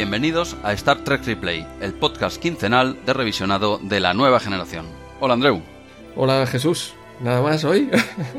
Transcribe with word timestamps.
bienvenidos 0.00 0.56
a 0.62 0.72
Star 0.72 1.04
Trek 1.04 1.26
Replay, 1.26 1.66
el 1.82 1.92
podcast 1.92 2.40
quincenal 2.40 2.96
de 3.04 3.12
revisionado 3.12 3.78
de 3.82 4.00
la 4.00 4.14
nueva 4.14 4.40
generación. 4.40 4.86
Hola 5.20 5.34
Andreu. 5.34 5.60
Hola 6.16 6.46
Jesús. 6.46 6.94
¿Nada 7.20 7.42
más 7.42 7.64
hoy? 7.64 7.90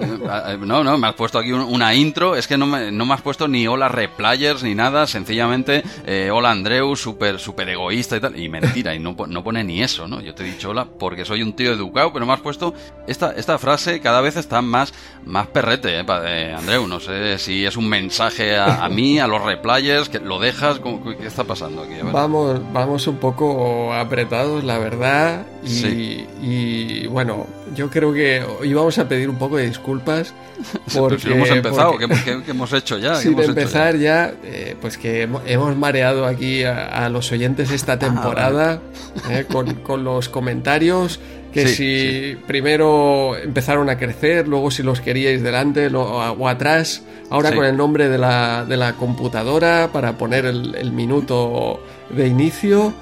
no, 0.60 0.84
no, 0.84 0.98
me 0.98 1.08
has 1.08 1.14
puesto 1.14 1.38
aquí 1.38 1.52
una 1.52 1.94
intro. 1.94 2.36
Es 2.36 2.48
que 2.48 2.58
no 2.58 2.66
me, 2.66 2.92
no 2.92 3.06
me 3.06 3.14
has 3.14 3.22
puesto 3.22 3.48
ni 3.48 3.68
hola 3.68 3.88
replayers 3.88 4.64
ni 4.64 4.74
nada. 4.74 5.06
Sencillamente, 5.06 5.84
eh, 6.06 6.32
hola 6.34 6.50
Andreu, 6.50 6.96
súper 6.96 7.40
super 7.40 7.70
egoísta 7.70 8.18
y 8.18 8.20
tal. 8.20 8.40
Y 8.40 8.50
mentira, 8.50 8.96
y 8.96 9.00
no, 9.00 9.16
no 9.28 9.44
pone 9.44 9.64
ni 9.64 9.84
eso, 9.84 10.08
¿no? 10.08 10.20
Yo 10.20 10.34
te 10.34 10.44
he 10.44 10.48
dicho 10.48 10.72
hola 10.72 10.88
porque 10.98 11.26
soy 11.26 11.44
un 11.44 11.54
tío 11.54 11.74
educado, 11.74 12.12
pero 12.12 12.26
me 12.26 12.34
has 12.34 12.42
puesto 12.42 12.74
esta, 13.08 13.34
esta 13.34 13.60
frase 13.60 14.00
cada 14.00 14.20
vez 14.20 14.36
está 14.36 14.64
más, 14.64 14.94
más 15.26 15.46
perrete, 15.48 16.00
¿eh? 16.00 16.06
eh 16.26 16.56
Andreu. 16.58 16.88
No 16.88 17.00
sé 17.00 17.38
si 17.38 17.64
es 17.64 17.78
un 17.78 17.88
mensaje 17.88 18.58
a, 18.58 18.90
mí, 18.90 19.20
a 19.20 19.28
los 19.28 19.44
replayers, 19.44 20.10
que 20.10 20.20
lo 20.20 20.40
dejas. 20.40 20.80
¿Qué 21.20 21.28
está 21.28 21.44
pasando 21.44 21.84
aquí? 21.84 21.94
Vamos, 22.02 22.60
vamos 22.74 23.06
un 23.06 23.18
poco 23.18 23.94
apretados, 23.94 24.64
la 24.64 24.80
verdad. 24.80 25.46
Y, 25.64 26.26
y 26.42 27.06
bueno, 27.06 27.46
yo 27.74 27.90
creo 27.90 28.14
que 28.14 28.44
y 28.64 28.74
vamos 28.74 28.98
a 28.98 29.08
pedir 29.08 29.30
un 29.30 29.38
poco 29.38 29.58
de 29.58 29.68
disculpas. 29.68 30.34
Porque, 30.94 31.32
hemos 31.32 31.50
empezado, 31.50 31.98
¿qué, 31.98 32.42
hemos 32.48 32.74
hecho 32.74 32.98
ya? 32.98 33.16
Sin 33.16 33.40
empezar 33.40 33.98
ya, 33.98 34.34
eh, 34.44 34.76
pues 34.80 34.98
que 34.98 35.28
hemos 35.46 35.76
mareado 35.76 36.26
aquí 36.26 36.64
a, 36.64 37.10
los 37.10 37.32
oyentes 37.32 37.72
esta 37.72 37.94
ah, 37.94 38.00
temporada 38.00 38.82
eh, 39.30 39.46
con, 39.84 40.04
los 40.04 40.30
comentarios. 40.30 41.20
Que 41.52 41.68
si 41.68 42.38
primero 42.48 43.36
empezaron 43.36 43.90
a 43.90 43.98
crecer, 43.98 44.48
luego 44.48 44.72
si 44.72 44.84
los 44.84 45.02
queríais 45.02 45.44
delante 45.44 45.88
o 45.88 46.48
atrás, 46.48 47.04
ahora 47.30 47.54
con 47.54 47.66
el 47.66 47.76
nombre 47.76 48.08
de 48.08 48.18
la, 48.18 48.64
de 48.64 48.78
la 48.78 48.94
computadora 48.94 49.90
para 49.92 50.18
poner 50.18 50.46
el, 50.46 50.92
minuto 50.94 51.84
de 52.10 52.28
inicio. 52.28 52.94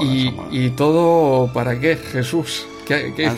y, 0.00 0.32
y 0.50 0.70
todo 0.70 1.52
para 1.52 1.78
qué, 1.78 1.96
Jesús. 1.96 2.66
¿Qué, 2.90 3.14
qué, 3.14 3.30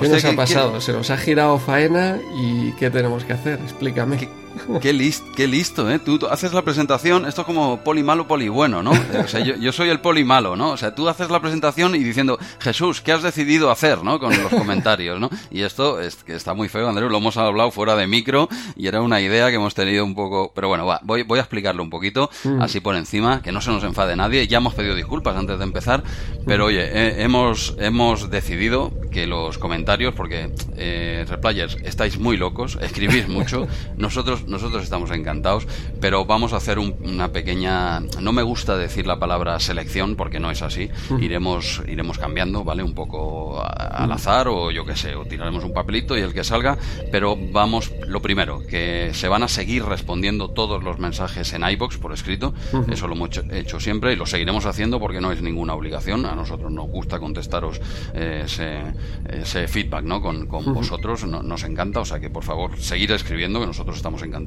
¿Qué 0.00 0.08
nos 0.08 0.24
ha 0.24 0.32
pasado? 0.32 0.80
Se 0.80 0.92
nos 0.92 1.10
ha 1.10 1.16
girado 1.16 1.60
faena 1.60 2.18
y 2.34 2.72
¿qué 2.72 2.90
tenemos 2.90 3.24
que 3.24 3.32
hacer? 3.32 3.60
Explícame. 3.62 4.28
Qué, 4.80 5.12
qué 5.36 5.46
listo, 5.46 5.90
¿eh? 5.90 5.98
Tú, 5.98 6.18
haces 6.30 6.52
la 6.52 6.62
presentación, 6.62 7.26
esto 7.26 7.42
es 7.42 7.46
como 7.46 7.78
poli 7.78 8.02
malo, 8.02 8.26
poli 8.26 8.48
bueno, 8.48 8.82
¿no? 8.82 8.92
O 8.92 9.28
sea, 9.28 9.40
yo, 9.40 9.72
soy 9.72 9.88
el 9.88 10.00
poli 10.00 10.24
malo, 10.24 10.56
¿no? 10.56 10.70
O 10.70 10.76
sea, 10.76 10.94
tú 10.94 11.08
haces 11.08 11.30
la 11.30 11.40
presentación 11.40 11.94
y 11.94 11.98
diciendo, 11.98 12.38
Jesús, 12.60 13.00
¿qué 13.00 13.12
has 13.12 13.22
decidido 13.22 13.70
hacer, 13.70 14.02
¿no? 14.02 14.18
Con 14.18 14.36
los 14.42 14.52
comentarios, 14.52 15.20
¿no? 15.20 15.30
Y 15.50 15.62
esto 15.62 16.00
es 16.00 16.16
que 16.16 16.34
está 16.34 16.54
muy 16.54 16.68
feo, 16.68 16.88
Andrés, 16.88 17.10
lo 17.10 17.18
hemos 17.18 17.36
hablado 17.36 17.70
fuera 17.70 17.96
de 17.96 18.06
micro 18.06 18.48
y 18.76 18.86
era 18.86 19.00
una 19.00 19.20
idea 19.20 19.48
que 19.48 19.56
hemos 19.56 19.74
tenido 19.74 20.04
un 20.04 20.14
poco... 20.14 20.52
Pero 20.54 20.68
bueno, 20.68 20.86
va, 20.86 21.00
voy, 21.02 21.22
voy 21.22 21.38
a 21.38 21.42
explicarlo 21.42 21.82
un 21.82 21.90
poquito, 21.90 22.30
mm. 22.44 22.62
así 22.62 22.80
por 22.80 22.96
encima, 22.96 23.42
que 23.42 23.52
no 23.52 23.60
se 23.60 23.70
nos 23.70 23.84
enfade 23.84 24.16
nadie. 24.16 24.46
Ya 24.46 24.58
hemos 24.58 24.74
pedido 24.74 24.94
disculpas 24.94 25.36
antes 25.36 25.58
de 25.58 25.64
empezar, 25.64 26.02
pero 26.46 26.66
oye, 26.66 27.22
hemos, 27.22 27.74
hemos 27.78 28.30
decidido 28.30 28.92
que 29.10 29.26
los 29.26 29.58
comentarios, 29.58 30.14
porque, 30.14 30.52
eh, 30.76 31.24
Replayers, 31.28 31.76
estáis 31.84 32.18
muy 32.18 32.36
locos, 32.36 32.78
escribís 32.80 33.28
mucho, 33.28 33.66
nosotros 33.96 34.47
nosotros 34.48 34.82
estamos 34.82 35.10
encantados, 35.10 35.66
pero 36.00 36.24
vamos 36.24 36.52
a 36.52 36.56
hacer 36.56 36.78
una 36.78 37.28
pequeña, 37.28 38.00
no 38.20 38.32
me 38.32 38.42
gusta 38.42 38.76
decir 38.76 39.06
la 39.06 39.18
palabra 39.18 39.58
selección 39.60 40.16
porque 40.16 40.40
no 40.40 40.50
es 40.50 40.62
así, 40.62 40.90
iremos, 41.20 41.82
iremos 41.86 42.18
cambiando, 42.18 42.64
¿vale? 42.64 42.82
Un 42.82 42.94
poco 42.94 43.62
al 43.62 44.10
azar 44.10 44.48
o 44.48 44.70
yo 44.70 44.84
qué 44.84 44.96
sé, 44.96 45.14
o 45.14 45.24
tiraremos 45.24 45.64
un 45.64 45.72
papelito 45.72 46.16
y 46.16 46.20
el 46.20 46.32
que 46.32 46.44
salga, 46.44 46.78
pero 47.12 47.36
vamos, 47.52 47.92
lo 48.06 48.22
primero, 48.22 48.60
que 48.66 49.10
se 49.12 49.28
van 49.28 49.42
a 49.42 49.48
seguir 49.48 49.84
respondiendo 49.84 50.48
todos 50.48 50.82
los 50.82 50.98
mensajes 50.98 51.52
en 51.52 51.68
iBox 51.68 51.98
por 51.98 52.12
escrito, 52.12 52.54
eso 52.90 53.06
lo 53.06 53.14
hemos 53.14 53.30
hecho, 53.50 53.80
siempre 53.80 54.12
y 54.12 54.16
lo 54.16 54.26
seguiremos 54.26 54.64
haciendo 54.66 54.98
porque 54.98 55.20
no 55.20 55.32
es 55.32 55.42
ninguna 55.42 55.74
obligación, 55.74 56.24
a 56.26 56.34
nosotros 56.34 56.72
nos 56.72 56.88
gusta 56.88 57.18
contestaros 57.18 57.80
eh, 58.14 58.44
ese, 58.46 59.68
feedback, 59.68 60.04
¿no? 60.04 60.22
Con, 60.22 60.48
vosotros, 60.48 61.24
nos 61.24 61.64
encanta, 61.64 62.00
o 62.00 62.04
sea 62.04 62.20
que 62.20 62.30
por 62.30 62.44
favor, 62.44 62.78
seguir 62.78 63.12
escribiendo, 63.12 63.60
que 63.60 63.66
nosotros 63.66 63.96
estamos 63.96 64.22
encantados 64.22 64.37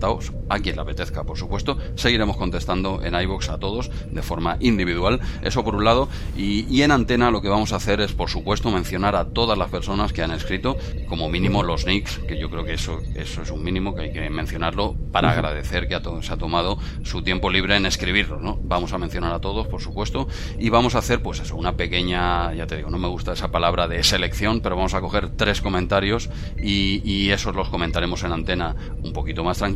a 0.49 0.59
quien 0.59 0.75
le 0.75 0.81
apetezca, 0.81 1.23
por 1.23 1.37
supuesto. 1.37 1.77
Seguiremos 1.95 2.37
contestando 2.37 3.01
en 3.03 3.15
iBox 3.15 3.49
a 3.49 3.57
todos 3.57 3.89
de 4.09 4.21
forma 4.21 4.57
individual. 4.59 5.19
Eso 5.41 5.63
por 5.63 5.75
un 5.75 5.83
lado. 5.83 6.09
Y, 6.35 6.81
en 6.81 6.91
antena 6.91 7.29
lo 7.29 7.41
que 7.41 7.49
vamos 7.49 7.73
a 7.73 7.75
hacer 7.75 8.01
es, 8.01 8.13
por 8.13 8.29
supuesto, 8.29 8.71
mencionar 8.71 9.15
a 9.15 9.25
todas 9.25 9.57
las 9.57 9.69
personas 9.69 10.13
que 10.13 10.23
han 10.23 10.31
escrito, 10.31 10.77
como 11.07 11.29
mínimo 11.29 11.61
los 11.61 11.85
nicks, 11.85 12.17
que 12.27 12.39
yo 12.39 12.49
creo 12.49 12.63
que 12.63 12.73
eso, 12.73 12.99
eso 13.15 13.43
es 13.43 13.51
un 13.51 13.63
mínimo 13.63 13.93
que 13.93 14.01
hay 14.01 14.13
que 14.13 14.29
mencionarlo 14.29 14.95
para 15.11 15.31
agradecer 15.31 15.87
que 15.87 15.95
a 15.95 16.01
todos 16.01 16.25
se 16.25 16.33
ha 16.33 16.37
tomado 16.37 16.79
su 17.03 17.21
tiempo 17.21 17.51
libre 17.51 17.75
en 17.75 17.85
escribirlo, 17.85 18.39
¿no? 18.39 18.59
Vamos 18.63 18.93
a 18.93 18.97
mencionar 18.97 19.31
a 19.33 19.39
todos, 19.39 19.67
por 19.67 19.81
supuesto, 19.81 20.27
y 20.57 20.69
vamos 20.69 20.95
a 20.95 20.99
hacer, 20.99 21.21
pues 21.21 21.39
eso, 21.39 21.55
una 21.55 21.77
pequeña, 21.77 22.53
ya 22.55 22.65
te 22.65 22.77
digo, 22.77 22.89
no 22.89 22.97
me 22.97 23.07
gusta 23.07 23.33
esa 23.33 23.51
palabra 23.51 23.87
de 23.87 24.03
selección, 24.03 24.61
pero 24.61 24.75
vamos 24.75 24.95
a 24.95 25.01
coger 25.01 25.29
tres 25.29 25.61
comentarios 25.61 26.29
y, 26.57 27.01
y 27.03 27.29
esos 27.29 27.55
los 27.55 27.69
comentaremos 27.69 28.23
en 28.23 28.31
antena 28.31 28.75
un 29.03 29.13
poquito 29.13 29.43
más 29.43 29.59
tranquilo 29.59 29.70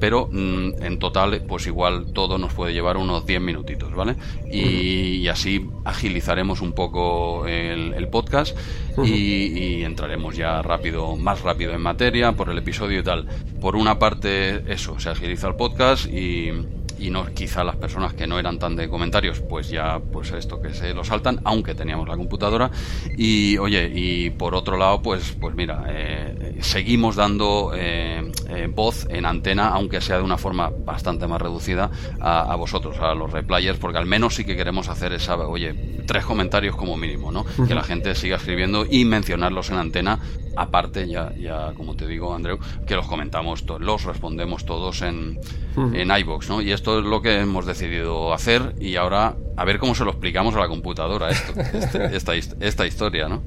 pero 0.00 0.28
mm, 0.30 0.82
en 0.82 0.98
total, 0.98 1.42
pues 1.46 1.66
igual 1.66 2.12
todo 2.12 2.38
nos 2.38 2.52
puede 2.52 2.72
llevar 2.72 2.96
unos 2.96 3.26
10 3.26 3.40
minutitos, 3.40 3.94
¿vale? 3.94 4.16
Y, 4.50 5.26
así 5.28 5.68
agilizaremos 5.84 6.60
un 6.60 6.72
poco 6.72 7.46
el, 7.46 8.08
podcast 8.08 8.56
y, 9.04 9.82
entraremos 9.82 10.36
ya 10.36 10.62
rápido, 10.62 11.16
más 11.16 11.42
rápido 11.42 11.72
en 11.72 11.82
materia 11.82 12.32
por 12.32 12.48
el 12.48 12.58
episodio 12.58 13.00
y 13.00 13.02
tal. 13.02 13.26
Por 13.60 13.76
una 13.76 13.98
parte, 13.98 14.62
eso, 14.72 14.98
se 15.00 15.10
agiliza 15.10 15.48
el 15.48 15.56
podcast 15.56 16.06
y 16.06 16.50
y 16.98 17.10
no 17.10 17.26
quizá 17.26 17.64
las 17.64 17.76
personas 17.76 18.14
que 18.14 18.26
no 18.26 18.38
eran 18.38 18.58
tan 18.58 18.76
de 18.76 18.88
comentarios 18.88 19.40
pues 19.40 19.68
ya 19.68 20.00
pues 20.12 20.32
esto 20.32 20.60
que 20.60 20.74
se 20.74 20.94
lo 20.94 21.04
saltan 21.04 21.40
aunque 21.44 21.74
teníamos 21.74 22.08
la 22.08 22.16
computadora. 22.16 22.70
Y 23.16 23.58
oye 23.58 23.90
y 23.94 24.30
por 24.30 24.54
otro 24.54 24.76
lado 24.76 25.02
pues 25.02 25.36
pues 25.40 25.54
mira 25.54 25.84
eh, 25.88 26.56
seguimos 26.60 27.16
dando 27.16 27.72
eh, 27.74 28.30
eh, 28.48 28.68
voz 28.72 29.06
en 29.10 29.26
antena 29.26 29.68
aunque 29.68 30.00
sea 30.00 30.18
de 30.18 30.22
una 30.22 30.38
forma 30.38 30.70
bastante 30.70 31.26
más 31.26 31.40
reducida 31.40 31.90
a, 32.20 32.54
vosotros 32.56 32.98
a 33.00 33.14
los 33.14 33.30
replayers 33.30 33.78
porque 33.78 33.98
al 33.98 34.06
menos 34.06 34.34
sí 34.34 34.44
que 34.44 34.56
queremos 34.56 34.88
hacer 34.88 35.12
esa 35.12 35.36
oye 35.36 36.02
tres 36.06 36.24
comentarios 36.24 36.76
como 36.76 36.96
mínimo 36.96 37.32
no 37.32 37.44
que 37.66 37.74
la 37.74 37.82
gente 37.82 38.14
siga 38.14 38.36
escribiendo 38.36 38.86
y 38.88 39.04
mencionarlos 39.04 39.70
en 39.70 39.76
antena. 39.76 40.18
Aparte 40.58 41.06
ya 41.06 41.34
ya 41.36 41.72
como 41.74 41.96
te 41.96 42.06
digo 42.06 42.34
Andreu 42.34 42.58
que 42.86 42.94
los 42.94 43.06
comentamos 43.06 43.64
los 43.78 44.04
respondemos 44.04 44.64
todos 44.64 45.02
en 45.02 45.38
en 45.76 46.10
iBox 46.10 46.48
no 46.48 46.62
y 46.62 46.72
esto 46.72 46.85
esto 46.86 47.00
es 47.00 47.04
lo 47.04 47.20
que 47.20 47.40
hemos 47.40 47.66
decidido 47.66 48.32
hacer 48.32 48.76
y 48.78 48.94
ahora 48.94 49.34
a 49.56 49.64
ver 49.64 49.80
cómo 49.80 49.96
se 49.96 50.04
lo 50.04 50.12
explicamos 50.12 50.54
a 50.54 50.60
la 50.60 50.68
computadora 50.68 51.30
esto, 51.30 51.52
este, 51.60 52.04
esta, 52.16 52.34
esta, 52.60 52.86
historia, 52.86 53.28
¿no? 53.28 53.42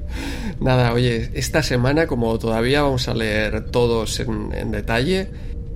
Nada, 0.59 0.91
oye, 0.91 1.31
esta 1.33 1.63
semana 1.63 2.05
como 2.05 2.37
todavía 2.37 2.81
vamos 2.81 3.07
a 3.07 3.13
leer 3.13 3.71
todos 3.71 4.19
en, 4.19 4.71
detalle, 4.71 5.29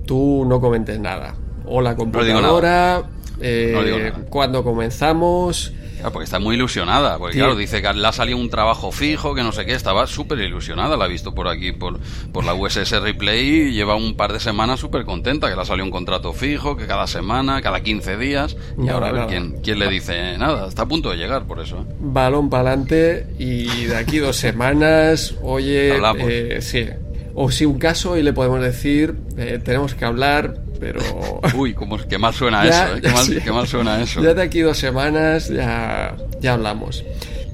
tú 0.04 0.44
no 0.46 0.60
comentes 0.60 1.00
nada. 1.00 1.36
O 1.64 1.80
la 1.80 1.96
computadora, 1.96 3.04
eh, 3.40 4.12
cuando 4.28 4.62
comenzamos 4.62 5.72
porque 6.10 6.24
está 6.24 6.38
muy 6.38 6.56
ilusionada. 6.56 7.18
Porque 7.18 7.38
claro, 7.38 7.56
dice 7.56 7.82
que 7.82 7.92
le 7.92 8.06
ha 8.06 8.12
salido 8.12 8.38
un 8.38 8.50
trabajo 8.50 8.92
fijo, 8.92 9.34
que 9.34 9.42
no 9.42 9.52
sé 9.52 9.64
qué. 9.66 9.72
Estaba 9.72 10.06
súper 10.06 10.38
ilusionada. 10.40 10.96
La 10.96 11.04
ha 11.04 11.08
visto 11.08 11.34
por 11.34 11.48
aquí, 11.48 11.72
por, 11.72 12.00
por 12.32 12.44
la 12.44 12.54
USS 12.54 13.00
Replay. 13.00 13.68
Y 13.68 13.72
lleva 13.72 13.96
un 13.96 14.14
par 14.14 14.32
de 14.32 14.40
semanas 14.40 14.80
súper 14.80 15.04
contenta. 15.04 15.48
Que 15.48 15.56
le 15.56 15.62
ha 15.62 15.64
salido 15.64 15.84
un 15.84 15.90
contrato 15.90 16.32
fijo, 16.32 16.76
que 16.76 16.86
cada 16.86 17.06
semana, 17.06 17.62
cada 17.62 17.82
15 17.82 18.16
días. 18.16 18.56
Y 18.78 18.88
ahora 18.88 19.08
a 19.08 19.12
ver 19.12 19.26
quién, 19.26 19.56
quién, 19.62 19.78
le 19.78 19.88
dice 19.88 20.36
nada. 20.38 20.68
Está 20.68 20.82
a 20.82 20.88
punto 20.88 21.10
de 21.10 21.16
llegar, 21.16 21.44
por 21.44 21.60
eso. 21.60 21.78
¿eh? 21.78 21.94
Balón 22.00 22.50
para 22.50 22.70
adelante. 22.70 23.26
Y 23.38 23.84
de 23.84 23.96
aquí 23.96 24.18
dos 24.18 24.36
semanas, 24.36 25.34
oye. 25.42 25.98
Eh, 26.18 26.60
sí. 26.62 26.86
O 27.34 27.50
si 27.50 27.64
un 27.64 27.78
caso 27.78 28.16
y 28.16 28.22
le 28.22 28.32
podemos 28.32 28.60
decir, 28.60 29.16
eh, 29.36 29.60
tenemos 29.62 29.94
que 29.94 30.04
hablar 30.04 30.63
pero... 30.84 31.00
Uy, 31.56 31.72
como, 31.72 31.96
qué 31.96 32.18
mal 32.18 32.34
suena 32.34 32.66
eso, 32.66 32.96
¿eh? 32.96 33.00
qué, 33.42 33.50
mal, 33.50 33.66
suena 33.66 34.02
eso. 34.02 34.22
Ya 34.22 34.34
de 34.34 34.42
aquí 34.42 34.60
dos 34.60 34.76
semanas 34.76 35.48
ya, 35.48 36.14
ya 36.40 36.52
hablamos. 36.52 37.02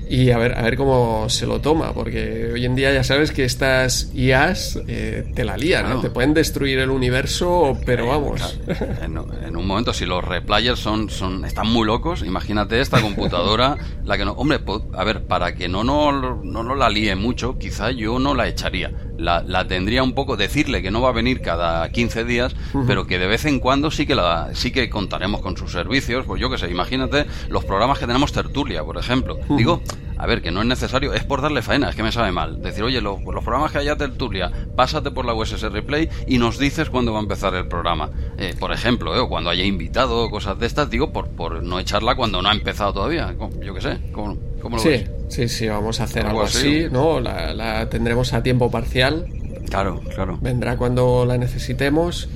Y 0.08 0.32
a 0.32 0.38
ver, 0.38 0.58
a 0.58 0.62
ver 0.62 0.76
cómo 0.76 1.28
se 1.28 1.46
lo 1.46 1.60
toma, 1.60 1.94
porque 1.94 2.50
hoy 2.52 2.64
en 2.64 2.74
día 2.74 2.92
ya 2.92 3.04
sabes 3.04 3.30
que 3.30 3.44
estas 3.44 4.10
IAs 4.12 4.80
eh, 4.88 5.30
te 5.36 5.44
la 5.44 5.56
lían, 5.56 5.88
¿no? 5.88 6.00
Te 6.00 6.10
pueden 6.10 6.34
destruir 6.34 6.80
el 6.80 6.90
universo, 6.90 7.78
pero 7.86 8.08
vamos. 8.08 8.58
En, 9.02 9.56
un 9.56 9.66
momento, 9.66 9.92
si 9.92 10.06
los 10.06 10.24
replayers 10.24 10.78
son, 10.78 11.10
son, 11.10 11.44
están 11.44 11.68
muy 11.68 11.86
locos, 11.86 12.22
imagínate 12.22 12.80
esta 12.80 13.00
computadora, 13.00 13.76
la 14.04 14.16
que 14.16 14.24
no. 14.24 14.32
Hombre, 14.32 14.58
a 14.94 15.04
ver, 15.04 15.24
para 15.26 15.54
que 15.54 15.68
no 15.68 15.84
nos 15.84 16.44
no, 16.44 16.62
no 16.62 16.74
la 16.74 16.88
líe 16.88 17.14
mucho, 17.14 17.58
quizá 17.58 17.90
yo 17.90 18.18
no 18.18 18.34
la 18.34 18.48
echaría 18.48 18.92
la, 19.20 19.42
la, 19.42 19.66
tendría 19.66 20.02
un 20.02 20.12
poco, 20.12 20.36
decirle 20.36 20.82
que 20.82 20.90
no 20.90 21.00
va 21.00 21.10
a 21.10 21.12
venir 21.12 21.40
cada 21.40 21.88
15 21.90 22.24
días, 22.24 22.54
pero 22.86 23.06
que 23.06 23.18
de 23.18 23.26
vez 23.26 23.44
en 23.44 23.60
cuando 23.60 23.90
sí 23.90 24.06
que 24.06 24.14
la, 24.14 24.50
sí 24.54 24.70
que 24.70 24.88
contaremos 24.90 25.40
con 25.40 25.56
sus 25.56 25.72
servicios, 25.72 26.24
pues 26.26 26.40
yo 26.40 26.50
que 26.50 26.58
sé, 26.58 26.70
imagínate 26.70 27.26
los 27.48 27.64
programas 27.64 27.98
que 27.98 28.06
tenemos 28.06 28.32
tertulia, 28.32 28.82
por 28.82 28.96
ejemplo. 28.96 29.38
Digo, 29.56 29.82
a 30.16 30.26
ver, 30.26 30.42
que 30.42 30.50
no 30.50 30.60
es 30.60 30.66
necesario, 30.66 31.14
es 31.14 31.24
por 31.24 31.40
darle 31.40 31.62
faena, 31.62 31.90
es 31.90 31.96
que 31.96 32.02
me 32.02 32.12
sabe 32.12 32.32
mal. 32.32 32.60
Decir, 32.60 32.84
oye, 32.84 33.00
los, 33.00 33.22
los 33.22 33.42
programas 33.42 33.72
que 33.72 33.78
haya 33.78 33.96
tertulia, 33.96 34.50
pásate 34.76 35.10
por 35.10 35.24
la 35.24 35.34
USS 35.34 35.72
Replay 35.72 36.08
y 36.26 36.38
nos 36.38 36.58
dices 36.58 36.90
cuándo 36.90 37.12
va 37.12 37.20
a 37.20 37.22
empezar 37.22 37.54
el 37.54 37.68
programa. 37.68 38.10
Eh, 38.38 38.54
por 38.58 38.72
ejemplo, 38.72 39.14
eh, 39.16 39.20
o 39.20 39.28
cuando 39.28 39.50
haya 39.50 39.64
invitado 39.64 40.24
o 40.24 40.30
cosas 40.30 40.58
de 40.58 40.66
estas, 40.66 40.90
digo, 40.90 41.12
por, 41.12 41.28
por 41.28 41.62
no 41.62 41.78
echarla 41.78 42.16
cuando 42.16 42.42
no 42.42 42.48
ha 42.48 42.52
empezado 42.52 42.92
todavía. 42.92 43.34
Yo 43.62 43.74
qué 43.74 43.80
sé, 43.80 43.98
¿cómo, 44.12 44.36
cómo 44.60 44.76
lo 44.76 44.82
sí, 44.82 44.88
ves? 44.88 45.10
Sí, 45.28 45.48
sí, 45.48 45.68
vamos 45.68 46.00
a 46.00 46.04
hacer 46.04 46.26
algo, 46.26 46.42
así, 46.42 46.86
¿no? 46.90 47.20
La, 47.20 47.54
la 47.54 47.88
tendremos 47.88 48.32
a 48.32 48.42
tiempo 48.42 48.70
parcial. 48.70 49.26
Claro, 49.68 50.00
claro. 50.14 50.38
Vendrá 50.40 50.76
cuando 50.76 51.24
la 51.26 51.38
necesitemos. 51.38 52.28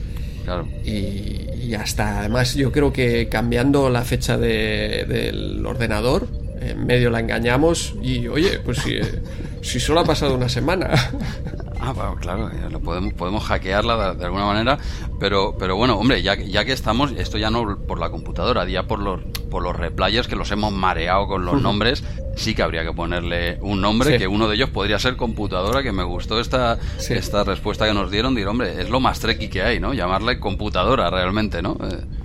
Claro. 0.45 0.67
Y, 0.85 1.49
y 1.61 1.75
hasta, 1.75 2.21
además, 2.21 2.55
yo 2.55 2.71
creo 2.71 2.93
que 2.93 3.29
cambiando 3.29 3.89
la 3.91 4.05
fecha 4.05 4.37
de, 4.37 5.05
del 5.09 5.65
ordenador, 5.65 6.29
en 6.61 6.87
medio 6.87 7.11
la 7.11 7.21
engañamos 7.21 7.95
y, 8.03 8.29
oye, 8.29 8.61
pues 8.65 8.79
si, 8.79 8.99
si 9.63 9.81
solo 9.81 10.01
ha 10.01 10.05
pasado 10.05 10.35
una 10.35 10.49
semana. 10.49 10.91
Ah, 11.87 11.93
bueno, 11.93 12.17
claro, 12.17 12.51
lo 12.71 12.81
podemos, 12.81 13.13
podemos 13.13 13.45
hackearla 13.45 14.13
de, 14.13 14.19
de, 14.19 14.25
alguna 14.25 14.47
manera, 14.47 14.79
pero, 15.21 15.55
pero 15.59 15.77
bueno, 15.77 15.99
hombre, 15.99 16.23
ya, 16.23 16.35
ya 16.35 16.65
que 16.65 16.73
estamos, 16.73 17.13
esto 17.13 17.37
ya 17.37 17.51
no 17.51 17.79
por 17.87 17.99
la 17.99 18.09
computadora, 18.09 18.67
ya 18.67 18.85
por 18.85 19.01
los, 19.01 19.21
por 19.51 19.63
los 19.63 19.77
replayers 19.77 20.27
que 20.27 20.35
los 20.35 20.51
hemos 20.51 20.73
mareado 20.73 21.27
con 21.27 21.45
los 21.45 21.61
nombres, 21.61 22.03
sí 22.37 22.55
que 22.55 22.63
habría 22.63 22.85
que 22.85 22.93
ponerle 22.93 23.59
un 23.61 23.81
nombre, 23.81 24.13
sí. 24.13 24.19
que 24.19 24.27
uno 24.27 24.49
de 24.49 24.57
ellos 24.57 24.71
podría 24.71 24.99
ser 24.99 25.17
computadora, 25.17 25.83
que 25.83 25.93
me 25.93 26.05
gustó 26.05 26.41
esta, 26.41 26.79
sí. 26.99 27.15
esta 27.15 27.45
respuesta 27.45 27.87
que 27.87 27.95
nos 27.95 28.11
dieron, 28.11 28.35
decir, 28.35 28.49
hombre, 28.49 28.81
es 28.81 28.91
lo 28.91 29.01
más 29.01 29.21
treki 29.21 29.49
que 29.49 29.63
hay, 29.63 29.81
¿no? 29.81 29.95
Llamarle 29.95 30.41
computadora 30.41 31.11
realmente, 31.11 31.63
¿no? 31.63 31.77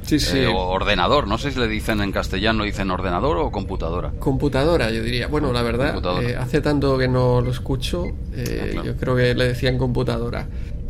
Sí, 0.03 0.19
sí. 0.19 0.39
Eh, 0.39 0.47
o 0.47 0.57
ordenador, 0.57 1.27
no 1.27 1.37
sé 1.37 1.51
si 1.51 1.59
le 1.59 1.67
dicen 1.67 2.01
en 2.01 2.11
castellano, 2.11 2.63
dicen 2.63 2.89
ordenador 2.89 3.37
o 3.37 3.51
computadora. 3.51 4.11
Computadora, 4.19 4.89
yo 4.89 5.03
diría. 5.03 5.27
Bueno, 5.27 5.53
la 5.53 5.61
verdad, 5.61 6.01
eh, 6.23 6.35
hace 6.35 6.61
tanto 6.61 6.97
que 6.97 7.07
no 7.07 7.41
lo 7.41 7.51
escucho, 7.51 8.05
eh, 8.33 8.61
ah, 8.61 8.71
claro. 8.71 8.85
yo 8.87 8.95
creo 8.95 9.15
que 9.15 9.35
le 9.35 9.48
decían 9.49 9.77
computadora. 9.77 10.47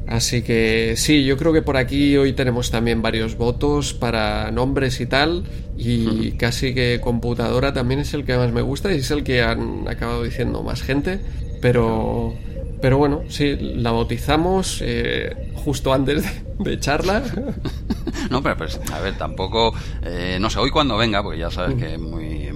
Así 0.09 0.41
que 0.41 0.95
sí, 0.97 1.23
yo 1.23 1.37
creo 1.37 1.53
que 1.53 1.61
por 1.61 1.77
aquí 1.77 2.17
hoy 2.17 2.33
tenemos 2.33 2.71
también 2.71 3.03
varios 3.03 3.37
votos 3.37 3.93
para 3.93 4.49
nombres 4.49 4.99
y 5.01 5.05
tal. 5.05 5.43
Y 5.77 6.31
casi 6.31 6.73
que 6.73 6.99
computadora 6.99 7.73
también 7.73 7.99
es 7.99 8.15
el 8.15 8.25
que 8.25 8.35
más 8.35 8.51
me 8.51 8.63
gusta 8.63 8.91
y 8.91 8.97
es 8.97 9.11
el 9.11 9.23
que 9.23 9.43
han 9.43 9.87
acabado 9.87 10.23
diciendo 10.23 10.63
más 10.63 10.81
gente. 10.81 11.19
Pero, 11.61 12.33
pero 12.81 12.97
bueno, 12.97 13.21
sí, 13.29 13.55
la 13.55 13.91
bautizamos 13.91 14.81
eh, 14.83 15.51
justo 15.53 15.93
antes 15.93 16.23
de, 16.23 16.63
de 16.63 16.73
echarla. 16.73 17.21
no, 18.31 18.41
pero, 18.41 18.57
pero, 18.57 18.71
a 18.91 18.99
ver, 19.01 19.15
tampoco. 19.15 19.73
Eh, 20.01 20.39
no 20.41 20.49
sé, 20.49 20.57
hoy 20.57 20.71
cuando 20.71 20.97
venga, 20.97 21.21
porque 21.21 21.37
ya 21.37 21.51
sabes 21.51 21.75
que 21.75 21.93
es 21.93 21.99
muy, 21.99 22.48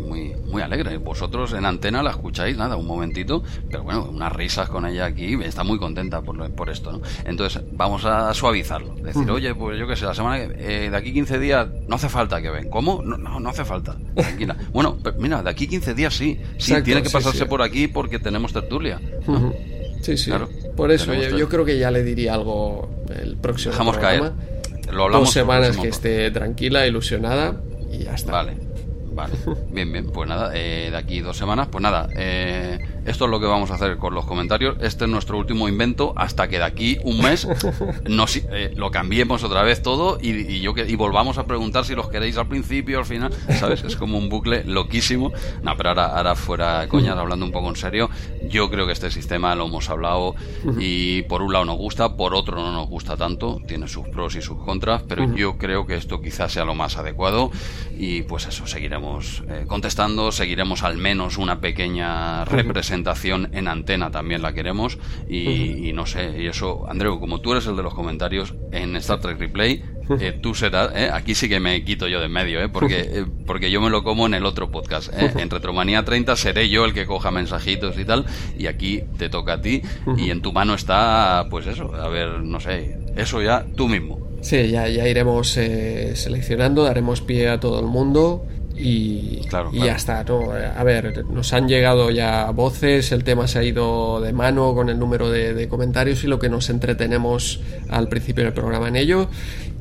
muy, 0.54 0.62
alegre. 0.62 0.98
Vosotros 0.98 1.54
en 1.54 1.66
antena 1.66 2.04
la 2.04 2.12
escucháis, 2.12 2.58
nada, 2.58 2.76
un 2.76 2.88
momentito, 2.88 3.44
pero 3.70 3.84
bueno, 3.84 4.10
unas 4.12 4.32
risas 4.32 4.70
con 4.70 4.86
ella 4.86 5.06
aquí, 5.06 5.38
está 5.44 5.64
muy 5.64 5.80
contenta 5.80 6.22
por, 6.22 6.52
por 6.52 6.70
esto, 6.70 6.92
¿no? 6.92 7.02
Entonces, 7.26 7.62
vamos 7.72 8.06
a 8.06 8.34
suavizarlo. 8.34 8.96
Decir, 8.96 9.30
oye, 9.30 9.54
pues 9.56 9.80
yo 9.80 9.88
qué 9.88 9.96
sé, 9.96 10.06
la 10.06 10.14
semana 10.14 10.38
que. 10.38 10.86
Eh, 10.86 10.90
de 10.90 10.98
aquí 10.98 11.14
15 11.14 11.40
días 11.40 11.68
no 11.88 11.96
hace 11.96 12.10
falta 12.10 12.42
que 12.42 12.50
ven. 12.50 12.70
¿Cómo? 12.70 13.02
No, 13.04 13.18
no, 13.18 13.40
no 13.40 13.50
hace 13.50 13.66
falta. 13.66 13.96
Tranquila. 14.16 14.56
bueno, 14.74 14.98
pero 15.04 15.18
mira, 15.20 15.42
de 15.42 15.50
aquí 15.50 15.68
15 15.68 15.94
días 15.94 16.14
sí. 16.14 16.40
Sí, 16.58 16.72
Exacto, 16.72 16.84
tiene 16.84 17.04
que 17.04 17.10
pasarse 17.10 17.40
sí, 17.40 17.46
por 17.46 17.62
aquí 17.62 17.88
porque 17.88 18.20
tenemos 18.20 18.54
tertulia. 18.54 19.00
¿no? 19.28 19.54
Sí, 20.02 20.18
sí. 20.18 20.30
Claro. 20.30 20.50
Por 20.76 20.92
eso 20.92 21.14
yo, 21.14 21.38
yo, 21.38 21.50
creo 21.50 21.66
que 21.66 21.78
ya 21.78 21.92
le 21.92 22.04
diría 22.04 22.34
algo 22.34 22.90
el 23.16 23.38
próximo 23.38 23.72
Dejamos 23.72 23.98
programa. 23.98 24.34
caer. 24.36 24.94
Lo 24.94 25.04
hablamos 25.04 25.28
Dos 25.28 25.34
semanas 25.34 25.78
que 25.78 25.88
esté 25.88 26.30
tranquila, 26.32 26.86
ilusionada 26.86 27.56
y 27.92 28.04
ya 28.04 28.14
está. 28.14 28.32
Vale. 28.32 28.73
Vale, 29.14 29.34
bien, 29.70 29.92
bien, 29.92 30.06
pues 30.08 30.28
nada, 30.28 30.52
eh, 30.56 30.90
de 30.90 30.98
aquí 30.98 31.22
dos 31.22 31.38
semanas, 31.38 31.68
pues 31.72 31.82
nada, 31.82 32.10
eh, 32.16 32.80
esto 33.06 33.26
es 33.26 33.32
lo 33.32 33.40
que 33.40 33.46
vamos 33.46 33.70
a 33.70 33.76
hacer 33.76 33.98
con 33.98 34.14
los 34.14 34.26
comentarios. 34.26 34.78
Este 34.82 35.06
es 35.06 35.10
nuestro 35.10 35.38
último 35.38 35.68
invento 35.68 36.14
hasta 36.16 36.48
que 36.48 36.58
de 36.58 36.64
aquí 36.64 36.98
un 37.04 37.22
mes 37.22 37.48
nos, 38.10 38.38
eh, 38.38 38.74
lo 38.76 38.92
cambiemos 38.92 39.44
otra 39.44 39.62
vez 39.64 39.82
todo 39.82 40.18
y, 40.22 40.30
y, 40.30 40.62
yo 40.62 40.74
que, 40.74 40.88
y 40.88 40.96
volvamos 40.96 41.38
a 41.38 41.46
preguntar 41.46 41.86
si 41.86 41.96
los 41.96 42.10
queréis 42.10 42.38
al 42.38 42.48
principio, 42.48 43.00
al 43.00 43.06
final, 43.06 43.34
¿sabes? 43.60 43.84
Es 43.84 43.96
como 43.96 44.18
un 44.18 44.30
bucle 44.30 44.64
loquísimo. 44.64 45.32
No, 45.62 45.76
pero 45.78 45.90
ahora, 45.90 46.06
ahora 46.18 46.36
fuera 46.36 46.88
coñas, 46.88 47.18
hablando 47.18 47.46
un 47.46 47.52
poco 47.52 47.70
en 47.70 47.76
serio, 47.76 48.10
yo 48.50 48.70
creo 48.70 48.86
que 48.86 48.94
este 48.94 49.12
sistema 49.12 49.54
lo 49.56 49.66
hemos 49.66 49.90
hablado 49.90 50.36
y 50.80 51.24
por 51.24 51.42
un 51.42 51.54
lado 51.54 51.66
nos 51.66 51.78
gusta, 51.78 52.16
por 52.16 52.34
otro 52.34 52.56
no 52.56 52.72
nos 52.72 52.88
gusta 52.88 53.18
tanto, 53.18 53.60
tiene 53.68 53.88
sus 53.88 54.08
pros 54.08 54.36
y 54.36 54.42
sus 54.42 54.58
contras, 54.60 55.04
pero 55.08 55.34
yo 55.36 55.58
creo 55.58 55.86
que 55.86 55.96
esto 55.96 56.22
quizás 56.22 56.54
sea 56.54 56.66
lo 56.66 56.74
más 56.76 56.98
adecuado 56.98 57.52
y 57.98 58.24
pues 58.24 58.48
eso, 58.48 58.66
seguiremos 58.66 59.03
eh, 59.48 59.66
contestando, 59.68 60.32
seguiremos 60.32 60.84
al 60.84 60.98
menos 60.98 61.38
una 61.38 61.60
pequeña 61.60 62.46
representación 62.46 63.50
en 63.54 63.68
antena, 63.68 64.12
también 64.12 64.42
la 64.42 64.54
queremos. 64.54 64.98
Y, 65.28 65.90
y, 65.90 65.94
no 65.94 66.06
sé, 66.06 66.42
y 66.42 66.48
eso, 66.48 66.86
Andreu, 66.90 67.20
como 67.20 67.42
tú 67.42 67.52
eres 67.52 67.68
el 67.68 67.76
de 67.76 67.84
los 67.84 67.94
comentarios 67.94 68.54
en 68.72 68.96
Star 68.96 69.20
Trek 69.20 69.40
Replay, 69.40 69.84
eh, 70.20 70.38
tú 70.42 70.54
serás, 70.54 70.92
eh, 70.96 71.10
aquí 71.12 71.36
sí 71.36 71.48
que 71.48 71.60
me 71.60 71.84
quito 71.84 72.08
yo 72.08 72.20
de 72.20 72.26
en 72.26 72.32
medio, 72.32 72.62
eh, 72.62 72.70
porque, 72.70 73.02
eh, 73.02 73.26
porque 73.46 73.72
yo 73.72 73.82
me 73.82 73.90
lo 73.90 74.04
como 74.04 74.26
en 74.26 74.34
el 74.34 74.46
otro 74.46 74.72
podcast. 74.72 75.12
Eh. 75.14 75.32
En 75.38 75.50
Retromanía 75.50 76.04
30 76.04 76.36
seré 76.36 76.70
yo 76.70 76.86
el 76.86 76.94
que 76.94 77.06
coja 77.06 77.32
mensajitos 77.32 77.98
y 77.98 78.06
tal, 78.06 78.26
y 78.58 78.68
aquí 78.68 79.02
te 79.18 79.30
toca 79.30 79.54
a 79.54 79.62
ti, 79.62 79.82
y 80.18 80.30
en 80.30 80.42
tu 80.42 80.54
mano 80.54 80.74
está, 80.74 81.48
pues 81.50 81.68
eso, 81.68 81.94
a 81.96 82.08
ver, 82.10 82.42
no 82.42 82.60
sé, 82.60 82.98
eso 83.16 83.42
ya 83.42 83.66
tú 83.76 83.88
mismo. 83.88 84.20
Sí, 84.42 84.70
ya, 84.70 84.90
ya 84.90 85.08
iremos 85.08 85.56
eh, 85.58 86.16
seleccionando, 86.16 86.84
daremos 86.84 87.22
pie 87.22 87.48
a 87.50 87.60
todo 87.60 87.80
el 87.80 87.86
mundo 87.86 88.46
y, 88.76 89.42
claro, 89.50 89.70
y 89.72 89.78
claro. 89.78 89.86
ya 89.86 89.96
está. 89.96 90.24
¿no? 90.24 90.52
A 90.52 90.84
ver, 90.84 91.26
nos 91.26 91.54
han 91.54 91.68
llegado 91.68 92.10
ya 92.10 92.50
voces, 92.52 93.12
el 93.12 93.24
tema 93.24 93.48
se 93.48 93.60
ha 93.60 93.64
ido 93.64 94.20
de 94.22 94.34
mano 94.34 94.74
con 94.74 94.90
el 94.90 94.98
número 94.98 95.30
de, 95.30 95.54
de, 95.54 95.68
comentarios 95.68 96.24
y 96.24 96.28
lo 96.28 96.40
que 96.40 96.50
nos 96.50 96.70
entretenemos 96.70 97.62
al 97.90 98.08
principio 98.08 98.44
del 98.44 98.54
programa 98.54 98.88
en 98.88 98.96
ello, 98.96 99.30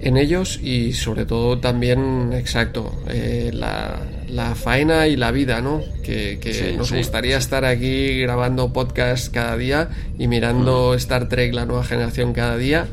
en 0.00 0.16
ellos 0.16 0.58
y 0.62 0.92
sobre 0.92 1.24
todo 1.24 1.58
también, 1.58 2.32
exacto, 2.34 2.92
eh, 3.08 3.50
la, 3.52 4.00
la, 4.28 4.54
faena 4.54 5.06
y 5.06 5.16
la 5.16 5.30
vida, 5.30 5.60
¿no? 5.60 5.80
Que, 6.02 6.38
que 6.40 6.52
sí, 6.52 6.76
nos 6.76 6.88
sí, 6.88 6.96
gustaría 6.96 7.38
estar 7.38 7.64
aquí 7.64 8.20
grabando 8.20 8.72
podcast 8.72 9.32
cada 9.32 9.56
día 9.56 9.88
y 10.18 10.28
mirando 10.28 10.92
mm. 10.92 10.96
Star 10.96 11.28
Trek, 11.28 11.54
la 11.54 11.66
nueva 11.66 11.84
generación 11.84 12.32
cada 12.32 12.56
día, 12.56 12.86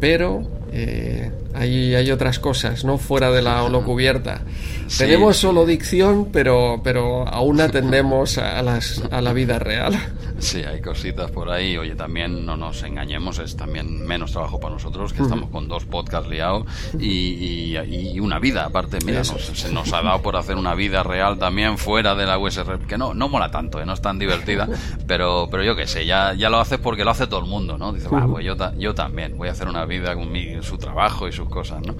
pero 0.00 0.55
eh, 0.72 1.30
hay, 1.54 1.94
hay, 1.94 2.10
otras 2.10 2.38
cosas, 2.38 2.84
¿no? 2.84 2.98
Fuera 2.98 3.30
de 3.30 3.42
la 3.42 3.62
holocubierta. 3.62 4.42
Sí. 4.88 4.98
Tenemos 4.98 5.36
solo 5.36 5.66
dicción, 5.66 6.28
pero, 6.32 6.80
pero 6.82 7.26
aún 7.26 7.60
atendemos 7.60 8.38
a, 8.38 8.62
las, 8.62 9.02
a 9.10 9.20
la 9.20 9.32
vida 9.32 9.58
real. 9.58 9.98
Sí, 10.38 10.62
hay 10.62 10.80
cositas 10.80 11.30
por 11.30 11.50
ahí. 11.50 11.76
Oye, 11.76 11.94
también 11.94 12.44
no 12.44 12.56
nos 12.56 12.82
engañemos, 12.82 13.38
es 13.38 13.56
también 13.56 14.06
menos 14.06 14.32
trabajo 14.32 14.60
para 14.60 14.74
nosotros, 14.74 15.12
que 15.12 15.22
estamos 15.22 15.50
con 15.50 15.68
dos 15.68 15.84
podcasts 15.84 16.28
liados 16.28 16.66
y, 16.98 17.06
y, 17.06 17.76
y 18.14 18.20
una 18.20 18.38
vida. 18.38 18.64
Aparte, 18.64 18.98
mira, 19.04 19.18
nos, 19.18 19.28
se 19.28 19.72
nos 19.72 19.92
ha 19.92 20.02
dado 20.02 20.22
por 20.22 20.36
hacer 20.36 20.56
una 20.56 20.74
vida 20.74 21.02
real 21.02 21.38
también 21.38 21.78
fuera 21.78 22.14
de 22.14 22.26
la 22.26 22.38
USR, 22.38 22.78
que 22.86 22.98
no, 22.98 23.14
no 23.14 23.28
mola 23.28 23.50
tanto, 23.50 23.80
¿eh? 23.80 23.86
no 23.86 23.92
es 23.94 24.02
tan 24.02 24.18
divertida, 24.18 24.68
pero, 25.06 25.48
pero 25.50 25.62
yo 25.62 25.76
qué 25.76 25.86
sé, 25.86 26.06
ya, 26.06 26.34
ya 26.34 26.50
lo 26.50 26.58
haces 26.58 26.78
porque 26.78 27.04
lo 27.04 27.10
hace 27.10 27.26
todo 27.26 27.40
el 27.40 27.46
mundo, 27.46 27.78
¿no? 27.78 27.92
Dice, 27.92 28.08
pues 28.08 28.44
yo, 28.44 28.56
yo 28.78 28.94
también 28.94 29.36
voy 29.36 29.48
a 29.48 29.52
hacer 29.52 29.68
una 29.68 29.84
vida 29.84 30.14
con 30.14 30.30
mi, 30.30 30.62
su 30.62 30.78
trabajo 30.78 31.28
y 31.28 31.32
sus 31.32 31.48
cosas, 31.48 31.82
¿no? 31.86 31.94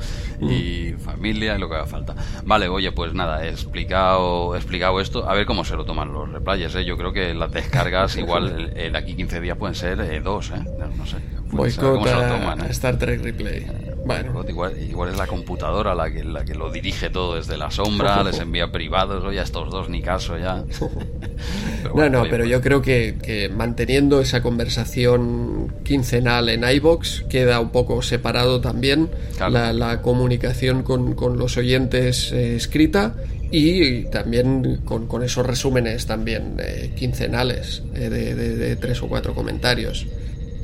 Y 0.46 0.92
familia 0.92 1.56
y 1.56 1.58
lo 1.58 1.68
que 1.68 1.76
haga 1.76 1.86
falta. 1.86 2.14
Vale, 2.44 2.68
oye, 2.68 2.92
pues 2.92 3.14
nada, 3.14 3.44
he 3.44 3.48
explicado, 3.48 4.54
he 4.54 4.58
explicado 4.58 5.00
esto, 5.00 5.28
a 5.28 5.34
ver 5.34 5.46
cómo 5.46 5.64
se 5.64 5.76
lo 5.76 5.84
toman 5.84 6.12
los 6.12 6.30
replayers, 6.30 6.74
¿eh? 6.76 6.84
Yo 6.84 6.96
creo 6.96 7.12
que 7.12 7.34
las 7.34 7.52
descargas 7.52 8.16
igual 8.26 8.72
eh, 8.74 8.90
de 8.90 8.98
aquí 8.98 9.14
15 9.14 9.40
días 9.40 9.56
pueden 9.56 9.74
ser 9.74 10.00
eh, 10.00 10.20
dos, 10.20 10.50
¿eh? 10.50 10.62
No 10.96 11.06
sé. 11.06 11.16
Boicot 11.50 12.06
a, 12.08 12.52
a 12.52 12.66
Star 12.66 12.98
Trek 12.98 13.22
Replay. 13.22 13.66
Bueno. 14.04 14.44
Igual, 14.48 14.80
igual, 14.80 15.10
es 15.10 15.16
la 15.16 15.26
computadora 15.26 15.94
la 15.94 16.10
que, 16.10 16.22
la 16.22 16.44
que 16.44 16.54
lo 16.54 16.70
dirige 16.70 17.10
todo 17.10 17.36
desde 17.36 17.56
la 17.56 17.72
sombra, 17.72 18.22
les 18.24 18.38
envía 18.38 18.70
privados, 18.70 19.24
oye, 19.24 19.40
a 19.40 19.42
estos 19.42 19.70
dos 19.70 19.88
ni 19.88 20.00
caso 20.00 20.38
ya. 20.38 20.64
pero 21.82 21.94
bueno, 21.94 22.10
no, 22.10 22.18
no, 22.18 22.20
oye, 22.22 22.30
pero 22.30 22.44
pues... 22.44 22.50
yo 22.50 22.60
creo 22.60 22.82
que, 22.82 23.18
que, 23.20 23.48
manteniendo 23.48 24.20
esa 24.20 24.42
conversación 24.42 25.74
quincenal 25.84 26.48
en 26.48 26.62
iBox 26.68 27.24
queda 27.28 27.58
un 27.58 27.70
poco 27.70 28.00
separado 28.02 28.60
también 28.60 29.10
claro. 29.36 29.52
la, 29.52 29.72
la, 29.72 30.02
comunicación 30.02 30.84
con, 30.84 31.14
con 31.14 31.36
los 31.36 31.56
oyentes 31.56 32.30
eh, 32.30 32.54
escrita 32.54 33.14
y 33.50 34.04
también 34.04 34.80
con, 34.84 35.06
con, 35.06 35.22
esos 35.22 35.46
resúmenes 35.46 36.06
también 36.06 36.56
eh, 36.58 36.92
quincenales 36.96 37.82
eh, 37.94 38.08
de, 38.08 38.34
de, 38.34 38.56
de, 38.56 38.76
tres 38.76 39.02
o 39.02 39.08
cuatro 39.08 39.34
comentarios. 39.34 40.06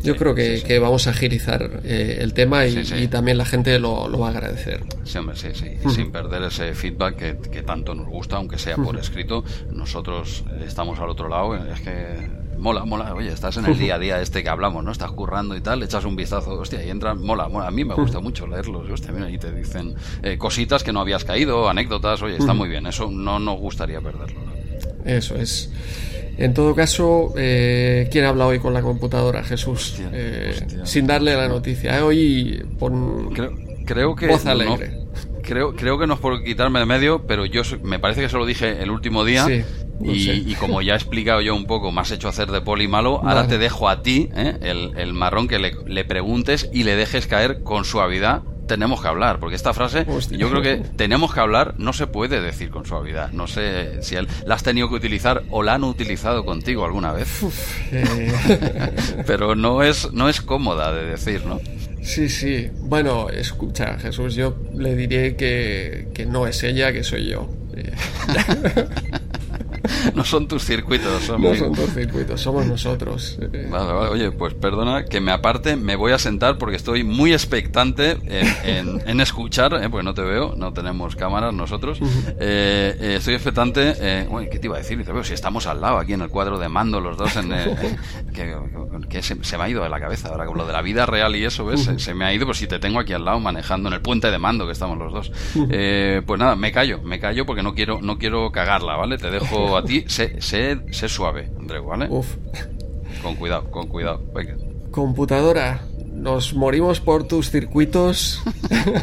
Yo 0.02 0.14
sí, 0.14 0.18
creo 0.18 0.34
que, 0.34 0.58
sí, 0.58 0.64
que, 0.64 0.78
vamos 0.80 1.06
a 1.06 1.10
agilizar 1.10 1.80
eh, 1.84 2.18
el 2.20 2.34
tema 2.34 2.66
y, 2.66 2.76
y, 2.96 3.06
también 3.06 3.38
la 3.38 3.44
gente 3.44 3.78
lo, 3.78 4.08
lo, 4.08 4.18
va 4.18 4.28
a 4.28 4.30
agradecer. 4.30 4.80
Sí, 5.04 5.18
hombre, 5.18 5.36
sí, 5.36 5.48
sí. 5.54 5.68
Sin 5.90 6.10
perder 6.10 6.42
ese 6.42 6.74
feedback 6.74 7.16
que, 7.16 7.50
que, 7.50 7.62
tanto 7.62 7.94
nos 7.94 8.08
gusta, 8.08 8.36
aunque 8.36 8.58
sea 8.58 8.76
por 8.76 8.98
escrito. 8.98 9.44
Nosotros 9.72 10.42
estamos 10.66 10.98
al 10.98 11.10
otro 11.10 11.28
lado. 11.28 11.54
Es 11.54 11.80
que 11.80 12.41
mola, 12.62 12.84
mola. 12.84 13.12
Oye, 13.14 13.32
estás 13.32 13.56
en 13.56 13.66
el 13.66 13.76
día 13.76 13.96
a 13.96 13.98
día 13.98 14.20
este 14.20 14.42
que 14.42 14.48
hablamos, 14.48 14.84
¿no? 14.84 14.92
Estás 14.92 15.10
currando 15.10 15.56
y 15.56 15.60
tal, 15.60 15.82
echas 15.82 16.04
un 16.04 16.16
vistazo, 16.16 16.52
hostia, 16.52 16.82
y 16.84 16.90
entran, 16.90 17.20
mola, 17.20 17.48
mola. 17.48 17.66
A 17.66 17.70
mí 17.70 17.84
me 17.84 17.94
gusta 17.94 18.20
mucho 18.20 18.46
leerlos, 18.46 18.88
hostia, 18.88 19.12
mira, 19.12 19.28
y 19.28 19.36
te 19.36 19.52
dicen 19.52 19.94
eh, 20.22 20.38
cositas 20.38 20.82
que 20.82 20.92
no 20.92 21.00
habías 21.00 21.24
caído, 21.24 21.68
anécdotas, 21.68 22.22
oye, 22.22 22.36
está 22.36 22.54
muy 22.54 22.68
bien, 22.68 22.86
eso 22.86 23.10
no 23.10 23.38
nos 23.38 23.58
gustaría 23.58 24.00
perderlo. 24.00 24.40
Eso 25.04 25.34
es. 25.34 25.70
En 26.38 26.54
todo 26.54 26.74
caso, 26.74 27.34
eh, 27.36 28.08
¿quién 28.10 28.24
habla 28.24 28.46
hoy 28.46 28.58
con 28.58 28.72
la 28.72 28.80
computadora? 28.80 29.42
Jesús. 29.42 30.00
Eh, 30.12 30.54
sin 30.84 31.06
darle 31.06 31.36
la 31.36 31.48
noticia. 31.48 31.98
¿eh? 31.98 32.02
Hoy 32.02 32.64
pon 32.78 33.30
creo, 33.34 33.52
creo 33.84 34.16
que 34.16 34.28
voz 34.28 34.46
alegre. 34.46 34.98
creo, 35.42 35.74
creo 35.74 35.98
que 35.98 36.06
no 36.06 36.14
es 36.14 36.20
por 36.20 36.42
quitarme 36.42 36.78
de 36.78 36.86
medio, 36.86 37.26
pero 37.26 37.44
yo 37.44 37.62
me 37.82 37.98
parece 37.98 38.22
que 38.22 38.28
se 38.28 38.38
lo 38.38 38.46
dije 38.46 38.82
el 38.82 38.90
último 38.90 39.24
día. 39.24 39.46
Y, 40.00 40.54
como 40.54 40.82
ya 40.82 40.94
he 40.94 40.96
explicado 40.96 41.40
yo 41.40 41.54
un 41.54 41.66
poco, 41.66 41.92
me 41.92 42.00
has 42.00 42.10
hecho 42.10 42.28
hacer 42.28 42.50
de 42.50 42.60
poli 42.60 42.88
malo, 42.88 43.20
ahora 43.24 43.46
te 43.46 43.58
dejo 43.58 43.88
a 43.88 44.02
ti 44.02 44.28
el, 44.34 44.92
el, 44.96 45.12
marrón 45.12 45.48
que 45.48 45.58
le, 45.58 45.74
le, 45.86 46.04
preguntes 46.04 46.68
y 46.72 46.84
le 46.84 46.96
dejes 46.96 47.26
caer 47.26 47.62
con 47.62 47.84
suavidad 47.84 48.42
tenemos 48.66 49.02
que 49.02 49.08
hablar, 49.08 49.38
porque 49.38 49.56
esta 49.56 49.74
frase 49.74 50.06
yo 50.30 50.50
creo 50.50 50.62
que 50.62 50.76
tenemos 50.96 51.34
que 51.34 51.40
hablar 51.40 51.74
no 51.78 51.92
se 51.92 52.06
puede 52.06 52.40
decir 52.40 52.70
con 52.70 52.86
suavidad. 52.86 53.30
No 53.32 53.46
sé 53.46 54.02
si 54.02 54.16
él, 54.16 54.28
la 54.46 54.54
has 54.54 54.62
tenido 54.62 54.88
que 54.88 54.94
utilizar 54.94 55.42
o 55.50 55.62
la 55.62 55.74
han 55.74 55.84
utilizado 55.84 56.44
contigo 56.44 56.84
alguna 56.84 57.12
vez. 57.12 57.28
Eh. 57.92 58.32
Pero 59.26 59.54
no 59.54 59.82
es, 59.82 60.12
no 60.12 60.28
es 60.28 60.40
cómoda 60.40 60.92
de 60.92 61.04
decir, 61.04 61.44
¿no? 61.44 61.60
Sí, 62.02 62.28
sí. 62.28 62.70
Bueno, 62.80 63.28
escucha, 63.28 63.98
Jesús, 63.98 64.34
yo 64.34 64.56
le 64.74 64.94
diré 64.94 65.36
que, 65.36 66.08
que 66.14 66.24
no 66.24 66.46
es 66.46 66.62
ella, 66.62 66.92
que 66.92 67.04
soy 67.04 67.28
yo. 67.28 67.50
no 70.14 70.24
son 70.24 70.48
tus 70.48 70.64
circuitos. 70.64 71.22
Son 71.24 71.40
no 71.40 71.54
son 71.54 71.72
tus 71.72 71.92
circuitos, 71.92 72.40
somos 72.40 72.66
nosotros. 72.66 73.38
Vale, 73.40 73.92
vale. 73.92 74.10
Oye, 74.10 74.32
pues 74.32 74.54
perdona 74.54 75.04
que 75.04 75.20
me 75.20 75.32
aparte, 75.32 75.76
me 75.76 75.96
voy 75.96 76.12
a 76.12 76.18
sentar 76.18 76.58
porque 76.58 76.76
estoy 76.76 77.04
muy 77.04 77.32
expectante 77.32 78.18
en, 78.24 79.00
en, 79.06 79.20
escuchar, 79.20 79.74
¿eh? 79.74 79.88
porque 79.88 80.04
no 80.04 80.14
te 80.14 80.22
veo, 80.22 80.54
no 80.56 80.72
tenemos 80.72 81.16
cámaras 81.16 81.54
nosotros. 81.54 81.98
Eh, 82.00 82.96
eh, 83.00 83.14
estoy 83.18 83.34
expectante. 83.34 83.94
Eh, 83.98 84.48
¿Qué 84.50 84.58
te 84.58 84.66
iba 84.66 84.76
a 84.76 84.78
decir? 84.78 85.02
Te 85.04 85.12
veo, 85.12 85.24
si 85.24 85.34
estamos 85.34 85.66
al 85.66 85.80
lado 85.80 85.98
aquí 85.98 86.12
en 86.12 86.22
el 86.22 86.28
cuadro 86.28 86.58
de 86.58 86.68
mando 86.68 87.00
los 87.00 87.16
dos, 87.16 87.36
en, 87.36 87.48
que, 88.34 88.56
que 89.08 89.22
se, 89.22 89.34
me 89.34 89.64
ha 89.64 89.68
ido 89.68 89.82
de 89.82 89.88
la 89.88 90.00
cabeza 90.00 90.28
ahora 90.28 90.46
con 90.46 90.58
lo 90.58 90.66
de 90.66 90.72
la 90.72 90.82
vida 90.82 91.06
real 91.06 91.34
y 91.36 91.44
eso, 91.44 91.64
¿ves? 91.64 91.90
Se, 91.96 92.14
me 92.14 92.24
ha 92.24 92.34
ido, 92.34 92.46
pues 92.46 92.58
si 92.58 92.66
te 92.66 92.78
tengo 92.78 93.00
aquí 93.00 93.12
al 93.12 93.24
lado 93.24 93.40
manejando 93.40 93.88
en 93.88 93.94
el 93.94 94.00
puente 94.00 94.30
de 94.30 94.38
mando 94.38 94.66
que 94.66 94.72
estamos 94.72 94.98
los 94.98 95.12
dos. 95.12 95.32
pues 95.54 96.38
nada, 96.38 96.56
me 96.56 96.72
callo, 96.72 97.00
me 97.02 97.18
callo 97.18 97.46
porque 97.46 97.62
no 97.62 97.74
quiero, 97.74 98.00
no 98.00 98.18
quiero 98.18 98.50
cagarla, 98.52 98.96
¿vale? 98.96 99.18
Te 99.18 99.30
dejo 99.30 99.71
a 99.76 99.84
ti, 99.84 100.04
sé, 100.06 100.40
sé, 100.40 101.08
suave, 101.08 101.50
Andreu, 101.58 101.84
¿vale? 101.84 102.06
Uf. 102.10 102.36
Con 103.22 103.36
cuidado, 103.36 103.70
con 103.70 103.86
cuidado. 103.88 104.22
Venga. 104.34 104.56
Computadora, 104.90 105.82
nos 106.12 106.54
morimos 106.54 107.00
por 107.00 107.24
tus 107.24 107.50
circuitos 107.50 108.42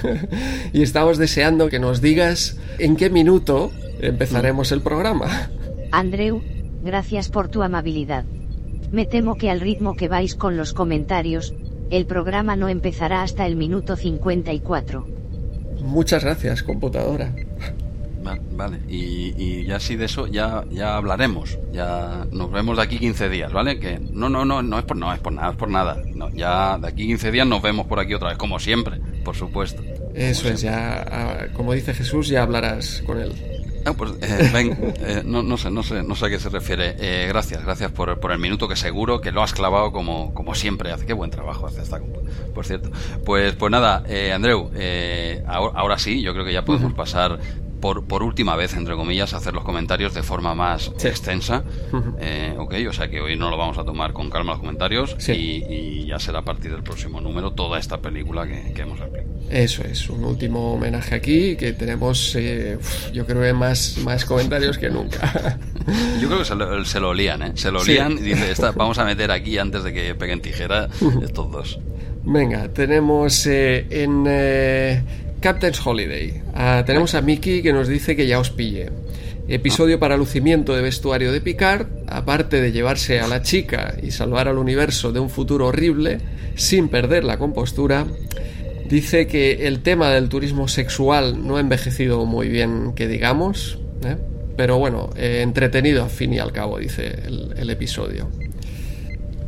y 0.74 0.82
estamos 0.82 1.18
deseando 1.18 1.70
que 1.70 1.80
nos 1.80 2.02
digas 2.02 2.58
en 2.78 2.96
qué 2.96 3.10
minuto 3.10 3.72
empezaremos 4.00 4.72
el 4.72 4.82
programa. 4.82 5.50
Andreu, 5.92 6.42
gracias 6.84 7.30
por 7.30 7.50
tu 7.50 7.64
amabilidad. 7.64 8.26
Me 8.92 9.06
temo 9.06 9.36
que 9.36 9.50
al 9.50 9.62
ritmo 9.62 9.96
que 9.96 10.08
vais 10.08 10.36
con 10.36 10.58
los 10.58 10.74
comentarios, 10.74 11.54
el 11.92 12.06
programa 12.06 12.56
no 12.56 12.70
empezará 12.70 13.24
hasta 13.24 13.46
el 13.46 13.56
minuto 13.56 13.96
54. 13.96 15.08
Muchas 15.82 16.24
gracias, 16.24 16.64
computadora. 16.64 17.34
Vale, 18.22 18.80
y, 18.88 19.34
y, 19.38 19.66
ya 19.66 19.80
sí 19.80 19.96
de 19.96 20.06
eso 20.06 20.28
ya, 20.28 20.66
ya 20.70 20.98
hablaremos. 20.98 21.58
Ya 21.72 22.26
nos 22.32 22.52
vemos 22.52 22.78
de 22.78 22.84
aquí 22.84 23.00
15 23.00 23.30
días, 23.30 23.52
¿vale? 23.52 23.80
Que 23.80 24.00
no, 24.00 24.30
no, 24.30 24.46
no, 24.46 24.62
no 24.62 24.80
es 24.80 24.86
por, 24.86 24.98
no 24.98 25.14
es 25.14 25.20
por 25.20 25.34
nada, 25.34 25.52
es 25.52 25.56
por 25.56 25.70
nada. 25.70 25.98
No, 26.14 26.30
ya 26.30 26.78
de 26.78 26.88
aquí 26.88 27.08
15 27.08 27.32
días 27.32 27.48
nos 27.48 27.62
vemos 27.62 27.88
por 27.88 28.00
aquí 28.00 28.14
otra 28.14 28.30
vez, 28.30 28.38
como 28.38 28.60
siempre, 28.60 29.00
por 29.24 29.36
supuesto. 29.36 29.82
Eso 30.14 30.50
es, 30.50 30.62
ya, 30.62 31.06
ah, 31.10 31.46
como 31.54 31.74
dice 31.74 31.94
Jesús, 31.94 32.28
ya 32.28 32.44
hablarás 32.44 33.02
con 33.06 33.20
él. 33.20 33.34
Ah, 33.86 33.94
pues, 33.94 34.12
eh, 34.22 34.50
ven, 34.54 34.94
eh, 35.00 35.22
no, 35.26 35.42
no, 35.44 35.58
sé, 35.58 35.72
no 35.72 35.84
sé, 35.84 36.04
no 36.04 36.16
sé 36.16 36.26
a 36.26 36.30
qué 36.30 36.40
se 36.40 36.50
refiere. 36.50 36.96
Eh, 37.00 37.28
gracias, 37.28 37.64
gracias 37.64 37.92
por, 37.92 38.20
por, 38.20 38.32
el 38.32 38.40
minuto 38.40 38.68
que 38.68 38.76
seguro 38.76 39.22
que 39.22 39.32
lo 39.32 39.42
has 39.42 39.54
clavado 39.54 39.92
como, 39.92 40.34
como 40.34 40.56
siempre. 40.56 40.92
Hace 40.92 41.06
qué 41.06 41.14
buen 41.14 41.32
trabajo 41.32 41.68
hace 41.68 41.82
esta, 41.82 42.00
por 42.54 42.66
cierto. 42.66 42.92
Pues, 43.26 43.54
pues 43.56 43.72
nada, 43.72 44.04
Andreu, 44.34 44.72
ahora, 45.48 45.80
ahora, 45.80 45.98
sí, 45.98 46.22
yo 46.22 46.34
creo 46.34 46.46
que 46.46 46.54
ya 46.54 46.66
podemos 46.66 46.94
pasar 46.94 47.40
por, 47.80 48.06
por 48.06 48.24
última 48.24 48.56
vez, 48.56 48.74
entre 48.76 48.96
comillas, 48.96 49.34
hacer 49.34 49.54
los 49.54 49.64
comentarios 49.64 50.14
de 50.14 50.24
forma 50.24 50.56
más 50.56 50.92
extensa. 51.04 51.64
eh, 52.20 52.56
ok, 52.58 52.76
o 52.90 52.94
sea 52.94 53.10
que 53.10 53.22
hoy 53.22 53.36
no 53.36 53.50
lo 53.50 53.58
vamos 53.58 53.78
a 53.78 53.84
tomar 53.84 54.14
con 54.14 54.30
calma 54.30 54.54
los 54.54 54.60
comentarios 54.60 55.16
y, 55.30 56.06
ya 56.06 56.20
será 56.20 56.40
a 56.40 56.44
partir 56.44 56.72
del 56.72 56.82
próximo 56.82 57.22
número 57.22 57.52
toda 57.52 57.78
esta 57.78 58.02
película 58.02 58.48
que, 58.48 58.74
que 58.74 58.82
hemos 58.82 59.00
aplicado. 59.00 59.30
Eso 59.50 59.84
es, 59.84 60.10
un 60.10 60.24
último 60.24 60.74
homenaje 60.74 61.16
aquí 61.16 61.56
que 61.56 61.74
tenemos, 61.74 62.36
eh, 62.36 62.78
yo 63.14 63.26
creo 63.26 63.42
que 63.42 63.54
más, 63.54 63.98
más 64.04 64.26
comentarios 64.26 64.78
que 64.78 64.90
nunca. 64.90 65.58
Yo 66.22 66.28
creo 66.28 66.40
que 66.40 66.46
se 66.46 66.56
lo, 66.56 66.86
se 66.86 67.00
lo 67.00 67.14
lían, 67.14 67.42
¿eh? 67.42 67.52
Se 67.56 67.72
lo 67.72 67.84
lían 67.84 68.14
y 68.14 68.22
dice, 68.22 68.54
vamos 68.76 69.00
a 69.00 69.06
meter 69.06 69.32
aquí 69.32 69.58
antes 69.58 69.84
de 69.84 69.94
que 69.94 70.14
peguen 70.14 70.42
tijera 70.42 70.88
estos 71.24 71.52
dos. 71.52 71.80
Venga, 72.24 72.68
tenemos 72.72 73.48
eh, 73.48 73.88
en 73.90 74.26
Captain's 75.40 75.86
Holiday. 75.86 76.42
Ah, 76.54 76.84
tenemos 76.86 77.16
a 77.16 77.22
Mickey 77.22 77.62
que 77.62 77.72
nos 77.72 77.88
dice 77.88 78.16
que 78.16 78.28
ya 78.28 78.40
os 78.40 78.50
pille. 78.50 78.90
Episodio 79.48 79.98
para 79.98 80.18
lucimiento 80.18 80.76
de 80.76 80.82
vestuario 80.82 81.32
de 81.32 81.42
Picard, 81.42 81.88
aparte 82.08 82.62
de 82.62 82.72
llevarse 82.72 83.20
a 83.20 83.28
la 83.28 83.42
chica 83.42 83.96
y 84.02 84.12
salvar 84.12 84.48
al 84.48 84.58
universo 84.58 85.12
de 85.12 85.20
un 85.20 85.30
futuro 85.30 85.68
horrible, 85.68 86.20
sin 86.56 86.90
perder 86.90 87.24
la 87.24 87.38
compostura, 87.38 88.06
dice 88.88 89.28
que 89.28 89.66
el 89.68 89.80
tema 89.80 90.10
del 90.10 90.30
turismo 90.30 90.68
sexual 90.68 91.48
no 91.48 91.58
ha 91.58 91.62
envejecido 91.62 92.26
muy 92.26 92.50
bien, 92.50 92.94
que 92.94 93.08
digamos, 93.08 93.80
¿eh? 94.04 94.18
pero 94.58 94.78
bueno, 94.78 95.10
eh, 95.16 95.40
entretenido 95.42 96.04
al 96.04 96.10
fin 96.10 96.34
y 96.34 96.40
al 96.40 96.52
cabo, 96.52 96.78
dice 96.78 97.08
el, 97.26 97.54
el 97.58 97.70
episodio. 97.70 98.30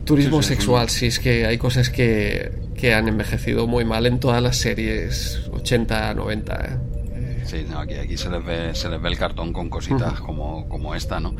Turismo 0.06 0.42
sexual, 0.42 0.90
sí, 0.90 1.08
es 1.08 1.20
que 1.20 1.46
hay 1.46 1.58
cosas 1.58 1.90
que, 1.90 2.52
que 2.76 2.96
han 2.96 3.08
envejecido 3.08 3.68
muy 3.68 3.86
mal 3.86 4.08
en 4.08 4.20
todas 4.20 4.42
las 4.42 4.58
series 4.58 5.40
80, 5.62 6.14
90. 6.16 6.66
¿eh? 6.66 6.91
Sí, 7.52 7.66
no, 7.70 7.80
aquí, 7.80 7.96
aquí 7.96 8.16
se, 8.16 8.30
les 8.30 8.46
ve, 8.46 8.74
se 8.74 8.88
les 8.88 9.02
ve 9.02 9.10
el 9.10 9.18
cartón 9.18 9.52
con 9.52 9.70
cositas 9.70 10.22
como, 10.22 10.70
como 10.70 10.96
esta, 10.96 11.20
¿no? 11.20 11.36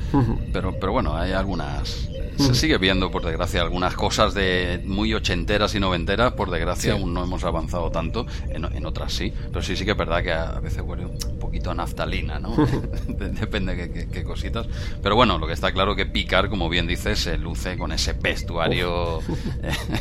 pero, 0.52 0.78
pero 0.78 0.92
bueno, 0.92 1.16
hay 1.16 1.32
algunas... 1.32 2.10
Se 2.36 2.54
sigue 2.54 2.78
viendo, 2.78 3.12
por 3.12 3.24
desgracia, 3.24 3.62
algunas 3.62 3.94
cosas 3.94 4.34
de 4.34 4.82
muy 4.84 5.14
ochenteras 5.14 5.74
y 5.76 5.80
noventeras, 5.80 6.34
por 6.34 6.50
desgracia 6.50 6.94
aún 6.94 7.14
no 7.14 7.24
hemos 7.24 7.46
avanzado 7.46 7.92
tanto, 7.92 8.26
en, 8.50 8.66
en, 8.66 8.86
otras 8.86 9.14
sí, 9.14 9.32
pero 9.52 9.62
sí, 9.62 9.76
sí 9.78 9.86
que 9.86 9.92
es 9.92 9.98
verdad 9.98 10.22
que 10.24 10.34
a 10.34 10.60
veces 10.60 10.82
huele 10.82 11.06
un 11.06 11.40
poquito 11.40 11.72
a 11.72 11.76
naftalina, 11.76 12.40
¿no? 12.40 12.56
Depende 13.08 13.76
de 13.76 13.92
qué, 13.92 14.08
qué, 14.08 14.24
cositas. 14.24 14.68
Pero 15.04 15.16
bueno, 15.16 15.38
lo 15.38 15.46
que 15.46 15.54
está 15.54 15.72
claro 15.72 15.96
que 15.96 16.06
Picar, 16.06 16.50
como 16.50 16.68
bien 16.68 16.88
dices, 16.88 17.20
se 17.20 17.38
luce 17.38 17.78
con 17.78 17.92
ese 17.92 18.14
vestuario 18.14 19.20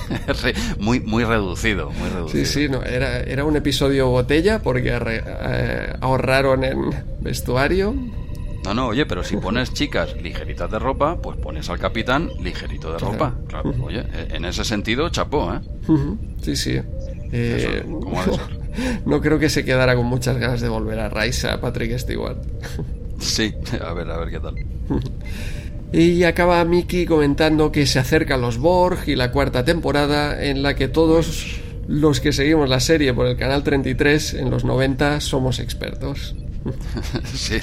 muy, 0.79 1.01
muy 1.01 1.25
reducido, 1.25 1.91
muy 1.91 2.09
reducido. 2.09 2.45
Sí, 2.45 2.53
sí, 2.53 2.69
no, 2.69 2.83
era, 2.83 3.21
era 3.21 3.45
un 3.45 3.57
episodio 3.57 4.09
botella 4.09 4.61
porque 4.61 4.97
eh, 4.97 5.95
ahorraron 6.01 6.65
en 6.65 6.91
vestuario. 7.21 7.95
No, 8.65 8.75
no, 8.75 8.89
oye, 8.89 9.07
pero 9.07 9.25
si 9.25 9.37
pones 9.39 9.73
chicas 9.73 10.15
ligeritas 10.21 10.71
de 10.71 10.79
ropa, 10.79 11.17
pues 11.17 11.39
pones 11.39 11.71
al 11.71 11.79
capitán 11.79 12.31
ligerito 12.43 12.93
de 12.93 12.99
ropa. 12.99 13.35
Claro, 13.49 13.75
oye, 13.83 14.05
en 14.31 14.45
ese 14.45 14.65
sentido, 14.65 15.09
chapó, 15.09 15.55
¿eh? 15.55 15.61
Sí, 16.43 16.57
sí. 16.57 16.79
Eh, 17.33 17.85
no, 19.07 19.21
creo 19.21 19.39
que 19.39 19.49
se 19.49 19.65
quedara 19.65 19.97
con 19.97 20.07
muchas 20.07 20.37
ganas 20.37 20.61
de 20.61 20.69
volver 20.69 20.99
a 20.99 21.09
Raisa, 21.09 21.61
Patrick 21.61 21.97
Stewart. 21.99 22.39
Sí, 23.19 23.55
a 23.85 23.93
ver, 23.93 24.11
a 24.11 24.19
ver 24.19 24.31
qué 24.31 24.41
tal. 24.41 24.55
Y 25.93 26.23
acaba 26.25 26.65
Mickey 26.65 27.07
comentando 27.07 27.73
que 27.73 27.87
se 27.87 27.99
acercan 27.99 28.41
los 28.41 28.59
Borg 28.59 29.09
y 29.09 29.17
la 29.17 29.33
cuarta 29.33 29.65
temporada 29.65 30.45
en 30.45 30.63
la 30.63 30.75
que 30.75 30.89
todos 30.89 31.57
los 31.91 32.21
que 32.21 32.33
seguimos 32.33 32.69
la 32.69 32.79
serie 32.79 33.13
por 33.13 33.27
el 33.27 33.37
canal 33.37 33.65
33 33.65 34.35
en 34.35 34.49
los 34.49 34.65
90 34.65 35.21
somos 35.21 35.59
expertos. 35.59 36.37
Sí, 37.25 37.57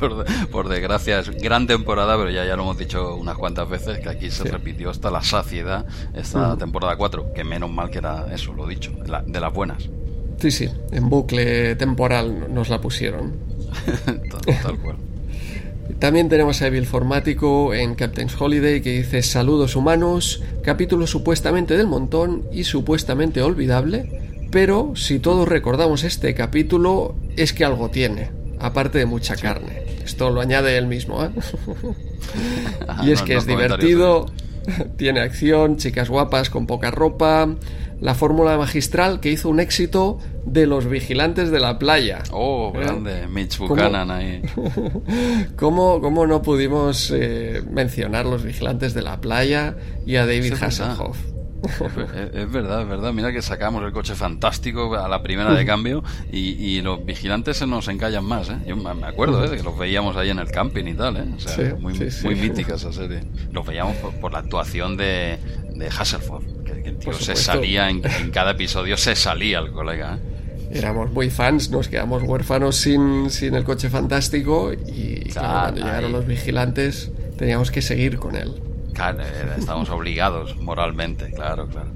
por, 0.00 0.24
por, 0.50 0.68
desgracia 0.70 1.20
es 1.20 1.30
gran 1.30 1.66
temporada, 1.66 2.16
pero 2.16 2.30
ya, 2.30 2.46
ya 2.46 2.56
lo 2.56 2.62
hemos 2.62 2.78
dicho 2.78 3.14
unas 3.14 3.36
cuantas 3.36 3.68
veces 3.68 3.98
que 3.98 4.08
aquí 4.08 4.30
se 4.30 4.44
repitió 4.44 4.88
hasta 4.88 5.10
la 5.10 5.22
saciedad 5.22 5.84
esta 6.14 6.56
temporada 6.56 6.96
4, 6.96 7.34
que 7.34 7.44
menos 7.44 7.70
mal 7.70 7.90
que 7.90 7.98
era 7.98 8.26
eso, 8.32 8.54
lo 8.54 8.66
dicho, 8.66 8.90
de, 9.26 9.40
las 9.40 9.52
buenas. 9.52 9.90
Sí, 10.38 10.50
sí, 10.50 10.70
en 10.92 11.10
bucle 11.10 11.76
temporal 11.76 12.52
nos 12.52 12.70
la 12.70 12.80
pusieron. 12.80 13.36
tal, 14.62 14.78
cual. 14.78 14.96
También 15.98 16.28
tenemos 16.28 16.62
a 16.62 16.68
Evil 16.68 16.86
Formático 16.86 17.74
en 17.74 17.94
Captain's 17.94 18.40
Holiday 18.40 18.80
que 18.80 18.98
dice 18.98 19.22
saludos 19.22 19.74
humanos, 19.74 20.42
capítulo 20.62 21.06
supuestamente 21.06 21.76
del 21.76 21.88
montón 21.88 22.44
y 22.52 22.64
supuestamente 22.64 23.42
olvidable, 23.42 24.46
pero 24.52 24.92
si 24.94 25.18
todos 25.18 25.48
recordamos 25.48 26.04
este 26.04 26.34
capítulo 26.34 27.16
es 27.36 27.52
que 27.52 27.64
algo 27.64 27.90
tiene, 27.90 28.30
aparte 28.60 28.98
de 28.98 29.06
mucha 29.06 29.34
carne. 29.34 29.82
Esto 30.04 30.30
lo 30.30 30.40
añade 30.40 30.78
él 30.78 30.86
mismo, 30.86 31.24
¿eh? 31.24 31.30
y 33.02 33.10
es 33.10 33.22
que 33.22 33.36
es 33.36 33.46
divertido, 33.46 34.26
Tiene 34.96 35.20
acción, 35.20 35.76
chicas 35.76 36.08
guapas 36.08 36.50
con 36.50 36.66
poca 36.66 36.90
ropa, 36.90 37.48
la 38.00 38.14
fórmula 38.14 38.56
magistral 38.56 39.20
que 39.20 39.30
hizo 39.30 39.48
un 39.48 39.60
éxito 39.60 40.18
de 40.44 40.66
los 40.66 40.86
vigilantes 40.88 41.50
de 41.50 41.60
la 41.60 41.78
playa. 41.78 42.22
Oh, 42.30 42.72
¿Eh? 42.74 42.78
grande, 42.80 43.26
Mitch 43.28 43.58
Buchanan 43.58 44.10
ahí. 44.10 44.42
¿Cómo, 45.56 46.00
cómo 46.00 46.26
no 46.26 46.42
pudimos 46.42 47.10
eh, 47.14 47.62
mencionar 47.70 48.26
los 48.26 48.42
vigilantes 48.44 48.94
de 48.94 49.02
la 49.02 49.20
playa 49.20 49.76
y 50.06 50.16
a 50.16 50.26
David 50.26 50.54
Sí. 50.54 50.64
Hasselhoff? 50.64 51.18
Es, 51.60 52.34
es 52.34 52.52
verdad, 52.52 52.82
es 52.82 52.88
verdad. 52.88 53.12
Mira 53.12 53.32
que 53.32 53.42
sacamos 53.42 53.82
el 53.84 53.90
coche 53.92 54.14
fantástico 54.14 54.94
a 54.94 55.08
la 55.08 55.22
primera 55.24 55.52
de 55.54 55.66
cambio 55.66 56.04
y, 56.30 56.50
y 56.50 56.80
los 56.82 57.04
vigilantes 57.04 57.56
se 57.56 57.66
nos 57.66 57.88
encallan 57.88 58.24
más, 58.24 58.48
¿eh? 58.48 58.58
Yo 58.64 58.76
me 58.76 59.04
acuerdo, 59.06 59.44
¿eh? 59.44 59.48
De 59.48 59.56
que 59.56 59.62
los 59.64 59.76
veíamos 59.76 60.16
ahí 60.16 60.30
en 60.30 60.38
el 60.38 60.48
camping 60.52 60.84
y 60.86 60.94
tal, 60.94 61.16
¿eh? 61.16 61.24
O 61.36 61.40
sea, 61.40 61.54
Sí, 61.56 61.62
muy, 61.80 61.96
sí, 61.96 62.12
sí. 62.12 62.26
muy 62.26 62.36
mítica 62.36 62.76
esa 62.76 62.92
serie. 62.92 63.22
Los 63.50 63.66
veíamos 63.66 63.96
por, 63.96 64.14
por 64.20 64.32
la 64.32 64.38
actuación 64.38 64.96
de, 64.96 65.38
de 65.74 65.86
Hasselhoff, 65.88 66.44
tío 66.98 67.12
se 67.12 67.36
salía, 67.36 67.88
en, 67.88 68.02
en 68.04 68.30
cada 68.30 68.52
episodio 68.52 68.96
se 68.96 69.14
salía 69.16 69.58
el 69.58 69.72
colega, 69.72 70.16
¿eh? 70.16 70.28
Éramos 70.70 71.10
muy 71.12 71.30
fans, 71.30 71.70
nos 71.70 71.88
quedamos 71.88 72.22
huérfanos 72.22 72.76
sin, 72.76 73.30
sin 73.30 73.54
el 73.54 73.64
coche 73.64 73.88
fantástico 73.88 74.72
y 74.72 75.20
claro, 75.30 75.60
cuando 75.60 75.80
llegaron 75.80 76.12
los 76.12 76.26
vigilantes 76.26 77.10
teníamos 77.38 77.70
que 77.70 77.80
seguir 77.80 78.18
con 78.18 78.36
él. 78.36 78.60
Claro, 78.92 79.22
estábamos 79.56 79.88
obligados 79.88 80.56
moralmente, 80.56 81.30
claro, 81.32 81.68
claro. 81.68 81.88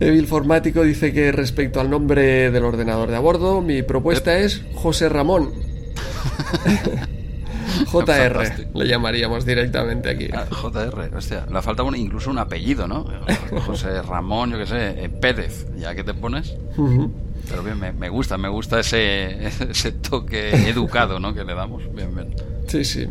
Evil 0.00 0.26
Formático 0.26 0.82
dice 0.82 1.12
que 1.12 1.32
respecto 1.32 1.80
al 1.80 1.88
nombre 1.88 2.50
del 2.50 2.64
ordenador 2.64 3.08
de 3.08 3.16
a 3.16 3.20
bordo, 3.20 3.62
mi 3.62 3.82
propuesta 3.82 4.36
es 4.38 4.62
José 4.74 5.08
Ramón. 5.08 5.52
JR, 7.92 8.68
le 8.74 8.86
llamaríamos 8.88 9.44
directamente 9.46 10.10
aquí. 10.10 10.28
Ah, 10.32 10.44
JR, 10.50 11.10
hostia, 11.16 11.46
le 11.52 11.62
falta 11.62 11.82
un- 11.82 11.96
incluso 11.96 12.30
un 12.30 12.38
apellido, 12.38 12.86
¿no? 12.88 13.06
José 13.66 14.02
Ramón, 14.02 14.50
yo 14.50 14.58
qué 14.58 14.66
sé, 14.66 15.04
eh, 15.04 15.08
Pérez, 15.08 15.66
¿ya 15.76 15.94
que 15.94 16.04
te 16.04 16.14
pones? 16.14 16.54
Pero 17.48 17.62
bien, 17.62 17.78
me, 17.78 17.92
me 17.92 18.08
gusta, 18.08 18.36
me 18.36 18.48
gusta 18.48 18.80
ese, 18.80 19.46
ese 19.70 19.92
toque 19.92 20.50
educado, 20.68 21.20
¿no? 21.20 21.32
Que 21.34 21.44
le 21.44 21.54
damos. 21.54 21.82
Bien, 21.94 22.14
bien. 22.14 22.34
Sí, 22.66 22.84
sí. 22.84 23.06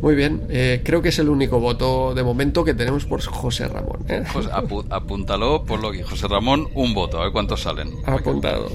Muy 0.00 0.14
bien. 0.14 0.42
Eh, 0.48 0.80
creo 0.84 1.02
que 1.02 1.08
es 1.08 1.18
el 1.18 1.28
único 1.28 1.58
voto 1.58 2.14
de 2.14 2.22
momento 2.22 2.64
que 2.64 2.72
tenemos 2.74 3.04
por 3.04 3.20
José 3.24 3.66
Ramón. 3.66 4.04
¿eh? 4.08 4.22
Pues 4.32 4.46
apu- 4.48 4.86
apúntalo, 4.90 5.64
ponlo 5.64 5.88
aquí. 5.88 6.02
José 6.02 6.28
Ramón, 6.28 6.68
un 6.74 6.94
voto, 6.94 7.18
a 7.20 7.24
ver 7.24 7.32
cuántos 7.32 7.62
salen. 7.62 7.90
Apuntado. 8.06 8.68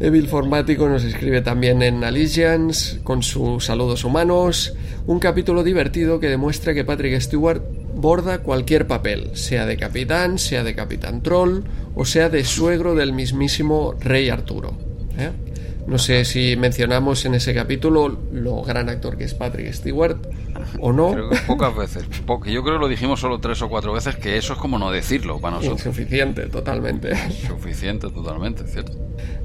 Evil 0.00 0.28
Formático 0.28 0.88
nos 0.88 1.04
escribe 1.04 1.42
también 1.42 1.82
en 1.82 2.02
Allegiance 2.04 3.00
con 3.02 3.22
sus 3.22 3.64
saludos 3.64 4.04
humanos. 4.04 4.74
Un 5.06 5.18
capítulo 5.18 5.62
divertido 5.62 6.18
que 6.20 6.28
demuestra 6.28 6.74
que 6.74 6.84
Patrick 6.84 7.20
Stewart 7.20 7.62
borda 7.94 8.38
cualquier 8.38 8.86
papel, 8.86 9.30
sea 9.34 9.66
de 9.66 9.76
capitán, 9.76 10.38
sea 10.38 10.64
de 10.64 10.74
capitán 10.74 11.22
troll 11.22 11.62
o 11.94 12.04
sea 12.04 12.28
de 12.28 12.44
suegro 12.44 12.94
del 12.94 13.12
mismísimo 13.12 13.94
rey 14.00 14.28
Arturo. 14.28 14.76
¿eh? 15.18 15.30
No 15.86 15.98
sé 15.98 16.24
si 16.24 16.56
mencionamos 16.56 17.24
en 17.24 17.34
ese 17.34 17.52
capítulo 17.54 18.16
lo 18.32 18.62
gran 18.62 18.88
actor 18.88 19.16
que 19.18 19.24
es 19.24 19.34
Patrick 19.34 19.72
Stewart 19.72 20.16
o 20.78 20.92
no. 20.92 21.10
Creo 21.12 21.28
que 21.30 21.38
pocas 21.38 21.74
veces. 21.76 22.04
Po- 22.24 22.42
Yo 22.44 22.62
creo 22.62 22.76
que 22.76 22.80
lo 22.80 22.88
dijimos 22.88 23.18
solo 23.20 23.40
tres 23.40 23.60
o 23.62 23.68
cuatro 23.68 23.92
veces, 23.92 24.14
que 24.16 24.36
eso 24.36 24.52
es 24.52 24.58
como 24.60 24.78
no 24.78 24.92
decirlo 24.92 25.40
para 25.40 25.56
nosotros. 25.56 25.84
Insuficiente, 25.84 26.42
totalmente. 26.46 27.16
Suficiente, 27.48 28.08
totalmente, 28.10 28.64
¿cierto? 28.68 28.92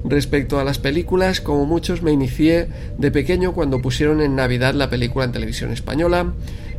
Respecto 0.04 0.60
a 0.60 0.64
las 0.64 0.78
películas, 0.78 1.42
como 1.42 1.66
muchos 1.66 2.02
me 2.04 2.12
inicié 2.12 2.68
de 2.98 3.12
pequeño 3.12 3.54
cuando 3.54 3.82
pusieron 3.82 4.22
en 4.22 4.36
Navidad 4.36 4.76
la 4.76 4.90
película 4.92 5.26
en 5.26 5.32
televisión 5.32 5.72
española 5.72 6.34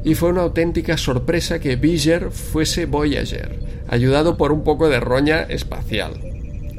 y 0.05 0.15
fue 0.15 0.29
una 0.31 0.43
auténtica 0.43 0.97
sorpresa 0.97 1.59
que 1.59 1.75
Viger 1.75 2.31
fuese 2.31 2.87
Voyager, 2.87 3.59
ayudado 3.89 4.37
por 4.37 4.53
un 4.53 4.63
poco 4.63 4.89
de 4.89 5.01
roña 5.01 5.43
espacial. 5.43 6.13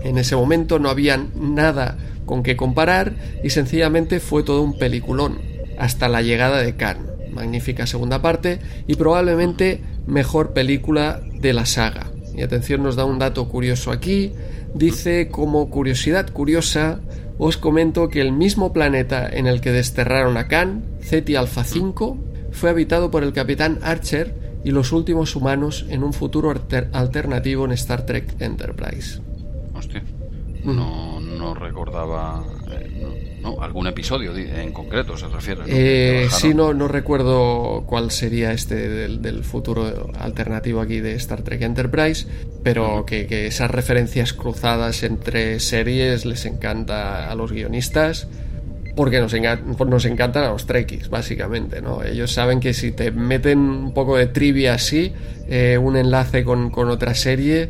En 0.04 0.18
ese 0.18 0.36
momento 0.36 0.80
no 0.80 0.90
había 0.90 1.18
nada 1.36 1.98
con 2.26 2.44
qué 2.44 2.56
comparar 2.56 3.14
y 3.44 3.50
sencillamente 3.50 4.20
fue 4.20 4.44
todo 4.44 4.62
un 4.62 4.78
peliculón, 4.78 5.40
hasta 5.78 6.08
la 6.10 6.22
llegada 6.22 6.62
de 6.62 6.76
Khan. 6.76 6.98
Magnífica 7.34 7.86
segunda 7.88 8.22
parte 8.22 8.60
y 8.88 8.96
probablemente 8.96 9.82
mejor 10.08 10.54
película 10.54 11.22
de 11.40 11.54
la 11.54 11.66
saga. 11.66 12.08
Y 12.36 12.42
atención, 12.42 12.84
nos 12.84 12.96
da 12.96 13.06
un 13.06 13.20
dato 13.20 13.48
curioso 13.50 13.92
aquí. 13.92 14.32
Dice, 14.74 15.30
como 15.30 15.70
curiosidad 15.70 16.30
curiosa, 16.32 17.00
os 17.38 17.58
comento 17.58 18.10
que 18.10 18.22
el 18.22 18.32
mismo 18.32 18.74
planeta 18.74 19.28
en 19.30 19.48
el 19.48 19.62
que 19.62 19.72
desterraron 19.72 20.38
a 20.38 20.48
Khan, 20.48 20.84
Ceti 21.02 21.36
Alpha 21.36 21.64
5, 21.64 22.18
fue 22.52 22.70
habitado 22.70 23.12
por 23.12 23.24
el 23.24 23.34
capitán 23.34 23.80
Archer 23.82 24.34
y 24.64 24.72
los 24.72 24.92
últimos 24.92 25.36
humanos 25.36 25.86
en 25.90 26.04
un 26.04 26.14
futuro 26.14 26.52
alter- 26.52 26.90
alternativo 26.94 27.66
en 27.66 27.72
Star 27.72 28.06
Trek 28.06 28.36
Enterprise. 28.40 29.22
Hostia. 29.80 30.04
No, 30.64 31.20
no 31.22 31.54
recordaba. 31.54 32.44
eh, 32.72 33.02
no, 33.42 33.52
no, 33.56 33.62
algún 33.64 33.88
episodio 33.88 34.34
di- 34.34 34.44
en 34.54 34.74
concreto 34.74 35.18
se 35.18 35.28
refiere. 35.28 35.62
¿no? 35.62 35.68
Eh, 35.70 36.28
sí, 36.30 36.54
no, 36.54 36.74
no 36.74 36.88
recuerdo 36.90 37.86
cuál 37.88 38.12
sería 38.12 38.52
este 38.52 38.76
del, 38.76 39.22
del 39.22 39.44
futuro 39.46 40.12
alternativo 40.20 40.82
aquí 40.82 41.00
de 41.00 41.16
Star 41.16 41.42
Trek 41.44 41.62
Enterprise, 41.62 42.28
pero 42.62 43.06
que, 43.06 43.26
que 43.26 43.48
esas 43.48 43.72
referencias 43.72 44.34
cruzadas 44.34 45.04
entre 45.04 45.60
series 45.62 46.26
les 46.26 46.46
encanta 46.46 47.32
a 47.32 47.36
los 47.36 47.52
guionistas. 47.52 48.28
Porque 48.96 49.22
nos, 49.22 49.34
nos 49.88 50.04
encantan 50.06 50.44
a 50.44 50.50
los 50.50 50.66
trekkies, 50.66 51.10
básicamente, 51.10 51.82
¿no? 51.82 52.04
Ellos 52.04 52.34
saben 52.34 52.60
que 52.60 52.74
si 52.74 52.92
te 52.92 53.12
meten 53.12 53.60
un 53.60 53.94
poco 53.94 54.18
de 54.18 54.28
trivia 54.28 54.74
así, 54.74 55.14
eh, 55.48 55.78
un 55.78 55.96
enlace 55.96 56.44
con, 56.44 56.70
con 56.70 56.90
otra 56.90 57.16
serie, 57.16 57.70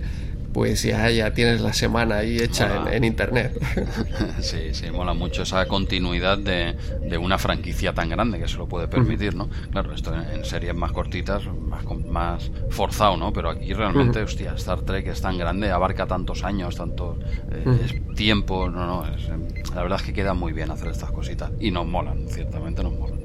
pues 0.53 0.83
ya, 0.83 1.09
ya 1.11 1.33
tienes 1.33 1.61
la 1.61 1.73
semana 1.73 2.17
ahí 2.17 2.39
hecha 2.39 2.75
en, 2.75 2.87
en 2.87 3.03
internet. 3.03 3.53
Sí, 4.41 4.73
sí, 4.73 4.89
mola 4.91 5.13
mucho 5.13 5.43
esa 5.43 5.65
continuidad 5.67 6.37
de, 6.37 6.75
de 7.01 7.17
una 7.17 7.37
franquicia 7.37 7.93
tan 7.93 8.09
grande 8.09 8.39
que 8.39 8.47
se 8.47 8.57
lo 8.57 8.67
puede 8.67 8.87
permitir, 8.87 9.35
¿no? 9.35 9.49
Claro, 9.71 9.93
esto 9.93 10.13
en, 10.13 10.21
en 10.29 10.45
series 10.45 10.75
más 10.75 10.91
cortitas, 10.91 11.43
más, 11.47 11.83
con- 11.83 12.09
más 12.09 12.51
forzado, 12.69 13.17
¿no? 13.17 13.31
Pero 13.33 13.49
aquí 13.49 13.73
realmente, 13.73 14.21
hostia, 14.21 14.53
Star 14.55 14.81
Trek 14.81 15.07
es 15.07 15.21
tan 15.21 15.37
grande, 15.37 15.71
abarca 15.71 16.07
tantos 16.07 16.43
años, 16.43 16.75
tanto 16.75 17.17
eh, 17.51 17.65
es 17.85 18.15
tiempo, 18.15 18.69
no, 18.69 18.85
no, 18.85 19.05
es, 19.07 19.23
eh, 19.29 19.63
la 19.75 19.81
verdad 19.83 19.99
es 19.99 20.05
que 20.05 20.13
queda 20.13 20.33
muy 20.33 20.53
bien 20.53 20.71
hacer 20.71 20.89
estas 20.89 21.11
cositas 21.11 21.51
y 21.59 21.71
nos 21.71 21.85
molan, 21.85 22.27
ciertamente 22.29 22.83
nos 22.83 22.93
molan. 22.93 23.19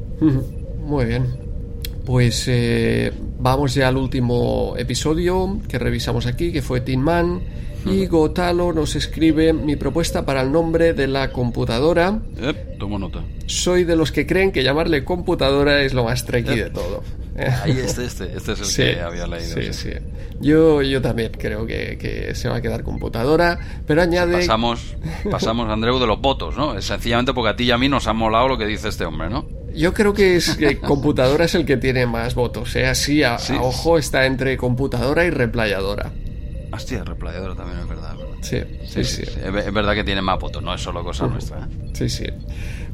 Muy 0.79 1.05
bien. 1.07 1.44
Pues 2.05 2.45
eh, 2.49 3.13
vamos 3.39 3.75
ya 3.75 3.89
al 3.89 3.97
último 3.97 4.75
episodio 4.77 5.59
que 5.69 5.79
revisamos 5.79 6.27
aquí, 6.27 6.53
que 6.53 6.61
fue 6.63 6.81
Tin 6.81 7.01
Man. 7.01 7.41
Y 7.87 8.07
Gotalo 8.07 8.73
nos 8.73 8.97
escribe 8.97 9.53
mi 9.53 9.77
propuesta 9.77 10.25
para 10.25 10.41
el 10.41 10.51
nombre 10.51 10.95
de 10.95 11.07
la 11.07 11.31
computadora. 11.33 12.19
Tomo 12.79 12.99
nota. 12.99 13.23
Soy 13.47 13.85
de 13.85 13.95
los 13.95 14.11
que 14.11 14.27
creen 14.27 14.53
que 14.53 14.63
llamarle 14.63 15.05
computadora 15.05 15.83
es 15.83 15.93
lo 15.93 16.05
más 16.05 16.25
tricky 16.25 16.57
de 16.57 16.71
todo. 16.71 17.03
Ahí 17.63 17.73
este, 17.73 18.05
este, 18.05 18.35
este 18.37 18.53
es 18.53 18.61
el 18.61 18.65
Sí, 18.65 18.83
que 18.83 19.01
había 19.01 19.27
leído. 19.27 19.61
sí, 19.61 19.73
sí. 19.73 19.91
Yo, 20.41 20.81
yo 20.83 21.03
también 21.03 21.33
creo 21.39 21.67
que, 21.67 21.99
que 21.99 22.35
se 22.35 22.49
va 22.49 22.57
a 22.57 22.63
quedar 22.63 22.85
computadora, 22.85 23.59
pero 23.87 24.03
añade... 24.03 24.39
Pasamos, 24.39 24.95
pasamos, 25.31 25.69
Andreu, 25.69 25.99
de 25.99 26.07
los 26.07 26.21
votos, 26.21 26.57
¿no? 26.57 26.81
Sencillamente 26.81 27.35
porque 27.35 27.51
a 27.51 27.57
ti 27.57 27.65
y 27.65 27.71
a 27.71 27.79
mí 27.79 27.89
nos 27.89 28.07
ha 28.07 28.13
molado 28.13 28.49
lo 28.49 28.57
que 28.59 28.67
dice 28.67 28.89
este 28.89 29.05
hombre, 29.05 29.29
¿no? 29.31 29.47
Yo 29.75 29.93
creo 29.93 30.15
que 30.15 30.37
es 30.37 30.57
que 30.57 30.79
computadora 30.79 31.45
es 31.47 31.55
el 31.55 31.65
que 31.67 31.77
tiene 31.77 32.07
más 32.07 32.35
votos. 32.35 32.75
¿eh? 32.77 32.87
Así, 32.87 33.23
a, 33.23 33.39
Sí. 33.39 33.55
a 33.55 33.61
ojo, 33.63 33.99
está 33.99 34.27
entre 34.27 34.57
computadora 34.57 35.25
y 35.25 35.31
replayadora. 35.31 36.13
Hostia, 36.73 37.05
replayador 37.05 37.57
también 37.57 37.79
es 37.81 37.89
verdad. 37.89 38.15
Sí, 38.43 38.59
sí, 38.85 38.87
Sí, 38.87 39.05
sí. 39.05 39.23
sí, 39.27 39.33
sí. 39.35 39.41
Es 39.45 39.53
ve- 39.53 39.61
es 39.67 39.73
verdad 39.73 39.95
que 39.95 40.05
tiene 40.05 40.23
más 40.23 40.39
votos, 40.39 40.63
no 40.63 40.75
es 40.75 40.81
solo 40.81 41.03
cosa 41.05 41.27
nuestra. 41.27 41.59
¿eh? 41.61 41.91
Sí, 41.95 42.09
sí. 42.09 42.25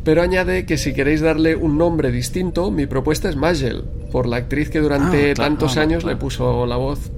Pero 0.04 0.22
añade 0.22 0.64
que 0.64 0.78
si 0.78 0.92
queréis 0.94 1.20
darle 1.20 1.56
un 1.56 1.76
nombre 1.76 2.10
distinto, 2.12 2.70
mi 2.70 2.86
propuesta 2.86 3.28
es 3.28 3.36
Magel, 3.36 3.84
por 4.12 4.26
la 4.26 4.36
actriz 4.36 4.70
que 4.70 4.80
durante 4.80 5.32
Ah, 5.32 5.34
claro, 5.34 5.50
tantos 5.50 5.76
ah, 5.76 5.82
años 5.82 6.02
claro. 6.02 6.16
le 6.16 6.20
puso 6.20 6.66
la 6.66 6.76
voz 6.76 7.10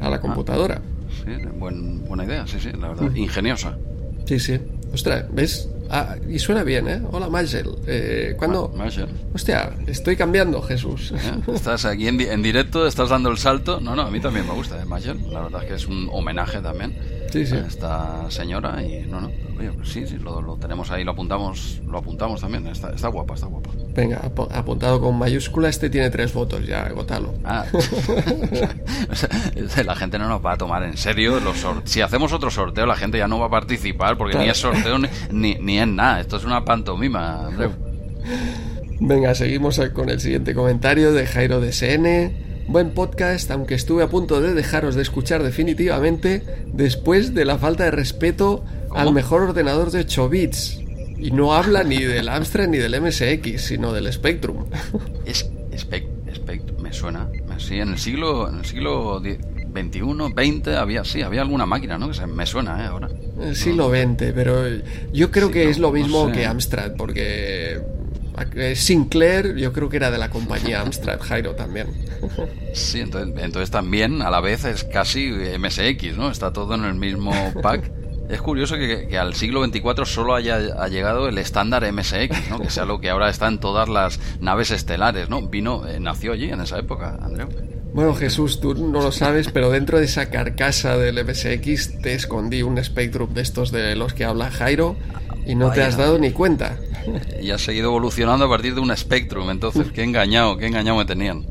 a 0.00 0.08
la 0.10 0.20
computadora. 0.20 0.80
Sí, 1.24 1.32
buen- 1.58 2.04
buena 2.06 2.24
idea, 2.24 2.46
sí, 2.46 2.58
sí, 2.60 2.70
la 2.78 2.88
verdad. 2.88 3.12
Ingeniosa. 3.14 3.76
Sí, 4.26 4.38
sí. 4.38 4.60
Ostras, 4.92 5.24
¿ves? 5.32 5.68
Ah, 5.92 6.14
y 6.28 6.38
suena 6.38 6.62
bien, 6.62 6.86
¿eh? 6.88 7.02
Hola, 7.10 7.28
Magel. 7.28 7.68
Eh, 7.86 8.34
¿Cuándo? 8.38 8.72
Ma- 8.76 8.86
Hostia, 9.34 9.72
estoy 9.88 10.14
cambiando, 10.16 10.62
Jesús. 10.62 11.12
¿eh? 11.12 11.52
Estás 11.52 11.84
aquí 11.84 12.06
en, 12.06 12.16
di- 12.16 12.26
en 12.28 12.42
directo, 12.42 12.86
estás 12.86 13.08
dando 13.08 13.28
el 13.28 13.38
salto. 13.38 13.80
No, 13.80 13.96
no, 13.96 14.02
a 14.02 14.10
mí 14.10 14.20
también 14.20 14.46
me 14.46 14.52
gusta, 14.54 14.80
¿eh? 14.80 14.84
Marshall. 14.84 15.18
La 15.32 15.40
verdad 15.42 15.62
es 15.64 15.68
que 15.68 15.74
es 15.74 15.86
un 15.88 16.08
homenaje 16.12 16.60
también 16.60 16.96
Sí, 17.30 17.46
sí. 17.46 17.54
a 17.56 17.60
esta 17.66 18.30
señora 18.30 18.82
y 18.82 19.06
no, 19.08 19.20
no. 19.20 19.28
Oye, 19.58 19.72
pues 19.72 19.90
sí, 19.90 20.06
sí, 20.06 20.16
lo, 20.16 20.40
lo 20.40 20.56
tenemos 20.56 20.90
ahí, 20.90 21.04
lo 21.04 21.10
apuntamos, 21.12 21.80
lo 21.86 21.98
apuntamos 21.98 22.40
también. 22.40 22.66
Está, 22.66 22.90
está 22.90 23.08
guapa, 23.08 23.34
está 23.34 23.46
guapa. 23.46 23.70
Venga, 23.94 24.20
apu- 24.22 24.48
apuntado 24.52 25.00
con 25.00 25.18
mayúscula, 25.18 25.68
este 25.68 25.90
tiene 25.90 26.08
tres 26.10 26.32
votos 26.32 26.66
ya, 26.66 26.88
Gotalo. 26.90 27.34
Ah, 27.44 27.64
la 29.84 29.96
gente 29.96 30.18
no 30.18 30.28
nos 30.28 30.44
va 30.44 30.52
a 30.52 30.56
tomar 30.56 30.82
en 30.84 30.96
serio. 30.96 31.40
Los 31.40 31.64
si 31.84 32.00
hacemos 32.00 32.32
otro 32.32 32.50
sorteo, 32.50 32.86
la 32.86 32.96
gente 32.96 33.18
ya 33.18 33.28
no 33.28 33.38
va 33.38 33.46
a 33.46 33.50
participar 33.50 34.16
porque 34.16 34.38
ni 34.38 34.48
es 34.48 34.56
sorteo 34.58 34.98
ni, 34.98 35.08
ni, 35.30 35.54
ni 35.60 35.78
es 35.78 35.86
nada. 35.88 36.20
Esto 36.20 36.36
es 36.36 36.44
una 36.44 36.64
pantomima, 36.64 37.46
Andreu. 37.46 37.72
Venga, 39.00 39.34
seguimos 39.34 39.80
con 39.94 40.08
el 40.10 40.20
siguiente 40.20 40.54
comentario 40.54 41.12
de 41.12 41.26
Jairo 41.26 41.60
DSN. 41.60 42.49
Buen 42.66 42.90
podcast, 42.90 43.50
aunque 43.50 43.74
estuve 43.74 44.02
a 44.02 44.08
punto 44.08 44.40
de 44.40 44.54
dejaros 44.54 44.94
de 44.94 45.02
escuchar 45.02 45.42
definitivamente 45.42 46.42
después 46.72 47.34
de 47.34 47.44
la 47.44 47.58
falta 47.58 47.84
de 47.84 47.90
respeto 47.90 48.64
al 48.94 49.12
mejor 49.12 49.42
ordenador 49.42 49.90
de 49.90 50.00
8 50.00 50.28
bits. 50.28 50.80
Y 51.18 51.32
no 51.32 51.54
habla 51.54 51.84
ni 51.84 52.02
del 52.02 52.28
Amstrad 52.28 52.68
ni 52.68 52.78
del 52.78 53.00
MSX, 53.00 53.60
sino 53.60 53.92
del 53.92 54.12
Spectrum. 54.12 54.66
Es 55.26 55.50
me 56.90 56.92
suena. 56.92 57.28
Sí, 57.58 57.78
en 57.78 57.90
el 57.90 57.98
siglo, 57.98 58.48
en 58.48 58.58
el 58.58 58.64
siglo 58.64 59.22
21, 59.68 60.30
20, 60.34 60.76
había, 60.76 61.04
sí, 61.04 61.22
había 61.22 61.42
alguna 61.42 61.66
máquina, 61.66 61.98
¿no? 61.98 62.10
Que 62.10 62.26
me 62.26 62.46
suena, 62.46 62.82
¿eh? 62.82 62.86
Ahora. 62.86 63.08
El 63.40 63.54
siglo 63.54 63.90
XX, 63.90 64.32
pero 64.34 64.64
yo 65.12 65.30
creo 65.30 65.50
que 65.50 65.68
es 65.68 65.78
lo 65.78 65.92
mismo 65.92 66.32
que 66.32 66.46
Amstrad, 66.46 66.96
porque 66.96 67.80
Sinclair, 68.74 69.56
yo 69.56 69.72
creo 69.72 69.88
que 69.88 69.96
era 69.96 70.10
de 70.10 70.18
la 70.18 70.30
compañía 70.30 70.80
Amstrad, 70.82 71.20
Jairo 71.20 71.54
también. 71.54 71.88
Sí, 72.74 73.00
entonces, 73.00 73.70
también 73.70 74.22
a 74.22 74.30
la 74.30 74.40
vez 74.40 74.64
es 74.64 74.84
casi 74.84 75.30
MSX, 75.58 76.16
¿no? 76.16 76.30
Está 76.30 76.52
todo 76.52 76.74
en 76.74 76.84
el 76.84 76.94
mismo 76.94 77.32
pack. 77.62 77.90
Es 78.28 78.40
curioso 78.40 78.76
que, 78.76 79.18
al 79.18 79.34
siglo 79.34 79.64
XXIV 79.64 80.06
solo 80.06 80.36
haya 80.36 80.86
llegado 80.86 81.28
el 81.28 81.36
estándar 81.38 81.90
MSX, 81.92 82.48
¿no? 82.48 82.60
que 82.60 82.70
sea 82.70 82.84
lo 82.84 83.00
que 83.00 83.10
ahora 83.10 83.28
está 83.28 83.48
en 83.48 83.58
todas 83.58 83.88
las 83.88 84.20
naves 84.40 84.70
estelares, 84.70 85.28
¿no? 85.28 85.48
Vino, 85.48 85.88
eh, 85.88 85.98
nació 85.98 86.32
allí 86.32 86.48
en 86.48 86.60
esa 86.60 86.78
época, 86.78 87.18
Andreu. 87.20 87.48
Bueno, 87.92 88.14
Jesús, 88.14 88.60
tú 88.60 88.74
no 88.74 89.02
lo 89.02 89.10
sabes, 89.10 89.50
pero 89.50 89.70
dentro 89.70 89.98
de 89.98 90.04
esa 90.04 90.30
carcasa 90.30 90.96
del 90.96 91.24
MSX 91.24 92.00
te 92.00 92.14
escondí 92.14 92.62
un 92.62 92.82
Spectrum 92.82 93.34
de 93.34 93.42
estos 93.42 93.72
de 93.72 93.96
los 93.96 94.14
que 94.14 94.24
habla 94.24 94.48
Jairo 94.52 94.96
y 95.46 95.54
no 95.54 95.70
te 95.72 95.82
has 95.82 95.96
dado 95.96 96.18
ni 96.18 96.30
cuenta. 96.30 96.78
Y 97.42 97.50
has 97.50 97.62
seguido 97.62 97.88
evolucionando 97.88 98.44
a 98.44 98.48
partir 98.48 98.74
de 98.74 98.80
un 98.80 98.96
Spectrum, 98.96 99.50
entonces, 99.50 99.90
qué 99.94 100.02
engañado, 100.02 100.56
qué 100.56 100.66
engañado 100.66 100.98
me 100.98 101.04
tenían. 101.04 101.46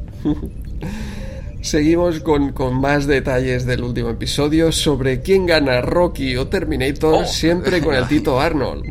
Seguimos 1.62 2.22
con, 2.22 2.54
más 2.80 3.06
detalles 3.06 3.66
del 3.66 3.84
último 3.84 4.10
episodio 4.10 4.72
sobre 4.72 5.22
quién 5.22 5.46
gana 5.46 5.82
Rocky 5.82 6.38
o 6.38 6.48
Terminator, 6.48 7.24
oh. 7.24 7.26
siempre 7.26 7.82
con 7.82 7.96
el 7.96 8.08
Tito 8.08 8.40
Arnold. 8.42 8.86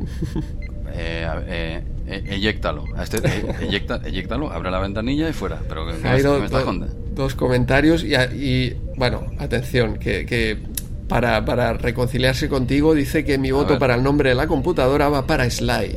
Eh, 0.92 1.26
eh, 1.46 1.82
eh, 2.06 2.24
eyéctalo, 2.28 2.84
este, 3.00 3.18
eyectalo, 4.06 4.50
abre 4.50 4.70
la 4.70 4.80
ventanilla 4.80 5.28
y 5.28 5.32
fuera. 5.32 5.60
Pero 5.68 5.86
dos 7.14 7.34
comentarios 7.34 8.04
y, 8.04 8.74
bueno, 8.96 9.26
atención, 9.38 9.98
que, 9.98 10.58
para, 11.08 11.44
para, 11.44 11.72
reconciliarse 11.72 12.48
contigo 12.48 12.94
dice 12.94 13.24
que 13.24 13.38
mi 13.38 13.50
voto 13.50 13.78
para 13.78 13.94
el 13.94 14.02
nombre 14.02 14.30
de 14.30 14.34
la 14.34 14.46
computadora 14.46 15.08
va 15.08 15.26
para 15.26 15.48
Sly. 15.48 15.96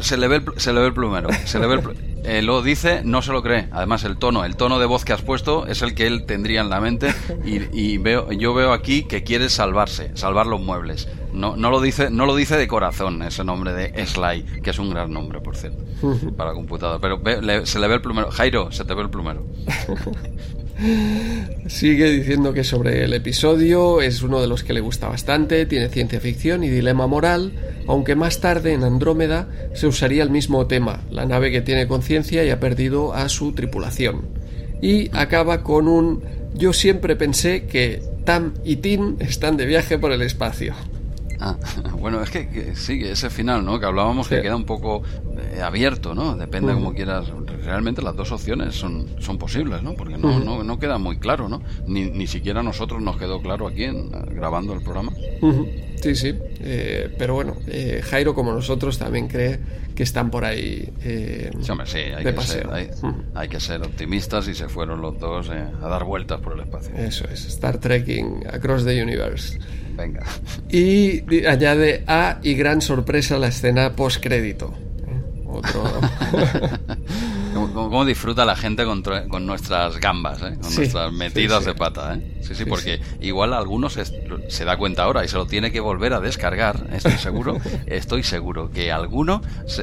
Se, 0.00 0.16
le 0.16 0.28
ve 0.28 0.36
el, 0.36 0.44
se 0.56 0.72
le 0.72 0.80
ve 0.80 0.86
el 0.86 0.94
plumero, 0.94 1.28
se 1.44 1.58
le 1.58 1.66
ve 1.66 1.74
el 1.74 2.14
eh, 2.24 2.40
lo 2.40 2.62
dice, 2.62 3.02
no 3.04 3.20
se 3.20 3.32
lo 3.32 3.42
cree. 3.42 3.68
Además, 3.70 4.02
el 4.04 4.16
tono, 4.16 4.46
el 4.46 4.56
tono 4.56 4.78
de 4.78 4.86
voz 4.86 5.04
que 5.04 5.12
has 5.12 5.20
puesto 5.20 5.66
es 5.66 5.82
el 5.82 5.94
que 5.94 6.06
él 6.06 6.24
tendría 6.24 6.62
en 6.62 6.70
la 6.70 6.80
mente 6.80 7.14
y, 7.44 7.98
veo, 7.98 8.32
yo 8.32 8.54
veo 8.54 8.72
aquí 8.72 9.04
que 9.04 9.22
quiere 9.22 9.50
salvarse, 9.50 10.10
salvar 10.14 10.46
los 10.46 10.60
muebles. 10.60 11.06
No, 11.34 11.54
no 11.56 11.70
lo 11.70 11.82
dice, 11.82 12.08
no 12.08 12.24
lo 12.24 12.34
dice 12.34 12.56
de 12.56 12.66
corazón 12.66 13.22
ese 13.22 13.44
nombre 13.44 13.74
de 13.74 14.06
Sly, 14.06 14.62
que 14.62 14.70
es 14.70 14.78
un 14.78 14.88
gran 14.88 15.12
nombre, 15.12 15.40
por 15.40 15.54
cierto, 15.54 15.84
para 16.36 16.54
computador. 16.54 16.98
Pero 16.98 17.66
se 17.66 17.78
le 17.78 17.88
ve 17.88 17.94
el 17.94 18.00
plumero. 18.00 18.30
Jairo, 18.30 18.72
se 18.72 18.86
te 18.86 18.94
ve 18.94 19.02
el 19.02 19.10
plumero. 19.10 19.44
Sigue 21.66 22.10
diciendo 22.10 22.52
que 22.52 22.64
sobre 22.64 23.04
el 23.04 23.12
episodio 23.12 24.00
es 24.00 24.22
uno 24.22 24.40
de 24.40 24.48
los 24.48 24.64
que 24.64 24.72
le 24.72 24.80
gusta 24.80 25.08
bastante, 25.08 25.66
tiene 25.66 25.88
ciencia 25.88 26.20
ficción 26.20 26.64
y 26.64 26.68
dilema 26.68 27.06
moral, 27.06 27.52
aunque 27.86 28.16
más 28.16 28.40
tarde 28.40 28.72
en 28.72 28.84
Andrómeda 28.84 29.48
se 29.74 29.86
usaría 29.86 30.22
el 30.22 30.30
mismo 30.30 30.66
tema, 30.66 31.02
la 31.10 31.26
nave 31.26 31.50
que 31.50 31.62
tiene 31.62 31.86
conciencia 31.86 32.44
y 32.44 32.50
ha 32.50 32.60
perdido 32.60 33.14
a 33.14 33.28
su 33.28 33.52
tripulación. 33.52 34.22
Y 34.82 35.10
acaba 35.16 35.62
con 35.62 35.88
un 35.88 36.22
yo 36.54 36.72
siempre 36.72 37.16
pensé 37.16 37.66
que 37.66 38.00
Tam 38.24 38.54
y 38.64 38.76
Tin 38.76 39.16
están 39.20 39.56
de 39.56 39.66
viaje 39.66 39.98
por 39.98 40.12
el 40.12 40.22
espacio. 40.22 40.74
Ah, 41.40 41.56
bueno, 41.98 42.22
es 42.22 42.30
que, 42.30 42.74
sí, 42.76 43.00
ese 43.04 43.30
final, 43.30 43.64
¿no? 43.64 43.78
Que 43.78 43.86
hablábamos 43.86 44.28
que 44.28 44.40
queda 44.42 44.56
un 44.56 44.64
poco 44.64 45.02
eh, 45.54 45.60
abierto, 45.62 46.14
¿no? 46.14 46.36
Depende 46.36 46.68
de 46.68 46.74
cómo 46.74 46.94
quieras. 46.94 47.26
Realmente 47.64 48.02
las 48.02 48.14
dos 48.14 48.30
opciones 48.32 48.74
son, 48.74 49.06
son 49.20 49.38
posibles, 49.38 49.82
¿no? 49.82 49.94
Porque 49.94 50.18
no, 50.18 50.38
no, 50.38 50.62
no, 50.62 50.78
queda 50.78 50.98
muy 50.98 51.18
claro, 51.18 51.48
¿no? 51.48 51.62
Ni, 51.86 52.04
ni 52.10 52.26
siquiera 52.26 52.60
a 52.60 52.62
nosotros 52.62 53.00
nos 53.00 53.16
quedó 53.16 53.40
claro 53.40 53.66
aquí 53.66 53.84
en, 53.84 54.10
grabando 54.34 54.74
el 54.74 54.82
programa. 54.82 55.12
Sí, 56.02 56.14
sí. 56.14 56.34
Eh, 56.60 57.14
pero 57.18 57.34
bueno, 57.34 57.56
eh, 57.66 58.02
Jairo, 58.04 58.34
como 58.34 58.52
nosotros, 58.52 58.98
también 58.98 59.28
cree 59.28 59.58
que 59.94 60.02
están 60.02 60.30
por 60.30 60.44
ahí. 60.44 60.92
sí, 61.02 61.70
hombre, 61.70 61.86
sí, 61.86 61.98
hay, 61.98 62.24
que 62.24 62.42
ser, 62.42 62.68
hay, 63.34 63.48
que 63.48 63.60
ser, 63.60 63.82
optimistas 63.82 64.48
y 64.48 64.54
se 64.54 64.68
fueron 64.68 65.00
los 65.00 65.18
dos 65.18 65.48
a 65.48 65.88
dar 65.88 66.04
vueltas 66.04 66.40
por 66.40 66.54
el 66.54 66.60
espacio. 66.60 66.94
Eso 66.96 67.26
es, 67.28 67.46
Star 67.46 67.78
Trekking 67.78 68.44
Across 68.52 68.84
the 68.84 69.02
Universe. 69.02 69.58
Venga. 69.96 70.22
Y 70.68 71.46
añade 71.46 72.04
a 72.06 72.38
y 72.42 72.54
gran 72.54 72.80
sorpresa 72.80 73.38
la 73.38 73.48
escena 73.48 73.94
post 73.94 74.22
crédito. 74.22 74.74
Otro. 75.46 75.84
¿Cómo, 77.74 78.04
disfruta 78.04 78.44
la 78.44 78.54
gente 78.54 78.84
con, 78.84 79.02
nuestras 79.46 79.98
gambas, 79.98 80.40
eh? 80.42 80.56
con 80.60 80.74
nuestras 80.74 81.12
metidas 81.12 81.64
de 81.64 81.74
pata? 81.74 82.14
¿eh? 82.14 82.38
Sí, 82.40 82.54
sí, 82.54 82.64
porque 82.64 83.00
igual 83.20 83.52
algunos 83.52 83.94
se, 83.94 84.04
se, 84.04 84.64
da 84.64 84.76
cuenta 84.76 85.02
ahora 85.02 85.24
y 85.24 85.28
se 85.28 85.36
lo 85.36 85.46
tiene 85.46 85.72
que 85.72 85.80
volver 85.80 86.12
a 86.12 86.20
descargar, 86.20 86.86
estoy 86.92 87.12
seguro, 87.12 87.56
estoy 87.86 88.22
seguro 88.22 88.70
que 88.70 88.92
alguno, 88.92 89.42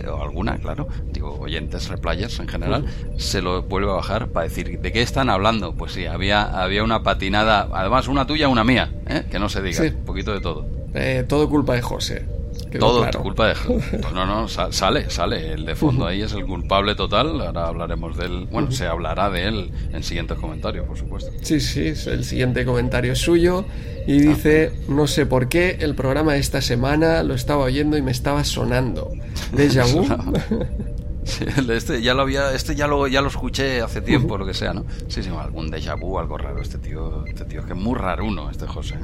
o 0.10 0.24
alguna, 0.24 0.58
claro, 0.58 0.88
digo, 1.12 1.38
oyentes, 1.38 1.90
replayers 1.90 2.40
en 2.40 2.48
general, 2.48 2.86
se 3.18 3.42
lo 3.42 3.64
vuelve 3.64 3.92
a 3.92 3.96
bajar 3.96 4.30
para 4.30 4.48
decir, 4.48 4.80
¿de 4.80 4.92
qué 4.92 5.02
están 5.02 5.30
hablando? 5.30 5.74
Pues 5.74 5.92
sí, 5.92 6.06
había, 6.06 6.44
había 6.44 6.84
una 6.84 7.04
patinada, 7.04 7.68
además 7.74 8.08
una 8.08 8.26
tuya, 8.26 8.48
una 8.48 8.64
mía, 8.64 8.90
¿eh? 9.08 9.26
que 9.30 9.38
no 9.38 9.50
se 9.50 9.62
diga, 9.62 9.84
un 9.84 10.06
poquito 10.06 10.32
de 10.34 10.40
todo. 10.40 10.66
Eh, 10.94 11.26
todo 11.28 11.50
culpa 11.50 11.74
de 11.76 11.82
José. 11.82 12.41
Todo 12.80 13.10
culpa 13.22 13.48
de. 13.48 13.56
No, 14.14 14.26
no, 14.26 14.48
sale, 14.48 15.10
sale. 15.10 15.54
El 15.54 15.66
de 15.66 15.76
fondo 15.76 16.06
ahí 16.06 16.22
es 16.22 16.34
el 16.34 16.46
culpable 16.46 16.96
total. 16.96 17.42
Ahora 17.42 17.68
hablaremos 17.68 18.18
de 18.18 18.26
él. 18.26 18.48
Bueno, 18.52 18.72
se 18.72 18.86
hablará 18.86 19.30
de 19.30 19.48
él 19.48 19.72
en 19.94 20.04
siguientes 20.04 20.38
comentarios, 20.38 20.86
por 20.86 20.98
supuesto. 20.98 21.32
Sí, 21.42 21.60
sí, 21.60 21.94
el 22.10 22.24
siguiente 22.24 22.66
comentario 22.66 23.14
es 23.14 23.20
suyo. 23.20 23.66
Y 24.08 24.20
ah. 24.20 24.30
dice: 24.30 24.72
No 24.88 25.08
sé 25.08 25.26
por 25.26 25.50
qué, 25.50 25.78
el 25.80 25.96
programa 25.96 26.34
de 26.34 26.40
esta 26.40 26.62
semana 26.62 27.24
lo 27.24 27.34
estaba 27.34 27.64
oyendo 27.64 27.98
y 27.98 28.02
me 28.02 28.12
estaba 28.12 28.44
sonando. 28.44 29.12
¿Déjà 29.54 29.86
vu? 29.86 30.06
Sí, 31.24 31.46
este 31.70 32.02
ya 32.02 32.14
lo 32.14 32.24
había, 32.24 32.54
este 32.54 32.76
ya 32.76 32.88
lo, 32.88 33.08
ya 33.08 33.22
lo 33.22 33.28
escuché 33.28 33.82
hace 33.82 34.02
tiempo, 34.02 34.38
lo 34.38 34.46
que 34.46 34.54
sea, 34.54 34.74
¿no? 34.74 34.86
Sí, 35.08 35.22
sí, 35.22 35.30
algún 35.30 35.70
déjà 35.70 36.00
vu, 36.00 36.18
algo 36.18 36.38
raro. 36.38 36.62
Este 36.62 36.78
tío, 36.78 37.26
este 37.26 37.46
tío 37.46 37.64
que 37.66 37.74
es 37.74 37.80
muy 37.80 37.96
raro 37.96 38.26
uno, 38.26 38.50
este 38.50 38.66
José. 38.66 38.96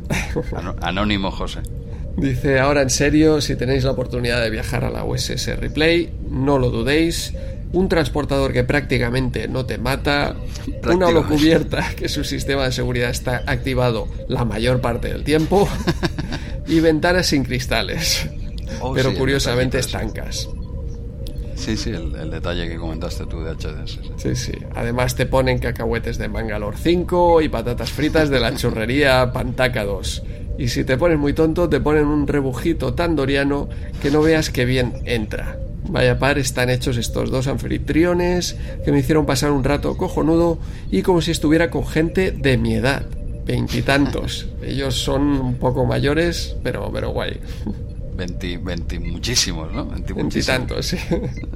Anónimo 0.82 1.32
José. 1.32 1.62
Dice, 2.18 2.60
ahora 2.60 2.82
en 2.82 2.90
serio, 2.90 3.42
si 3.42 3.56
tenéis 3.56 3.84
la 3.84 3.92
oportunidad 3.92 4.42
de 4.42 4.50
viajar 4.50 4.84
a 4.84 4.90
la 4.90 5.04
USS 5.04 5.56
Replay, 5.60 6.12
no 6.32 6.58
lo 6.58 6.72
dudéis. 6.72 7.34
Un 7.74 7.90
transportador 7.90 8.54
que 8.54 8.64
prácticamente 8.64 9.48
no 9.48 9.66
te 9.68 9.78
mata, 9.78 10.36
una 10.84 11.14
cubierta 11.22 11.92
que 11.96 12.10
su 12.10 12.24
sistema 12.24 12.64
de 12.66 12.72
seguridad 12.72 13.12
está 13.12 13.44
activado 13.46 14.08
la 14.30 14.46
mayor 14.46 14.82
parte 14.82 15.10
del 15.10 15.24
tiempo 15.24 15.70
y 16.68 16.80
ventanas 16.80 17.28
sin 17.28 17.44
cristales, 17.44 18.28
oh, 18.82 18.94
pero 18.94 19.14
curiosamente 19.14 19.78
estancas. 19.78 20.50
Sí, 21.56 21.76
sí, 21.76 21.90
el, 21.90 22.32
detalle 22.32 22.68
que 22.68 22.78
comentaste 22.78 23.26
tú 23.26 23.42
de 23.42 23.54
HDS. 23.54 24.00
Sí. 24.18 24.36
sí, 24.36 24.54
Además 24.76 25.16
te 25.16 25.26
ponen 25.26 25.60
cacahuetes 25.60 26.18
de 26.18 26.30
Mangalore 26.30 26.78
5 26.78 27.42
y 27.42 27.50
patatas 27.50 27.92
fritas 27.92 28.30
de 28.30 28.40
la 28.40 28.54
churrería 28.56 29.32
Pantaca 29.34 29.84
2. 29.84 30.24
Y 30.58 30.70
si 30.70 30.84
te 30.84 30.98
pones 30.98 31.20
muy 31.20 31.34
tonto, 31.34 31.70
te 31.70 31.80
ponen 31.80 32.06
un 32.06 32.28
rebujito 32.28 32.94
tan 32.94 33.16
doriano 33.16 33.70
que 34.02 34.12
no 34.12 34.22
veas 34.22 34.50
que 34.50 34.66
bien 34.66 34.94
entra. 35.06 35.58
Vaya 35.90 36.20
par 36.20 36.38
están 36.38 36.70
hechos 36.70 36.98
estos 36.98 37.32
dos 37.32 37.48
anfitriones 37.48 38.58
que 38.84 38.92
me 38.92 39.00
hicieron 39.00 39.26
pasar 39.26 39.52
un 39.52 39.64
rato 39.64 39.96
cojonudo 39.96 40.60
y 40.92 41.02
como 41.02 41.22
si 41.22 41.32
estuviera 41.32 41.70
con 41.70 41.86
gente 41.86 42.32
de 42.32 42.58
mi 42.58 42.76
edad, 42.76 43.04
veintitantos. 43.46 44.48
Ellos 44.62 44.96
son 44.96 45.22
un 45.22 45.56
poco 45.56 45.86
mayores, 45.86 46.56
pero, 46.64 46.92
pero 46.92 47.12
guay. 47.12 47.40
Veinti, 48.18 48.58
veinti 48.58 49.00
muchísimos, 49.00 49.72
¿no? 49.72 49.86
Veintitantos, 49.86 50.88
sí. 50.88 50.98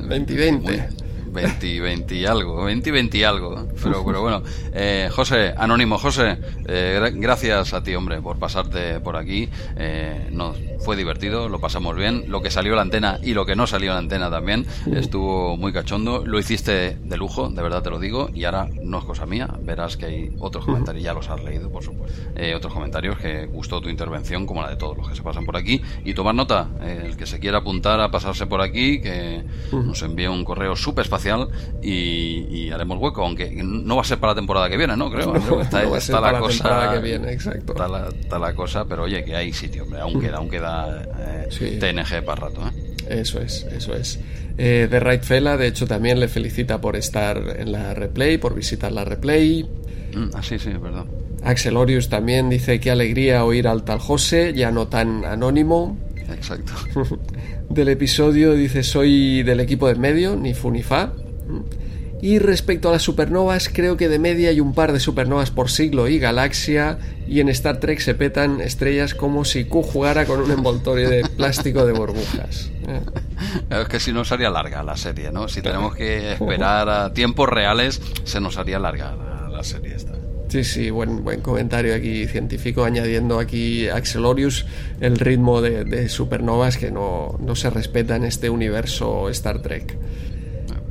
Veinti, 0.07 0.33
veinte. 0.35 0.89
20, 1.31 1.79
20 1.79 2.15
y 2.15 2.25
algo, 2.25 2.63
20 2.63 2.89
y 2.89 2.91
20 2.91 3.17
y 3.17 3.23
algo. 3.23 3.67
Pero, 3.81 4.05
pero 4.05 4.21
bueno, 4.21 4.43
eh, 4.73 5.09
José, 5.11 5.53
anónimo 5.57 5.97
José, 5.97 6.37
eh, 6.67 7.11
gracias 7.15 7.73
a 7.73 7.83
ti, 7.83 7.95
hombre, 7.95 8.21
por 8.21 8.37
pasarte 8.37 8.99
por 8.99 9.15
aquí. 9.15 9.49
Eh, 9.77 10.27
nos 10.31 10.57
fue 10.79 10.95
divertido, 10.95 11.49
lo 11.49 11.59
pasamos 11.59 11.95
bien. 11.95 12.25
Lo 12.27 12.41
que 12.41 12.51
salió 12.51 12.75
la 12.75 12.81
antena 12.81 13.19
y 13.21 13.33
lo 13.33 13.45
que 13.45 13.55
no 13.55 13.67
salió 13.67 13.93
la 13.93 13.99
antena 13.99 14.29
también 14.29 14.65
estuvo 14.93 15.57
muy 15.57 15.71
cachondo. 15.71 16.25
Lo 16.25 16.39
hiciste 16.39 16.97
de 17.01 17.17
lujo, 17.17 17.49
de 17.49 17.61
verdad 17.61 17.81
te 17.81 17.89
lo 17.89 17.99
digo. 17.99 18.29
Y 18.33 18.43
ahora 18.43 18.67
no 18.83 18.99
es 18.99 19.05
cosa 19.05 19.25
mía, 19.25 19.49
verás 19.61 19.97
que 19.97 20.05
hay 20.05 20.35
otros 20.39 20.65
comentarios, 20.65 21.03
ya 21.03 21.13
los 21.13 21.29
has 21.29 21.43
leído, 21.43 21.71
por 21.71 21.83
supuesto. 21.83 22.19
Eh, 22.35 22.53
otros 22.55 22.73
comentarios 22.73 23.17
que 23.17 23.45
gustó 23.45 23.81
tu 23.81 23.89
intervención, 23.89 24.45
como 24.45 24.61
la 24.61 24.69
de 24.69 24.75
todos 24.75 24.97
los 24.97 25.07
que 25.07 25.15
se 25.15 25.21
pasan 25.21 25.45
por 25.45 25.55
aquí. 25.55 25.81
Y 26.03 26.13
tomar 26.13 26.35
nota, 26.35 26.67
el 26.83 27.15
que 27.15 27.25
se 27.25 27.39
quiera 27.39 27.59
apuntar 27.59 28.01
a 28.01 28.11
pasarse 28.11 28.47
por 28.47 28.61
aquí, 28.61 29.01
que 29.01 29.43
nos 29.71 30.01
envíe 30.01 30.27
un 30.27 30.43
correo 30.43 30.75
súper 30.75 31.07
fácil 31.07 31.20
espacial 31.21 31.47
y, 31.81 32.69
haremos 32.71 32.97
hueco, 32.99 33.23
aunque 33.23 33.51
no 33.63 33.95
va 33.95 34.01
a 34.01 34.05
ser 34.05 34.19
para 34.19 34.31
la 34.31 34.35
temporada 34.35 34.69
que 34.69 34.77
viene, 34.77 34.95
¿no? 34.97 35.11
Creo. 35.11 35.35
está, 35.61 36.21
la 36.21 36.39
cosa. 36.39 36.91
que 36.93 36.99
viene, 36.99 37.31
exacto. 37.31 37.73
Está 37.73 38.39
la, 38.39 38.53
cosa, 38.53 38.85
pero 38.85 39.03
oye, 39.03 39.23
que 39.23 39.35
hay 39.35 39.53
sitio, 39.53 39.83
hombre. 39.83 40.01
Aún 40.01 40.19
queda, 40.19 40.37
aún 40.37 40.49
queda 40.49 41.03
eh, 41.49 41.77
TNG 41.79 42.23
para 42.23 42.41
rato, 42.41 42.61
¿eh? 42.67 42.91
Eso 43.09 43.41
es, 43.41 43.63
eso 43.63 43.93
es. 43.93 44.19
Eh, 44.57 44.87
The 44.89 44.99
Right 44.99 45.23
Fella, 45.23 45.57
de 45.57 45.67
hecho, 45.67 45.85
también 45.87 46.19
le 46.19 46.27
felicita 46.27 46.79
por 46.79 46.95
estar 46.95 47.37
en 47.57 47.71
la 47.71 47.93
replay, 47.93 48.37
por 48.37 48.55
visitar 48.55 48.91
la 48.91 49.03
replay. 49.03 49.63
Mm, 50.13 50.29
ah, 50.33 50.43
sí, 50.43 50.59
sí, 50.59 50.69
es 50.69 50.81
verdad. 50.81 51.05
Axel 51.43 51.75
Orius 51.75 52.09
también 52.09 52.49
dice 52.49 52.79
qué 52.79 52.91
alegría 52.91 53.43
oír 53.43 53.67
al 53.67 53.83
tal 53.83 53.99
José, 53.99 54.53
ya 54.53 54.71
no 54.71 54.87
tan 54.87 55.25
anónimo. 55.25 55.97
Exacto. 56.33 56.73
del 57.69 57.89
episodio 57.89 58.53
dice 58.53 58.83
soy 58.83 59.43
del 59.43 59.59
equipo 59.59 59.87
de 59.87 59.95
medio, 59.95 60.35
ni 60.35 60.53
fu 60.53 60.71
ni 60.71 60.83
fa. 60.83 61.13
Y 62.21 62.37
respecto 62.37 62.89
a 62.89 62.91
las 62.91 63.01
supernovas, 63.01 63.67
creo 63.67 63.97
que 63.97 64.07
de 64.07 64.19
media 64.19 64.49
hay 64.49 64.59
un 64.59 64.75
par 64.75 64.93
de 64.93 64.99
supernovas 64.99 65.49
por 65.49 65.71
siglo 65.71 66.07
y 66.07 66.19
galaxia, 66.19 66.99
y 67.27 67.39
en 67.39 67.49
Star 67.49 67.79
Trek 67.79 67.99
se 67.99 68.13
petan 68.13 68.61
estrellas 68.61 69.15
como 69.15 69.43
si 69.43 69.65
Q 69.65 69.81
jugara 69.81 70.25
con 70.25 70.39
un 70.39 70.51
envoltorio 70.51 71.09
de 71.09 71.23
plástico 71.37 71.83
de 71.83 71.93
burbujas. 71.93 72.69
Es 73.71 73.87
que 73.87 73.99
si 73.99 74.13
no 74.13 74.23
sería 74.23 74.51
larga 74.51 74.83
la 74.83 74.95
serie, 74.97 75.31
¿no? 75.31 75.47
Si 75.47 75.63
tenemos 75.63 75.95
que 75.95 76.33
esperar 76.33 76.89
a 76.89 77.11
tiempos 77.11 77.49
reales, 77.49 77.99
se 78.23 78.39
nos 78.39 78.57
haría 78.57 78.77
larga 78.77 79.15
la, 79.49 79.63
serie 79.63 79.95
esta. 79.95 80.10
Sí, 80.51 80.65
sí, 80.65 80.89
buen, 80.89 81.23
buen 81.23 81.39
comentario 81.39 81.95
aquí 81.95 82.27
científico, 82.27 82.83
añadiendo 82.83 83.39
aquí 83.39 83.87
Axelorius 83.87 84.65
el 84.99 85.17
ritmo 85.17 85.61
de, 85.61 86.09
supernovas 86.09 86.75
que 86.75 86.91
no, 86.91 87.37
no 87.39 87.55
se 87.55 87.69
respeta 87.69 88.17
en 88.17 88.25
este 88.25 88.49
universo 88.49 89.29
Star 89.29 89.61
Trek. 89.61 89.97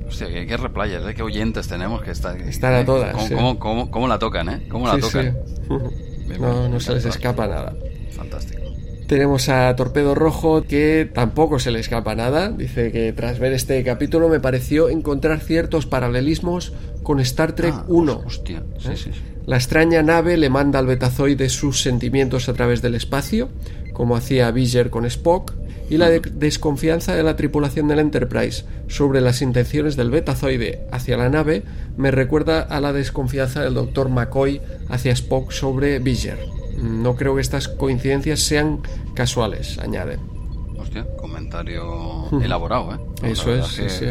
Hostia, 0.08 0.28
qué, 0.28 0.56
replayas, 0.56 1.04
¿eh? 1.06 1.12
qué 1.14 1.22
oyentes 1.22 1.68
tenemos 1.68 2.00
que 2.00 2.12
están. 2.12 2.40
Están 2.40 2.72
a 2.72 2.86
todas. 2.86 3.14
¿Cómo, 3.58 4.08
la 4.08 4.18
tocan, 4.18 4.48
eh? 4.48 4.66
¿Cómo 4.70 4.88
la 4.88 4.98
tocan? 4.98 5.36
no, 6.40 6.66
no 6.66 6.80
se 6.80 6.94
les 6.94 7.04
escapa 7.04 7.46
nada. 7.46 7.76
Fantástico. 8.12 8.69
Tenemos 9.10 9.48
a 9.48 9.74
Torpedo 9.74 10.14
Rojo 10.14 10.62
que 10.62 11.10
tampoco 11.12 11.58
se 11.58 11.72
le 11.72 11.80
escapa 11.80 12.14
nada. 12.14 12.50
Dice 12.50 12.92
que 12.92 13.12
tras 13.12 13.40
ver 13.40 13.52
este 13.52 13.82
capítulo 13.82 14.28
me 14.28 14.38
pareció 14.38 14.88
encontrar 14.88 15.40
ciertos 15.40 15.84
paralelismos 15.84 16.72
con 17.02 17.18
Star 17.18 17.56
Trek 17.56 17.74
1. 17.88 18.12
Ah, 18.12 18.24
hostia, 18.24 18.62
sí, 18.78 18.88
¿Eh? 18.88 18.96
sí, 18.96 19.10
La 19.46 19.56
extraña 19.56 20.04
nave 20.04 20.36
le 20.36 20.48
manda 20.48 20.78
al 20.78 20.86
betazoide 20.86 21.48
sus 21.48 21.82
sentimientos 21.82 22.48
a 22.48 22.52
través 22.52 22.82
del 22.82 22.94
espacio, 22.94 23.48
como 23.94 24.14
hacía 24.14 24.48
Viger 24.52 24.90
con 24.90 25.04
Spock 25.06 25.54
y 25.88 25.96
la 25.96 26.08
desconfianza 26.08 27.16
de 27.16 27.24
la 27.24 27.34
tripulación 27.34 27.88
del 27.88 27.98
Enterprise 27.98 28.64
sobre 28.86 29.20
las 29.20 29.42
intenciones 29.42 29.96
del 29.96 30.12
betazoide 30.12 30.86
hacia 30.92 31.16
la 31.16 31.28
nave 31.28 31.64
me 31.96 32.12
recuerda 32.12 32.60
a 32.60 32.80
la 32.80 32.92
desconfianza 32.92 33.60
del 33.64 33.74
Dr. 33.74 34.08
McCoy 34.08 34.60
hacia 34.88 35.10
Spock 35.10 35.50
sobre 35.50 35.98
Viger. 35.98 36.59
No 36.80 37.14
creo 37.16 37.34
que 37.34 37.40
estas 37.40 37.68
coincidencias 37.68 38.40
sean 38.40 38.80
casuales, 39.14 39.78
añade. 39.78 40.18
Hostia, 40.78 41.06
comentario 41.16 42.26
elaborado, 42.42 42.94
¿eh? 42.94 43.30
Eso 43.30 43.54
es, 43.54 43.66
sí, 43.66 43.88
sí 43.88 44.06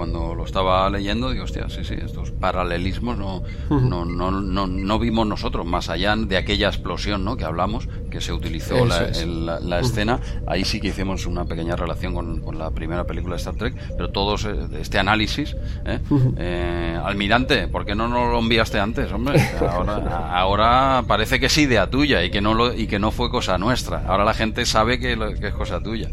cuando 0.00 0.34
lo 0.34 0.46
estaba 0.46 0.88
leyendo, 0.88 1.30
digo, 1.30 1.44
hostia, 1.44 1.68
sí, 1.68 1.84
sí, 1.84 1.92
estos 2.02 2.30
paralelismos 2.30 3.18
no, 3.18 3.42
no, 3.68 4.06
no, 4.06 4.30
no, 4.30 4.66
no, 4.66 4.98
vimos 4.98 5.26
nosotros, 5.26 5.66
más 5.66 5.90
allá 5.90 6.16
de 6.16 6.38
aquella 6.38 6.68
explosión 6.68 7.22
¿no? 7.22 7.36
que 7.36 7.44
hablamos, 7.44 7.86
que 8.10 8.22
se 8.22 8.32
utilizó 8.32 8.86
la, 8.86 9.60
la, 9.60 9.80
escena, 9.80 10.18
ahí 10.46 10.64
sí 10.64 10.80
que 10.80 10.88
hicimos 10.88 11.26
una 11.26 11.44
pequeña 11.44 11.76
relación 11.76 12.14
con, 12.14 12.40
con, 12.40 12.58
la 12.58 12.70
primera 12.70 13.04
película 13.04 13.34
de 13.34 13.40
Star 13.40 13.56
Trek, 13.56 13.74
pero 13.94 14.08
todo 14.08 14.36
este 14.78 14.98
análisis, 14.98 15.54
¿eh? 15.84 15.98
eh, 16.38 16.98
almirante, 17.04 17.68
¿por 17.68 17.84
qué 17.84 17.94
no 17.94 18.08
nos 18.08 18.32
lo 18.32 18.38
enviaste 18.38 18.80
antes, 18.80 19.12
hombre? 19.12 19.38
Ahora, 19.60 20.30
ahora 20.34 21.04
parece 21.06 21.38
que 21.38 21.46
es 21.46 21.58
idea 21.58 21.90
tuya 21.90 22.24
y 22.24 22.30
que 22.30 22.40
no 22.40 22.54
lo, 22.54 22.72
y 22.72 22.86
que 22.86 22.98
no 22.98 23.10
fue 23.10 23.28
cosa 23.28 23.58
nuestra. 23.58 24.02
Ahora 24.06 24.24
la 24.24 24.32
gente 24.32 24.64
sabe 24.64 24.98
que, 24.98 25.12
es 25.12 25.54
cosa 25.54 25.82
tuya. 25.82 26.08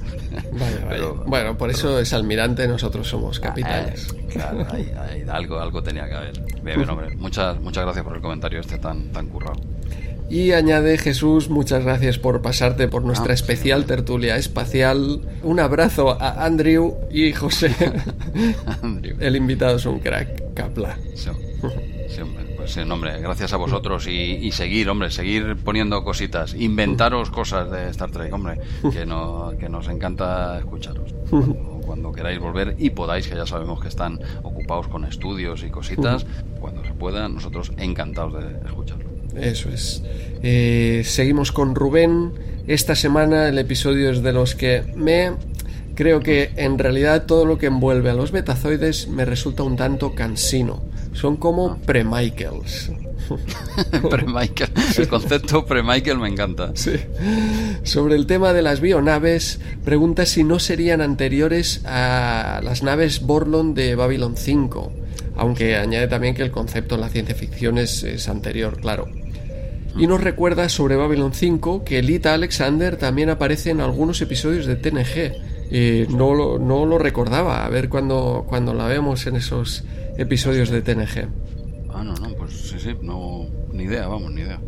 bueno, 1.25 1.57
por 1.57 1.69
eso 1.69 1.97
es 1.99 2.11
almirante, 2.11 2.67
nosotros 2.67 3.07
somos 3.07 3.39
capitán 3.39 3.76
eh, 3.79 3.93
claro, 4.31 4.65
algo, 5.31 5.59
algo 5.59 5.83
tenía 5.83 6.07
que 6.07 6.13
haber. 6.13 7.17
muchas, 7.17 7.59
muchas 7.59 7.83
gracias 7.83 8.05
por 8.05 8.15
el 8.15 8.21
comentario 8.21 8.59
este 8.59 8.77
tan, 8.77 9.11
tan 9.11 9.27
currado. 9.27 9.59
Y 10.29 10.51
añade 10.51 10.97
Jesús, 10.97 11.49
muchas 11.49 11.85
gracias 11.85 12.19
por 12.19 12.41
pasarte 12.41 12.89
por 12.89 13.03
nuestra 13.03 13.31
ah, 13.31 13.35
especial 13.35 13.85
tertulia 13.85 14.35
espacial. 14.35 15.21
Un 15.41 15.59
abrazo 15.61 16.21
a 16.21 16.45
Andrew 16.45 16.97
y 17.09 17.31
José. 17.31 17.73
El 19.19 19.35
invitado 19.37 19.77
es 19.77 19.85
un 19.85 19.99
crack, 19.99 20.53
Capla. 20.53 20.97
Sí, 21.15 21.29
Pues 22.67 22.75
hombre, 22.79 23.21
gracias 23.21 23.53
a 23.53 23.57
vosotros 23.57 24.07
y, 24.07 24.51
seguir, 24.51 24.89
hombre, 24.89 25.09
seguir 25.09 25.55
poniendo 25.63 26.03
cositas, 26.03 26.53
inventaros 26.53 27.31
cosas 27.31 27.71
de 27.71 27.87
Star 27.91 28.11
Trek, 28.11 28.33
hombre, 28.33 28.59
que, 28.91 29.05
no, 29.05 29.53
que 29.57 29.69
nos 29.69 29.87
encanta 29.87 30.57
escucharos 30.57 31.15
cuando 31.87 32.11
queráis 32.11 32.39
volver 32.39 32.75
y 32.77 32.91
podáis, 32.91 33.27
que 33.27 33.35
ya 33.35 33.47
sabemos 33.47 33.81
que 33.81 33.87
están 33.87 34.19
ocupados 34.43 34.87
con 34.89 35.05
estudios 35.05 35.63
y 35.63 35.69
cositas, 35.69 36.25
cuando 36.59 36.83
se 36.83 36.93
pueda, 36.93 37.27
nosotros 37.29 37.71
encantados 37.77 38.33
de 38.33 38.67
escucharlo. 38.67 39.09
Eso 39.35 39.69
es. 39.69 40.03
Eh, 40.43 41.01
seguimos 41.05 41.51
con 41.51 41.73
Rubén. 41.73 42.33
Esta 42.67 42.95
semana 42.95 43.47
el 43.47 43.57
episodio 43.57 44.11
es 44.11 44.21
de 44.21 44.33
los 44.33 44.53
que 44.55 44.83
me... 44.95 45.31
Creo 45.95 46.19
que 46.19 46.51
en 46.57 46.77
realidad 46.77 47.25
todo 47.25 47.45
lo 47.45 47.57
que 47.57 47.67
envuelve 47.67 48.11
a 48.11 48.13
los 48.13 48.31
betazoides 48.31 49.07
me 49.07 49.25
resulta 49.25 49.63
un 49.63 49.75
tanto 49.77 50.13
cansino. 50.13 50.83
Son 51.13 51.37
como 51.37 51.71
ah. 51.71 51.77
pre-Michaels. 51.85 52.91
pre-Michael. 54.09 54.71
El 54.97 55.07
concepto 55.07 55.65
pre-Michael 55.65 56.17
me 56.17 56.29
encanta. 56.29 56.71
Sí. 56.75 56.95
Sobre 57.83 58.15
el 58.15 58.25
tema 58.25 58.53
de 58.53 58.61
las 58.61 58.81
bionaves, 58.81 59.59
pregunta 59.83 60.25
si 60.25 60.43
no 60.43 60.59
serían 60.59 61.01
anteriores 61.01 61.81
a 61.85 62.61
las 62.63 62.83
naves 62.83 63.21
Borlon 63.21 63.73
de 63.73 63.95
Babylon 63.95 64.35
5. 64.37 64.91
Aunque 65.35 65.75
añade 65.75 66.07
también 66.07 66.33
que 66.33 66.41
el 66.41 66.51
concepto 66.51 66.95
en 66.95 67.01
la 67.01 67.09
ciencia 67.09 67.35
ficción 67.35 67.77
es, 67.77 68.27
anterior, 68.27 68.79
claro. 68.79 69.07
Y 69.97 70.07
nos 70.07 70.21
recuerda 70.21 70.69
sobre 70.69 70.95
Babylon 70.95 71.33
5 71.33 71.83
que 71.83 72.01
Lita 72.01 72.33
Alexander 72.33 72.97
también 72.97 73.29
aparece 73.29 73.71
en 73.71 73.81
algunos 73.81 74.21
episodios 74.21 74.65
de 74.65 74.75
TNG. 74.75 75.33
Y 75.69 76.05
no, 76.13 76.33
lo, 76.33 76.59
no 76.59 76.85
lo 76.85 76.97
recordaba, 76.97 77.65
a 77.65 77.69
ver 77.69 77.89
cuando, 77.89 78.45
cuando 78.47 78.73
la 78.73 78.87
vemos 78.87 79.27
en 79.27 79.35
esos 79.35 79.83
episodios 80.17 80.69
de 80.69 80.81
TNG. 80.81 81.27
Ah, 81.97 82.03
no, 82.03 82.13
no, 82.13 82.35
pues 82.35 82.53
sí, 82.53 82.75
sí, 82.79 82.95
no, 83.01 83.47
ni 83.73 83.85
idea, 83.85 84.07
vamos, 84.07 84.31
ni 84.31 84.41
idea. 84.41 84.61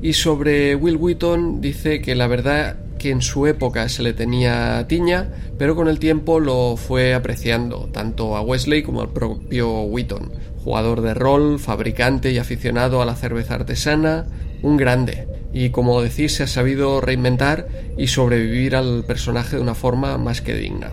Y 0.00 0.14
sobre 0.14 0.74
Will 0.74 0.96
Wheaton 0.96 1.60
dice 1.60 2.00
que 2.00 2.14
la 2.14 2.26
verdad 2.26 2.78
que 2.98 3.10
en 3.10 3.20
su 3.20 3.46
época 3.46 3.86
se 3.90 4.02
le 4.02 4.14
tenía 4.14 4.86
tiña, 4.88 5.28
pero 5.58 5.76
con 5.76 5.88
el 5.88 5.98
tiempo 5.98 6.40
lo 6.40 6.78
fue 6.78 7.12
apreciando, 7.12 7.90
tanto 7.92 8.34
a 8.34 8.40
Wesley 8.40 8.82
como 8.82 9.02
al 9.02 9.10
propio 9.10 9.82
Wheaton, 9.82 10.32
jugador 10.64 11.02
de 11.02 11.12
rol, 11.12 11.58
fabricante 11.58 12.32
y 12.32 12.38
aficionado 12.38 13.02
a 13.02 13.04
la 13.04 13.14
cerveza 13.14 13.56
artesana, 13.56 14.24
un 14.62 14.78
grande, 14.78 15.28
y 15.52 15.68
como 15.68 16.00
decís 16.00 16.36
se 16.36 16.44
ha 16.44 16.46
sabido 16.46 17.02
reinventar 17.02 17.68
y 17.98 18.06
sobrevivir 18.06 18.74
al 18.74 19.04
personaje 19.04 19.56
de 19.56 19.62
una 19.62 19.74
forma 19.74 20.16
más 20.16 20.40
que 20.40 20.54
digna. 20.54 20.92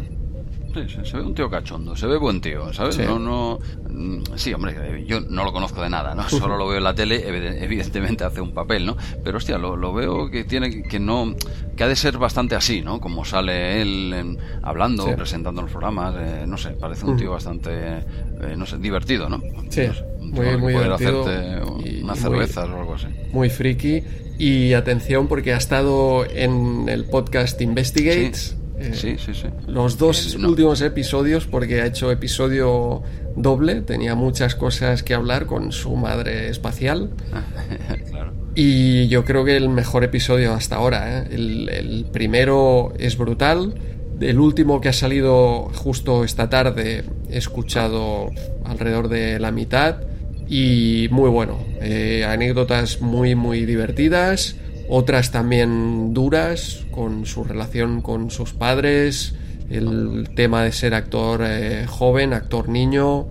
Sí, 0.73 1.03
se, 1.03 1.17
ve 1.17 1.23
un 1.23 1.33
tío 1.33 1.49
cachondo, 1.49 1.95
se 1.95 2.05
ve 2.05 2.17
buen 2.17 2.41
tío, 2.41 2.71
¿sabes? 2.73 2.95
Sí. 2.95 3.01
No, 3.03 3.17
no, 3.17 3.59
mm, 3.89 4.35
sí, 4.35 4.53
hombre, 4.53 5.03
yo 5.05 5.19
no 5.21 5.43
lo 5.43 5.51
conozco 5.51 5.81
de 5.81 5.89
nada, 5.89 6.13
¿no? 6.13 6.29
Solo 6.29 6.57
lo 6.57 6.67
veo 6.67 6.77
en 6.77 6.83
la 6.83 6.93
tele, 6.93 7.23
evidentemente 7.63 8.23
hace 8.23 8.41
un 8.41 8.53
papel, 8.53 8.85
¿no? 8.85 8.95
Pero 9.23 9.37
hostia, 9.37 9.57
lo, 9.57 9.75
lo 9.75 9.93
veo 9.93 10.29
que 10.29 10.43
tiene 10.43 10.83
que 10.83 10.99
no, 10.99 11.35
que 11.75 11.83
ha 11.83 11.87
de 11.87 11.95
ser 11.95 12.17
bastante 12.17 12.55
así, 12.55 12.81
¿no? 12.81 12.99
Como 12.99 13.25
sale 13.25 13.81
él 13.81 14.37
hablando, 14.61 15.05
presentando 15.15 15.61
los 15.61 15.71
programas, 15.71 16.15
eh, 16.19 16.45
no 16.47 16.57
sé, 16.57 16.71
parece 16.71 17.05
un 17.05 17.17
tío 17.17 17.31
bastante, 17.31 17.71
eh, 17.71 18.55
no 18.55 18.65
sé, 18.65 18.77
divertido, 18.77 19.27
¿no? 19.27 19.41
Sí, 19.69 19.87
muy, 20.19 20.57
muy 20.57 20.73
divertido. 20.73 21.25
hacerte 21.25 22.01
unas 22.03 22.19
cervezas 22.19 22.69
o 22.69 22.79
algo 22.79 22.95
así. 22.95 23.07
Muy 23.31 23.49
friki. 23.49 24.03
Y 24.37 24.73
atención 24.73 25.27
porque 25.27 25.53
ha 25.53 25.57
estado 25.57 26.25
en 26.25 26.87
el 26.87 27.05
podcast 27.05 27.59
Investigates. 27.61 28.58
Eh, 28.79 28.91
sí, 28.93 29.17
sí, 29.17 29.33
sí. 29.33 29.47
Los 29.67 29.97
dos 29.97 30.35
últimos 30.35 30.81
episodios, 30.81 31.45
porque 31.45 31.81
ha 31.81 31.85
hecho 31.85 32.11
episodio 32.11 33.03
doble, 33.35 33.81
tenía 33.81 34.15
muchas 34.15 34.55
cosas 34.55 35.03
que 35.03 35.13
hablar 35.13 35.45
con 35.45 35.71
su 35.71 35.95
madre 35.95 36.49
espacial. 36.49 37.09
Y 38.55 39.07
yo 39.07 39.23
creo 39.23 39.45
que 39.45 39.55
el 39.55 39.69
mejor 39.69 40.03
episodio 40.03 40.53
hasta 40.53 40.75
ahora. 40.75 41.19
¿eh? 41.19 41.27
El, 41.31 42.07
primero 42.11 42.93
es 42.99 43.17
brutal. 43.17 43.73
El 44.19 44.37
último 44.37 44.81
que 44.81 44.89
ha 44.89 44.93
salido 44.93 45.69
justo 45.73 46.25
esta 46.25 46.49
tarde 46.49 47.05
he 47.29 47.37
escuchado 47.37 48.31
alrededor 48.65 49.07
de 49.07 49.39
la 49.39 49.51
mitad 49.51 50.01
y 50.49 51.07
muy 51.09 51.29
bueno. 51.29 51.59
Eh, 51.79 52.25
anécdotas 52.27 52.99
muy 52.99 53.33
muy 53.33 53.65
divertidas 53.65 54.57
otras 54.89 55.31
también 55.31 56.13
duras 56.13 56.85
con 56.91 57.25
su 57.25 57.43
relación 57.43 58.01
con 58.01 58.31
sus 58.31 58.53
padres, 58.53 59.35
el 59.69 60.29
tema 60.35 60.63
de 60.63 60.71
ser 60.71 60.93
actor 60.95 61.41
eh, 61.45 61.85
joven, 61.87 62.33
actor 62.33 62.69
niño. 62.69 63.27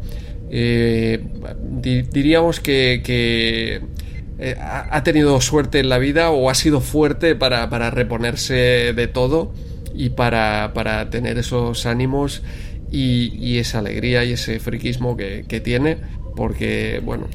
Eh, 0.51 1.23
diríamos 1.83 2.61
que, 2.61 3.83
ha 4.61 5.03
tenido 5.03 5.41
suerte 5.41 5.81
en 5.81 5.89
la 5.89 5.99
vida 5.99 6.31
o 6.31 6.49
ha 6.49 6.55
sido 6.55 6.81
fuerte 6.81 7.35
para, 7.35 7.67
reponerse 7.91 8.93
de 8.95 9.09
todo 9.09 9.53
y 9.95 10.11
para, 10.11 11.09
tener 11.11 11.39
esos 11.39 11.87
ánimos 11.87 12.43
y, 12.91 13.59
esa 13.59 13.81
alegría 13.81 14.25
y 14.25 14.33
ese 14.33 14.61
friquismo 14.61 15.17
que, 15.17 15.61
tiene, 15.65 15.99
porque, 16.39 17.03
bueno, 17.05 17.27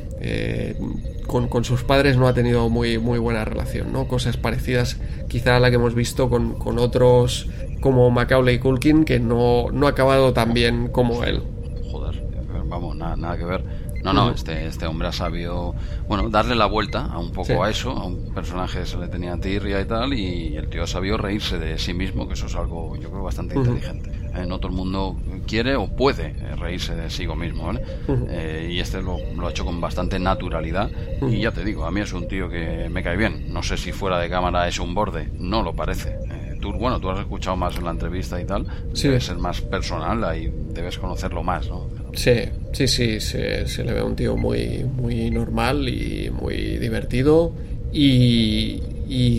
con, 1.27 1.65
sus 1.65 1.83
padres 1.83 2.15
no 2.15 2.25
ha 2.25 2.33
tenido 2.33 2.69
muy, 2.69 2.97
muy 2.99 3.19
buena 3.19 3.43
relación, 3.43 3.91
¿no? 3.91 4.07
Cosas 4.07 4.37
parecidas 4.37 4.97
quizá 5.27 5.57
a 5.57 5.59
la 5.59 5.69
que 5.69 5.75
hemos 5.75 5.93
visto 5.93 6.29
con, 6.29 6.55
otros 6.79 7.49
como 7.81 8.09
Macaulay 8.11 8.59
Culkin, 8.59 9.03
que 9.03 9.19
no, 9.19 9.65
no 9.73 9.87
ha 9.87 9.89
acabado 9.89 10.31
tan 10.31 10.53
bien 10.53 10.87
como 10.87 11.25
él. 11.25 11.43
Joder, 11.91 12.23
vamos, 12.63 12.95
nada, 12.95 13.17
nada 13.17 13.37
que 13.37 13.43
ver. 13.43 13.65
No, 14.05 14.13
no, 14.13 14.31
este, 14.31 14.67
este 14.67 14.85
hombre 14.85 15.09
ha 15.09 15.13
sabido, 15.13 15.75
bueno, 16.07 16.29
darle 16.29 16.55
la 16.55 16.65
vuelta 16.65 17.05
a 17.05 17.19
un 17.19 17.31
poco 17.31 17.61
a 17.61 17.69
eso, 17.69 17.91
a 17.91 18.05
un 18.05 18.33
personaje 18.33 18.79
que 18.79 18.85
se 18.85 18.97
le 18.97 19.09
tenía 19.09 19.37
tirria 19.37 19.81
y 19.81 19.85
tal, 19.85 20.13
y 20.13 20.55
el 20.55 20.69
tío 20.69 20.83
ha 20.83 20.87
sabido 20.87 21.17
reírse 21.17 21.59
de 21.59 21.77
sí 21.77 21.93
mismo, 21.93 22.25
que 22.25 22.35
eso 22.35 22.45
es 22.45 22.55
algo, 22.55 22.95
yo 22.95 23.09
creo, 23.09 23.23
bastante 23.23 23.55
inteligente. 23.55 24.12
Eh, 24.35 24.45
no 24.47 24.57
todo 24.57 24.69
el 24.69 24.77
mundo 24.77 25.15
quiere 25.45 25.75
o 25.75 25.87
puede 25.87 26.27
eh, 26.27 26.55
reírse 26.57 26.95
de 26.95 27.09
sí 27.09 27.27
mismo, 27.27 27.67
¿vale? 27.67 27.81
Eh, 28.29 28.69
y 28.71 28.79
este 28.79 29.01
lo, 29.01 29.17
ha 29.17 29.49
hecho 29.49 29.65
con 29.65 29.79
bastante 29.79 30.19
naturalidad, 30.19 30.89
y 31.21 31.39
ya 31.39 31.51
te 31.51 31.63
digo, 31.63 31.85
a 31.85 31.91
mí 31.91 32.01
es 32.01 32.13
un 32.13 32.27
tío 32.27 32.49
que 32.49 32.89
me 32.89 33.03
cae 33.03 33.15
bien. 33.15 33.53
No 33.53 33.61
sé 33.61 33.77
si 33.77 33.91
fuera 33.91 34.19
de 34.19 34.29
cámara 34.29 34.67
es 34.67 34.79
un 34.79 34.93
borde, 34.93 35.29
no 35.37 35.61
lo 35.61 35.73
parece. 35.73 36.17
tú, 36.61 36.73
bueno, 36.73 36.99
tú 36.99 37.09
has 37.09 37.19
escuchado 37.19 37.55
más 37.57 37.77
en 37.77 37.85
la 37.85 37.91
entrevista 37.91 38.41
y 38.41 38.45
tal, 38.45 38.65
debe 38.93 39.19
ser 39.19 39.37
más 39.37 39.61
personal, 39.61 40.23
ahí 40.23 40.51
debes 40.69 40.97
conocerlo 40.97 41.43
más, 41.43 41.67
¿no? 41.69 41.89
Sí, 42.13 42.41
sí, 42.73 42.87
sí, 42.87 43.19
se, 43.19 43.83
le 43.83 43.93
ve 43.93 44.01
un 44.03 44.15
tío 44.15 44.37
muy, 44.37 44.83
muy 44.83 45.29
normal 45.29 45.89
y 45.89 46.29
muy 46.31 46.77
divertido. 46.77 47.53
Y, 47.91 48.81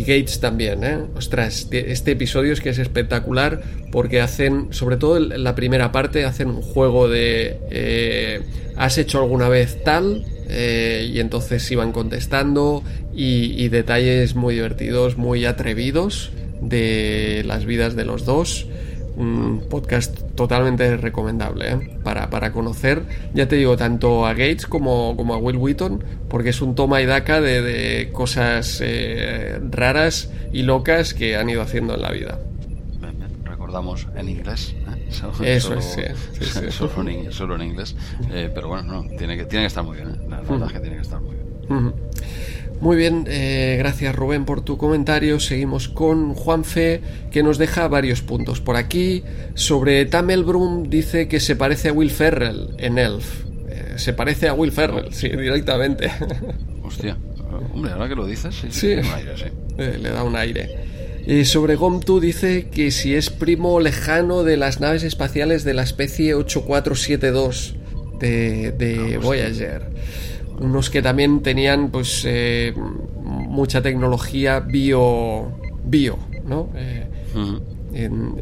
Gates 0.00 0.40
también, 0.40 0.84
¿eh? 0.84 0.98
Ostras, 1.16 1.68
este 1.70 2.12
episodio 2.12 2.52
es 2.52 2.60
que 2.60 2.70
es 2.70 2.78
espectacular 2.78 3.62
porque 3.90 4.20
hacen, 4.20 4.68
sobre 4.70 4.96
todo 4.96 5.16
en 5.16 5.42
la 5.42 5.54
primera 5.54 5.90
parte, 5.90 6.24
hacen 6.24 6.48
un 6.48 6.62
juego 6.62 7.08
de 7.08 7.58
eh, 7.70 8.40
¿has 8.76 8.98
hecho 8.98 9.18
alguna 9.18 9.48
vez 9.48 9.82
tal? 9.82 10.24
Eh, 10.48 11.10
y 11.12 11.20
entonces 11.20 11.68
iban 11.70 11.92
contestando 11.92 12.82
y, 13.14 13.68
detalles 13.68 14.34
muy 14.34 14.54
divertidos, 14.54 15.16
muy 15.16 15.44
atrevidos 15.44 16.30
de 16.60 17.42
las 17.46 17.64
vidas 17.64 17.96
de 17.96 18.04
los 18.04 18.24
dos 18.24 18.66
un 19.16 19.64
podcast 19.68 20.18
totalmente 20.35 20.96
recomendable 20.96 21.72
¿eh? 21.72 21.98
para, 22.03 22.31
para, 22.31 22.53
conocer, 22.53 23.03
ya 23.33 23.46
te 23.48 23.57
digo, 23.57 23.77
tanto 23.77 24.27
a 24.27 24.33
Gates 24.33 24.66
como, 24.66 25.16
como 25.16 25.35
a 25.35 25.38
Will 25.38 25.57
Wheaton, 25.57 26.03
porque 26.29 26.50
es 26.50 26.61
un 26.61 26.74
toma 26.74 27.00
y 27.00 27.07
daca 27.07 27.40
de, 27.40 28.11
cosas 28.12 28.81
eh, 28.83 29.61
raras 29.70 30.31
y 30.53 30.62
locas 30.62 31.14
que 31.14 31.37
han 31.37 31.48
ido 31.48 31.62
haciendo 31.62 31.94
en 31.94 32.03
la 32.03 32.11
vida. 32.11 32.38
Recordamos 33.44 34.09
en 34.16 34.29
inglés. 34.29 34.74
¿eh? 34.74 35.09
Eso 35.57 35.74
es, 35.74 35.85
sí. 35.85 36.70
Solo, 36.70 37.57
en, 37.57 37.62
inglés. 37.62 37.94
pero 38.55 38.68
bueno, 38.68 39.03
no, 39.03 39.16
tiene, 39.16 39.37
que, 39.37 39.44
tiene 39.44 39.64
que 39.64 39.68
estar 39.68 39.85
muy 39.85 39.96
bien. 39.96 40.18
La 40.29 40.40
verdad 40.40 40.66
es 40.66 40.72
que 40.72 40.81
tiene 40.81 40.96
que 40.96 41.03
estar 41.03 41.20
muy 41.20 41.37
bien. 41.37 41.94
Muy 42.85 42.99
bien, 42.99 43.25
eh, 43.29 43.77
gracias 43.79 44.14
Rubén 44.14 44.44
por 44.44 44.61
tu 44.61 44.77
comentario. 44.77 45.40
Seguimos 45.40 45.88
con 45.88 46.35
Juanfe, 46.35 47.01
que 47.31 47.42
nos 47.42 47.57
deja 47.57 47.88
varios 47.88 48.20
puntos. 48.20 48.61
Por 48.61 48.77
aquí, 48.77 49.25
sobre 49.55 50.05
Tamelbrum, 50.05 50.90
dice 50.90 51.27
que 51.27 51.40
se 51.40 51.57
parece 51.57 51.88
a 51.88 51.94
Will 51.94 52.11
Ferrell 52.11 52.75
en 52.77 52.99
Elf. 52.99 53.47
Eh, 53.70 53.94
se 53.97 54.12
parece 54.12 54.49
a 54.49 54.53
Will 54.53 54.70
Ferrell, 54.70 55.14
sí, 55.14 55.29
directamente. 55.35 56.12
Hostia, 56.83 57.16
hombre, 57.73 57.92
ahora 57.92 58.07
que 58.07 58.16
lo 58.16 58.27
dices, 58.27 58.55
sí, 58.68 58.88
eh, 58.88 59.99
le 60.03 60.11
da 60.11 60.23
un 60.23 60.37
aire. 60.37 61.44
sobre 61.47 61.77
Gomtu 61.77 62.20
dice 62.20 62.68
que 62.68 62.90
si 62.90 63.14
es 63.14 63.31
primo 63.31 63.81
lejano 63.81 64.44
de 64.44 64.59
las 64.59 64.81
naves 64.81 65.05
espaciales 65.05 65.64
de 65.64 65.73
la 65.73 65.85
especie 65.85 66.35
8472 66.35 67.77
de, 68.20 68.73
de 68.73 69.16
Voyager 69.16 69.88
unos 70.59 70.90
que 70.90 71.03
también 71.03 71.43
tenían 71.43 71.90
pues 71.90 72.25
eh, 72.27 72.75
mucha 73.23 73.83
tecnología 73.83 74.61
bio 74.61 75.53
bio 75.85 76.19
no 76.45 76.71
eh, 76.75 77.09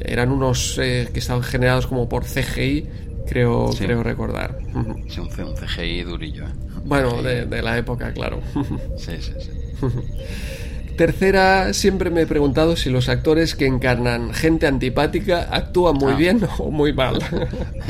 eran 0.00 0.32
unos 0.32 0.78
eh, 0.78 1.08
que 1.12 1.18
estaban 1.18 1.42
generados 1.42 1.86
como 1.86 2.08
por 2.08 2.24
CGI 2.24 2.88
creo 3.26 3.70
creo 3.78 4.02
recordar. 4.02 4.58
Sí, 5.08 5.20
un, 5.20 5.28
CGI 5.28 6.02
durillo 6.02 6.44
bueno 6.84 7.22
De, 7.22 7.46
de, 7.46 7.62
la 7.62 7.78
época 7.78 8.12
claro. 8.12 8.40
Sí 8.96 9.12
sí 9.20 9.32
sí 9.38 9.50
Tercera, 10.96 11.72
siempre 11.72 12.10
me 12.10 12.22
he 12.22 12.26
preguntado 12.26 12.76
si 12.76 12.90
los 12.90 13.08
actores 13.08 13.54
que 13.54 13.66
encarnan 13.66 14.34
gente 14.34 14.66
antipática 14.66 15.48
actúan 15.50 15.96
muy 15.96 16.12
ah. 16.12 16.16
bien 16.16 16.40
o 16.58 16.70
muy 16.70 16.92
mal. 16.92 17.18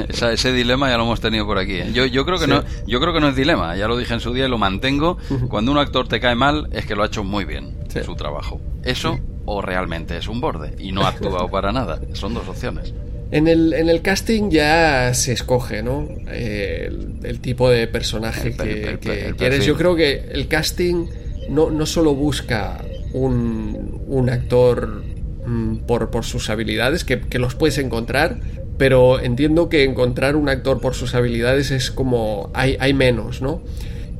ese 0.09 0.53
dilema 0.53 0.89
ya 0.89 0.97
lo 0.97 1.05
hemos 1.05 1.21
tenido 1.21 1.47
por 1.47 1.59
aquí. 1.59 1.75
¿eh? 1.75 1.91
Yo, 1.93 2.07
yo, 2.07 2.25
creo 2.25 2.39
que 2.39 2.47
no, 2.47 2.65
yo 2.87 3.01
creo 3.01 3.13
que 3.13 3.21
no 3.21 3.29
es 3.29 3.37
dilema, 3.37 3.77
ya 3.77 3.89
lo 3.89 3.97
dije 3.97 4.15
en 4.15 4.21
su 4.21 4.33
día 4.33 4.47
y 4.47 4.49
lo 4.49 4.59
mantengo. 4.59 5.19
Cuando 5.49 5.73
un 5.73 5.79
actor 5.79 6.09
te 6.09 6.21
cae 6.21 6.35
mal 6.35 6.69
es 6.73 6.87
que 6.87 6.95
lo 6.95 7.03
ha 7.03 7.07
hecho 7.07 7.25
muy 7.25 7.45
bien 7.45 7.77
su 8.05 8.15
trabajo. 8.15 8.61
Eso 8.85 9.19
o 9.45 9.61
realmente 9.61 10.17
es 10.17 10.29
un 10.29 10.41
borde 10.41 10.75
y 10.79 10.93
no 10.93 11.03
ha 11.03 11.09
actuado 11.09 11.49
para 11.49 11.73
nada. 11.73 12.01
Son 12.13 12.35
dos 12.35 12.49
opciones. 12.49 12.95
En 13.31 13.49
el, 13.49 13.73
en 13.73 13.89
el 13.89 14.03
casting 14.03 14.51
ya 14.51 15.15
se 15.15 15.33
escoge, 15.33 15.83
¿no? 15.83 16.07
el, 16.31 17.41
tipo 17.41 17.71
de 17.71 17.87
personaje 17.87 18.55
que, 18.55 18.99
que 19.01 19.35
quieres. 19.37 19.65
Yo 19.65 19.77
creo 19.77 19.97
que 19.97 20.29
el 20.33 20.49
casting 20.49 21.07
no, 21.49 21.71
no 21.71 21.87
solo 21.87 22.15
busca 22.15 22.81
un, 23.13 24.29
actor 24.31 25.03
mm, 25.47 25.77
por, 25.87 26.25
sus 26.25 26.51
habilidades, 26.51 27.05
que, 27.05 27.39
los 27.39 27.55
puedes 27.55 27.79
encontrar, 27.79 28.41
pero 28.79 29.21
entiendo 29.21 29.69
que 29.69 29.85
encontrar 29.85 30.37
un 30.37 30.49
actor 30.49 30.81
por 30.81 30.95
sus 30.95 31.15
habilidades 31.15 31.71
es 31.71 31.91
como 31.91 32.51
hay, 32.55 32.77
hay 32.81 32.95
menos, 32.95 33.43
¿no? 33.43 33.63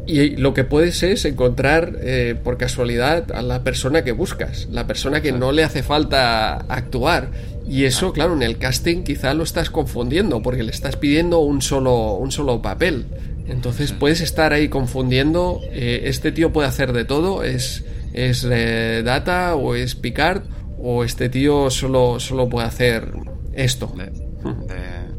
Y 0.05 0.37
lo 0.37 0.53
que 0.53 0.65
puedes 0.65 1.03
es 1.05 1.25
encontrar 1.25 1.97
eh, 2.01 2.35
por 2.43 2.59
casualidad 2.59 3.31
a 3.33 3.41
la 3.41 3.63
persona 3.63 4.03
que 4.03 4.11
buscas, 4.11 4.67
la 4.71 4.87
persona 4.87 5.23
que 5.23 5.31
no 5.31 5.53
le 5.53 5.63
hace 5.63 5.85
falta 5.85 6.55
actuar. 6.55 7.31
Y 7.69 7.85
eso, 7.85 8.13
claro, 8.13 8.35
en 8.35 8.43
el 8.43 8.59
casting 8.59 9.05
quizá 9.05 9.33
lo 9.35 9.45
estás 9.45 9.71
confundiendo 9.71 10.43
porque 10.43 10.65
le 10.65 10.73
estás 10.73 10.97
pidiendo 10.97 11.39
un 11.39 11.63
solo, 11.63 12.15
un 12.15 12.33
solo 12.33 12.61
papel. 12.61 13.07
Entonces 13.47 13.93
puedes 13.93 14.21
estar 14.21 14.53
ahí 14.53 14.69
confundiendo, 14.69 15.61
eh, 15.73 16.03
este 16.05 16.33
tío 16.33 16.53
puede 16.53 16.69
hacer 16.69 16.93
de 16.93 17.05
todo, 17.05 17.43
es 17.43 17.85
es 18.13 18.47
eh, 18.51 19.03
Data 19.05 19.55
o 19.55 19.75
es 19.75 19.95
Picard 19.95 20.43
o 20.79 21.05
este 21.05 21.29
tío 21.29 21.71
solo, 21.71 22.21
solo 22.21 22.49
puede 22.49 22.67
hacer 22.67 23.13
esto. 23.53 23.93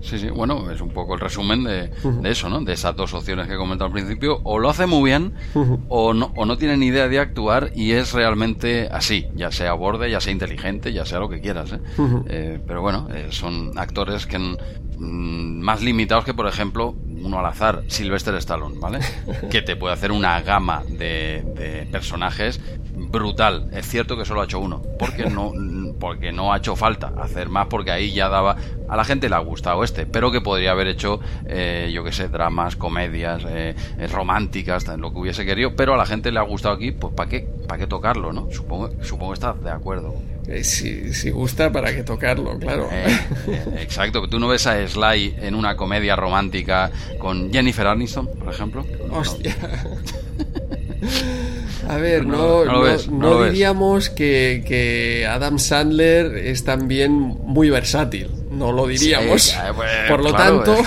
sí, 0.01 0.19
sí, 0.19 0.29
bueno, 0.29 0.69
es 0.69 0.81
un 0.81 0.89
poco 0.89 1.13
el 1.13 1.21
resumen 1.21 1.63
de, 1.63 1.89
eso, 2.25 2.49
¿no? 2.49 2.61
De 2.61 2.73
esas 2.73 2.95
dos 2.95 3.13
opciones 3.13 3.47
que 3.47 3.53
he 3.53 3.57
comentado 3.57 3.87
al 3.87 3.93
principio. 3.93 4.41
O 4.43 4.59
lo 4.59 4.69
hace 4.69 4.85
muy 4.85 5.09
bien 5.09 5.33
o, 5.87 6.13
no, 6.13 6.33
o 6.35 6.45
no 6.45 6.57
tiene 6.57 6.75
ni 6.77 6.87
idea 6.87 7.07
de 7.07 7.19
actuar 7.19 7.71
y 7.73 7.91
es 7.91 8.13
realmente 8.13 8.89
así, 8.91 9.27
ya 9.35 9.51
sea 9.51 9.73
borde, 9.73 10.11
ya 10.11 10.19
sea 10.19 10.33
inteligente, 10.33 10.91
ya 10.91 11.05
sea 11.05 11.19
lo 11.19 11.29
que 11.29 11.39
quieras. 11.39 11.71
¿eh? 11.71 11.79
Eh, 12.27 12.59
pero 12.67 12.81
bueno, 12.81 13.07
son 13.29 13.71
actores 13.77 14.27
que 14.27 14.37
más 15.03 15.81
limitados 15.81 16.25
que, 16.25 16.33
por 16.33 16.47
ejemplo, 16.47 16.95
uno 17.23 17.39
al 17.39 17.45
azar, 17.45 17.83
Sylvester 17.87 18.35
Stallone, 18.35 18.79
¿vale? 18.79 18.99
que 19.51 19.61
te 19.61 19.75
puede 19.75 19.93
hacer 19.93 20.11
una 20.11 20.41
gama 20.41 20.83
de, 20.87 21.43
de 21.55 21.87
personajes 21.91 22.59
brutal. 22.95 23.69
Es 23.73 23.87
cierto 23.87 24.17
que 24.17 24.25
solo 24.25 24.41
ha 24.41 24.45
hecho 24.45 24.59
uno, 24.59 24.81
porque 24.99 25.25
no, 25.25 25.51
porque 25.99 26.31
no 26.31 26.53
ha 26.53 26.57
hecho 26.57 26.75
falta 26.75 27.13
hacer 27.17 27.49
más, 27.49 27.67
porque 27.67 27.91
ahí 27.91 28.11
ya 28.11 28.29
daba. 28.29 28.57
A 28.89 28.97
la 28.97 29.05
gente 29.05 29.29
le 29.29 29.35
ha 29.35 29.39
gustado 29.39 29.83
este, 29.83 30.05
pero 30.05 30.31
que 30.31 30.41
podría 30.41 30.71
haber 30.71 30.87
hecho, 30.87 31.19
eh, 31.45 31.91
yo 31.93 32.03
que 32.03 32.11
sé, 32.11 32.27
dramas, 32.27 32.75
comedias, 32.75 33.43
eh, 33.47 33.75
eh, 33.97 34.07
románticas, 34.07 34.85
lo 34.97 35.11
que 35.13 35.19
hubiese 35.19 35.45
querido, 35.45 35.75
pero 35.75 35.93
a 35.93 35.97
la 35.97 36.05
gente 36.05 36.31
le 36.31 36.39
ha 36.39 36.43
gustado 36.43 36.75
aquí, 36.75 36.91
pues 36.91 37.13
¿para 37.13 37.29
qué, 37.29 37.47
para 37.67 37.79
qué 37.79 37.87
tocarlo, 37.87 38.33
no? 38.33 38.51
Supongo, 38.51 38.89
supongo 39.01 39.31
que 39.31 39.35
estás 39.35 39.63
de 39.63 39.71
acuerdo. 39.71 40.13
Si, 40.63 41.13
si, 41.13 41.29
gusta, 41.29 41.71
¿para 41.71 41.95
qué 41.95 42.03
tocarlo? 42.03 42.57
Claro. 42.59 42.89
exacto, 43.79 44.21
que 44.21 44.27
tú 44.27 44.39
no 44.39 44.47
ves 44.47 44.67
a 44.67 44.87
Sly 44.87 45.35
en 45.41 45.55
una 45.55 45.75
comedia 45.75 46.15
romántica 46.15 46.91
con 47.17 47.51
Jennifer 47.51 47.87
Aniston, 47.87 48.27
por 48.27 48.53
ejemplo. 48.53 48.85
Hostia. 49.11 49.55
A 51.87 51.97
ver, 51.97 52.25
no, 52.25 52.65
no, 52.65 53.45
diríamos 53.45 54.09
que, 54.09 55.27
Adam 55.29 55.59
Sandler 55.59 56.37
es 56.37 56.63
también 56.63 57.37
muy 57.45 57.69
versátil. 57.69 58.29
No 58.51 58.71
lo 58.71 58.87
diríamos. 58.87 59.53
Eh, 59.53 59.57
pues, 59.75 59.89
por 60.07 60.23
lo 60.23 60.33
tanto. 60.33 60.77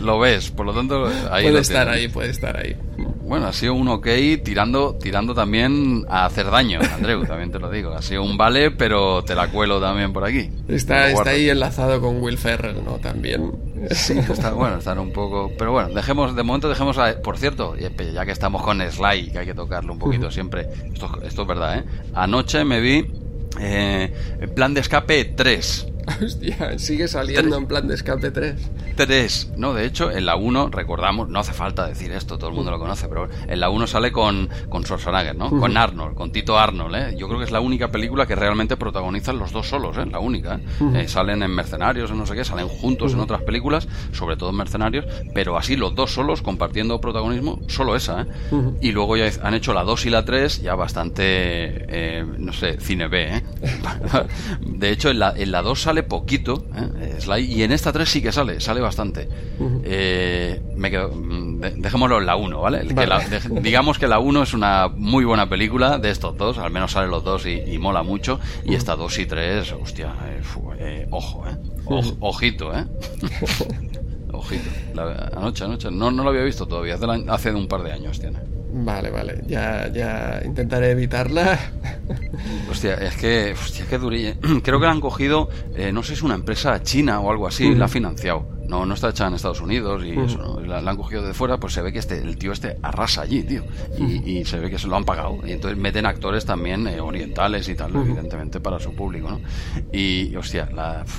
lo 0.00 0.18
ves, 0.18 0.50
por 0.50 0.66
lo 0.66 0.74
tanto. 0.74 1.10
puede 1.30 1.60
estar 1.60 1.88
ahí, 1.88 2.08
puede 2.08 2.30
estar 2.30 2.56
ahí. 2.56 2.76
Bueno, 3.28 3.46
ha 3.46 3.52
sido 3.52 3.74
un 3.74 3.88
ok 3.88 4.06
tirando, 4.42 4.94
tirando 4.94 5.34
también 5.34 6.06
a 6.08 6.24
hacer 6.24 6.50
daño, 6.50 6.80
Andreu, 6.94 7.24
también 7.26 7.52
te 7.52 7.58
lo 7.58 7.70
digo. 7.70 7.92
Ha 7.92 8.00
sido 8.00 8.22
un 8.22 8.38
vale, 8.38 8.70
pero 8.70 9.22
te 9.22 9.34
la 9.34 9.48
cuelo 9.48 9.80
también 9.80 10.12
por 10.12 10.24
aquí. 10.24 10.50
Está, 10.66 11.10
está 11.10 11.30
ahí 11.30 11.50
enlazado 11.50 12.00
con 12.00 12.22
Will 12.22 12.38
Ferrell, 12.38 12.82
¿no? 12.82 12.98
También. 12.98 13.52
Sí, 13.90 14.18
está 14.18 14.52
bueno, 14.52 14.78
estar 14.78 14.98
un 14.98 15.12
poco. 15.12 15.52
Pero 15.58 15.72
bueno, 15.72 15.90
dejemos, 15.90 16.34
de 16.34 16.42
momento 16.42 16.68
dejemos 16.68 16.96
a... 16.98 17.20
Por 17.20 17.38
cierto, 17.38 17.76
ya 17.76 18.24
que 18.24 18.32
estamos 18.32 18.62
con 18.62 18.80
Sly, 18.80 19.30
que 19.30 19.38
hay 19.40 19.46
que 19.46 19.54
tocarlo 19.54 19.92
un 19.92 19.98
poquito 19.98 20.30
siempre. 20.30 20.66
Esto, 20.92 21.10
esto 21.22 21.42
es 21.42 21.48
verdad, 21.48 21.78
¿eh? 21.78 21.84
Anoche 22.14 22.64
me 22.64 22.80
vi 22.80 23.06
eh, 23.60 24.10
Plan 24.54 24.74
de 24.74 24.80
Escape 24.80 25.24
3. 25.36 25.86
Hostia, 26.22 26.78
sigue 26.78 27.08
saliendo 27.08 27.56
en 27.56 27.66
plan 27.66 27.86
de 27.86 27.94
escape 27.94 28.30
3. 28.30 28.54
3, 28.96 29.52
no, 29.56 29.74
de 29.74 29.84
hecho, 29.84 30.10
en 30.10 30.26
la 30.26 30.36
1 30.36 30.70
recordamos, 30.70 31.28
no 31.28 31.38
hace 31.38 31.52
falta 31.52 31.86
decir 31.86 32.12
esto, 32.12 32.38
todo 32.38 32.50
el 32.50 32.56
mundo 32.56 32.70
lo 32.70 32.78
conoce, 32.78 33.08
pero 33.08 33.28
en 33.46 33.60
la 33.60 33.70
1 33.70 33.86
sale 33.86 34.12
con, 34.12 34.48
con 34.68 34.84
Schwarzenegger, 34.84 35.36
¿no? 35.36 35.50
Con 35.50 35.76
Arnold, 35.76 36.14
con 36.14 36.32
Tito 36.32 36.58
Arnold, 36.58 36.94
¿eh? 36.96 37.16
Yo 37.16 37.28
creo 37.28 37.38
que 37.38 37.44
es 37.44 37.50
la 37.50 37.60
única 37.60 37.88
película 37.88 38.26
que 38.26 38.34
realmente 38.34 38.76
protagonizan 38.76 39.38
los 39.38 39.52
dos 39.52 39.68
solos, 39.68 39.96
¿eh? 39.98 40.06
La 40.06 40.18
única. 40.18 40.56
¿eh? 40.56 41.02
eh 41.02 41.08
salen 41.08 41.42
en 41.42 41.50
Mercenarios, 41.50 42.10
en 42.10 42.18
no 42.18 42.26
sé 42.26 42.34
qué, 42.34 42.44
salen 42.44 42.68
juntos 42.68 43.12
en 43.12 43.20
otras 43.20 43.42
películas, 43.42 43.88
sobre 44.12 44.36
todo 44.36 44.50
en 44.50 44.56
Mercenarios, 44.56 45.06
pero 45.34 45.56
así 45.56 45.76
los 45.76 45.94
dos 45.94 46.12
solos 46.12 46.42
compartiendo 46.42 47.00
protagonismo, 47.00 47.60
solo 47.68 47.96
esa, 47.96 48.22
¿eh? 48.22 48.26
Y 48.80 48.92
luego 48.92 49.16
ya 49.16 49.30
han 49.42 49.54
hecho 49.54 49.74
la 49.74 49.84
2 49.84 50.06
y 50.06 50.10
la 50.10 50.24
3 50.24 50.62
ya 50.62 50.74
bastante, 50.74 52.24
no 52.38 52.52
sé, 52.52 52.78
cine 52.80 53.08
B, 53.08 53.36
¿eh? 53.36 53.42
De 54.60 54.90
hecho, 54.90 55.10
en 55.10 55.18
la, 55.18 55.32
en 55.36 55.52
la 55.52 55.62
2 55.62 55.80
sale 55.80 55.97
poquito, 56.02 56.64
¿eh? 56.74 57.40
y 57.40 57.62
en 57.62 57.72
esta 57.72 57.92
3 57.92 58.08
sí 58.08 58.22
que 58.22 58.32
sale, 58.32 58.60
sale 58.60 58.80
bastante. 58.80 59.28
Eh, 59.84 60.60
me 60.76 60.90
quedo, 60.90 61.10
mm, 61.10 61.60
dejémoslo 61.76 62.18
en 62.18 62.26
la 62.26 62.36
1, 62.36 62.60
¿vale? 62.60 62.86
digamos 63.62 63.98
que 63.98 64.06
la 64.06 64.18
1 64.18 64.42
es 64.42 64.54
una 64.54 64.88
muy 64.88 65.24
buena 65.24 65.48
película 65.48 65.98
de 65.98 66.10
estos 66.10 66.36
dos, 66.36 66.58
al 66.58 66.70
menos 66.70 66.92
salen 66.92 67.10
los 67.10 67.24
dos 67.24 67.46
y, 67.46 67.78
mola 67.78 68.02
mucho, 68.02 68.40
y 68.64 68.74
esta 68.74 68.96
2 68.96 69.18
y 69.18 69.26
3, 69.26 69.72
hostia, 69.72 70.14
eh, 70.78 71.06
ojo, 71.10 71.44
¿eh? 71.46 71.56
ojito, 72.20 72.76
¿eh? 72.76 72.84
ojito. 74.32 74.70
anoche, 75.36 75.64
anoche, 75.64 75.90
no, 75.90 76.10
no 76.10 76.22
lo 76.22 76.30
había 76.30 76.42
visto 76.42 76.66
todavía, 76.66 76.94
hace, 76.94 77.06
hace 77.28 77.52
un 77.52 77.68
par 77.68 77.82
de 77.82 77.92
años 77.92 78.20
tiene. 78.20 78.57
Vale, 78.70 79.10
vale, 79.10 79.42
ya, 79.46 79.88
ya 79.88 80.40
intentaré 80.44 80.90
evitarla. 80.90 81.58
Hostia, 82.70 82.94
es 82.94 83.16
que, 83.16 83.52
hostia, 83.52 83.86
que 83.86 83.98
durilla. 83.98 84.34
Creo 84.62 84.78
que 84.78 84.86
la 84.86 84.92
han 84.92 85.00
cogido, 85.00 85.48
eh, 85.74 85.90
no 85.92 86.02
sé 86.02 86.08
si 86.08 86.14
es 86.14 86.22
una 86.22 86.34
empresa 86.34 86.82
china 86.82 87.20
o 87.20 87.30
algo 87.30 87.46
así, 87.46 87.74
la 87.74 87.86
ha 87.86 87.88
financiado 87.88 88.57
no, 88.68 88.84
no 88.84 88.94
está 88.94 89.08
hecha 89.08 89.26
en 89.26 89.34
Estados 89.34 89.60
Unidos 89.60 90.02
y 90.04 90.18
eso, 90.18 90.60
la, 90.60 90.78
han 90.78 90.96
cogido 90.96 91.26
de 91.26 91.32
fuera, 91.32 91.58
pues 91.58 91.72
se 91.72 91.82
ve 91.82 91.92
que 91.92 91.98
este, 91.98 92.18
el 92.18 92.36
tío 92.36 92.52
este 92.52 92.76
arrasa 92.82 93.22
allí, 93.22 93.42
tío. 93.42 93.64
Y, 93.98 94.44
se 94.44 94.60
ve 94.60 94.70
que 94.70 94.78
se 94.78 94.86
lo 94.86 94.96
han 94.96 95.04
pagado. 95.04 95.38
Y 95.46 95.52
entonces 95.52 95.78
meten 95.78 96.06
actores 96.06 96.44
también 96.44 96.86
eh, 96.86 97.00
orientales 97.00 97.68
y 97.68 97.74
tal, 97.74 97.94
evidentemente, 97.96 98.60
para 98.60 98.78
su 98.78 98.94
público, 98.94 99.30
¿no? 99.30 99.40
Y, 99.92 100.34
hostia, 100.36 100.68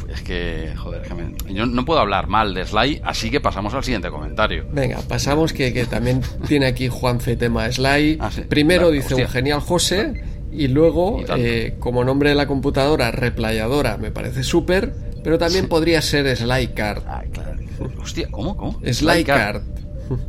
es 0.08 0.22
que, 0.22 0.74
joder, 0.78 1.02
yo 1.50 1.66
no 1.66 1.86
puedo 1.86 2.00
hablar 2.00 2.28
mal 2.28 2.54
de 2.54 2.66
Sly, 2.66 3.02
así 3.04 3.30
que 3.32 3.42
pasamos 3.42 3.74
al 3.74 3.84
siguiente 3.84 4.10
comentario. 4.10 4.66
Venga, 4.72 5.00
pasamos 5.08 5.52
que, 5.52 5.74
que 5.74 5.86
también 5.86 6.22
tiene 6.48 6.68
aquí 6.68 6.88
Juan 6.88 7.20
Fetema 7.20 7.72
Sly. 7.72 8.18
Ah, 8.20 8.30
Primero 8.48 8.92
dice 8.92 9.16
un 9.16 9.28
genial 9.28 9.60
José. 9.60 10.24
Y 10.52 10.68
luego, 10.68 11.24
eh, 11.38 11.76
como 11.80 12.04
nombre 12.04 12.30
de 12.30 12.36
la 12.36 12.48
computadora, 12.48 13.12
replayadora, 13.12 13.98
me 13.98 14.10
parece 14.10 14.42
súper 14.42 15.09
pero 15.24 15.38
también 15.38 15.68
podría 15.68 16.02
ser 16.02 16.36
Slycard. 16.36 17.04
Ah, 17.08 17.24
claro. 17.32 17.60
Hostia, 18.02 18.28
¿cómo? 18.30 18.58
¿Cómo? 18.58 18.80
Slycard. 18.84 19.62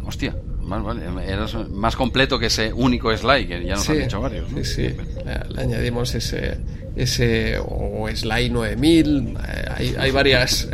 Hostia, 0.07 0.37
más, 0.71 0.85
vale. 0.85 1.03
más 1.71 1.97
completo 1.97 2.39
que 2.39 2.47
ese 2.47 2.73
único 2.73 3.15
Sly, 3.15 3.47
que 3.47 3.65
ya 3.65 3.75
nos 3.75 3.89
han 3.89 3.99
dicho 3.99 4.21
varios. 4.21 4.49
Sí, 4.51 4.65
sí. 4.65 4.97
Le, 5.49 5.63
añadimos 5.63 6.15
ese, 6.15 6.59
ese 6.97 7.59
o 7.59 8.09
Sly 8.13 8.51
9000. 8.51 9.39
Hay, 9.77 9.95
hay 9.99 10.11
varias 10.11 10.69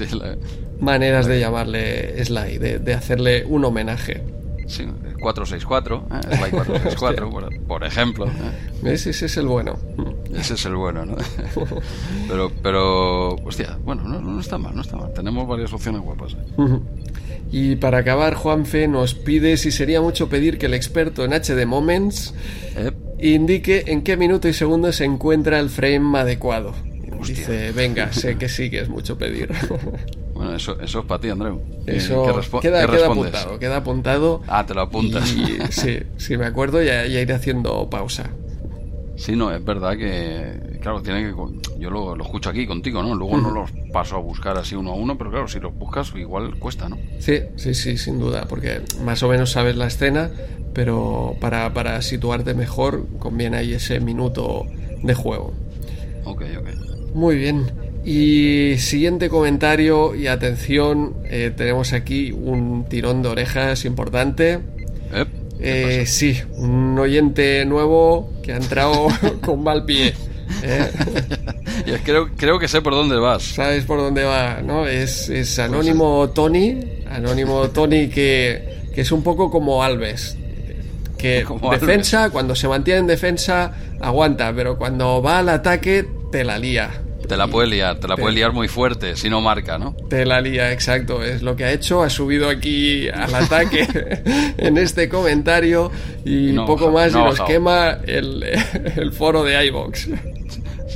maneras 0.80 1.26
de 1.26 1.40
llamarle 1.40 2.24
Sly, 2.24 2.58
de, 2.58 2.78
de 2.78 2.94
hacerle 2.94 3.44
un 3.44 3.64
homenaje. 3.64 4.22
Sí, 4.66 4.84
464, 5.20 6.08
¿eh? 6.10 6.36
Sly 6.36 6.50
464, 6.50 7.30
por, 7.30 7.60
por, 7.66 7.84
ejemplo. 7.84 8.26
¿eh? 8.26 8.92
Ese 8.92 9.10
es 9.10 9.36
el 9.36 9.46
bueno. 9.46 9.78
Ese 10.34 10.54
es 10.54 10.64
el 10.66 10.74
bueno, 10.74 11.06
¿no? 11.06 11.16
pero, 12.28 12.50
pero, 12.62 13.28
hostia, 13.36 13.78
bueno, 13.84 14.02
no, 14.02 14.20
no, 14.20 14.40
está 14.40 14.58
mal, 14.58 14.74
no 14.74 14.82
está 14.82 14.96
mal. 14.96 15.12
Tenemos 15.12 15.46
varias 15.46 15.72
opciones 15.72 16.02
guapas. 16.02 16.34
¿eh? 16.34 16.78
Y 17.52 17.76
para 17.76 17.98
acabar, 17.98 18.34
Juanfe 18.34 18.88
nos 18.88 19.14
pide 19.14 19.56
si 19.56 19.70
sería 19.70 20.00
mucho 20.00 20.28
pedir 20.28 20.58
que 20.58 20.66
el 20.66 20.74
experto 20.74 21.24
en 21.24 21.32
HD 21.32 21.64
Moments 21.64 22.34
indique 23.20 23.84
en 23.86 24.02
qué 24.02 24.16
minuto 24.16 24.48
y 24.48 24.52
segundo 24.52 24.92
se 24.92 25.04
encuentra 25.04 25.60
el 25.60 25.70
frame 25.70 26.18
adecuado. 26.18 26.74
Dice, 27.24 27.72
venga, 27.72 28.12
sé 28.12 28.36
que 28.38 28.48
sí 28.48 28.68
que 28.70 28.80
es 28.80 28.88
mucho 28.88 29.16
pedir. 29.16 29.50
Bueno, 30.36 30.54
eso, 30.54 30.78
eso 30.80 31.00
es 31.00 31.06
para 31.06 31.20
ti, 31.20 31.30
Andreu. 31.30 31.60
Eso 31.86 32.40
queda, 32.60 32.86
queda, 32.86 33.06
apuntado, 33.06 33.58
queda 33.58 33.76
apuntado. 33.78 34.42
Ah, 34.46 34.66
te 34.66 34.74
lo 34.74 34.82
apuntas. 34.82 35.28
sí, 35.70 35.98
si 36.18 36.36
me 36.36 36.44
acuerdo, 36.44 36.82
ya, 36.82 37.06
ya 37.06 37.20
iré 37.20 37.32
haciendo 37.32 37.88
pausa. 37.88 38.30
Sí, 39.16 39.34
no, 39.34 39.50
es 39.50 39.64
verdad 39.64 39.96
que, 39.96 40.78
claro, 40.82 41.00
tiene 41.00 41.22
que, 41.22 41.34
yo 41.78 41.90
lo, 41.90 42.14
lo 42.14 42.22
escucho 42.22 42.50
aquí 42.50 42.66
contigo, 42.66 43.02
¿no? 43.02 43.14
Luego 43.14 43.38
no 43.38 43.50
los 43.50 43.70
paso 43.90 44.16
a 44.16 44.18
buscar 44.18 44.58
así 44.58 44.74
uno 44.74 44.92
a 44.92 44.94
uno, 44.94 45.16
pero 45.16 45.30
claro, 45.30 45.48
si 45.48 45.58
los 45.58 45.74
buscas 45.74 46.12
igual 46.14 46.56
cuesta, 46.58 46.90
¿no? 46.90 46.98
Sí, 47.18 47.40
sí, 47.56 47.72
sí, 47.74 47.96
sin 47.96 48.20
duda, 48.20 48.44
porque 48.46 48.82
más 49.04 49.22
o 49.22 49.28
menos 49.28 49.52
sabes 49.52 49.74
la 49.76 49.86
escena, 49.86 50.30
pero 50.74 51.34
para, 51.40 51.72
para 51.72 52.02
situarte 52.02 52.52
mejor 52.52 53.06
conviene 53.18 53.56
ahí 53.56 53.72
ese 53.72 54.00
minuto 54.00 54.66
de 55.02 55.14
juego. 55.14 55.54
Ok, 56.26 56.42
ok. 56.58 57.14
Muy 57.14 57.36
bien. 57.36 57.85
Y 58.06 58.78
siguiente 58.78 59.28
comentario 59.28 60.14
y 60.14 60.28
atención, 60.28 61.16
eh, 61.24 61.52
tenemos 61.56 61.92
aquí 61.92 62.30
un 62.30 62.86
tirón 62.88 63.20
de 63.20 63.30
orejas 63.30 63.84
importante. 63.84 64.60
Eh, 65.58 66.04
sí, 66.06 66.40
un 66.52 66.96
oyente 67.00 67.64
nuevo 67.64 68.32
que 68.44 68.52
ha 68.52 68.58
entrado 68.58 69.08
con 69.44 69.64
mal 69.64 69.84
pie. 69.84 70.14
¿eh? 70.62 70.88
creo, 72.04 72.30
creo 72.36 72.60
que 72.60 72.68
sé 72.68 72.80
por 72.80 72.92
dónde 72.92 73.16
vas. 73.16 73.42
Sabes 73.42 73.82
por 73.82 73.98
dónde 73.98 74.22
va, 74.22 74.62
¿no? 74.62 74.86
Es, 74.86 75.28
es 75.28 75.58
Anónimo 75.58 76.30
Tony. 76.30 76.78
Anónimo 77.10 77.70
Tony 77.70 78.08
que, 78.08 78.84
que 78.94 79.00
es 79.00 79.10
un 79.10 79.24
poco 79.24 79.50
como 79.50 79.82
Alves. 79.82 80.38
Que 81.18 81.44
defensa, 81.72 82.30
cuando 82.30 82.54
se 82.54 82.68
mantiene 82.68 83.00
en 83.00 83.06
defensa, 83.08 83.72
aguanta, 84.00 84.52
pero 84.54 84.78
cuando 84.78 85.20
va 85.20 85.40
al 85.40 85.48
ataque, 85.48 86.06
te 86.30 86.44
la 86.44 86.56
lía. 86.56 87.02
Te 87.28 87.36
la 87.36 87.48
puede 87.48 87.68
liar, 87.68 87.98
te 87.98 88.08
la 88.08 88.16
puede 88.16 88.34
liar 88.34 88.52
muy 88.52 88.68
fuerte 88.68 89.16
si 89.16 89.28
no 89.28 89.40
marca, 89.40 89.78
¿no? 89.78 89.94
Te 90.08 90.24
la 90.24 90.40
lía, 90.40 90.72
exacto. 90.72 91.22
Es 91.22 91.42
lo 91.42 91.56
que 91.56 91.64
ha 91.64 91.72
hecho. 91.72 92.02
Ha 92.02 92.10
subido 92.10 92.48
aquí 92.48 93.08
al 93.08 93.34
ataque 93.34 93.86
en 94.58 94.78
este 94.78 95.08
comentario 95.08 95.90
y 96.24 96.52
poco 96.52 96.90
más 96.90 97.12
y 97.12 97.16
nos 97.16 97.40
quema 97.40 97.98
el, 98.06 98.44
el, 98.96 99.12
foro 99.12 99.42
de 99.44 99.66
iBox. 99.66 100.08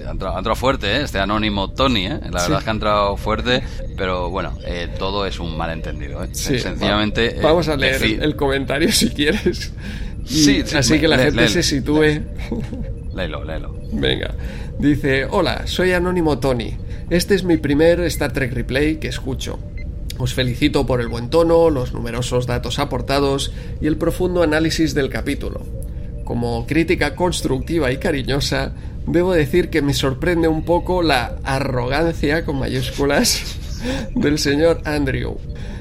ha, 0.06 0.10
entrado, 0.10 0.54
fuerte, 0.54 0.96
¿eh? 0.96 1.02
Este 1.02 1.18
anónimo 1.18 1.70
Tony, 1.70 2.06
¿eh? 2.06 2.20
La 2.30 2.42
verdad 2.42 2.58
es 2.58 2.64
que 2.64 2.70
ha 2.70 2.72
entrado 2.72 3.16
fuerte, 3.16 3.62
pero 3.96 4.30
bueno, 4.30 4.56
eh, 4.64 4.88
todo 4.98 5.26
es 5.26 5.38
un 5.38 5.56
malentendido, 5.56 6.22
¿eh? 6.22 6.28
Sencillamente. 6.32 7.38
vamos 7.42 7.68
a 7.68 7.76
leer 7.76 8.02
el, 8.22 8.36
comentario 8.36 8.90
si 8.92 9.10
quieres. 9.10 9.72
sí, 10.24 10.62
así 10.76 11.00
que 11.00 11.08
la 11.08 11.18
gente 11.18 11.48
se 11.48 11.62
sitúe. 11.62 12.22
Léelo, 13.14 13.44
léelo. 13.44 13.74
Venga. 13.92 14.34
Dice, 14.80 15.26
hola, 15.26 15.66
soy 15.66 15.92
Anónimo 15.92 16.38
Tony. 16.38 16.78
Este 17.10 17.34
es 17.34 17.44
mi 17.44 17.58
primer 17.58 18.00
Star 18.00 18.32
Trek 18.32 18.54
Replay 18.54 18.96
que 18.96 19.08
escucho. 19.08 19.58
Os 20.16 20.32
felicito 20.32 20.86
por 20.86 21.02
el 21.02 21.08
buen 21.08 21.28
tono, 21.28 21.68
los 21.68 21.92
numerosos 21.92 22.46
datos 22.46 22.78
aportados 22.78 23.52
y 23.82 23.88
el 23.88 23.98
profundo 23.98 24.42
análisis 24.42 24.94
del 24.94 25.10
capítulo. 25.10 25.60
Como 26.24 26.66
crítica 26.66 27.14
constructiva 27.14 27.92
y 27.92 27.98
cariñosa, 27.98 28.72
debo 29.06 29.34
decir 29.34 29.68
que 29.68 29.82
me 29.82 29.92
sorprende 29.92 30.48
un 30.48 30.64
poco 30.64 31.02
la 31.02 31.36
arrogancia, 31.44 32.46
con 32.46 32.58
mayúsculas, 32.58 33.58
del 34.14 34.38
señor 34.38 34.80
Andrew. 34.86 35.36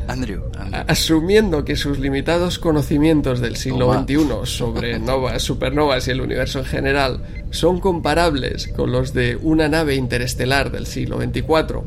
Andrew, 0.10 0.44
Asumiendo 0.88 1.64
que 1.64 1.76
sus 1.76 2.00
limitados 2.00 2.60
conocimientos 2.60 3.40
del 3.40 3.56
siglo 3.56 3.94
XXI 3.94 4.18
sobre 4.44 5.00
novas, 5.00 5.42
supernovas 5.42 6.08
y 6.08 6.12
el 6.12 6.22
universo 6.22 6.60
en 6.60 6.66
general 6.66 7.22
son 7.52 7.80
comparables 7.80 8.68
con 8.68 8.92
los 8.92 9.14
de 9.14 9.36
una 9.36 9.70
nave 9.70 9.96
interestelar 9.96 10.72
del 10.72 10.88
siglo 10.88 11.20
XXIV 11.22 11.84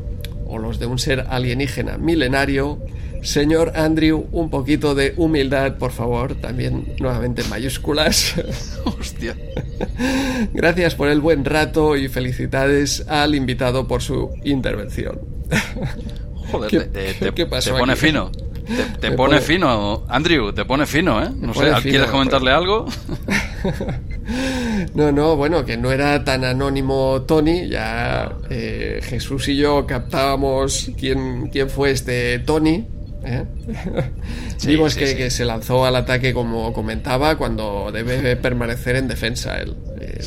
o 0.47 0.57
los 0.57 0.79
de 0.79 0.85
un 0.85 0.99
ser 0.99 1.25
alienígena 1.29 1.97
milenario, 1.97 2.79
señor 3.23 3.73
Andrew, 3.75 4.27
un 4.31 4.49
poquito 4.49 4.93
de 4.95 5.13
humildad, 5.17 5.77
por 5.77 5.91
favor, 5.91 6.35
también 6.35 6.93
nuevamente 6.99 7.41
en 7.41 7.49
mayúsculas. 7.49 8.35
Hostia. 8.85 9.35
Gracias 10.53 10.95
por 10.95 11.09
el 11.09 11.21
buen 11.21 11.43
rato 11.43 11.97
y 11.97 12.07
felicidades 12.07 13.05
al 13.07 13.35
invitado 13.35 13.87
por 13.87 14.01
su 14.01 14.29
intervención. 14.43 15.19
Joder, 16.53 16.91
te, 16.91 17.45
pone 17.71 17.95
fino. 17.95 18.31
Te, 19.01 19.11
pone, 19.11 19.41
fino, 19.41 20.05
Andrew, 20.07 20.53
te 20.53 20.63
pone 20.63 20.85
fino, 20.85 21.21
¿eh? 21.21 21.29
No 21.35 21.53
sé, 21.53 21.71
¿quieres 21.81 22.09
comentarle 22.09 22.51
algo? 22.51 22.85
no, 24.93 25.11
no, 25.11 25.35
bueno, 25.35 25.65
que 25.65 25.75
no 25.75 25.91
era 25.91 26.23
tan 26.23 26.45
anónimo 26.45 27.23
Tony, 27.27 27.67
ya 27.67 28.31
eh, 28.49 29.01
Jesús 29.03 29.49
y 29.49 29.57
yo 29.57 29.85
captábamos 29.85 30.91
quién, 30.97 31.49
quién 31.49 31.69
fue 31.69 31.91
este 31.91 32.39
Tony, 32.39 32.87
¿eh? 33.23 33.45
Vimos 34.65 34.95
que, 34.95 35.29
se 35.29 35.45
lanzó 35.45 35.85
al 35.85 35.95
ataque 35.95 36.33
como 36.33 36.73
comentaba 36.73 37.37
cuando 37.37 37.91
debe 37.91 38.35
permanecer 38.35 38.95
en 38.95 39.07
defensa 39.07 39.57
él. 39.59 39.75
Eh, 39.99 40.19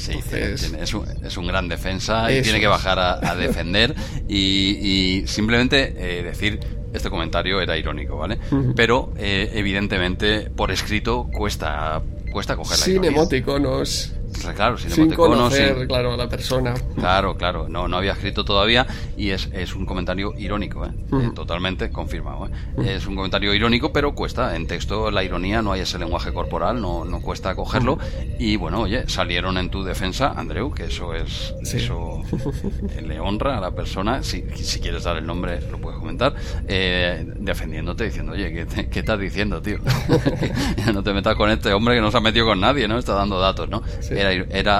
es, 1.22 1.36
un, 1.36 1.46
gran 1.46 1.68
defensa 1.68 2.32
y 2.32 2.42
tiene 2.42 2.60
que 2.60 2.66
bajar 2.66 2.98
a, 2.98 3.34
defender 3.36 3.94
y, 4.28 5.24
simplemente 5.26 5.94
eh, 5.96 6.22
decir 6.22 6.60
este 6.92 7.10
comentario 7.10 7.60
era 7.60 7.76
irónico, 7.76 8.16
¿vale? 8.16 8.38
Pero 8.74 9.12
evidentemente 9.18 10.50
por 10.50 10.70
escrito 10.70 11.28
cuesta 11.30 12.02
cuesta 12.32 12.54
coger 12.56 12.78
la 12.78 12.84
Sin 12.84 13.04
emoticonos. 13.04 14.12
Claro, 14.54 14.78
sin, 14.78 15.12
conocer, 15.12 15.86
claro, 15.86 16.12
a 16.12 16.16
la 16.16 16.28
persona. 16.28 16.74
Claro, 16.94 17.36
claro, 17.36 17.68
no, 17.68 17.88
no 17.88 17.96
había 17.96 18.12
escrito 18.12 18.44
todavía 18.44 18.86
y 19.16 19.30
es, 19.30 19.48
es 19.52 19.74
un 19.74 19.86
comentario 19.86 20.34
irónico, 20.36 20.84
¿eh? 20.86 20.90
eh 21.12 21.30
totalmente 21.34 21.90
confirmado. 21.90 22.46
¿eh? 22.46 22.94
Es 22.94 23.06
un 23.06 23.16
comentario 23.16 23.52
irónico, 23.54 23.92
pero 23.92 24.14
cuesta. 24.14 24.56
En 24.56 24.66
texto 24.66 25.10
la 25.10 25.24
ironía 25.24 25.62
no 25.62 25.72
hay 25.72 25.80
ese 25.80 25.98
lenguaje 25.98 26.32
corporal, 26.32 26.80
no, 26.80 27.04
no 27.04 27.20
cuesta 27.20 27.54
cogerlo. 27.54 27.98
Y 28.38 28.56
bueno, 28.56 28.82
oye, 28.82 29.08
salieron 29.08 29.58
en 29.58 29.70
tu 29.70 29.84
defensa, 29.84 30.32
Andreu, 30.36 30.72
que 30.72 30.84
eso 30.84 31.14
es 31.14 31.54
eso 31.62 32.22
le 33.06 33.20
honra 33.20 33.58
a 33.58 33.60
la 33.60 33.72
persona. 33.72 34.22
Si, 34.22 34.44
si 34.54 34.80
quieres 34.80 35.04
dar 35.04 35.16
el 35.16 35.26
nombre, 35.26 35.60
lo 35.70 35.78
puedes 35.78 35.98
comentar. 35.98 36.34
Eh, 36.68 37.24
defendiéndote, 37.36 38.04
diciendo, 38.04 38.32
oye, 38.32 38.52
¿qué, 38.52 38.88
¿qué, 38.88 39.00
estás 39.00 39.18
diciendo, 39.18 39.60
tío? 39.60 39.78
no 40.92 41.02
te 41.02 41.12
metas 41.12 41.36
con 41.36 41.50
este 41.50 41.72
hombre 41.72 41.96
que 41.96 42.00
no 42.00 42.10
se 42.10 42.16
ha 42.16 42.20
metido 42.20 42.46
con 42.46 42.60
nadie, 42.60 42.88
¿no? 42.88 42.98
Está 42.98 43.14
dando 43.14 43.38
datos, 43.38 43.68
¿no? 43.68 43.82
era, 44.10 44.25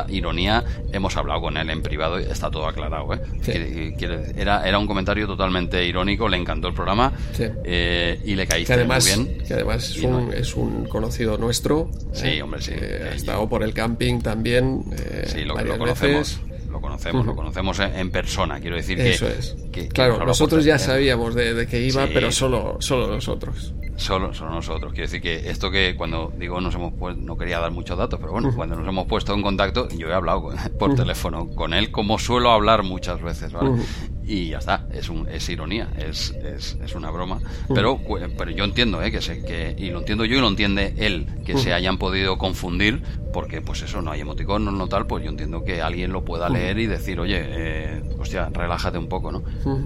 ironía, 0.09 0.65
hemos 0.93 1.17
hablado 1.17 1.41
con 1.41 1.57
él 1.57 1.71
en 1.71 1.83
privado 1.83 2.21
y 2.21 2.25
está 2.25 2.51
todo 2.51 2.67
aclarado. 2.67 3.13
¿eh? 3.15 3.95
era, 4.37 4.67
era 4.67 4.79
un 4.79 4.87
comentario 4.87 5.27
totalmente 5.27 5.85
irónico, 5.85 6.29
le 6.29 6.37
encantó 6.37 6.69
el 6.69 6.75
programa 6.75 7.13
eh, 7.39 8.21
y 8.25 8.35
le 8.35 8.47
caíste 8.47 8.85
muy 8.85 8.97
bien. 9.05 9.39
Que 9.47 9.55
además 9.55 9.91
es 9.91 10.03
un, 10.03 10.33
es 10.33 10.55
un, 10.55 10.87
conocido 10.87 11.39
nuestro. 11.39 11.91
Sí, 12.13 12.29
¿eh? 12.29 12.43
hombre, 12.43 12.63
sí. 12.63 12.73
ha 12.73 13.15
estado 13.15 13.49
por 13.49 13.63
el 13.63 13.73
camping 13.73 14.21
también. 14.21 14.85
sí, 15.27 15.45
lo, 15.45 15.55
conocemos. 15.55 16.41
Lo 16.71 16.81
conocemos, 16.81 17.25
lo 17.25 17.35
conocemos 17.35 17.79
en 17.81 18.11
persona, 18.11 18.61
quiero 18.61 18.77
decir 18.77 19.01
Eso 19.01 19.27
es. 19.29 19.57
claro, 19.95 20.25
nosotros 20.27 20.63
ya 20.65 20.79
sabíamos 20.79 21.35
de, 21.35 21.55
de 21.55 21.67
que 21.67 21.81
iba, 21.81 22.07
pero 22.13 22.31
solo, 22.31 22.77
solo 22.81 23.07
nosotros. 23.09 23.73
Solo, 23.97 24.35
solo 24.35 24.51
nosotros. 24.51 24.93
Quiero 24.93 25.07
decir 25.07 25.21
que 25.21 25.51
esto 25.51 25.71
que 25.71 25.97
cuando 25.97 26.33
digo 26.39 26.61
nos 26.61 26.75
hemos 26.75 26.93
puesto, 26.95 27.21
no 27.21 27.37
quería 27.37 27.59
dar 27.59 27.71
muchos 27.71 27.97
datos, 27.97 28.21
pero 28.21 28.33
bueno, 28.33 28.53
cuando 28.55 28.77
nos 28.77 28.87
hemos 28.87 29.07
puesto 29.07 29.35
en 29.35 29.43
contacto, 29.43 29.89
yo 29.89 30.09
he 30.09 30.15
hablado 30.15 30.51
por 30.79 30.95
teléfono 30.95 31.49
con 31.49 31.75
él 31.75 31.91
como 31.91 32.19
suelo 32.19 32.51
hablar 32.51 32.83
muchas 32.83 33.23
veces, 33.23 33.53
¿vale? 33.53 33.83
Y 34.27 34.49
ya 34.49 34.59
está, 34.59 34.87
es, 34.93 35.09
un, 35.09 35.29
es 35.29 35.49
ironía, 35.49 35.89
es, 35.97 36.33
es, 36.33 36.77
es 36.83 36.95
una 36.95 37.11
broma. 37.11 37.41
Pero, 37.73 38.01
pero 38.37 38.51
yo 38.51 38.65
entiendo, 38.65 39.03
¿eh? 39.03 39.11
que, 39.11 39.23
se, 39.23 39.45
que, 39.45 39.75
y 39.79 39.91
lo 39.91 40.01
entiendo 40.01 40.25
yo 40.25 40.39
y 40.39 40.41
lo 40.41 40.49
entiende 40.49 40.95
él, 40.97 41.27
que 41.45 41.57
se 41.57 41.73
hayan 41.73 41.97
podido 41.99 42.37
confundir, 42.37 43.03
porque 43.33 43.61
pues 43.61 43.83
eso, 43.83 44.03
no 44.03 44.11
hay 44.11 44.21
emoticón, 44.21 44.65
no, 44.65 44.89
tal, 44.89 45.07
pues 45.07 45.23
yo 45.23 45.31
entiendo 45.31 45.63
que 45.63 45.81
alguien 45.81 46.13
lo 46.13 46.25
pueda 46.25 46.49
leer 46.49 46.79
y 46.79 46.87
decir, 46.87 47.21
oye, 47.21 47.41
eh, 47.41 48.03
hostia, 48.19 48.49
relájate 48.53 48.99
un 48.99 49.09
poco, 49.09 49.31
¿no? 49.31 49.43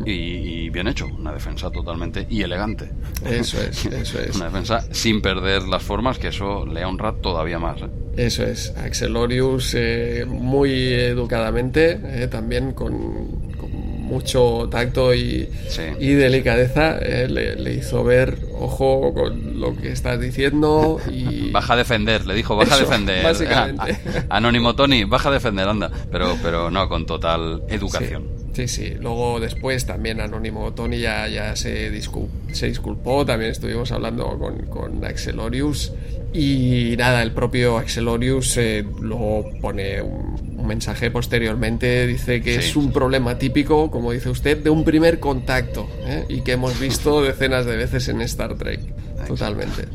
Y, 0.06 0.70
bien 0.70 0.88
hecho, 0.88 1.06
una 1.06 1.32
defensa 1.32 1.70
totalmente 1.70 2.26
y 2.30 2.42
elegante. 2.42 2.90
Eso 3.24 3.60
es, 3.60 3.84
eso 3.86 4.20
es. 4.20 4.36
una 4.36 4.46
defensa 4.46 4.80
sin 4.92 5.20
perder 5.20 5.64
las 5.64 5.82
formas, 5.82 6.18
que 6.18 6.28
eso 6.28 6.64
le 6.64 6.84
honra 6.84 7.12
todavía 7.12 7.58
más. 7.58 7.82
¿eh? 7.82 7.88
Eso 8.16 8.44
es, 8.44 8.74
Axelorius 8.76 9.74
eh, 9.74 10.24
muy 10.26 10.92
educadamente, 10.92 12.00
eh, 12.04 12.28
también 12.28 12.72
con 12.72 13.49
mucho 14.10 14.68
tacto 14.70 15.14
y, 15.14 15.48
y 15.98 16.12
delicadeza, 16.12 16.98
eh, 16.98 17.28
le, 17.28 17.74
hizo 17.74 18.02
ver, 18.02 18.38
ojo 18.58 19.14
con 19.14 19.60
lo 19.60 19.76
que 19.76 19.92
estás 19.92 20.20
diciendo 20.20 21.00
y... 21.10 21.50
Baja 21.52 21.74
a 21.74 21.76
defender, 21.76 22.26
le 22.26 22.34
dijo, 22.34 22.56
baja 22.56 22.74
a 22.74 22.78
defender. 22.78 23.24
Básicamente. 23.24 23.98
Anónimo 24.28 24.74
Tony, 24.74 25.04
baja 25.04 25.28
a 25.28 25.32
defender, 25.32 25.68
anda. 25.68 25.90
Pero, 26.10 26.36
pero 26.42 26.70
no, 26.70 26.88
con 26.88 27.06
total 27.06 27.62
educación. 27.68 28.28
Sí, 28.52 28.68
sí. 28.68 28.94
Luego 29.00 29.40
después 29.40 29.86
también 29.86 30.20
Anónimo 30.20 30.72
Tony 30.72 30.98
ya, 30.98 31.28
ya 31.28 31.54
se, 31.56 31.90
se 32.52 32.66
disculpó, 32.66 33.24
también 33.24 33.52
estuvimos 33.52 33.92
hablando 33.92 34.38
con, 34.38 34.66
con 34.66 35.04
Axelorius 35.04 35.92
y 36.32 36.94
nada, 36.96 37.22
el 37.22 37.32
propio 37.32 37.78
Axelorius 37.78 38.56
eh, 38.56 38.84
luego 39.00 39.50
pone 39.60 40.00
un, 40.00 40.49
mensaje 40.66 41.10
posteriormente, 41.10 42.06
dice 42.06 42.40
que 42.40 42.56
es 42.56 42.76
un 42.76 42.92
problema 42.92 43.38
típico, 43.38 43.90
como 43.90 44.12
dice 44.12 44.28
usted, 44.30 44.58
de 44.58 44.70
un 44.70 44.84
primer 44.84 45.20
contacto 45.20 45.88
¿eh? 46.04 46.24
y 46.28 46.42
que 46.42 46.52
hemos 46.52 46.78
visto 46.78 47.22
decenas 47.22 47.66
de 47.66 47.76
veces 47.76 48.08
en 48.08 48.20
Star 48.22 48.54
Trek. 48.56 48.80
Totalmente. 49.26 49.86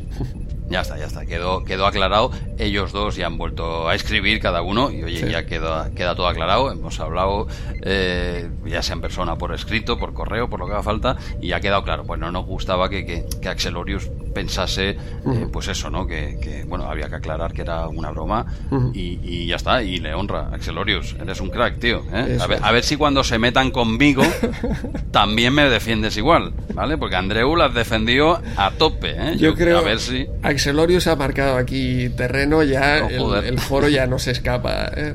Ya 0.68 0.80
está, 0.80 0.98
ya 0.98 1.04
está, 1.06 1.24
quedó, 1.24 1.64
quedó 1.64 1.86
aclarado. 1.86 2.32
Ellos 2.58 2.90
dos 2.90 3.14
ya 3.14 3.26
han 3.26 3.38
vuelto 3.38 3.88
a 3.88 3.94
escribir 3.94 4.40
cada 4.40 4.62
uno 4.62 4.90
y 4.90 5.04
oye, 5.04 5.30
ya 5.30 5.46
queda, 5.46 5.90
queda 5.94 6.16
todo 6.16 6.26
aclarado. 6.26 6.72
Hemos 6.72 6.98
hablado, 6.98 7.46
eh, 7.82 8.50
ya 8.64 8.82
sea 8.82 8.94
en 8.94 9.00
persona, 9.00 9.38
por 9.38 9.54
escrito, 9.54 9.96
por 9.96 10.12
correo, 10.12 10.50
por 10.50 10.58
lo 10.58 10.66
que 10.66 10.72
haga 10.72 10.82
falta, 10.82 11.16
y 11.40 11.48
ya 11.48 11.56
ha 11.56 11.60
quedado 11.60 11.84
claro. 11.84 12.04
Pues 12.04 12.18
no 12.18 12.32
nos 12.32 12.46
gustaba 12.46 12.88
que, 12.88 13.06
que, 13.06 13.24
que 13.40 13.48
Axelorius 13.48 14.10
pensase, 14.36 14.90
eh, 14.90 15.48
pues 15.50 15.68
eso, 15.68 15.88
¿no? 15.88 16.06
Que, 16.06 16.66
bueno, 16.68 16.84
había 16.84 17.08
que 17.08 17.14
aclarar 17.14 17.54
que 17.54 17.62
era 17.62 17.88
una 17.88 18.10
broma 18.10 18.44
y, 18.92 19.46
ya 19.46 19.56
está, 19.56 19.82
y 19.82 19.96
le 19.96 20.12
honra. 20.12 20.50
Axelorius, 20.52 21.16
eres 21.18 21.40
un 21.40 21.48
crack, 21.48 21.78
tío. 21.78 22.02
¿eh? 22.12 22.36
A, 22.38 22.46
ver, 22.46 22.58
a 22.62 22.70
ver 22.70 22.84
si 22.84 22.98
cuando 22.98 23.24
se 23.24 23.38
metan 23.38 23.70
conmigo 23.70 24.22
también 25.10 25.54
me 25.54 25.70
defiendes 25.70 26.18
igual, 26.18 26.52
¿vale? 26.74 26.98
Porque 26.98 27.16
Andreu 27.16 27.56
las 27.56 27.72
defendió 27.72 28.38
a 28.58 28.72
tope, 28.72 29.14
¿eh? 29.16 29.38
Yo, 29.38 29.54
creo. 29.54 29.78
A 29.78 29.82
ver 29.82 30.00
si. 30.00 30.26
Axelorius 30.42 31.06
ha 31.06 31.16
marcado 31.16 31.56
aquí 31.56 32.10
terreno, 32.10 32.62
ya 32.62 32.98
el, 32.98 33.58
foro 33.58 33.88
ya 33.88 34.06
no 34.06 34.18
se 34.18 34.32
escapa. 34.32 34.90
¿eh? 34.94 35.14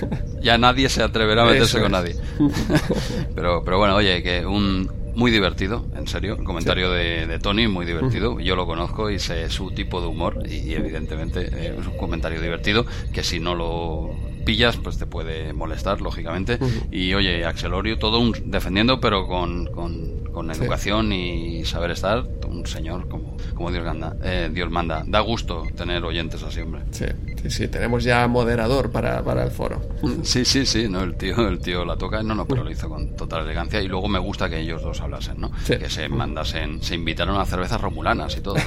ya 0.40 0.56
nadie 0.56 0.88
se 0.88 1.02
atreverá 1.02 1.42
a 1.42 1.46
meterse 1.46 1.78
con 1.78 1.92
nadie. 1.92 2.16
pero, 3.34 3.62
pero 3.62 3.76
bueno, 3.76 3.96
oye, 3.96 4.22
que 4.22 4.46
un 4.46 4.95
muy 5.16 5.30
divertido, 5.30 5.84
en 5.96 6.06
serio. 6.06 6.36
El 6.38 6.44
comentario 6.44 6.90
de, 6.90 7.38
Tony, 7.40 7.66
muy 7.66 7.86
divertido. 7.86 8.38
Yo 8.38 8.54
lo 8.54 8.66
conozco 8.66 9.10
y 9.10 9.18
sé 9.18 9.48
su 9.48 9.70
tipo 9.70 10.00
de 10.00 10.06
humor 10.06 10.42
y, 10.46 10.74
evidentemente 10.74 11.48
eh, 11.52 11.76
es 11.80 11.86
un 11.86 11.96
comentario 11.96 12.40
divertido 12.40 12.86
que 13.12 13.24
si 13.24 13.40
no 13.40 13.54
lo 13.54 14.14
pillas, 14.46 14.76
pues 14.76 14.96
te 14.96 15.06
puede 15.06 15.52
molestar, 15.52 16.00
lógicamente. 16.00 16.58
Y 16.90 17.12
oye, 17.12 17.44
Axelorio, 17.44 17.98
todo 17.98 18.20
un 18.20 18.32
defendiendo, 18.46 19.00
pero 19.00 19.26
con, 19.26 19.66
con, 19.66 20.16
educación 20.50 21.12
y 21.12 21.64
saber 21.64 21.90
estar, 21.90 22.22
un 22.46 22.64
señor 22.66 23.08
como, 23.08 23.36
como 23.54 23.72
Dios, 23.72 23.84
manda, 23.84 24.16
eh, 24.22 24.48
Dios 24.52 24.70
manda. 24.70 25.02
Da 25.04 25.20
gusto 25.20 25.64
tener 25.74 26.04
oyentes 26.04 26.42
así, 26.42 26.60
hombre. 26.60 26.82
Sí, 26.92 27.06
sí, 27.42 27.50
sí, 27.50 27.68
tenemos 27.68 28.04
ya 28.04 28.28
moderador 28.28 28.92
para, 28.92 29.24
para 29.24 29.42
el 29.42 29.50
foro. 29.50 29.80
Sí, 30.22 30.44
sí, 30.44 30.64
sí, 30.64 30.88
no, 30.88 31.02
el 31.02 31.16
tío, 31.16 31.48
el 31.48 31.58
tío 31.58 31.84
la 31.84 31.96
toca, 31.96 32.22
no, 32.22 32.34
no, 32.34 32.46
pero 32.46 32.62
lo 32.62 32.70
hizo 32.70 32.88
con 32.88 33.16
total 33.16 33.44
elegancia 33.44 33.80
y 33.82 33.88
luego 33.88 34.08
me 34.08 34.20
gusta 34.20 34.48
que 34.48 34.60
ellos 34.60 34.82
dos 34.82 35.00
hablasen, 35.00 35.40
¿no? 35.40 35.50
Que 35.66 35.90
se 35.90 36.08
mandasen, 36.08 36.80
se 36.82 36.94
invitaron 36.94 37.40
a 37.40 37.44
cervezas 37.44 37.80
romulanas 37.80 38.36
y 38.36 38.40
todo. 38.40 38.56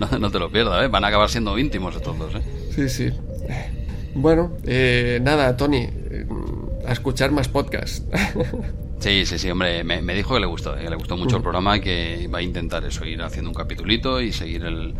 No, 0.00 0.18
no, 0.18 0.30
te 0.30 0.38
lo 0.38 0.50
pierdas, 0.50 0.84
¿eh? 0.84 0.88
Van 0.88 1.04
a 1.04 1.08
acabar 1.08 1.28
siendo 1.28 1.58
íntimos 1.58 1.96
estos 1.96 2.18
dos, 2.18 2.34
¿eh? 2.34 2.42
Sí, 2.74 2.88
sí. 2.88 3.12
Bueno, 4.14 4.52
eh, 4.64 5.20
nada, 5.22 5.56
Tony, 5.56 5.88
a 6.86 6.92
escuchar 6.92 7.30
más 7.30 7.48
podcasts. 7.48 8.02
Sí, 9.00 9.24
sí, 9.24 9.38
sí, 9.38 9.50
hombre, 9.50 9.82
me, 9.82 10.14
dijo 10.14 10.34
que 10.34 10.40
le 10.40 10.46
gustó, 10.46 10.76
que 10.76 10.90
le 10.90 10.94
gustó 10.94 11.16
mucho 11.16 11.38
el 11.38 11.42
programa 11.42 11.78
y 11.78 11.80
que 11.80 12.28
va 12.32 12.40
a 12.40 12.42
intentar 12.42 12.84
eso, 12.84 13.06
ir 13.06 13.22
haciendo 13.22 13.48
un 13.48 13.54
capitulito 13.54 14.20
y 14.20 14.30
seguir 14.30 14.62
el, 14.62 14.94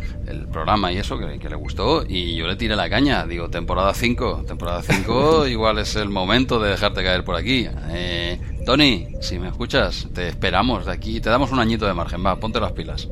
programa 0.51 0.91
y 0.91 0.97
eso, 0.97 1.19
que, 1.19 1.37
le 1.47 1.55
gustó. 1.55 2.03
Y 2.07 2.35
yo 2.35 2.47
le 2.47 2.55
tiré 2.55 2.75
la 2.75 2.89
caña, 2.89 3.27
digo, 3.27 3.51
temporada 3.51 3.93
5, 3.93 4.45
temporada 4.47 4.81
5, 4.81 5.45
igual 5.47 5.77
es 5.77 5.95
el 5.95 6.09
momento 6.09 6.59
de 6.59 6.71
dejarte 6.71 7.03
caer 7.03 7.23
por 7.23 7.35
aquí. 7.35 7.67
Eh, 7.91 8.39
Tony, 8.65 9.07
si 9.21 9.37
me 9.37 9.49
escuchas, 9.49 10.07
te 10.15 10.29
esperamos 10.29 10.87
de 10.87 10.93
aquí, 10.93 11.21
te 11.21 11.29
damos 11.29 11.51
un 11.51 11.59
añito 11.59 11.85
de 11.85 11.93
margen, 11.93 12.25
va, 12.25 12.39
ponte 12.39 12.59
las 12.59 12.71
pilas. 12.71 13.07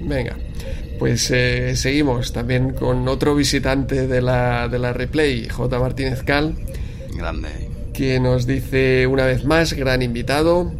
Venga. 0.00 0.38
Pues 1.02 1.32
eh, 1.32 1.74
seguimos 1.74 2.32
también 2.32 2.74
con 2.74 3.08
otro 3.08 3.34
visitante 3.34 4.06
de 4.06 4.22
la, 4.22 4.68
de 4.68 4.78
la 4.78 4.92
replay, 4.92 5.48
J. 5.48 5.78
Martínez 5.80 6.22
Cal. 6.22 6.54
Grande. 7.16 7.48
Que 7.92 8.20
nos 8.20 8.46
dice 8.46 9.08
una 9.08 9.26
vez 9.26 9.44
más, 9.44 9.72
gran 9.72 10.02
invitado. 10.02 10.72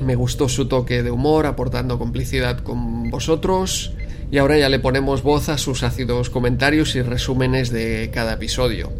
Me 0.00 0.14
gustó 0.14 0.48
su 0.48 0.68
toque 0.68 1.02
de 1.02 1.10
humor, 1.10 1.46
aportando 1.46 1.98
complicidad 1.98 2.60
con 2.60 3.10
vosotros. 3.10 3.94
Y 4.30 4.38
ahora 4.38 4.56
ya 4.58 4.68
le 4.68 4.78
ponemos 4.78 5.24
voz 5.24 5.48
a 5.48 5.58
sus 5.58 5.82
ácidos 5.82 6.30
comentarios 6.30 6.94
y 6.94 7.02
resúmenes 7.02 7.72
de 7.72 8.12
cada 8.14 8.34
episodio. 8.34 8.92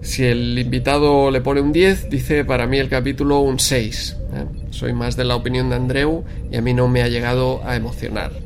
Si 0.00 0.22
el 0.22 0.56
invitado 0.56 1.32
le 1.32 1.40
pone 1.40 1.60
un 1.60 1.72
10, 1.72 2.08
dice 2.08 2.44
para 2.44 2.68
mí 2.68 2.78
el 2.78 2.88
capítulo 2.88 3.40
un 3.40 3.58
6. 3.58 4.16
¿eh? 4.32 4.44
Soy 4.70 4.92
más 4.92 5.16
de 5.16 5.24
la 5.24 5.34
opinión 5.34 5.70
de 5.70 5.74
Andreu 5.74 6.22
y 6.52 6.56
a 6.56 6.62
mí 6.62 6.72
no 6.72 6.86
me 6.86 7.02
ha 7.02 7.08
llegado 7.08 7.66
a 7.66 7.74
emocionar. 7.74 8.43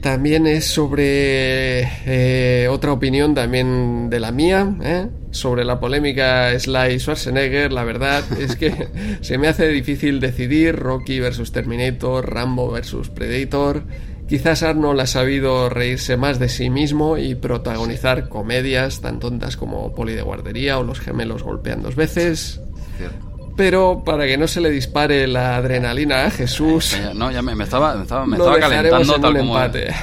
También 0.00 0.46
es 0.46 0.64
sobre 0.64 1.82
eh, 2.06 2.68
otra 2.68 2.92
opinión 2.92 3.34
también 3.34 4.08
de 4.08 4.20
la 4.20 4.30
mía, 4.30 4.76
¿eh? 4.80 5.08
sobre 5.32 5.64
la 5.64 5.80
polémica 5.80 6.56
Sly 6.58 7.00
Schwarzenegger. 7.00 7.72
La 7.72 7.82
verdad 7.82 8.22
es 8.40 8.54
que 8.54 8.88
se 9.20 9.38
me 9.38 9.48
hace 9.48 9.68
difícil 9.68 10.20
decidir 10.20 10.76
Rocky 10.76 11.18
versus 11.18 11.50
Terminator, 11.50 12.32
Rambo 12.32 12.70
versus 12.70 13.10
Predator. 13.10 13.82
Quizás 14.28 14.62
Arnold 14.62 15.00
ha 15.00 15.06
sabido 15.06 15.68
reírse 15.68 16.16
más 16.16 16.38
de 16.38 16.48
sí 16.48 16.70
mismo 16.70 17.16
y 17.16 17.34
protagonizar 17.34 18.28
comedias 18.28 19.00
tan 19.00 19.18
tontas 19.18 19.56
como 19.56 19.94
Poli 19.94 20.14
de 20.14 20.22
guardería 20.22 20.78
o 20.78 20.84
Los 20.84 21.00
gemelos 21.00 21.42
golpean 21.42 21.82
dos 21.82 21.96
veces. 21.96 22.60
Cierto. 22.98 23.27
Pero 23.58 24.02
para 24.04 24.24
que 24.24 24.38
no 24.38 24.46
se 24.46 24.60
le 24.60 24.70
dispare 24.70 25.26
la 25.26 25.56
adrenalina 25.56 26.26
a 26.26 26.30
Jesús, 26.30 26.92
Ya- 26.92 27.12
No, 27.12 27.28
ya 27.32 27.42
me, 27.42 27.56
me 27.56 27.64
estaba, 27.64 27.96
me 27.96 28.02
estaba, 28.04 28.24
me 28.24 28.36
estaba 28.36 28.54
dejaremos 28.54 29.08
calentando 29.08 29.16
en 29.16 29.20
tal 29.22 29.32
un 29.32 29.38
como. 29.40 29.58
empate. 29.58 29.94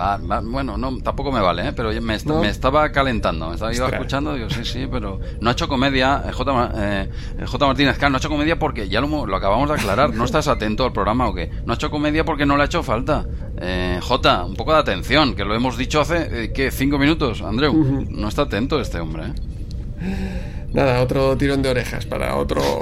Va- 0.00 0.16
va- 0.16 0.40
bueno, 0.40 0.78
no, 0.78 0.96
tampoco 1.02 1.30
me 1.30 1.40
vale, 1.40 1.68
¿eh? 1.68 1.72
pero 1.76 1.90
me, 2.00 2.14
est- 2.14 2.24
¿No? 2.26 2.40
me 2.40 2.48
estaba 2.48 2.90
calentando. 2.90 3.48
Me 3.48 3.54
estaba 3.56 3.74
iba 3.74 3.88
escuchando, 3.90 4.34
digo, 4.34 4.48
sí, 4.48 4.64
sí, 4.64 4.88
pero 4.90 5.20
no 5.42 5.50
ha 5.50 5.52
hecho 5.52 5.68
comedia. 5.68 6.22
eh, 6.26 6.32
J. 6.32 6.70
Eh, 6.74 7.08
J. 7.44 7.66
Martínez 7.66 7.98
no 8.00 8.14
ha 8.14 8.18
hecho 8.18 8.30
comedia 8.30 8.58
porque 8.58 8.88
ya 8.88 9.02
lo, 9.02 9.08
hemos- 9.08 9.28
lo 9.28 9.36
acabamos 9.36 9.68
de 9.68 9.74
aclarar. 9.74 10.14
¿No 10.14 10.24
estás 10.24 10.48
atento 10.48 10.86
al 10.86 10.94
programa 10.94 11.28
o 11.28 11.34
qué? 11.34 11.50
No 11.66 11.74
ha 11.74 11.76
hecho 11.76 11.90
comedia 11.90 12.24
porque 12.24 12.46
no 12.46 12.56
le 12.56 12.62
ha 12.62 12.66
hecho 12.66 12.82
falta. 12.82 13.26
Eh, 13.60 13.98
J, 14.00 14.44
un 14.46 14.56
poco 14.56 14.72
de 14.72 14.78
atención, 14.78 15.34
que 15.34 15.44
lo 15.44 15.54
hemos 15.54 15.76
dicho 15.76 16.00
hace, 16.00 16.44
eh, 16.44 16.52
¿qué? 16.54 16.70
¿Cinco 16.70 16.96
minutos, 16.96 17.42
Andreu? 17.42 17.74
No 18.08 18.28
está 18.28 18.42
atento 18.42 18.80
este 18.80 19.00
hombre, 19.00 19.24
¿eh? 19.26 20.61
Nada, 20.72 21.00
otro 21.02 21.36
tirón 21.36 21.62
de 21.62 21.68
orejas 21.70 22.06
para 22.06 22.36
otro. 22.36 22.62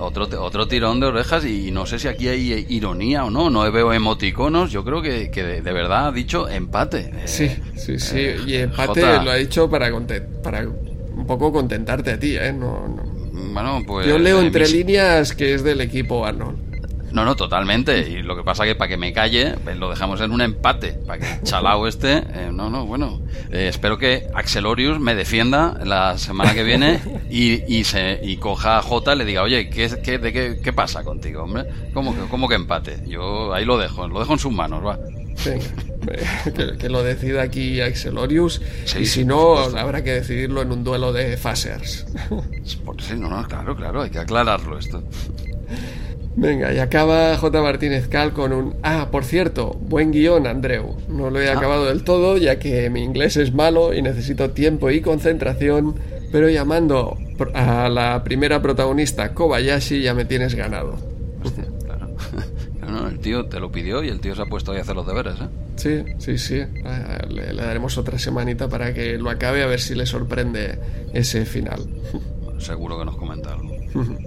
Otro, 0.00 0.28
otro 0.42 0.66
tirón 0.68 1.00
de 1.00 1.06
orejas 1.06 1.44
y 1.44 1.70
no 1.70 1.86
sé 1.86 1.98
si 1.98 2.08
aquí 2.08 2.28
hay 2.28 2.66
ironía 2.68 3.24
o 3.24 3.30
no, 3.30 3.50
no 3.50 3.70
veo 3.70 3.92
emoticonos, 3.92 4.70
yo 4.72 4.84
creo 4.84 5.02
que, 5.02 5.30
que 5.30 5.42
de, 5.42 5.62
de 5.62 5.72
verdad 5.72 6.08
ha 6.08 6.12
dicho 6.12 6.48
empate. 6.48 7.10
Eh, 7.14 7.22
Sí, 7.26 7.48
sí, 7.76 7.98
sí. 7.98 8.16
eh, 8.18 8.36
y 8.46 8.54
empate 8.56 9.00
lo 9.02 9.30
ha 9.30 9.36
dicho 9.36 9.68
para, 9.70 9.90
para 10.42 10.66
un 10.66 11.26
poco 11.26 11.52
contentarte 11.52 12.12
a 12.12 12.18
ti, 12.18 12.36
¿eh? 12.36 12.52
No, 12.52 12.88
no. 12.88 13.02
Bueno, 13.52 13.82
pues... 13.86 14.06
Yo 14.06 14.18
leo 14.18 14.40
eh, 14.40 14.46
entre 14.46 14.62
mis- 14.62 14.72
líneas 14.72 15.34
que 15.34 15.54
es 15.54 15.62
del 15.64 15.80
equipo 15.80 16.24
Arnold. 16.26 16.58
No, 17.12 17.24
no, 17.24 17.34
totalmente. 17.34 18.08
Y 18.08 18.22
lo 18.22 18.36
que 18.36 18.42
pasa 18.44 18.64
que 18.64 18.74
para 18.74 18.88
que 18.88 18.96
me 18.96 19.12
calle, 19.12 19.54
pues 19.64 19.76
lo 19.76 19.90
dejamos 19.90 20.20
en 20.20 20.30
un 20.30 20.40
empate. 20.40 20.92
Para 21.06 21.18
que 21.18 21.32
el 21.34 21.42
chalao 21.42 21.86
este... 21.88 22.18
eh, 22.18 22.50
no, 22.52 22.70
no, 22.70 22.86
bueno. 22.86 23.20
eh, 23.50 23.66
espero 23.68 23.98
que 23.98 24.28
Axelorius 24.34 25.00
me 25.00 25.14
defienda 25.14 25.78
la 25.84 26.18
semana 26.18 26.54
que 26.54 26.62
viene 26.62 27.00
y, 27.30 27.62
y, 27.74 27.84
se, 27.84 28.20
y 28.22 28.36
coja 28.36 28.78
a 28.78 28.82
Jota 28.82 29.14
y 29.14 29.18
le 29.18 29.24
diga, 29.24 29.42
oye, 29.42 29.68
¿qué, 29.70 29.90
qué, 30.02 30.18
de 30.18 30.32
qué, 30.32 30.60
qué 30.62 30.72
pasa 30.72 31.02
contigo, 31.02 31.42
hombre? 31.42 31.64
¿Cómo 31.92 32.14
que, 32.14 32.20
¿Cómo 32.28 32.48
que 32.48 32.54
empate? 32.54 33.02
Yo 33.06 33.52
ahí 33.54 33.64
lo 33.64 33.76
dejo, 33.78 34.06
lo 34.06 34.20
dejo 34.20 34.32
en 34.34 34.38
sus 34.38 34.52
manos, 34.52 34.84
va. 34.86 34.98
Venga, 35.44 35.64
que, 36.54 36.76
que 36.78 36.88
lo 36.88 37.02
decida 37.02 37.42
aquí 37.42 37.80
Axelorius. 37.80 38.60
Sí, 38.84 39.00
y 39.00 39.06
si 39.06 39.24
no, 39.24 39.58
habrá 39.58 40.04
que 40.04 40.12
decidirlo 40.12 40.62
en 40.62 40.70
un 40.70 40.84
duelo 40.84 41.12
de 41.12 41.36
Fasers. 41.36 42.06
Por- 42.84 43.00
sí, 43.02 43.14
no, 43.16 43.28
no, 43.28 43.46
claro, 43.48 43.74
claro, 43.74 44.02
hay 44.02 44.10
que 44.10 44.18
aclararlo 44.18 44.78
esto. 44.78 45.02
Venga, 46.40 46.72
y 46.72 46.78
acaba 46.78 47.36
J. 47.36 47.60
Martínez 47.62 48.08
Cal 48.08 48.32
con 48.32 48.52
un... 48.54 48.74
Ah, 48.82 49.08
por 49.12 49.24
cierto, 49.24 49.72
buen 49.78 50.10
guion, 50.10 50.46
Andreu. 50.46 50.96
No 51.08 51.28
lo 51.28 51.38
he 51.38 51.50
Ah. 51.50 51.58
acabado 51.58 51.84
del 51.84 52.02
todo, 52.02 52.38
ya 52.38 52.58
que 52.58 52.88
mi 52.88 53.02
inglés 53.02 53.36
es 53.36 53.52
malo 53.52 53.92
y 53.92 54.00
necesito 54.00 54.48
tiempo 54.50 54.90
y 54.90 55.02
concentración, 55.02 55.96
pero 56.32 56.48
llamando 56.48 57.18
a 57.52 57.90
la 57.90 58.24
primera 58.24 58.62
protagonista, 58.62 59.34
Kobayashi, 59.34 60.00
ya 60.00 60.14
me 60.14 60.24
tienes 60.24 60.54
ganado. 60.54 60.96
Hostia, 61.44 61.64
claro. 61.84 62.08
No, 62.80 63.02
no, 63.02 63.08
el 63.08 63.18
tío 63.20 63.44
te 63.44 63.60
lo 63.60 63.70
pidió 63.70 64.02
y 64.02 64.08
el 64.08 64.18
tío 64.20 64.34
se 64.34 64.42
ha 64.42 64.46
puesto 64.46 64.72
ahí 64.72 64.78
a 64.78 64.80
hacer 64.80 64.96
los 64.96 65.06
deberes, 65.06 65.34
¿eh? 65.34 65.48
Sí, 65.76 66.02
sí, 66.18 66.38
sí. 66.38 66.62
Ah, 66.84 67.18
Le, 67.28 67.52
le 67.52 67.62
daremos 67.62 67.96
otra 67.98 68.18
semanita 68.18 68.68
para 68.68 68.92
que 68.94 69.16
lo 69.18 69.28
acabe, 69.30 69.62
a 69.62 69.66
ver 69.66 69.78
si 69.78 69.94
le 69.94 70.06
sorprende 70.06 70.78
ese 71.12 71.44
final. 71.44 71.86
Seguro 72.58 72.98
que 72.98 73.04
nos 73.04 73.16
comenta 73.16 73.52
algo. 73.52 73.76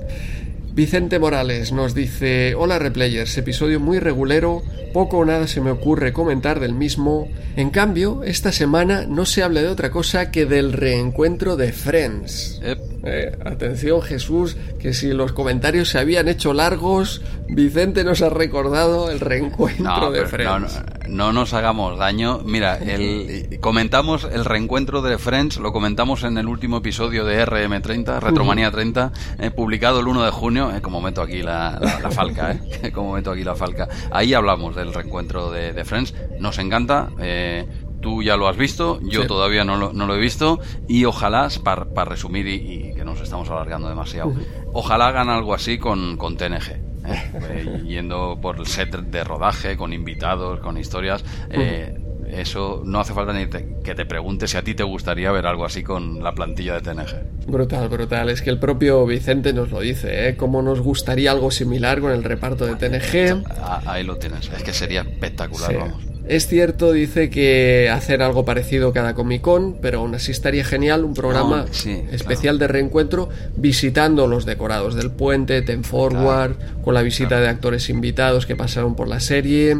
Vicente 0.73 1.19
Morales 1.19 1.71
nos 1.71 1.93
dice, 1.93 2.55
hola 2.55 2.79
replayers, 2.79 3.37
episodio 3.37 3.79
muy 3.79 3.99
regulero, 3.99 4.63
poco 4.91 5.19
o 5.19 5.25
nada 5.25 5.45
se 5.45 5.61
me 5.61 5.69
ocurre 5.69 6.13
comentar 6.13 6.59
del 6.59 6.73
mismo. 6.73 7.27
En 7.55 7.69
cambio, 7.69 8.23
esta 8.23 8.51
semana 8.51 9.05
no 9.07 9.27
se 9.27 9.43
habla 9.43 9.61
de 9.61 9.67
otra 9.67 9.91
cosa 9.91 10.31
que 10.31 10.47
del 10.47 10.73
reencuentro 10.73 11.57
de 11.57 11.73
Friends. 11.73 12.59
Eh, 13.05 13.37
atención 13.43 14.01
Jesús, 14.01 14.55
que 14.79 14.93
si 14.93 15.09
los 15.13 15.33
comentarios 15.33 15.89
se 15.89 15.99
habían 15.99 16.27
hecho 16.29 16.53
largos, 16.53 17.21
Vicente 17.49 18.03
nos 18.03 18.21
ha 18.21 18.29
recordado 18.29 19.11
el 19.11 19.19
reencuentro 19.19 19.83
No, 19.83 20.11
de 20.11 20.21
no, 20.21 20.27
Friends. 20.27 20.81
no, 21.07 21.07
no 21.09 21.33
nos 21.33 21.53
hagamos 21.53 21.97
daño. 21.99 22.39
Mira, 22.45 22.77
el, 22.77 23.59
comentamos 23.59 24.23
el 24.31 24.45
reencuentro 24.45 25.01
de 25.01 25.17
Friends, 25.17 25.57
lo 25.57 25.73
comentamos 25.73 26.23
en 26.23 26.37
el 26.37 26.47
último 26.47 26.77
episodio 26.77 27.25
de 27.25 27.45
RM30, 27.45 28.19
Retromanía 28.21 28.71
30, 28.71 29.11
eh, 29.39 29.51
publicado 29.51 29.99
el 29.99 30.07
1 30.07 30.23
de 30.23 30.31
junio, 30.31 30.71
eh, 30.75 30.81
como 30.81 31.01
meto 31.01 31.21
aquí 31.21 31.41
la, 31.41 31.77
la- 31.81 31.99
la 31.99 32.09
falca, 32.11 32.53
eh, 32.83 32.91
como 32.93 33.13
meto 33.13 33.31
aquí 33.31 33.43
la 33.43 33.55
falca. 33.55 33.87
Ahí 34.11 34.33
hablamos 34.33 34.75
del 34.75 34.93
reencuentro 34.93 35.51
de, 35.51 35.73
de 35.73 35.83
Friends, 35.85 36.13
nos 36.39 36.57
encanta. 36.57 37.09
eh, 37.19 37.65
Tú 38.03 38.21
ya 38.21 38.35
lo 38.37 38.47
has 38.47 38.57
visto, 38.57 38.99
yo 39.01 39.21
Sí. 39.21 39.27
todavía 39.27 39.63
no 39.63 39.77
lo, 39.77 39.93
no 39.93 40.05
lo 40.05 40.13
he 40.15 40.19
visto 40.19 40.59
y 40.87 41.05
ojalá, 41.05 41.47
para 41.63 42.05
resumir 42.05 42.45
y, 42.47 42.55
y 42.89 42.93
que 42.93 43.03
nos 43.05 43.19
estamos 43.21 43.49
alargando 43.49 43.87
demasiado, 43.89 44.33
ojalá 44.73 45.07
hagan 45.07 45.29
algo 45.29 45.53
así 45.55 45.77
con, 45.79 46.17
con 46.17 46.35
TNG. 46.37 46.71
¿eh? 46.71 47.31
Eh, 47.33 47.81
yendo 47.87 48.37
por 48.41 48.57
el 48.59 48.67
set 48.67 48.91
de 48.95 49.23
rodaje, 49.23 49.75
con 49.77 49.91
invitados, 49.93 50.59
con 50.59 50.77
historias. 50.77 51.23
eh, 51.49 51.97
eso 52.29 52.81
no 52.83 52.99
hace 52.99 53.13
falta 53.13 53.31
ni 53.31 53.45
te- 53.45 53.77
que 53.83 53.93
te 53.93 54.05
pregunte 54.05 54.47
si 54.47 54.57
a 54.57 54.63
ti 54.63 54.73
te 54.73 54.81
gustaría 54.83 55.31
ver 55.31 55.45
algo 55.45 55.65
así 55.65 55.83
con 55.83 56.23
la 56.23 56.31
plantilla 56.33 56.73
de 56.73 56.81
TNG. 56.81 57.45
Brutal, 57.47 57.89
brutal. 57.89 58.29
Es 58.29 58.41
que 58.41 58.49
el 58.49 58.57
propio 58.59 59.05
Vicente 59.05 59.53
nos 59.53 59.69
lo 59.71 59.81
dice, 59.81 60.29
¿eh? 60.29 60.35
Cómo 60.35 60.61
nos 60.63 60.79
gustaría 60.81 61.29
algo 61.31 61.51
similar 61.51 61.99
con 62.01 62.11
el 62.11 62.23
reparto 62.23 62.65
de 62.65 62.75
TNG. 62.75 63.43
Ah, 63.61 63.81
ahí 63.85 64.03
lo 64.03 64.15
tienes. 64.17 64.49
Es 64.49 64.63
que 64.63 64.73
sería 64.73 65.01
espectacular, 65.01 65.69
Sí. 65.71 65.77
vamos. 65.77 66.03
Es 66.27 66.47
cierto, 66.47 66.93
dice 66.93 67.29
que 67.29 67.89
hacer 67.89 68.21
algo 68.21 68.45
parecido 68.45 68.93
cada 68.93 69.13
Comic 69.13 69.41
Con, 69.41 69.75
pero 69.81 69.99
aún 69.99 70.15
así 70.15 70.31
estaría 70.31 70.63
genial 70.63 71.03
un 71.03 71.13
programa 71.13 71.65
No, 71.67 71.73
sí, 71.73 72.03
especial 72.11 72.59
de 72.59 72.67
reencuentro 72.67 73.29
visitando 73.57 74.27
los 74.27 74.45
decorados 74.45 74.95
del 74.95 75.11
puente, 75.11 75.61
Ten 75.61 75.83
Forward, 75.83 76.55
con 76.83 76.93
la 76.93 77.01
visita 77.01 77.39
de 77.41 77.49
actores 77.49 77.89
invitados 77.89 78.45
que 78.45 78.55
pasaron 78.55 78.95
por 78.95 79.07
la 79.07 79.19
serie. 79.19 79.77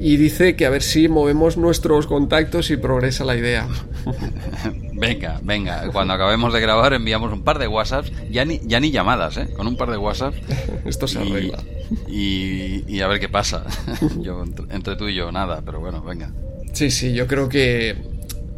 Y 0.00 0.16
dice 0.16 0.54
que 0.54 0.64
a 0.64 0.70
ver 0.70 0.82
si 0.82 1.08
movemos 1.08 1.56
nuestros 1.56 2.06
contactos 2.06 2.70
y 2.70 2.76
progresa 2.76 3.24
la 3.24 3.36
idea. 3.36 3.66
Venga, 5.00 5.40
venga. 5.42 5.90
Cuando 5.92 6.14
acabemos 6.14 6.52
de 6.52 6.60
grabar 6.60 6.92
enviamos 6.92 7.32
un 7.32 7.42
par 7.42 7.60
de 7.60 7.68
WhatsApps, 7.68 8.10
ya 8.30 8.44
ni, 8.44 8.60
ya 8.64 8.80
ni 8.80 8.90
llamadas, 8.90 9.36
¿eh? 9.36 9.48
Con 9.56 9.68
un 9.68 9.76
par 9.76 9.90
de 9.92 9.96
WhatsApps. 9.96 10.38
Esto 10.84 11.06
se 11.06 11.22
y, 11.24 11.30
arregla. 11.30 11.58
y, 12.08 12.84
y 12.88 13.00
a 13.00 13.06
ver 13.06 13.20
qué 13.20 13.28
pasa. 13.28 13.64
yo, 14.20 14.42
entre, 14.42 14.66
entre 14.74 14.96
tú 14.96 15.08
y 15.08 15.14
yo, 15.14 15.30
nada, 15.30 15.62
pero 15.64 15.78
bueno, 15.78 16.02
venga. 16.02 16.32
Sí, 16.72 16.90
sí, 16.90 17.12
yo 17.14 17.26
creo 17.26 17.48
que. 17.48 17.96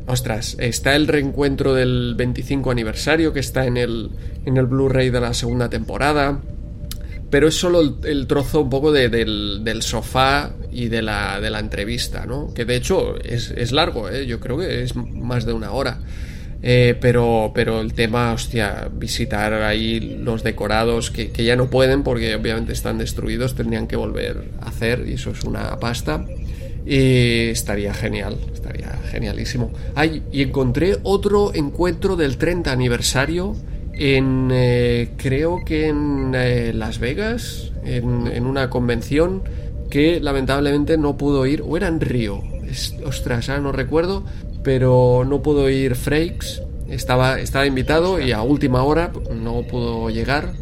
Ostras, 0.07 0.57
está 0.59 0.97
el 0.97 1.07
reencuentro 1.07 1.75
del 1.75 2.15
25 2.17 2.71
aniversario 2.71 3.33
que 3.33 3.41
está 3.41 3.67
en 3.67 3.77
el, 3.77 4.11
en 4.45 4.57
el 4.57 4.67
Blu-ray 4.67 5.11
de 5.11 5.21
la 5.21 5.35
segunda 5.35 5.69
temporada. 5.69 6.41
Pero 7.31 7.47
es 7.49 7.55
solo 7.55 7.81
el, 8.03 8.27
trozo 8.27 8.61
un 8.63 8.71
poco 8.71 8.91
de- 8.93 9.09
del, 9.09 9.61
del 9.63 9.83
sofá 9.83 10.53
y 10.73 10.89
de 10.89 11.01
la, 11.03 11.41
de 11.41 11.51
la 11.51 11.61
entrevista, 11.61 12.27
¿no? 12.27 12.53
Que 12.53 12.65
de 12.65 12.77
hecho 12.77 13.17
es, 13.23 13.51
es 13.53 13.71
largo, 13.73 14.09
¿eh? 14.11 14.27
Yo 14.27 14.41
creo 14.41 14.59
que 14.59 14.83
es 14.83 14.97
más 14.97 15.47
de 15.47 15.53
una 15.53 15.71
hora. 15.71 16.01
Eh, 16.63 16.95
pero, 17.01 17.53
pero 17.55 17.81
el 17.81 17.95
tema, 17.95 18.33
hostia, 18.35 18.91
visitar 18.93 19.55
ahí 19.55 19.99
los 20.23 20.43
decorados 20.43 21.11
que, 21.11 21.31
que 21.31 21.45
ya 21.45 21.57
no 21.57 21.71
pueden 21.71 22.03
porque 22.03 22.35
obviamente 22.35 22.73
están 22.75 22.99
destruidos, 22.99 23.55
tendrían 23.55 23.87
que 23.87 23.97
volver 23.97 24.51
a 24.61 24.69
hacer 24.69 25.05
y 25.09 25.15
eso 25.15 25.31
es 25.31 25.43
una 25.45 25.79
pasta. 25.79 26.27
Y 26.85 27.49
estaría 27.51 27.95
genial, 27.95 28.39
estaría 28.53 28.99
genialísimo. 29.11 29.71
Ay, 29.95 30.23
y 30.33 30.43
encontré 30.43 30.99
otro 31.03 31.55
encuentro 31.55 32.17
del 32.17 32.37
30 32.39 32.73
aniversario 32.73 33.55
en, 33.95 34.51
eh, 34.53 35.11
creo 35.17 35.59
que 35.65 35.89
en 35.89 36.33
eh, 36.35 36.73
Las 36.75 36.99
Vegas, 36.99 37.73
en, 37.85 38.27
en 38.27 38.47
una 38.47 38.71
convención 38.71 39.43
que 39.91 40.21
lamentablemente 40.21 40.97
no 40.97 41.17
pudo 41.17 41.47
ir, 41.47 41.63
o 41.67 41.77
era 41.77 41.89
en 41.89 42.01
Río, 42.01 42.43
Es- 42.69 42.95
ostras, 43.05 43.49
ahora 43.49 43.63
no 43.63 43.73
recuerdo, 43.73 44.25
pero 44.63 45.25
no 45.27 45.43
pudo 45.43 45.69
ir 45.69 45.97
Frakes, 45.97 46.63
estaba, 46.89 47.41
estaba 47.41 47.67
invitado 47.67 48.21
y 48.21 48.33
a 48.33 48.43
última 48.43 48.83
hora 48.85 49.11
no 49.35 49.63
pudo 49.63 50.09
llegar. 50.11 50.53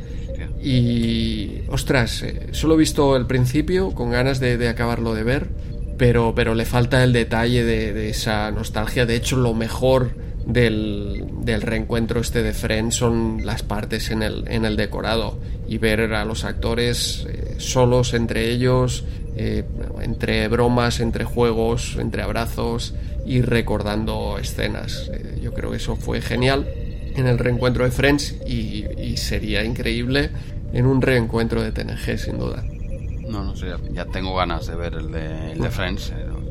Y, 0.62 1.62
ostras, 1.68 2.22
eh, 2.22 2.49
solo 2.53 2.74
he 2.74 2.79
visto 2.79 3.16
el 3.16 3.26
principio, 3.26 3.93
con 3.93 4.11
ganas 4.11 4.41
de, 4.41 4.57
de 4.57 4.68
acabarlo 4.68 5.14
de 5.14 5.22
ver, 5.22 5.49
pero, 5.97 6.35
pero 6.35 6.55
le 6.55 6.64
falta 6.64 7.03
el 7.05 7.12
detalle 7.12 7.64
de, 7.64 7.93
de 7.93 8.11
esa 8.11 8.51
nostalgia. 8.51 9.07
De 9.07 9.16
hecho, 9.16 9.37
lo 9.37 9.55
mejor 9.55 10.11
del, 10.49 11.24
del, 11.42 11.61
reencuentro 11.61 12.20
este 12.20 12.42
de 12.42 12.55
Friends 12.55 12.96
son 12.96 13.44
las 13.44 13.62
partes 13.62 14.11
en 14.11 14.22
el, 14.22 14.44
en 14.49 14.64
el 14.64 14.76
decorado 14.76 15.38
y 15.68 15.76
ver 15.76 16.14
a 16.14 16.24
los 16.24 16.44
actores 16.44 17.26
eh, 17.28 17.57
solos 17.59 18.14
entre 18.14 18.51
ellos, 18.51 19.05
eh, 19.36 19.64
entre 20.01 20.49
bromas, 20.49 21.01
entre 21.01 21.24
juegos, 21.24 21.96
entre 22.01 22.22
abrazos 22.22 22.94
y 23.26 23.42
recordando 23.42 24.38
escenas. 24.38 25.11
Eh, 25.12 25.38
yo 25.42 25.53
creo 25.53 25.70
que 25.70 25.76
eso 25.76 25.96
fue 25.96 26.22
genial 26.22 26.66
en 27.14 27.26
el 27.26 27.38
reencuentro 27.38 27.84
de 27.84 27.90
Friends 27.90 28.36
y, 28.46 28.86
y 28.99 29.18
sería 29.18 29.62
increíble 29.64 30.30
en 30.72 30.86
un 30.86 31.03
reencuentro 31.03 31.62
de 31.62 31.72
TNG 31.72 32.18
sin 32.18 32.38
duda. 32.38 32.64
No, 33.28 33.44
no 33.44 33.55
sé, 33.55 33.66
ya 33.92 34.07
tengo 34.07 34.34
ganas 34.34 34.66
de 34.66 34.76
ver 34.76 34.94
el 34.94 35.12
de, 35.12 35.53
el 35.53 35.61
de 35.61 35.70
Friends. 35.70 36.11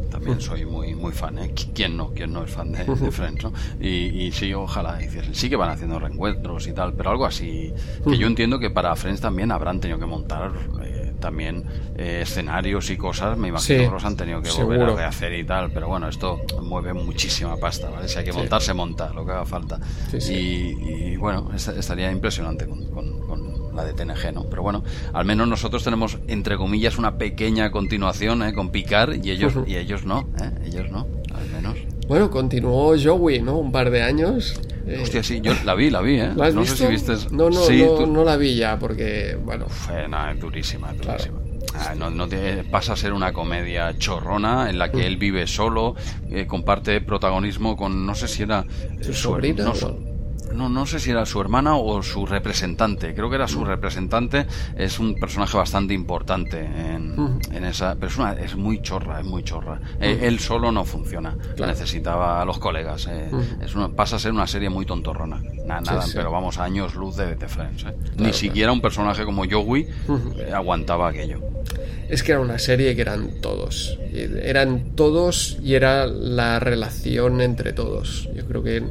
También 0.09 0.39
soy 0.41 0.65
muy 0.65 0.95
muy 0.95 1.11
fan, 1.11 1.37
¿eh? 1.39 1.53
¿Quién 1.73 1.97
no? 1.97 2.11
¿Quién 2.13 2.33
no 2.33 2.43
es 2.43 2.51
fan 2.51 2.71
de, 2.71 2.83
de 2.85 3.11
Friends? 3.11 3.43
¿no? 3.43 3.53
Y, 3.79 3.87
y, 4.27 4.31
sí, 4.31 4.53
ojalá 4.53 5.01
hiciesen. 5.03 5.35
Sí 5.35 5.49
que 5.49 5.55
van 5.55 5.69
haciendo 5.69 5.99
reencuentros 5.99 6.67
y 6.67 6.73
tal, 6.73 6.93
pero 6.93 7.11
algo 7.11 7.25
así. 7.25 7.73
Que 8.07 8.17
yo 8.17 8.27
entiendo 8.27 8.59
que 8.59 8.69
para 8.69 8.95
Friends 8.95 9.21
también 9.21 9.51
habrán 9.51 9.79
tenido 9.79 9.99
que 9.99 10.05
montar 10.05 10.51
eh, 10.83 11.13
también 11.19 11.63
eh, 11.97 12.21
escenarios 12.23 12.89
y 12.89 12.97
cosas. 12.97 13.37
Me 13.37 13.49
imagino 13.49 13.79
Sí, 13.79 13.85
que 13.85 13.91
los 13.91 14.03
han 14.05 14.15
tenido 14.15 14.41
que 14.41 14.51
volver 14.51 14.81
a 14.81 14.95
rehacer 14.95 15.33
y 15.33 15.43
tal. 15.43 15.71
Pero 15.71 15.87
bueno, 15.87 16.07
esto 16.07 16.39
mueve 16.61 16.93
muchísima 16.93 17.57
pasta, 17.57 17.89
¿vale? 17.89 18.07
Si 18.07 18.17
hay 18.17 18.25
que 18.25 18.31
Sí. 18.31 18.37
montar, 18.37 18.61
se 18.61 18.73
monta, 18.73 19.11
lo 19.13 19.25
que 19.25 19.31
haga 19.31 19.45
falta. 19.45 19.79
Sí. 20.19 20.33
Y, 20.33 21.11
y, 21.13 21.17
bueno, 21.17 21.51
est- 21.53 21.69
estaría 21.77 22.11
impresionante 22.11 22.65
con, 22.67 22.85
con- 22.91 23.19
con 23.27 23.46
la 23.77 23.85
de 23.85 23.93
TNG, 23.93 24.33
¿no? 24.33 24.43
Pero 24.49 24.63
bueno, 24.63 24.83
al 25.13 25.23
menos 25.25 25.47
nosotros 25.47 25.83
tenemos, 25.83 26.17
entre 26.27 26.57
comillas, 26.57 26.97
una 26.97 27.17
pequeña 27.17 27.71
continuación 27.71 28.41
¿eh? 28.43 28.53
con 28.53 28.69
Picard 28.71 29.23
y 29.23 29.31
ellos, 29.31 29.53
y 29.65 29.75
ellos 29.77 30.03
no, 30.03 30.27
¿eh? 30.41 30.51
Ellos 30.65 30.89
no, 30.91 31.07
al 31.33 31.47
menos. 31.51 31.77
Bueno, 32.07 32.29
continuó 32.31 32.95
Joey, 33.01 33.41
¿no? 33.41 33.57
Un 33.57 33.71
par 33.71 33.91
de 33.91 34.01
años. 34.01 34.59
Eh, 34.87 34.99
Hostia, 35.03 35.21
sí, 35.21 35.39
yo 35.41 35.53
la 35.65 35.75
vi, 35.75 35.89
la 35.89 36.01
vi, 36.01 36.15
¿eh? 36.19 36.31
¿La 36.35 36.47
has 36.47 36.55
no 36.55 36.61
visto? 36.61 36.75
sé 36.77 36.85
si 36.85 36.91
viste. 36.91 37.13
No, 37.35 37.49
no, 37.49 37.61
sí, 37.61 37.83
no, 37.85 37.93
tú- 37.95 38.07
no 38.07 38.23
la 38.23 38.35
vi 38.37 38.55
ya 38.55 38.79
porque, 38.79 39.37
bueno, 39.43 39.67
es 39.67 40.39
durísima, 40.39 40.93
Claro. 40.93 41.11
durísima. 41.19 41.39
Ah, 41.75 41.93
no, 41.95 42.09
no 42.09 42.27
te- 42.27 42.63
pasa 42.63 42.93
a 42.93 42.95
ser 42.95 43.13
una 43.13 43.31
comedia 43.33 43.95
chorrona 43.99 44.69
en 44.69 44.79
la 44.79 44.87
Mm. 44.87 44.91
que 44.91 45.05
él 45.05 45.17
vive 45.17 45.45
solo, 45.45 45.95
eh, 46.31 46.47
comparte 46.47 46.99
protagonismo 47.01 47.75
con, 47.77 48.05
no 48.05 48.15
sé 48.15 48.27
si 48.27 48.41
era... 48.43 48.65
eh, 48.99 49.03
¿Su 49.03 49.13
sobrina 49.13 49.65
No, 49.65 49.73
no, 50.57 50.67
no 50.69 50.85
sé 50.85 50.99
si 50.99 51.11
era 51.11 51.25
su 51.25 51.39
hermana 51.39 51.75
o 51.77 52.01
su 52.03 52.25
representante. 52.25 53.13
Creo 53.13 53.29
que 53.29 53.35
era 53.35 53.45
Mm. 53.45 53.49
su 53.49 53.63
representante. 53.65 54.45
Es 54.75 54.99
un 54.99 55.15
personaje 55.15 55.55
bastante 55.57 55.93
importante 55.93 56.59
en, 56.65 57.15
Mm. 57.15 57.39
en 57.53 57.65
esa... 57.65 57.95
Pero 57.95 58.07
es, 58.07 58.17
una- 58.17 58.33
es 58.33 58.55
muy 58.55 58.81
chorra, 58.81 59.19
es 59.19 59.25
muy 59.25 59.43
chorra. 59.43 59.79
Eh, 60.01 60.19
él 60.23 60.39
solo 60.39 60.71
no 60.71 60.83
funciona. 60.83 61.35
Claro. 61.55 61.71
Necesitaba 61.71 62.41
a 62.41 62.45
los 62.45 62.57
colegas. 62.59 63.07
eh. 63.09 63.29
Mm. 63.31 63.61
es 63.63 63.75
una- 63.75 63.89
pasa 63.89 64.15
a 64.17 64.19
ser 64.19 64.31
una 64.33 64.47
serie 64.47 64.69
muy 64.69 64.85
tontorrona. 64.85 65.39
Na- 65.65 65.81
nada, 65.81 66.01
sí. 66.01 66.11
pero 66.15 66.31
vamos, 66.31 66.57
años 66.57 66.95
luz 66.95 67.15
de, 67.17 67.35
de 67.35 67.47
Friends. 67.47 67.83
eh. 67.83 67.93
Ni 68.11 68.15
claro. 68.17 68.33
siquiera 68.33 68.71
un 68.71 68.81
personaje 68.81 69.23
como 69.25 69.43
Joey 69.49 69.87
eh, 70.37 70.51
aguantaba 70.53 71.09
aquello. 71.09 71.39
Es 72.09 72.23
que 72.23 72.31
era 72.31 72.41
una 72.41 72.59
serie 72.59 72.95
que 72.95 73.01
eran 73.01 73.41
todos. 73.41 73.97
Eran 74.13 74.95
todos 74.95 75.57
y 75.63 75.73
era 75.75 76.07
la 76.07 76.59
relación 76.59 77.41
entre 77.41 77.73
todos. 77.73 78.29
Yo 78.35 78.45
creo 78.45 78.63
que 78.63 78.83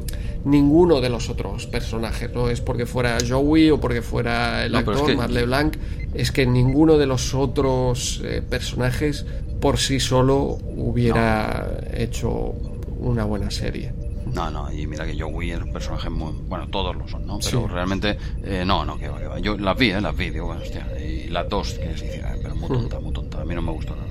ninguno 0.45 1.01
de 1.01 1.09
los 1.09 1.29
otros 1.29 1.65
personajes, 1.67 2.31
no 2.33 2.49
es 2.49 2.61
porque 2.61 2.85
fuera 2.85 3.17
Joey 3.27 3.71
o 3.71 3.79
porque 3.79 4.01
fuera 4.01 4.65
el 4.65 4.71
No, 4.71 4.79
es 4.79 4.87
actor, 4.87 5.05
que- 5.07 5.15
Matt 5.15 5.31
LeBlanc, 5.31 5.75
es 6.13 6.31
que 6.31 6.45
ninguno 6.45 6.97
de 6.97 7.05
los 7.05 7.33
otros 7.33 8.21
eh, 8.23 8.41
personajes 8.47 9.25
por 9.59 9.77
sí 9.79 9.99
solo 9.99 10.59
hubiera 10.75 11.67
hecho 11.93 12.53
una 12.99 13.25
buena 13.25 13.49
serie. 13.51 13.91
No, 14.33 14.49
no, 14.51 14.71
y 14.71 14.85
mira 14.87 15.05
que 15.05 15.19
Joey 15.19 15.51
es 15.51 15.61
un 15.61 15.71
personaje 15.71 16.09
muy... 16.09 16.33
Bueno, 16.47 16.67
todos 16.69 16.95
lo 16.95 17.07
son, 17.07 17.25
¿no? 17.25 17.39
Pero 17.43 17.61
Sí. 17.61 17.67
realmente... 17.73 18.17
eh, 18.43 18.63
no, 18.65 18.85
no, 18.85 18.97
que 18.97 19.07
va, 19.09 19.19
que 19.19 19.27
va. 19.27 19.39
Yo 19.39 19.57
las 19.57 19.77
vi, 19.77 19.91
¿eh? 19.91 20.01
Las 20.01 20.15
vi, 20.15 20.29
digo, 20.29 20.47
bueno, 20.47 20.61
hostia. 20.61 20.87
Y 20.99 21.27
las 21.29 21.47
dos, 21.49 21.73
que 21.73 21.97
se 21.97 22.05
hicieron, 22.05 22.31
pero 22.41 22.55
muy 22.55 22.67
tonta, 22.67 22.99
muy 22.99 23.11
tonta. 23.13 23.41
A 23.41 23.45
mí 23.45 23.55
no 23.55 23.61
me 23.61 23.71
gustó 23.71 23.95
nada. 23.95 24.07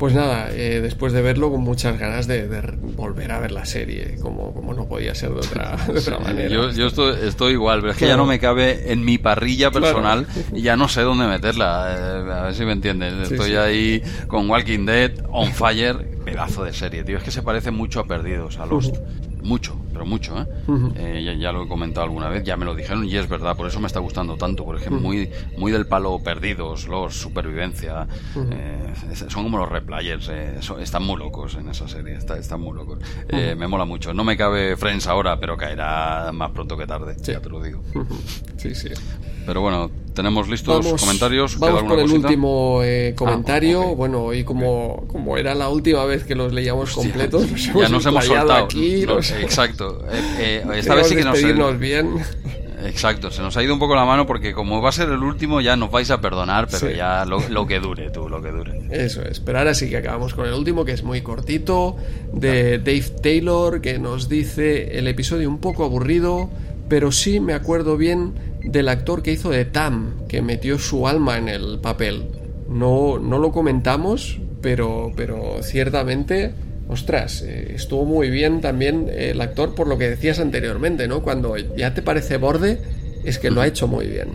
Pues 0.00 0.14
nada, 0.14 0.48
eh, 0.50 0.80
después 0.80 1.12
de 1.12 1.20
verlo 1.20 1.50
con 1.52 1.60
muchas 1.60 1.98
ganas 1.98 2.26
de, 2.26 2.48
de 2.48 2.62
volver 2.96 3.30
a 3.32 3.38
ver 3.38 3.52
la 3.52 3.66
serie, 3.66 4.16
como, 4.22 4.54
como 4.54 4.72
no 4.72 4.88
podía 4.88 5.14
ser 5.14 5.28
de 5.28 5.36
otra, 5.40 5.76
de 5.86 5.98
otra 5.98 6.18
manera. 6.24 6.48
Yo, 6.48 6.70
yo 6.70 6.86
estoy, 6.86 7.16
estoy 7.28 7.52
igual, 7.52 7.80
pero 7.80 7.92
es 7.92 7.98
que 7.98 8.06
Claro. 8.06 8.14
ya 8.14 8.16
no 8.16 8.26
me 8.26 8.38
cabe 8.40 8.90
en 8.92 9.04
mi 9.04 9.18
parrilla 9.18 9.70
Claro. 9.70 9.84
personal 9.84 10.26
y 10.54 10.62
ya 10.62 10.74
no 10.74 10.88
sé 10.88 11.02
dónde 11.02 11.26
meterla. 11.26 11.94
eh, 12.26 12.32
a 12.32 12.42
ver 12.44 12.54
si 12.54 12.64
me 12.64 12.72
entiendes. 12.72 13.28
Sí, 13.28 13.34
Estoy 13.34 13.50
sí. 13.50 13.56
ahí 13.56 14.02
con 14.26 14.48
Walking 14.48 14.86
Dead, 14.86 15.12
On 15.30 15.52
Fire, 15.52 15.96
pedazo 16.24 16.64
de 16.64 16.72
serie, 16.72 17.04
tío. 17.04 17.18
Es 17.18 17.22
que 17.22 17.30
se 17.30 17.42
parece 17.42 17.70
mucho 17.70 18.00
a 18.00 18.06
Perdidos, 18.06 18.58
a 18.58 18.64
Lost. 18.64 18.96
Mucho, 19.42 19.76
pero 20.00 20.08
mucho, 20.08 20.34
¿eh? 20.40 20.46
Eh, 20.96 21.22
ya, 21.24 21.34
ya 21.34 21.52
lo 21.52 21.64
he 21.64 21.68
comentado 21.68 22.04
alguna 22.04 22.30
vez, 22.30 22.42
ya 22.42 22.56
me 22.56 22.64
lo 22.64 22.74
dijeron 22.74 23.04
y 23.04 23.14
es 23.16 23.28
verdad, 23.28 23.54
por 23.54 23.66
eso 23.66 23.80
me 23.80 23.86
está 23.86 24.00
gustando 24.00 24.34
tanto, 24.38 24.64
porque 24.64 24.84
es 24.84 24.90
muy, 24.90 25.28
muy 25.58 25.70
del 25.72 25.86
palo 25.86 26.18
Perdidos, 26.24 26.88
Lost, 26.88 27.16
Supervivencia. 27.20 28.08
eh, 28.50 28.94
son 29.28 29.44
como 29.44 29.58
los 29.58 29.68
replayers, 29.68 30.30
eh, 30.32 30.56
son- 30.60 30.80
están 30.80 31.02
muy 31.04 31.18
locos 31.18 31.54
en 31.56 31.68
esa 31.68 31.86
serie, 31.86 32.14
está- 32.14 32.38
están 32.38 32.62
muy 32.62 32.74
locos. 32.74 32.98
Eh, 33.28 33.54
Me 33.60 33.66
mola 33.68 33.84
mucho. 33.84 34.14
No 34.14 34.24
me 34.24 34.38
cabe 34.38 34.74
Friends 34.78 35.06
ahora, 35.06 35.38
pero 35.38 35.54
caerá 35.58 36.30
más 36.32 36.50
pronto 36.52 36.78
que 36.78 36.86
tarde, 36.86 37.14
Sí. 37.20 37.32
ya 37.32 37.40
te 37.40 37.50
lo 37.50 37.60
digo. 37.62 37.82
Sí, 38.56 38.74
sí. 38.74 38.88
Pero 39.46 39.60
bueno, 39.62 39.90
tenemos 40.14 40.48
listos 40.48 40.84
Vamos, 40.84 41.00
comentarios. 41.00 41.56
¿Queda 41.56 41.66
vamos 41.72 41.82
con 41.84 41.98
el 41.98 42.06
cosita? 42.06 42.26
último 42.28 42.80
eh, 42.84 43.14
comentario. 43.16 43.82
Ah, 43.82 43.86
ok. 43.86 43.96
Bueno, 43.96 44.22
hoy 44.24 44.44
como, 44.44 45.04
como 45.08 45.36
era 45.36 45.54
la 45.54 45.68
última 45.68 46.04
vez 46.04 46.24
que 46.24 46.34
los 46.34 46.52
leíamos 46.52 46.90
Hostia, 46.96 47.02
completos, 47.10 47.50
nos 47.50 47.64
ya 47.64 47.70
hemos 47.72 47.90
nos 47.90 48.06
hemos 48.06 48.24
soltado. 48.26 48.52
aquí. 48.64 49.04
No, 49.06 49.14
nos- 49.16 49.30
exacto. 49.32 50.04
Eh, 50.12 50.62
eh, 50.64 50.66
esta 50.76 50.94
vez 50.94 51.08
sí 51.08 51.16
que 51.16 51.24
nos 51.54 51.78
bien. 51.78 52.16
Exacto, 52.82 53.30
se 53.30 53.42
nos 53.42 53.54
ha 53.58 53.62
ido 53.62 53.74
un 53.74 53.78
poco 53.78 53.94
la 53.94 54.06
mano 54.06 54.26
porque 54.26 54.54
como 54.54 54.80
va 54.80 54.88
a 54.88 54.92
ser 54.92 55.10
el 55.10 55.22
último 55.22 55.60
ya 55.60 55.76
nos 55.76 55.90
vais 55.90 56.10
a 56.10 56.20
perdonar, 56.22 56.66
pero 56.70 56.88
Sí. 56.90 56.96
ya 56.96 57.26
lo, 57.26 57.46
lo 57.50 57.66
que 57.66 57.78
dure, 57.78 58.08
tú, 58.10 58.26
lo 58.28 58.40
que 58.40 58.50
dure. 58.50 58.80
Eso 58.90 59.20
es, 59.22 59.38
pero 59.38 59.58
ahora 59.58 59.74
sí 59.74 59.90
que 59.90 59.98
acabamos 59.98 60.32
con 60.32 60.46
el 60.46 60.54
último, 60.54 60.86
que 60.86 60.92
es 60.92 61.02
muy 61.02 61.20
cortito, 61.20 61.96
de 62.32 62.78
Dave 62.78 63.04
Taylor, 63.22 63.82
que 63.82 63.98
nos 63.98 64.30
dice 64.30 64.96
el 64.98 65.08
episodio 65.08 65.48
un 65.50 65.58
poco 65.58 65.84
aburrido, 65.84 66.48
pero 66.88 67.12
sí 67.12 67.38
me 67.38 67.52
acuerdo 67.52 67.98
bien 67.98 68.32
del 68.64 68.88
actor 68.88 69.22
que 69.22 69.32
hizo 69.32 69.50
de 69.50 69.64
Tam, 69.64 70.26
que 70.28 70.42
metió 70.42 70.78
su 70.78 71.06
alma 71.06 71.38
en 71.38 71.48
el 71.48 71.78
papel. 71.80 72.28
No, 72.68 73.18
no 73.18 73.38
lo 73.38 73.52
comentamos, 73.52 74.38
pero, 74.60 75.12
pero 75.16 75.62
ciertamente, 75.62 76.52
ostras, 76.88 77.42
eh, 77.42 77.72
estuvo 77.74 78.04
muy 78.04 78.30
bien 78.30 78.60
también 78.60 79.10
el 79.12 79.40
actor 79.40 79.74
por 79.74 79.88
lo 79.88 79.98
que 79.98 80.08
decías 80.08 80.38
anteriormente, 80.38 81.08
¿no? 81.08 81.22
Cuando 81.22 81.56
ya 81.56 81.94
te 81.94 82.02
parece 82.02 82.36
borde, 82.36 82.80
es 83.24 83.38
que 83.38 83.50
lo 83.50 83.60
ha 83.60 83.66
hecho 83.66 83.88
muy 83.88 84.06
bien. 84.06 84.28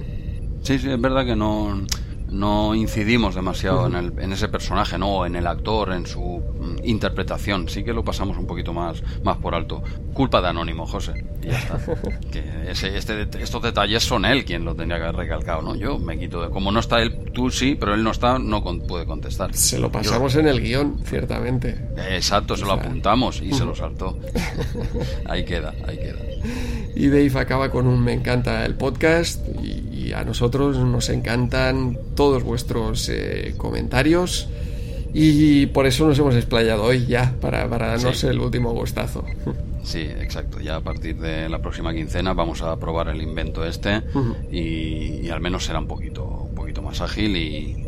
Sí, 0.64 0.80
sí, 0.80 0.90
es 0.90 1.00
verdad 1.00 1.26
que 1.26 1.36
no, 1.36 1.86
no 2.30 2.76
incidimos 2.76 3.36
demasiado 3.36 3.88
en, 3.88 3.96
el, 3.96 4.14
en 4.20 4.34
ese 4.34 4.48
personaje, 4.48 4.98
no, 4.98 5.26
en 5.26 5.36
el 5.36 5.48
actor, 5.48 5.94
en 5.94 6.06
su 6.06 6.22
mm, 6.22 6.86
interpretación. 6.86 7.70
Sí 7.70 7.84
que 7.84 7.94
lo 7.94 8.04
pasamos 8.04 8.38
un 8.38 8.48
poquito 8.48 8.74
más, 8.74 9.04
más 9.24 9.38
por 9.38 9.56
alto. 9.56 9.84
Culpa 10.14 10.42
de 10.42 10.48
Anónimo, 10.50 10.86
José. 10.86 11.26
Y 11.42 11.48
ya 11.48 11.58
está. 11.60 11.80
que 12.32 12.44
ese, 12.70 12.98
este, 12.98 13.28
estos 13.42 13.62
detalles 13.62 14.04
son 14.04 14.26
él 14.26 14.44
quien 14.46 14.66
lo 14.66 14.76
tenía 14.76 14.98
que 14.98 15.04
haber 15.04 15.16
recalcado, 15.18 15.62
¿no? 15.62 15.76
Yo 15.76 16.00
me 16.00 16.18
quito 16.18 16.42
de... 16.42 16.50
Como 16.50 16.72
no 16.72 16.80
está 16.80 17.02
él, 17.02 17.32
tú 17.34 17.50
sí, 17.52 17.76
pero 17.80 17.94
él 17.94 18.04
no 18.04 18.12
está, 18.12 18.40
no 18.40 18.64
con- 18.64 18.82
puede 18.82 19.06
contestar. 19.06 19.54
Se 19.54 19.78
lo 19.80 19.92
pasamos 19.92 20.36
en 20.36 20.48
el 20.48 20.62
guion, 20.62 21.00
ciertamente. 21.06 21.90
Exacto, 22.10 22.56
se 22.58 22.66
lo 22.66 22.74
O 22.74 22.78
sea, 22.78 22.86
apuntamos 22.86 23.42
y 23.42 23.52
se 23.54 23.66
lo 23.66 23.76
saltó. 23.76 24.18
ahí 25.26 25.46
queda, 25.46 25.74
ahí 25.88 25.98
queda. 25.98 26.20
Y 26.96 27.08
Dave 27.08 27.32
acaba 27.40 27.70
con 27.70 27.88
un 27.88 28.02
me 28.02 28.14
encanta 28.14 28.66
el 28.66 28.76
podcast 28.76 29.42
y 29.62 29.75
a 30.16 30.24
nosotros 30.24 30.78
nos 30.78 31.10
encantan 31.10 31.98
todos 32.16 32.44
vuestros 32.44 33.10
eh, 33.10 33.54
comentarios 33.58 34.48
y 35.14 35.68
por 35.68 35.86
eso 35.86 36.08
nos 36.08 36.20
hemos 36.20 36.36
explayado 36.36 36.84
hoy 36.84 37.06
ya, 37.06 37.34
para, 37.40 37.70
para 37.70 37.88
darnos 37.88 38.20
Sí. 38.20 38.28
el 38.28 38.40
último 38.40 38.72
gustazo. 38.74 39.24
Sí, 39.86 40.00
exacto. 40.00 40.60
Ya 40.60 40.78
a 40.78 40.82
partir 40.82 41.16
de 41.18 41.48
la 41.48 41.60
próxima 41.60 41.94
quincena 41.94 42.34
vamos 42.34 42.64
a 42.64 42.76
probar 42.80 43.08
el 43.10 43.22
invento 43.22 43.64
este 43.64 44.02
y, 44.52 45.20
y 45.22 45.30
al 45.30 45.40
menos 45.42 45.64
será 45.66 45.78
un 45.78 45.86
poquito, 45.88 46.26
un 46.26 46.56
poquito 46.56 46.82
más 46.82 47.02
ágil 47.02 47.38
y. 47.38 47.85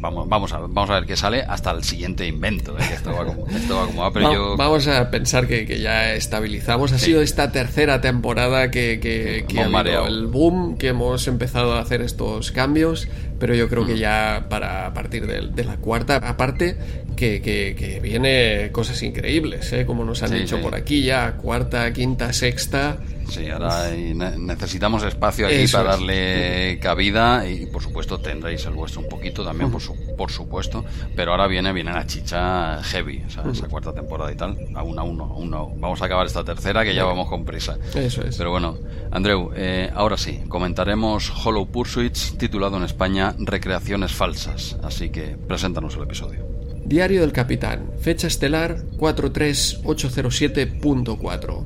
vamos, 0.00 0.28
vamos, 0.28 0.52
a, 0.52 0.58
vamos 0.58 0.90
a 0.90 0.94
ver 0.94 1.06
qué 1.06 1.16
sale 1.16 1.42
hasta 1.42 1.70
el 1.70 1.84
siguiente 1.84 2.26
invento. 2.26 2.78
¿eh? 2.78 2.82
Esto 2.94 3.12
va 3.12 3.24
como, 3.26 3.46
esto 3.48 3.76
va 3.76 3.86
como 3.86 4.02
va, 4.02 4.12
pero 4.12 4.26
Va- 4.28 4.34
yo 4.34 4.56
Vamos 4.56 4.86
a 4.88 5.10
pensar 5.10 5.46
que, 5.46 5.66
que 5.66 5.80
ya 5.80 6.14
estabilizamos. 6.14 6.92
Ha 6.92 6.98
Sí. 6.98 7.06
sido 7.06 7.22
esta 7.22 7.52
tercera 7.52 8.00
temporada 8.00 8.70
que, 8.70 9.00
que, 9.00 9.44
que 9.48 9.60
ha 9.60 9.66
habido 9.66 10.06
el 10.06 10.26
boom, 10.26 10.76
que 10.78 10.88
hemos 10.88 11.26
empezado 11.28 11.74
a 11.74 11.80
hacer 11.80 12.00
estos 12.02 12.52
cambios, 12.52 13.08
pero 13.40 13.54
yo 13.56 13.68
creo 13.68 13.84
que 13.84 13.98
ya 13.98 14.46
para 14.48 14.86
a 14.86 14.94
partir 14.94 15.26
de, 15.26 15.48
de 15.48 15.64
la 15.64 15.76
cuarta, 15.78 16.16
aparte, 16.16 16.76
que, 17.16 17.42
que, 17.42 17.74
que 17.76 17.98
viene 17.98 18.70
cosas 18.70 19.02
increíbles, 19.02 19.72
¿eh? 19.72 19.84
como 19.84 20.04
nos 20.04 20.22
han 20.22 20.28
Sí, 20.28 20.34
dicho 20.36 20.56
sí. 20.58 20.62
por 20.62 20.74
aquí 20.76 21.02
ya, 21.02 21.32
cuarta, 21.32 21.92
quinta, 21.92 22.32
sexta. 22.32 22.98
Sí, 23.28 23.48
ahora 23.48 23.90
necesitamos 24.38 25.04
espacio 25.04 25.46
aquí 25.46 25.54
Eso 25.56 25.78
para 25.78 25.90
es. 25.94 25.98
darle 26.00 26.78
cabida 26.80 27.48
y 27.48 27.66
por 27.66 27.80
supuesto 27.82 28.18
tendréis 28.18 28.64
el 28.66 28.72
vuestro 28.72 29.02
un 29.02 29.08
poquito 29.08 29.44
también, 29.44 29.70
por, 29.70 29.80
su- 29.80 29.94
por 30.16 30.32
supuesto, 30.32 30.84
pero 31.14 31.30
ahora 31.30 31.46
viene, 31.46 31.72
viene 31.72 31.92
la 31.92 32.04
chicha 32.06 32.82
heavy, 32.82 33.22
o 33.26 33.30
sea, 33.30 33.44
esa 33.52 33.68
cuarta 33.68 33.92
temporada 33.92 34.32
y 34.32 34.34
tal, 34.36 34.56
aún 34.74 34.98
a 34.98 35.02
uno, 35.04 35.24
aún 35.32 35.48
no. 35.50 35.68
Vamos 35.76 36.02
a 36.02 36.06
acabar 36.06 36.26
esta 36.26 36.42
tercera 36.42 36.82
que 36.84 36.92
ya 36.94 37.04
vamos 37.04 37.28
con 37.28 37.44
prisa. 37.44 37.78
Eso 37.94 38.22
es. 38.22 38.36
Pero 38.36 38.50
bueno, 38.50 38.76
Andreu, 39.12 39.52
eh, 39.54 39.90
ahora 39.94 40.16
sí, 40.16 40.40
comentaremos 40.48 41.32
Hollow 41.44 41.70
Pursuits, 41.70 42.36
titulado 42.36 42.78
en 42.78 42.82
España 42.84 43.29
Recreaciones 43.38 44.12
Falsas, 44.12 44.76
así 44.82 45.10
que 45.10 45.36
preséntanos 45.46 45.94
el 45.96 46.02
episodio. 46.02 46.46
Diario 46.84 47.20
del 47.20 47.32
Capitán, 47.32 47.92
fecha 48.00 48.26
estelar 48.26 48.82
43807.4. 48.98 51.64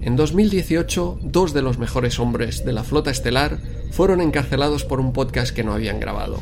En 0.00 0.16
2018, 0.16 1.20
dos 1.22 1.54
de 1.54 1.62
los 1.62 1.78
mejores 1.78 2.18
hombres 2.18 2.64
de 2.64 2.72
la 2.72 2.84
flota 2.84 3.10
estelar 3.10 3.58
fueron 3.90 4.20
encarcelados 4.20 4.84
por 4.84 5.00
un 5.00 5.12
podcast 5.12 5.54
que 5.54 5.64
no 5.64 5.72
habían 5.72 6.00
grabado. 6.00 6.40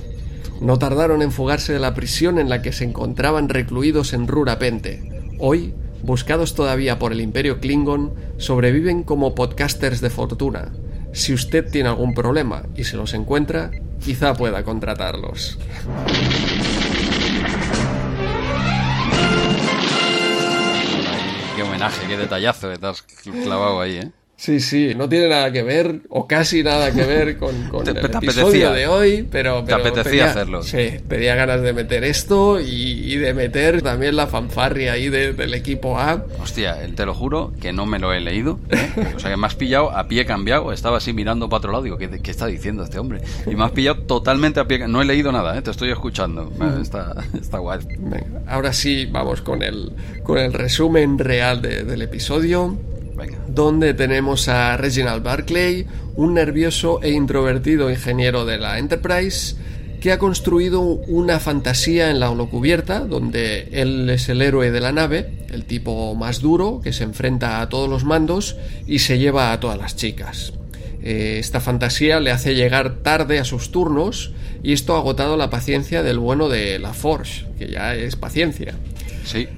No 0.60 0.78
tardaron 0.78 1.22
en 1.22 1.30
fugarse 1.30 1.72
de 1.72 1.78
la 1.78 1.94
prisión 1.94 2.38
en 2.38 2.48
la 2.48 2.62
que 2.62 2.72
se 2.72 2.84
encontraban 2.84 3.48
recluidos 3.48 4.14
en 4.14 4.26
Rurapente. 4.26 5.28
Hoy, 5.38 5.74
buscados 6.02 6.54
todavía 6.54 6.98
por 6.98 7.12
el 7.12 7.20
Imperio 7.20 7.60
Klingon, 7.60 8.14
sobreviven 8.36 9.02
como 9.02 9.34
podcasters 9.34 10.00
de 10.00 10.10
fortuna. 10.10 10.72
Si 11.12 11.34
usted 11.34 11.70
tiene 11.70 11.88
algún 11.88 12.14
problema 12.14 12.64
y 12.74 12.84
se 12.84 12.96
los 12.96 13.12
encuentra, 13.12 13.70
quizá 14.04 14.34
pueda 14.34 14.64
contratarlos. 14.64 15.58
Qué 21.56 21.62
homenaje, 21.62 22.06
qué 22.06 22.16
detallazo 22.16 22.70
que 22.70 22.78
te 22.78 22.86
has 22.86 23.02
clavado 23.02 23.80
ahí, 23.80 23.98
¿eh? 23.98 24.10
Sí, 24.42 24.58
sí, 24.58 24.92
no 24.96 25.08
tiene 25.08 25.28
nada 25.28 25.52
que 25.52 25.62
ver, 25.62 26.00
o 26.08 26.26
casi 26.26 26.64
nada 26.64 26.90
que 26.90 27.04
ver 27.04 27.36
con, 27.38 27.68
con 27.68 27.84
Te- 27.84 27.90
el 27.92 28.00
te 28.00 28.06
episodio 28.16 28.42
apetecía. 28.70 28.70
de 28.72 28.86
hoy, 28.88 29.28
pero, 29.30 29.62
pero 29.64 29.76
apetecía 29.76 30.02
tenía- 30.02 30.30
hacerlo. 30.30 30.62
Sí, 30.64 30.88
tenía 31.06 31.36
ganas 31.36 31.62
de 31.62 31.72
meter 31.72 32.02
esto 32.02 32.60
y, 32.60 32.64
y 33.12 33.16
de 33.18 33.34
meter 33.34 33.82
también 33.82 34.16
la 34.16 34.26
fanfarria 34.26 34.94
ahí 34.94 35.08
de- 35.10 35.32
del 35.32 35.54
equipo 35.54 35.96
A. 35.96 36.24
Hostia, 36.42 36.76
te 36.96 37.06
lo 37.06 37.14
juro 37.14 37.52
que 37.60 37.72
no 37.72 37.86
me 37.86 38.00
lo 38.00 38.12
he 38.12 38.20
leído. 38.20 38.58
¿eh? 38.70 39.12
O 39.14 39.20
sea, 39.20 39.30
que 39.30 39.36
me 39.36 39.46
has 39.46 39.54
pillado 39.54 39.96
a 39.96 40.08
pie 40.08 40.24
cambiado. 40.26 40.72
Estaba 40.72 40.96
así 40.96 41.12
mirando 41.12 41.48
para 41.48 41.58
otro 41.58 41.70
lado. 41.70 41.84
Digo, 41.84 41.96
¿qué, 41.96 42.10
qué 42.20 42.30
está 42.32 42.46
diciendo 42.46 42.82
este 42.82 42.98
hombre? 42.98 43.20
Y 43.46 43.54
me 43.54 43.62
has 43.62 43.70
pillado 43.70 43.98
totalmente 44.02 44.58
a 44.58 44.64
pie 44.66 44.88
No 44.88 45.00
he 45.02 45.04
leído 45.04 45.30
nada, 45.30 45.56
¿eh? 45.56 45.62
te 45.62 45.70
estoy 45.70 45.92
escuchando. 45.92 46.52
Está, 46.82 47.14
está 47.40 47.58
guay. 47.58 47.78
Venga, 47.96 48.40
ahora 48.48 48.72
sí, 48.72 49.06
vamos 49.06 49.40
con 49.40 49.62
el, 49.62 49.92
con 50.24 50.38
el 50.38 50.52
resumen 50.52 51.16
real 51.20 51.62
de- 51.62 51.84
del 51.84 52.02
episodio. 52.02 52.76
Donde 53.48 53.94
tenemos 53.94 54.48
a 54.48 54.76
Reginald 54.76 55.22
Barclay, 55.22 55.86
un 56.16 56.34
nervioso 56.34 57.02
e 57.02 57.10
introvertido 57.10 57.90
ingeniero 57.90 58.44
de 58.44 58.58
la 58.58 58.78
Enterprise, 58.78 59.56
que 60.02 60.10
ha 60.10 60.18
construido 60.18 60.80
una 60.80 61.38
fantasía 61.38 62.10
en 62.10 62.18
la 62.18 62.28
holocubierta, 62.28 63.00
donde 63.00 63.68
él 63.70 64.10
es 64.10 64.28
el 64.28 64.42
héroe 64.42 64.72
de 64.72 64.80
la 64.80 64.90
nave, 64.90 65.44
el 65.50 65.64
tipo 65.64 66.14
más 66.16 66.40
duro, 66.40 66.80
que 66.82 66.92
se 66.92 67.04
enfrenta 67.04 67.60
a 67.60 67.68
todos 67.68 67.88
los 67.88 68.02
mandos 68.04 68.56
y 68.86 68.98
se 68.98 69.18
lleva 69.18 69.52
a 69.52 69.60
todas 69.60 69.78
las 69.78 69.94
chicas. 69.94 70.54
Eh, 71.02 71.36
esta 71.38 71.60
fantasía 71.60 72.18
le 72.18 72.32
hace 72.32 72.56
llegar 72.56 72.96
tarde 73.02 73.38
a 73.38 73.44
sus 73.44 73.70
turnos 73.70 74.32
y 74.62 74.72
esto 74.72 74.94
ha 74.94 74.98
agotado 74.98 75.36
la 75.36 75.50
paciencia 75.50 76.02
del 76.02 76.18
bueno 76.18 76.48
de 76.48 76.80
la 76.80 76.94
Forge, 76.94 77.46
que 77.56 77.68
ya 77.68 77.94
es 77.94 78.16
paciencia. 78.16 78.74
Sí, 79.24 79.48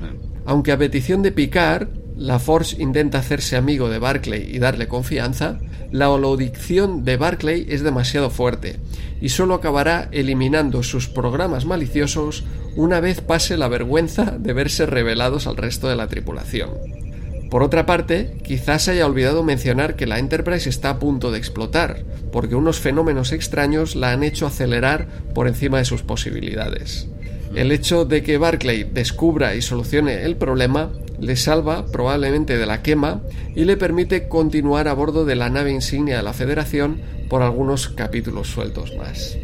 Aunque 0.45 0.73
a 0.73 0.79
petición 0.79 1.23
de 1.23 1.33
Picard, 1.33 1.89
la 2.17 2.39
Force 2.39 2.81
intenta 2.81 3.19
hacerse 3.19 3.57
amigo 3.57 3.89
de 3.89 3.99
Barclay 3.99 4.55
y 4.55 4.59
darle 4.59 4.89
confianza, 4.89 5.59
la 5.91 6.11
holodicción 6.11 7.05
de 7.05 7.17
Barclay 7.17 7.67
es 7.69 7.83
demasiado 7.83 8.31
fuerte 8.31 8.77
y 9.21 9.31
solo 9.31 9.55
acabará 9.55 10.09
eliminando 10.13 10.83
sus 10.83 11.09
programas 11.09 11.67
maliciosos 11.67 12.45
una 12.77 13.01
vez 13.01 13.21
pase 13.21 13.57
la 13.57 13.69
vergüenza 13.69 14.37
de 14.39 14.53
verse 14.53 14.87
revelados 14.87 15.47
al 15.47 15.57
resto 15.57 15.89
de 15.89 15.97
la 15.97 16.09
tripulación. 16.09 16.71
Por 17.51 17.63
otra 17.63 17.87
parte, 17.87 18.37
quizás 18.43 18.89
haya 18.89 19.07
olvidado 19.07 19.45
mencionar 19.45 19.95
que 19.95 20.07
la 20.07 20.19
Enterprise 20.19 20.69
está 20.69 20.91
a 20.91 20.99
punto 20.99 21.31
de 21.31 21.39
explotar, 21.39 22.05
porque 22.33 22.57
unos 22.57 22.81
fenómenos 22.81 23.31
extraños 23.31 23.95
la 23.95 24.11
han 24.11 24.25
hecho 24.25 24.47
acelerar 24.47 25.07
por 25.35 25.47
encima 25.47 25.79
de 25.79 25.85
sus 25.85 26.03
posibilidades. 26.03 27.09
El 27.55 27.73
hecho 27.73 28.05
de 28.05 28.23
que 28.23 28.39
Barclay 28.39 28.85
descubra 28.85 29.55
y 29.55 29.63
solucione 29.63 30.23
el 30.25 30.37
problema 30.37 30.91
le 31.21 31.37
salva 31.37 31.87
probablemente 31.87 32.59
de 32.59 32.67
la 32.67 32.83
quema 32.83 33.23
y 33.55 33.65
le 33.65 33.77
permite 33.77 34.29
continuar 34.29 34.89
a 34.89 34.93
bordo 34.95 35.25
de 35.25 35.37
la 35.37 35.49
nave 35.49 35.71
insignia 35.71 36.17
de 36.17 36.23
la 36.25 36.33
Federación 36.33 37.01
por 37.29 37.43
algunos 37.43 37.89
capítulos 37.89 38.49
sueltos 38.49 38.93
más. 38.97 39.37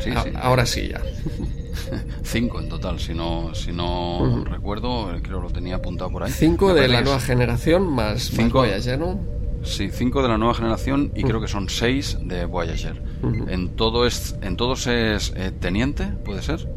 sí, 0.00 0.10
A- 0.14 0.22
sí. 0.24 0.30
Ahora 0.34 0.66
sí 0.66 0.88
ya. 0.88 1.00
Cinco 2.24 2.60
en 2.60 2.68
total, 2.68 2.98
si 2.98 3.14
no, 3.14 3.54
si 3.54 3.70
no 3.72 4.44
recuerdo, 4.44 5.12
creo 5.22 5.40
lo 5.40 5.50
tenía 5.50 5.76
apuntado 5.76 6.10
por 6.10 6.24
ahí. 6.24 6.32
Cinco 6.32 6.74
de 6.74 6.88
la 6.88 6.98
que 6.98 7.04
nueva 7.04 7.20
generación 7.20 7.86
más, 7.86 8.12
más 8.14 8.22
Cinco. 8.22 8.58
Voyager, 8.58 8.98
¿no? 8.98 9.20
Sí, 9.62 9.90
cinco 9.92 10.22
de 10.22 10.28
la 10.28 10.38
nueva 10.38 10.54
generación 10.54 11.12
y 11.14 11.22
creo 11.24 11.40
que 11.40 11.48
son 11.48 11.68
seis 11.68 12.18
de 12.22 12.44
Voyager. 12.44 13.02
En 13.48 13.70
todo 13.76 14.06
es, 14.06 14.36
en 14.42 14.56
todos 14.56 14.86
es 14.86 15.32
eh, 15.36 15.52
teniente, 15.58 16.06
puede 16.24 16.42
ser. 16.42 16.68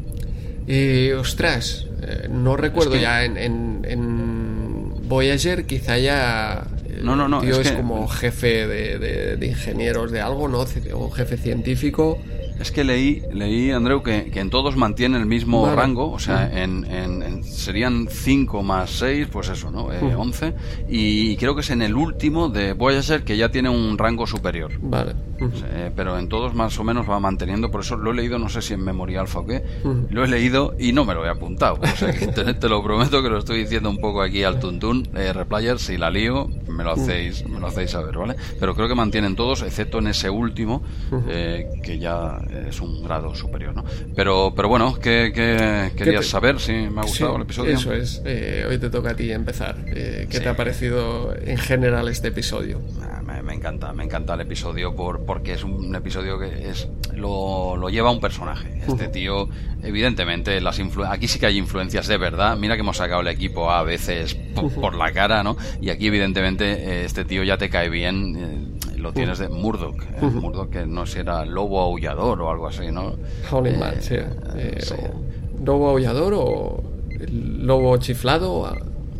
Y, 0.72 1.10
ostras, 1.12 1.84
eh, 2.02 2.28
no 2.30 2.56
recuerdo 2.56 2.92
Es 2.92 2.98
que- 2.98 3.02
ya 3.02 3.24
en, 3.24 3.36
en, 3.36 3.80
en 3.88 5.08
Voyager, 5.08 5.66
quizá 5.66 5.98
ya. 5.98 6.64
el 6.88 7.04
No, 7.04 7.16
no, 7.16 7.26
no, 7.28 7.40
tío 7.40 7.52
es 7.54 7.58
es, 7.66 7.70
que- 7.72 7.76
como 7.76 8.06
jefe 8.06 8.66
de, 8.68 8.98
de- 8.98 9.36
de 9.36 9.46
ingenieros 9.46 10.12
de 10.12 10.20
algo, 10.20 10.46
¿no? 10.48 10.64
O 10.94 11.10
jefe 11.10 11.36
científico. 11.36 12.18
Es 12.60 12.70
que 12.70 12.84
leí, 12.84 13.22
leí 13.32 13.70
Andreu, 13.70 14.02
que, 14.02 14.30
que 14.30 14.38
en 14.40 14.50
todos 14.50 14.76
mantiene 14.76 15.16
el 15.16 15.24
mismo 15.24 15.62
Vale. 15.62 15.76
rango, 15.76 16.12
o 16.12 16.18
sea, 16.18 16.46
en, 16.62 16.84
en- 16.84 17.22
en- 17.22 17.42
serían 17.42 18.06
5 18.10 18.62
más 18.62 18.90
6, 18.90 19.28
pues 19.32 19.48
eso, 19.48 19.70
¿no? 19.70 19.90
Eh, 19.92 20.14
11. 20.14 20.54
Y 20.88 21.36
creo 21.38 21.54
que 21.54 21.62
es 21.62 21.70
en 21.70 21.80
el 21.80 21.94
último 21.96 22.50
de 22.50 22.74
Voyager 22.74 23.24
que 23.24 23.36
ya 23.38 23.50
tiene 23.50 23.70
un 23.70 23.96
rango 23.96 24.26
superior. 24.26 24.72
Vale. 24.82 25.14
Eh, 25.40 25.90
pero 25.96 26.18
en 26.18 26.28
todos 26.28 26.54
más 26.54 26.78
o 26.78 26.84
menos 26.84 27.08
va 27.08 27.18
manteniendo, 27.18 27.70
por 27.70 27.80
eso 27.80 27.96
lo 27.96 28.10
he 28.10 28.14
leído, 28.14 28.38
no 28.38 28.50
sé 28.50 28.60
si 28.60 28.74
en 28.74 28.84
memoria 28.84 29.22
alfa 29.22 29.38
o 29.38 29.46
qué, 29.46 29.62
lo 30.10 30.22
he 30.22 30.28
leído 30.28 30.74
y 30.78 30.92
no 30.92 31.06
me 31.06 31.14
lo 31.14 31.24
he 31.24 31.30
apuntado. 31.30 31.78
O 31.82 31.86
sea, 31.96 32.12
que 32.12 32.26
te, 32.26 32.52
te 32.52 32.68
lo 32.68 32.82
prometo 32.82 33.22
que 33.22 33.30
lo 33.30 33.38
estoy 33.38 33.60
diciendo 33.60 33.88
un 33.88 33.96
poco 33.98 34.20
aquí 34.20 34.44
al 34.44 34.60
tuntún, 34.60 35.08
eh, 35.16 35.32
Replayer, 35.32 35.78
si 35.78 35.96
la 35.96 36.10
lío, 36.10 36.46
me 36.68 36.84
lo 36.84 36.92
hacéis, 36.92 37.48
me 37.48 37.58
lo 37.58 37.68
hacéis 37.68 37.90
saber, 37.92 38.18
¿vale? 38.18 38.36
Pero 38.58 38.74
creo 38.74 38.86
que 38.86 38.94
mantienen 38.94 39.34
todos, 39.34 39.62
excepto 39.62 39.98
en 40.00 40.08
ese 40.08 40.28
último, 40.28 40.82
eh, 41.28 41.66
que 41.82 41.98
ya 41.98 42.38
es 42.68 42.80
un 42.80 43.02
grado 43.02 43.34
superior, 43.34 43.74
¿no? 43.74 43.84
Pero, 44.14 44.52
pero 44.54 44.68
bueno, 44.68 44.94
¿qué, 45.00 45.32
qué 45.34 45.90
querías 45.96 46.22
te- 46.24 46.30
saber? 46.30 46.58
Si 46.60 46.72
me 46.72 47.00
ha 47.00 47.02
gustado 47.04 47.30
Sí, 47.32 47.36
el 47.36 47.42
episodio. 47.42 47.74
Eso 47.74 47.92
es. 47.92 48.22
Eh, 48.24 48.66
hoy 48.68 48.78
te 48.78 48.90
toca 48.90 49.10
a 49.10 49.14
ti 49.16 49.30
empezar. 49.32 49.76
Eh, 49.86 50.26
¿Qué 50.30 50.38
Sí. 50.38 50.42
te 50.42 50.48
ha 50.48 50.56
parecido 50.56 51.34
en 51.36 51.58
general 51.58 52.08
este 52.08 52.28
episodio? 52.28 52.80
Ah, 53.02 53.22
Me, 53.22 53.42
me 53.42 53.54
encanta, 53.54 53.92
me 53.92 54.02
encanta 54.04 54.34
el 54.34 54.40
episodio 54.40 54.94
por, 54.96 55.24
porque 55.24 55.52
es 55.52 55.62
un 55.62 55.94
episodio 55.94 56.38
que 56.38 56.68
es 56.70 56.88
lo, 57.14 57.76
lo 57.76 57.88
lleva 57.88 58.10
un 58.10 58.20
personaje. 58.20 58.80
Este 58.88 59.06
tío, 59.08 59.48
evidentemente, 59.84 60.60
las 60.60 60.80
influ- 60.80 61.06
aquí 61.08 61.28
sí 61.28 61.38
que 61.38 61.46
hay 61.46 61.56
influencias 61.58 62.06
de 62.08 62.16
verdad. 62.16 62.56
Mira 62.56 62.74
que 62.74 62.80
hemos 62.80 62.96
sacado 62.96 63.20
el 63.20 63.28
equipo 63.28 63.70
A, 63.70 63.82
veces 63.82 64.34
po- 64.34 64.68
por, 64.70 64.94
la 64.96 65.12
cara, 65.12 65.42
¿no? 65.42 65.56
Y 65.80 65.90
aquí, 65.90 66.06
evidentemente, 66.08 66.72
eh, 66.72 67.04
este 67.04 67.24
tío 67.24 67.42
ya 67.44 67.56
te 67.58 67.68
cae 67.70 67.88
bien. 67.88 68.78
Eh, 69.00 69.02
lo 69.02 69.12
tienes 69.12 69.38
de 69.38 69.48
Murdoch. 69.48 69.96
eh, 70.02 70.22
Murdoch, 70.22 70.70
que 70.70 70.86
no 70.86 71.06
si 71.06 71.18
era 71.18 71.44
lobo 71.44 71.80
aullador 71.80 72.40
o 72.42 72.50
algo 72.50 72.68
así, 72.68 72.90
¿no? 72.92 73.14
Howling 73.50 73.74
Eh, 73.74 73.78
Man, 73.78 73.94
sí. 74.00 74.14
Eh, 74.54 74.78
sí. 74.80 74.94
o 74.94 75.64
¿Lobo 75.64 75.90
aullador 75.90 76.32
o 76.36 76.82
lobo 77.30 77.96
chiflado? 77.98 78.66
Ah, 78.66 78.76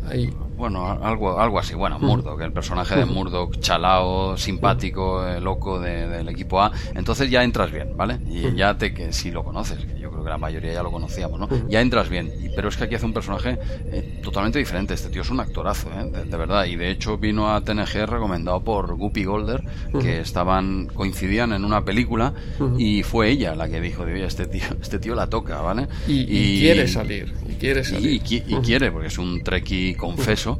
Ahí. 0.09 0.29
Bueno, 0.57 0.85
algo, 1.01 1.39
algo 1.39 1.57
así. 1.57 1.73
Bueno, 1.73 1.97
Murdoch, 1.99 2.39
el 2.41 2.51
personaje 2.51 2.95
de 2.95 3.05
Murdoch, 3.05 3.57
chalao, 3.59 4.37
simpático, 4.37 5.25
eh, 5.25 5.39
loco 5.41 5.79
de- 5.79 6.07
del 6.07 6.29
equipo 6.29 6.61
A. 6.61 6.71
Entonces 6.93 7.31
ya 7.31 7.43
entras 7.43 7.71
bien, 7.71 7.95
¿vale? 7.97 8.19
Y 8.27 8.53
ya 8.55 8.77
te, 8.77 8.93
que 8.93 9.11
si 9.13 9.31
lo 9.31 9.43
conoces, 9.43 9.83
que 9.85 9.99
creo 10.21 10.23
que 10.23 10.29
la 10.29 10.37
mayoría 10.37 10.73
ya 10.73 10.83
lo 10.83 10.91
conocíamos, 10.91 11.39
¿no? 11.39 11.49
Ya 11.67 11.81
entras 11.81 12.09
bien. 12.09 12.31
Pero 12.55 12.69
es 12.69 12.77
que 12.77 12.83
aquí 12.85 12.95
hace 12.95 13.05
un 13.05 13.13
personaje 13.13 13.57
eh, 13.91 14.19
totalmente 14.23 14.59
diferente. 14.59 14.93
Este 14.93 15.09
tío 15.09 15.21
es 15.21 15.29
un 15.29 15.39
actorazo, 15.39 15.89
¿eh? 15.89 16.09
De, 16.11 16.25
de 16.25 16.37
verdad. 16.37 16.65
Y 16.65 16.75
de 16.75 16.91
hecho 16.91 17.17
vino 17.17 17.53
a 17.53 17.61
TNG 17.61 18.05
recomendado 18.05 18.61
por 18.63 18.95
Guppy 18.95 19.23
Golder, 19.23 19.63
que 19.99 20.19
estaban, 20.21 20.87
coincidían 20.87 21.53
en 21.53 21.65
una 21.65 21.83
película 21.83 22.33
y 22.77 23.03
fue 23.03 23.29
ella 23.29 23.55
la 23.55 23.67
que 23.69 23.81
dijo, 23.81 24.03
oye, 24.03 24.25
este 24.25 24.45
tío, 24.45 24.63
este 24.81 24.99
tío 24.99 25.15
la 25.15 25.27
toca, 25.27 25.61
¿vale? 25.61 25.87
Y, 26.07 26.21
y 26.21 26.59
quiere 26.61 26.87
salir. 26.87 27.33
Y 27.49 27.50
quiere 27.61 27.83
salir. 27.83 28.11
Y, 28.13 28.19
qui- 28.19 28.43
y 28.47 28.55
quiere, 28.57 28.91
porque 28.91 29.07
es 29.07 29.17
un 29.17 29.41
treki 29.43 29.95
confeso. 29.95 30.59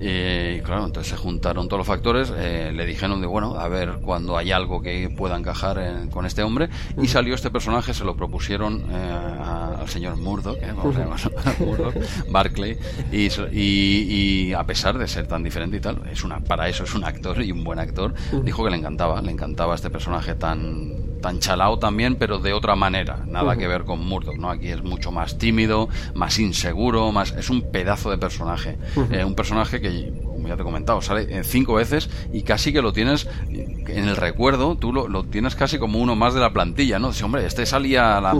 Eh, 0.00 0.58
y 0.58 0.62
claro, 0.64 0.86
entonces 0.86 1.10
se 1.10 1.16
juntaron 1.16 1.68
todos 1.68 1.78
los 1.78 1.86
factores, 1.86 2.32
eh, 2.36 2.72
le 2.74 2.84
dijeron 2.86 3.20
de, 3.20 3.26
bueno, 3.26 3.54
a 3.58 3.68
ver 3.68 3.98
cuando 4.02 4.36
hay 4.36 4.50
algo 4.50 4.80
que 4.82 5.08
pueda 5.16 5.36
encajar 5.36 5.78
en- 5.78 6.08
con 6.10 6.26
este 6.26 6.42
hombre. 6.42 6.68
Y 7.00 7.06
salió 7.08 7.34
este 7.34 7.50
personaje, 7.50 7.94
se 7.94 8.04
lo 8.04 8.16
propusieron 8.16 8.84
eh, 8.90 8.94
a- 8.94 9.76
al 9.80 9.88
señor 9.88 10.16
Murdoch, 10.16 10.56
¿eh? 10.62 10.72
vamos 10.76 10.96
a 10.96 11.00
llamarlo 11.00 11.30
Murdoch, 11.66 11.94
Barclay, 12.30 12.76
y, 13.12 13.28
y, 13.52 14.52
a 14.54 14.64
pesar 14.64 14.98
de 14.98 15.06
ser 15.08 15.26
tan 15.26 15.42
diferente 15.42 15.76
y 15.76 15.80
tal, 15.80 16.02
es 16.10 16.24
una, 16.24 16.40
para 16.40 16.68
eso 16.68 16.84
es 16.84 16.94
un 16.94 17.04
actor 17.04 17.42
y 17.42 17.52
un 17.52 17.62
buen 17.64 17.78
actor, 17.78 18.14
dijo 18.44 18.64
que 18.64 18.70
le 18.70 18.76
encantaba, 18.76 19.20
le 19.22 19.30
encantaba 19.32 19.74
este 19.74 19.90
personaje 19.90 20.34
tan 20.34 21.08
tan 21.18 21.40
chalao 21.40 21.80
también, 21.80 22.14
pero 22.14 22.38
de 22.38 22.52
otra 22.52 22.76
manera, 22.76 23.24
nada 23.26 23.56
que 23.56 23.66
ver 23.66 23.82
con 23.82 23.98
Murdoch, 24.06 24.36
¿no? 24.36 24.50
Aquí 24.50 24.68
es 24.68 24.84
mucho 24.84 25.10
más 25.10 25.36
tímido, 25.36 25.88
más 26.14 26.37
inseguro, 26.38 27.12
más 27.12 27.32
es 27.32 27.50
un 27.50 27.70
pedazo 27.70 28.10
de 28.10 28.18
personaje, 28.18 28.76
eh, 29.10 29.24
un 29.24 29.34
personaje 29.34 29.80
que 29.80 30.12
ya 30.46 30.56
te 30.56 30.62
he 30.62 30.64
comentado, 30.64 31.02
sale 31.02 31.44
cinco 31.44 31.74
veces 31.74 32.08
y 32.32 32.42
casi 32.42 32.72
que 32.72 32.80
lo 32.80 32.92
tienes 32.92 33.28
en 33.50 34.08
el 34.08 34.16
recuerdo, 34.16 34.76
tú 34.76 34.92
lo, 34.92 35.24
tienes 35.24 35.54
casi 35.54 35.78
como 35.78 35.98
uno 35.98 36.16
más 36.16 36.34
de 36.34 36.40
la 36.40 36.52
plantilla, 36.52 36.98
¿no? 36.98 37.08
Dice, 37.08 37.24
hombre, 37.24 37.44
este 37.44 37.66
salía 37.66 38.20
la, 38.20 38.34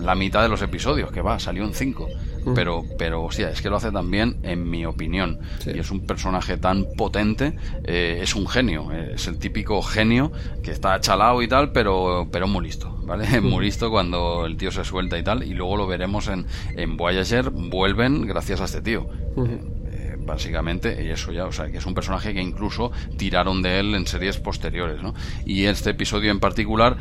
la 0.00 0.14
mitad 0.14 0.42
de 0.42 0.48
los 0.48 0.60
episodios, 0.62 1.10
que 1.10 1.22
va, 1.22 1.38
salió 1.38 1.64
en 1.64 1.74
cinco. 1.74 2.08
Pero, 2.54 2.84
pero, 2.98 3.24
hostia, 3.24 3.50
es 3.50 3.62
que 3.62 3.70
lo 3.70 3.76
hace 3.76 3.90
también, 3.90 4.36
en 4.42 4.68
mi 4.68 4.84
opinión. 4.84 5.38
Y 5.66 5.78
es 5.78 5.90
un 5.90 6.06
personaje 6.06 6.56
tan 6.56 6.86
potente, 6.96 7.56
eh, 7.84 8.18
es 8.22 8.34
un 8.34 8.46
genio, 8.46 8.92
es 8.92 9.26
el 9.28 9.38
típico 9.38 9.82
genio 9.82 10.32
que 10.62 10.70
está 10.70 11.00
chalado 11.00 11.42
y 11.42 11.48
tal, 11.48 11.72
pero, 11.72 12.28
pero 12.30 12.46
muy 12.46 12.64
listo, 12.64 12.96
¿vale? 13.04 13.40
Muy 13.40 13.64
listo 13.64 13.90
cuando 13.90 14.46
el 14.46 14.56
tío 14.56 14.70
se 14.70 14.84
suelta 14.84 15.18
y 15.18 15.22
tal, 15.22 15.42
y 15.42 15.54
luego 15.54 15.76
lo 15.76 15.86
veremos 15.86 16.28
en, 16.28 16.46
en 16.76 16.96
Voyager, 16.96 17.50
vuelven 17.50 18.26
gracias 18.26 18.60
a 18.60 18.64
este 18.64 18.80
tío 18.80 19.08
básicamente, 20.24 21.04
y 21.04 21.10
eso 21.10 21.32
ya, 21.32 21.46
o 21.46 21.52
sea, 21.52 21.70
que 21.70 21.78
es 21.78 21.86
un 21.86 21.94
personaje 21.94 22.34
que 22.34 22.40
incluso 22.40 22.92
tiraron 23.16 23.62
de 23.62 23.80
él 23.80 23.94
en 23.94 24.06
series 24.06 24.38
posteriores, 24.38 25.02
¿no? 25.02 25.14
Y 25.44 25.64
este 25.64 25.90
episodio 25.90 26.30
en 26.30 26.40
particular 26.40 26.96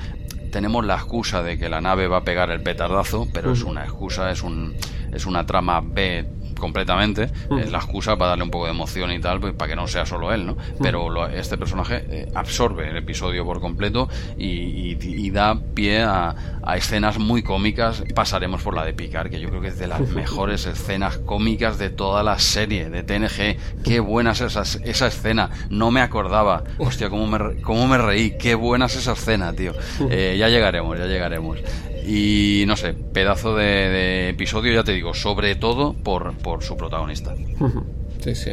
tenemos 0.53 0.85
la 0.85 0.93
excusa 0.93 1.41
de 1.41 1.57
que 1.57 1.67
la 1.67 1.81
nave 1.81 2.07
va 2.07 2.17
a 2.17 2.23
pegar 2.23 2.51
el 2.51 2.61
petardazo, 2.61 3.27
pero 3.33 3.53
es 3.53 3.63
una 3.63 3.83
excusa, 3.83 4.29
es 4.29 4.43
un 4.43 4.75
es 5.11 5.25
una 5.25 5.47
trama 5.47 5.81
B 5.81 6.25
completamente, 6.63 7.29
mm. 7.49 7.57
es 7.57 7.71
la 7.73 7.79
excusa 7.79 8.15
para 8.15 8.29
darle 8.29 8.45
un 8.45 8.49
poco 8.49 8.65
de 8.67 8.71
emoción 8.71 9.11
y 9.11 9.19
tal, 9.19 9.41
pues, 9.41 9.53
para 9.53 9.69
que 9.69 9.75
no 9.75 9.85
sea 9.85 10.05
solo 10.05 10.31
él, 10.31 10.45
¿no? 10.45 10.55
Pero 10.81 11.27
este 11.27 11.57
personaje 11.57 12.05
eh, 12.09 12.31
absorbe 12.33 12.89
el 12.89 12.95
episodio 12.95 13.43
por 13.43 13.59
completo 13.59 14.07
y, 14.37 15.29
da 15.31 15.59
pie 15.73 16.03
a, 16.03 16.35
escenas 16.77 17.17
muy 17.17 17.43
cómicas. 17.43 18.03
Pasaremos 18.15 18.61
por 18.61 18.75
la 18.75 18.85
de 18.85 18.93
Picard, 18.93 19.29
que 19.29 19.41
yo 19.41 19.49
creo 19.49 19.61
que 19.61 19.69
es 19.69 19.79
de 19.79 19.87
las 19.87 20.01
mejores 20.09 20.65
escenas 20.65 21.17
cómicas 21.17 21.77
de 21.79 21.89
toda 21.89 22.23
la 22.23 22.39
serie 22.39 22.89
de 22.89 23.03
TNG. 23.03 23.83
Qué 23.83 23.99
buena 23.99 24.31
es 24.31 24.41
esa, 24.41 24.61
esa 24.61 25.07
escena, 25.07 25.49
no 25.69 25.91
me 25.91 25.99
acordaba. 26.01 26.63
Hostia, 26.77 27.09
cómo 27.09 27.27
me, 27.27 27.61
cómo 27.61 27.87
me 27.87 27.97
reí, 27.97 28.37
qué 28.37 28.55
buena 28.55 28.85
es 28.85 28.95
esa 28.95 29.13
escena, 29.13 29.51
tío. 29.51 29.73
Eh, 30.09 30.37
ya 30.39 30.47
llegaremos, 30.47 30.97
ya 30.97 31.07
llegaremos. 31.07 31.59
Y 32.05 32.65
no 32.67 32.75
sé, 32.75 32.93
pedazo 32.93 33.55
de, 33.55 34.29
episodio, 34.29 34.73
ya 34.73 34.83
te 34.83 34.91
digo, 34.91 35.13
sobre 35.13 35.55
todo 35.55 35.93
por, 35.93 36.33
por 36.37 36.63
su 36.63 36.75
protagonista. 36.75 37.33
Sí, 38.19 38.35
sí. 38.35 38.51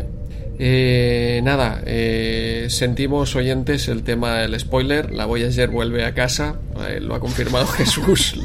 Eh, 0.63 1.41
nada, 1.43 1.81
eh, 1.87 2.67
sentimos 2.69 3.35
oyentes 3.35 3.89
el 3.89 4.03
tema 4.03 4.35
del 4.35 4.61
spoiler. 4.61 5.11
La 5.11 5.25
Voyager 5.25 5.71
vuelve 5.71 6.05
a 6.05 6.13
casa, 6.13 6.57
eh, 6.87 7.01
lo 7.01 7.15
ha 7.15 7.21
confirmado 7.21 7.67
Jesús. 7.79 8.39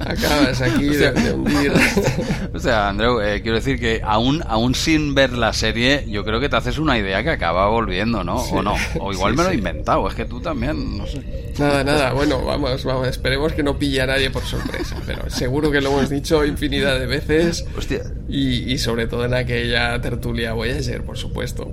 Acabas 0.00 0.60
aquí 0.60 0.88
de, 0.88 1.32
hundir. 1.32 1.72
O 2.52 2.58
sea, 2.58 2.88
Andreu, 2.88 3.20
eh, 3.20 3.42
quiero 3.42 3.58
decir 3.58 3.78
que 3.78 4.00
aún, 4.02 4.42
aún 4.48 4.74
sin 4.74 5.14
ver 5.14 5.32
la 5.32 5.52
serie, 5.52 6.04
yo 6.08 6.24
creo 6.24 6.40
que 6.40 6.48
te 6.48 6.56
haces 6.56 6.78
una 6.78 6.98
idea 6.98 7.22
que 7.22 7.30
acaba 7.30 7.68
volviendo, 7.68 8.24
¿no? 8.24 8.34
O 8.34 8.60
no, 8.60 8.74
o 8.98 9.12
igual 9.12 9.36
me 9.36 9.44
lo 9.44 9.50
he 9.50 9.54
inventado, 9.54 10.08
es 10.08 10.16
que 10.16 10.24
tú 10.24 10.40
también, 10.40 10.98
no 10.98 11.06
sé. 11.06 11.22
Nada, 11.60 11.84
nada, 11.84 12.12
bueno, 12.12 12.44
vamos, 12.44 12.82
vamos, 12.84 13.06
esperemos 13.06 13.52
que 13.52 13.62
no 13.62 13.78
pille 13.78 14.00
a 14.00 14.06
nadie 14.06 14.30
por 14.30 14.42
sorpresa, 14.42 14.96
pero 15.06 15.30
seguro 15.30 15.70
que 15.70 15.80
lo 15.80 15.90
hemos 15.90 16.10
dicho 16.10 16.44
infinidad 16.44 16.98
de 16.98 17.06
veces. 17.06 17.64
Hostia. 17.76 18.02
Y, 18.30 18.72
y 18.72 18.78
sobre 18.78 19.06
todo 19.06 19.24
en 19.24 19.34
aquella 19.34 20.00
tertulia 20.00 20.52
Voyager, 20.52 21.02
por 21.02 21.18
supuesto. 21.18 21.72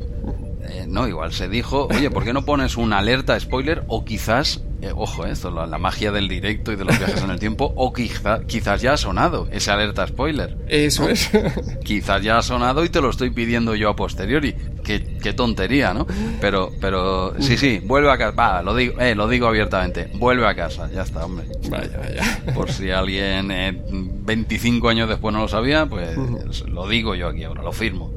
Eh, 0.69 0.85
no, 0.87 1.07
igual 1.07 1.31
se 1.31 1.47
dijo, 1.47 1.87
oye, 1.91 2.09
¿por 2.09 2.23
qué 2.23 2.33
no 2.33 2.45
pones 2.45 2.77
una 2.77 2.97
alerta 2.97 3.39
spoiler? 3.39 3.83
O 3.87 4.03
quizás, 4.03 4.61
eh, 4.81 4.91
ojo, 4.95 5.25
eh, 5.25 5.31
esto 5.31 5.49
la, 5.49 5.77
magia 5.77 6.11
del 6.11 6.27
directo 6.27 6.71
y 6.71 6.75
de 6.75 6.85
los 6.85 6.97
viajes 6.97 7.23
en 7.23 7.29
el 7.31 7.39
tiempo, 7.39 7.73
o 7.75 7.91
quizá, 7.91 8.41
quizás 8.45 8.81
ya 8.81 8.93
ha 8.93 8.97
sonado 8.97 9.47
ese 9.51 9.71
alerta 9.71 10.05
spoiler. 10.07 10.57
Eso 10.67 11.09
es. 11.09 11.29
quizás 11.83 12.21
ya 12.21 12.37
ha 12.37 12.41
sonado 12.41 12.85
y 12.85 12.89
te 12.89 13.01
lo 13.01 13.09
estoy 13.09 13.31
pidiendo 13.31 13.75
yo 13.75 13.89
a 13.89 13.95
posteriori. 13.95 14.55
Qué, 14.83 15.17
qué 15.21 15.33
tontería, 15.33 15.93
¿no? 15.93 16.05
Pero, 16.39 16.71
pero, 16.79 17.33
sí, 17.39 17.57
sí, 17.57 17.81
vuelve 17.83 18.11
a 18.11 18.17
casa. 18.17 18.31
Va, 18.31 18.61
lo 18.61 18.75
digo, 18.75 18.99
eh, 18.99 19.15
lo 19.15 19.27
digo 19.27 19.47
abiertamente. 19.47 20.09
Vuelve 20.13 20.47
a 20.47 20.55
casa, 20.55 20.89
ya 20.93 21.01
está, 21.01 21.25
hombre. 21.25 21.47
Vaya, 21.69 21.97
vaya. 21.97 22.53
Por 22.53 22.71
si 22.71 22.91
alguien 22.91 23.51
25 24.25 24.89
años 24.89 25.09
después 25.09 25.33
no 25.33 25.41
lo 25.41 25.47
sabía, 25.47 25.85
pues 25.87 26.15
lo 26.67 26.87
digo 26.87 27.15
yo 27.15 27.27
aquí 27.27 27.43
ahora, 27.43 27.63
lo 27.63 27.71
firmo. 27.71 28.13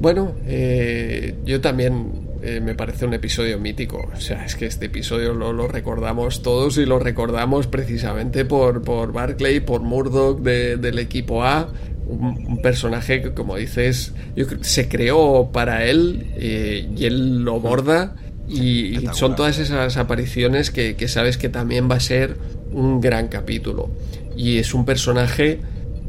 Bueno, 0.00 0.34
eh, 0.46 1.36
yo 1.44 1.60
también 1.60 2.29
eh, 2.42 2.60
me 2.60 2.74
parece 2.74 3.04
un 3.04 3.14
episodio 3.14 3.58
mítico. 3.58 4.08
O 4.14 4.20
sea, 4.20 4.44
es 4.44 4.56
que 4.56 4.66
este 4.66 4.86
episodio 4.86 5.34
lo, 5.34 5.68
recordamos 5.68 6.42
todos 6.42 6.78
y 6.78 6.86
lo 6.86 6.98
recordamos 6.98 7.66
precisamente 7.66 8.44
por, 8.44 8.82
por 8.82 9.12
Barclay, 9.12 9.60
por 9.60 9.82
Murdoch 9.82 10.40
del 10.40 10.98
equipo 10.98 11.44
A. 11.44 11.68
Un, 12.06 12.60
personaje 12.62 13.22
que, 13.22 13.34
como 13.34 13.56
dices, 13.56 14.14
se 14.62 14.88
creó 14.88 15.50
para 15.52 15.84
él 15.84 16.32
eh, 16.36 16.88
y 16.96 17.04
él 17.04 17.44
lo 17.44 17.60
borda. 17.60 18.16
Y, 18.48 19.06
son 19.12 19.36
todas 19.36 19.58
esas 19.58 19.96
apariciones 19.96 20.70
que, 20.70 20.96
que 20.96 21.06
sabes 21.06 21.38
que 21.38 21.48
también 21.48 21.88
va 21.88 21.96
a 21.96 22.00
ser 22.00 22.36
un 22.72 23.00
gran 23.00 23.28
capítulo. 23.28 23.90
Y 24.36 24.58
es 24.58 24.74
un 24.74 24.84
personaje 24.84 25.60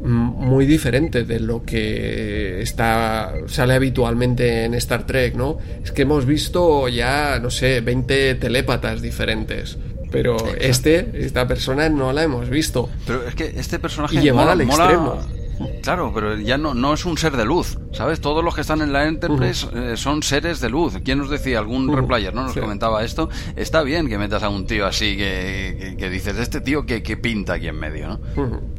muy 0.02 0.66
diferente 0.66 1.24
de 1.24 1.40
lo 1.40 1.64
que 1.64 2.60
está 2.60 3.34
sale 3.46 3.74
habitualmente 3.74 4.64
en 4.64 4.74
Star 4.74 5.06
Trek, 5.06 5.34
¿no? 5.34 5.58
Es 5.82 5.92
que 5.92 6.02
hemos 6.02 6.26
visto 6.26 6.88
ya, 6.88 7.38
no 7.40 7.50
sé, 7.50 7.80
20 7.80 8.34
telépatas 8.36 9.00
diferentes. 9.00 9.78
Pero 10.10 10.36
este, 10.58 11.10
esta 11.14 11.46
persona 11.48 11.88
no 11.88 12.12
la 12.12 12.22
hemos 12.22 12.50
visto. 12.50 12.90
Pero 13.06 13.26
es 13.26 13.34
que 13.34 13.54
este 13.56 13.78
personaje 13.78 14.16
y 14.22 14.28
al 14.28 14.60
extremo. 14.60 15.18
Claro, 15.82 16.12
pero 16.14 16.36
ya 16.38 16.58
no, 16.58 16.74
no 16.74 16.94
es 16.94 17.04
un 17.04 17.18
ser 17.18 17.36
de 17.36 17.44
luz, 17.44 17.78
¿sabes? 17.92 18.20
Todos 18.20 18.44
los 18.44 18.54
que 18.54 18.60
están 18.60 18.82
en 18.82 18.92
la 18.92 19.06
Enterprise 19.06 19.66
eh, 19.74 19.96
son 19.96 20.22
seres 20.22 20.60
de 20.60 20.68
luz. 20.68 20.98
¿Quién 21.04 21.18
nos 21.18 21.30
decía? 21.30 21.58
Algún 21.58 21.94
replayer, 21.94 22.34
¿no? 22.34 22.44
Nos 22.44 22.56
comentaba 22.56 23.04
esto. 23.04 23.28
Está 23.56 23.82
bien 23.82 24.08
que 24.08 24.18
metas 24.18 24.42
a 24.42 24.48
un 24.48 24.66
tío 24.66 24.86
así 24.86 25.16
que, 25.16 25.96
que, 25.98 26.10
dices, 26.10 26.36
este 26.38 26.60
tío 26.60 26.86
que, 26.86 27.00
pinta 27.16 27.54
aquí 27.54 27.68
en 27.68 27.78
medio, 27.78 28.08
¿no? 28.08 28.20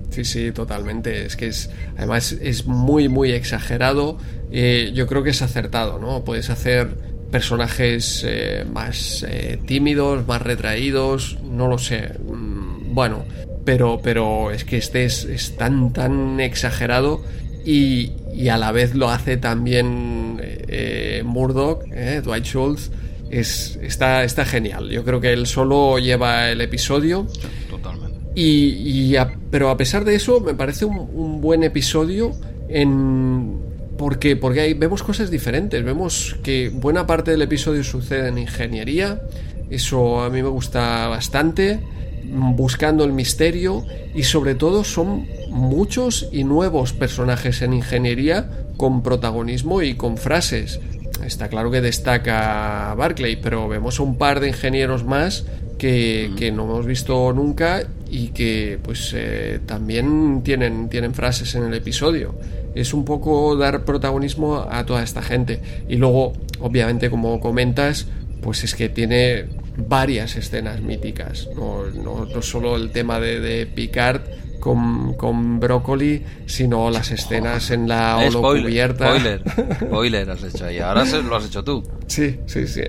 Sí, 0.09 0.25
sí, 0.25 0.51
totalmente. 0.51 1.25
Es 1.25 1.35
que 1.35 1.47
es, 1.47 1.69
además 1.97 2.31
es 2.31 2.65
muy, 2.65 3.09
muy 3.09 3.31
exagerado. 3.31 4.17
Eh, 4.51 4.91
yo 4.93 5.07
creo 5.07 5.23
que 5.23 5.31
es 5.31 5.41
acertado, 5.41 5.99
¿no? 5.99 6.23
Puedes 6.23 6.49
hacer 6.49 6.95
personajes 7.31 8.23
eh, 8.27 8.65
más 8.71 9.25
tímidos, 9.65 10.27
más 10.27 10.41
retraídos, 10.41 11.37
no 11.43 11.67
lo 11.67 11.77
sé. 11.77 12.11
Mm, 12.19 12.93
bueno, 12.93 13.25
pero, 13.65 13.99
pero 14.03 14.51
es 14.51 14.65
que 14.65 14.77
este 14.77 15.05
es, 15.05 15.55
tan, 15.57 15.93
tan 15.93 16.39
exagerado 16.39 17.21
y, 17.65 18.11
a 18.49 18.57
la 18.57 18.71
vez 18.71 18.95
lo 18.95 19.09
hace 19.09 19.37
también 19.37 20.39
eh, 20.41 21.21
Murdoch, 21.25 21.83
eh, 21.91 22.21
Dwight 22.23 22.45
Schultz, 22.45 22.91
es, 23.29 23.79
está, 23.81 24.23
está 24.23 24.45
genial. 24.45 24.89
Yo 24.89 25.03
creo 25.03 25.21
que 25.21 25.33
él 25.33 25.47
solo 25.47 25.97
lleva 25.97 26.49
el 26.49 26.61
episodio. 26.61 27.27
Totalmente. 27.69 28.19
Y, 28.35 29.15
pero 29.49 29.69
a 29.69 29.77
pesar 29.77 30.03
de 30.03 30.15
eso, 30.15 30.39
me 30.39 30.55
parece 30.55 30.85
un, 30.85 31.39
buen 31.41 31.63
episodio 31.63 32.31
en, 32.67 33.59
porque, 33.97 34.35
porque 34.35 34.61
ahí 34.61 34.73
vemos 34.73 35.03
cosas 35.03 35.29
diferentes. 35.31 35.83
Vemos 35.83 36.35
que 36.43 36.69
buena 36.69 37.07
parte 37.07 37.31
del 37.31 37.43
episodio 37.43 37.83
sucede 37.83 38.27
en 38.27 38.39
ingeniería. 38.39 39.21
Eso 39.69 40.21
a 40.21 40.29
mí 40.29 40.41
me 40.43 40.49
gusta 40.49 41.07
bastante 41.07 41.79
buscando 42.25 43.03
el 43.03 43.13
misterio 43.13 43.85
y 44.13 44.23
sobre 44.23 44.55
todo 44.55 44.83
son 44.83 45.27
muchos 45.49 46.27
y 46.31 46.43
nuevos 46.43 46.93
personajes 46.93 47.61
en 47.61 47.73
ingeniería 47.73 48.49
con 48.77 49.03
protagonismo 49.03 49.81
y 49.81 49.95
con 49.95 50.17
frases. 50.17 50.79
Está 51.25 51.47
claro 51.47 51.71
que 51.71 51.81
destaca 51.81 52.93
Barclay, 52.97 53.37
pero 53.37 53.67
vemos 53.67 53.99
un 53.99 54.17
par 54.17 54.39
de 54.39 54.49
ingenieros 54.49 55.03
más 55.03 55.45
que, 55.77 56.51
no 56.53 56.63
hemos 56.63 56.85
visto 56.85 57.33
nunca 57.33 57.83
y 58.09 58.27
que 58.29 58.79
pues 58.81 59.13
eh, 59.15 59.59
también 59.65 60.41
tienen, 60.43 60.89
tienen 60.89 61.13
frases 61.13 61.55
en 61.55 61.63
el 61.63 61.73
episodio. 61.73 62.35
Es 62.75 62.93
un 62.93 63.05
poco 63.05 63.55
dar 63.55 63.83
protagonismo 63.83 64.65
a 64.69 64.85
toda 64.85 65.03
esta 65.03 65.21
gente. 65.21 65.61
Y 65.87 65.97
luego, 65.97 66.33
obviamente, 66.59 67.09
como 67.09 67.39
comentas, 67.39 68.07
pues 68.41 68.63
es 68.63 68.75
que 68.75 68.89
tiene 68.89 69.45
varias 69.77 70.35
escenas 70.35 70.81
míticas, 70.81 71.47
no, 71.55 71.85
no, 71.85 72.41
solo 72.41 72.75
el 72.75 72.91
tema 72.91 73.19
de, 73.19 73.67
Picard 73.67 74.21
con, 74.59 75.13
con 75.15 75.59
Brócoli, 75.59 76.23
sino 76.45 76.89
las 76.89 77.11
escenas 77.11 77.71
en 77.71 77.87
la 77.87 78.17
holocubierta. 78.17 79.17
Spoiler, 79.17 79.43
spoiler 79.81 80.29
has 80.29 80.43
hecho 80.43 80.65
ahí, 80.65 80.79
ahora 80.79 81.05
lo 81.05 81.35
has 81.35 81.45
hecho 81.45 81.63
tú. 81.63 81.83
Sí, 82.07 82.39
sí, 82.45 82.67
sí. 82.67 82.83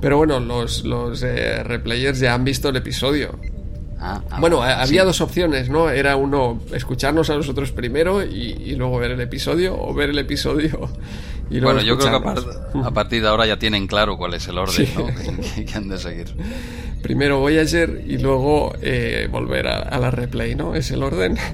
Pero 0.00 0.18
bueno, 0.18 0.38
los, 0.38 0.84
los 0.84 1.22
eh, 1.22 1.62
replayers 1.64 2.20
ya 2.20 2.34
han 2.34 2.44
visto 2.44 2.68
el 2.68 2.76
episodio. 2.76 3.38
Ah, 4.00 4.22
ah, 4.30 4.38
bueno, 4.38 4.62
había 4.62 5.04
dos 5.04 5.20
opciones, 5.20 5.70
¿no? 5.70 5.90
Era 5.90 6.14
uno 6.14 6.60
escucharnos 6.72 7.30
a 7.30 7.34
nosotros 7.34 7.72
primero 7.72 8.24
y, 8.24 8.54
y 8.64 8.76
luego 8.76 8.98
ver 8.98 9.10
el 9.10 9.20
episodio, 9.20 9.76
o 9.76 9.92
ver 9.92 10.10
el 10.10 10.18
episodio 10.18 10.88
y 11.50 11.60
Bueno, 11.60 11.80
yo 11.82 11.96
creo 11.98 12.10
que 12.10 12.16
a, 12.16 12.34
par- 12.34 12.84
a 12.84 12.90
partir 12.90 13.22
de 13.22 13.28
ahora 13.28 13.46
ya 13.46 13.58
tienen 13.58 13.86
claro 13.86 14.16
cuál 14.16 14.34
es 14.34 14.46
el 14.48 14.58
orden 14.58 14.86
Sí. 14.86 14.92
¿no? 14.96 15.06
que, 15.54 15.64
que 15.64 15.74
han 15.74 15.88
de 15.88 15.98
seguir. 15.98 16.34
Primero 17.02 17.38
Voyager 17.40 18.02
y 18.06 18.18
luego 18.18 18.72
eh, 18.82 19.28
volver 19.30 19.66
a, 19.68 19.78
a 19.82 19.98
la 19.98 20.10
replay, 20.10 20.54
¿no? 20.54 20.74
Es 20.74 20.90
el 20.90 21.02
orden. 21.02 21.36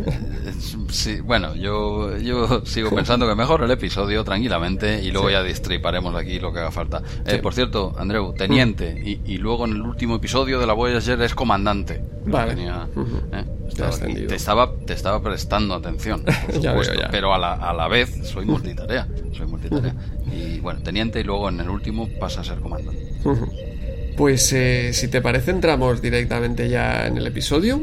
Sí, 0.91 1.21
bueno, 1.21 1.57
yo, 1.57 2.17
yo 2.19 2.65
sigo 2.65 2.91
pensando 2.91 3.27
que 3.29 3.35
mejor 3.35 3.63
el 3.65 3.71
episodio 3.71 4.23
tranquilamente 4.23 5.03
y 5.03 5.11
luego 5.11 5.27
Sí. 5.29 5.33
ya 5.33 5.43
distriparemos 5.43 6.15
aquí 6.15 6.39
lo 6.39 6.53
que 6.53 6.61
haga 6.61 6.71
falta. 6.71 7.03
Eh, 7.27 7.33
Sí. 7.33 7.39
por 7.39 7.53
cierto, 7.53 7.93
Andreu, 7.99 8.33
teniente, 8.35 9.03
y, 9.05 9.21
y 9.27 9.39
luego 9.39 9.65
en 9.65 9.73
el 9.73 9.81
último 9.83 10.17
episodio 10.17 10.61
de 10.61 10.67
la 10.69 10.73
Voyager 10.73 11.21
es 11.23 11.35
comandante. 11.35 12.01
Vale. 12.27 12.55
Tenía- 12.55 12.87
Ujú. 12.95 13.17
eh, 13.33 13.45
Ya 13.77 13.89
estaba 13.89 14.07
te, 14.07 14.35
estaba, 14.37 14.73
te 14.87 14.93
estaba 14.93 15.21
prestando 15.23 15.75
atención, 15.75 16.23
por 16.47 16.61
Ya 16.61 16.73
veo, 16.73 16.85
supuesto, 16.85 17.03
ya. 17.03 17.09
pero 17.11 17.35
a 17.35 17.39
la, 17.39 17.55
a 17.55 17.73
la 17.73 17.89
vez 17.89 18.21
soy 18.23 18.45
multitarea. 18.45 19.09
Soy 19.37 19.47
multitarea. 19.49 19.95
Y 20.33 20.61
bueno, 20.61 20.81
teniente 20.83 21.19
y 21.21 21.25
luego 21.25 21.49
en 21.49 21.59
el 21.61 21.69
último 21.71 22.09
pasa 22.21 22.43
a 22.43 22.45
ser 22.45 22.61
comandante. 22.61 23.03
Pues 24.17 24.53
eh, 24.53 24.93
si 24.93 25.09
te 25.09 25.21
parece 25.21 25.51
entramos 25.51 26.01
directamente 26.01 26.69
ya 26.69 27.07
en 27.07 27.17
el 27.17 27.27
episodio. 27.27 27.81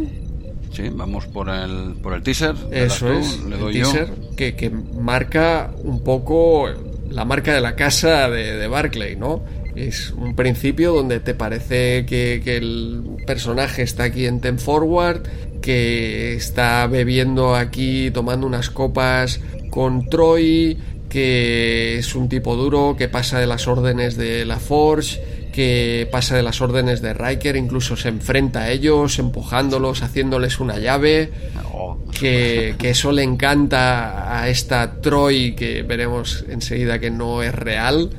Sí, 0.71 0.83
vamos 0.89 1.25
por 1.27 1.49
el, 1.49 1.95
por 2.01 2.13
el 2.13 2.23
teaser. 2.23 2.55
Eso 2.71 3.07
tú, 3.07 3.13
es, 3.13 3.43
le 3.43 3.55
el 3.55 3.61
doy 3.61 3.73
yo. 3.79 3.91
teaser 3.91 4.09
que, 4.37 4.55
que 4.55 4.69
marca 4.69 5.71
un 5.83 6.03
poco 6.03 6.69
la 7.09 7.25
marca 7.25 7.53
de 7.53 7.59
la 7.59 7.75
casa 7.75 8.29
de, 8.29 8.55
de 8.55 8.67
Barclay, 8.67 9.17
¿no? 9.17 9.43
Es 9.75 10.11
un 10.11 10.35
principio 10.35 10.93
donde 10.93 11.19
te 11.19 11.33
parece 11.33 12.05
que, 12.05 12.41
que 12.43 12.57
el 12.57 13.03
personaje 13.27 13.81
está 13.83 14.03
aquí 14.03 14.25
en 14.25 14.39
Ten 14.39 14.59
Forward, 14.59 15.23
que 15.61 16.33
está 16.35 16.87
bebiendo 16.87 17.55
aquí, 17.55 18.11
tomando 18.11 18.47
unas 18.47 18.69
copas 18.69 19.39
con 19.69 20.07
Troy, 20.07 20.77
que 21.09 21.97
es 21.97 22.15
un 22.15 22.27
tipo 22.29 22.55
duro, 22.55 22.95
que 22.97 23.07
pasa 23.09 23.39
de 23.39 23.47
las 23.47 23.67
órdenes 23.67 24.17
de 24.17 24.45
la 24.45 24.59
Forge, 24.59 25.21
que 25.51 26.07
pasa 26.11 26.35
de 26.35 26.43
las 26.43 26.61
órdenes 26.61 27.01
de 27.01 27.13
Riker, 27.13 27.55
incluso 27.55 27.95
se 27.95 28.09
enfrenta 28.09 28.61
a 28.61 28.71
ellos, 28.71 29.19
empujándolos, 29.19 30.01
haciéndoles 30.03 30.59
una 30.59 30.77
llave 30.79 31.31
Oh, 31.73 31.97
que, 32.11 32.75
que 32.77 32.91
eso 32.91 33.11
le 33.11 33.23
encanta 33.23 34.39
a 34.39 34.49
esta 34.49 35.01
Troy 35.01 35.55
que 35.55 35.83
veremos 35.83 36.45
enseguida 36.49 36.99
que 36.99 37.09
no 37.09 37.41
es 37.41 37.55
real 37.55 38.09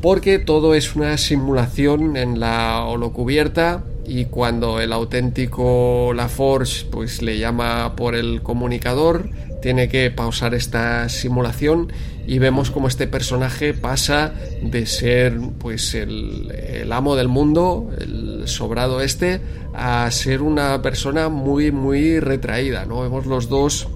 porque 0.00 0.38
todo 0.38 0.74
es 0.74 0.96
una 0.96 1.16
simulación 1.18 2.16
en 2.16 2.40
la 2.40 2.84
holocubierta 2.84 3.84
y 4.06 4.26
cuando 4.26 4.80
el 4.80 4.92
auténtico 4.92 6.12
La 6.14 6.28
Forge 6.28 6.86
pues 6.90 7.22
le 7.22 7.38
llama 7.38 7.94
por 7.96 8.14
el 8.14 8.42
comunicador 8.42 9.28
tiene 9.60 9.88
que 9.88 10.10
pausar 10.10 10.54
esta 10.54 11.08
simulación 11.08 11.92
y 12.26 12.38
vemos 12.38 12.70
como 12.70 12.88
este 12.88 13.06
personaje 13.06 13.74
pasa 13.74 14.32
de 14.62 14.86
ser 14.86 15.38
pues 15.58 15.94
el, 15.94 16.50
el 16.52 16.92
amo 16.92 17.16
del 17.16 17.28
mundo, 17.28 17.90
el 17.98 18.42
sobrado 18.46 19.00
este, 19.00 19.40
a 19.74 20.10
ser 20.10 20.42
una 20.42 20.80
persona 20.82 21.28
muy 21.28 21.72
muy 21.72 22.20
retraída, 22.20 22.84
¿no? 22.84 23.02
Vemos 23.02 23.26
los 23.26 23.48
dos 23.48 23.88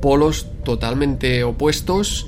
polos 0.00 0.46
totalmente 0.64 1.44
opuestos. 1.44 2.26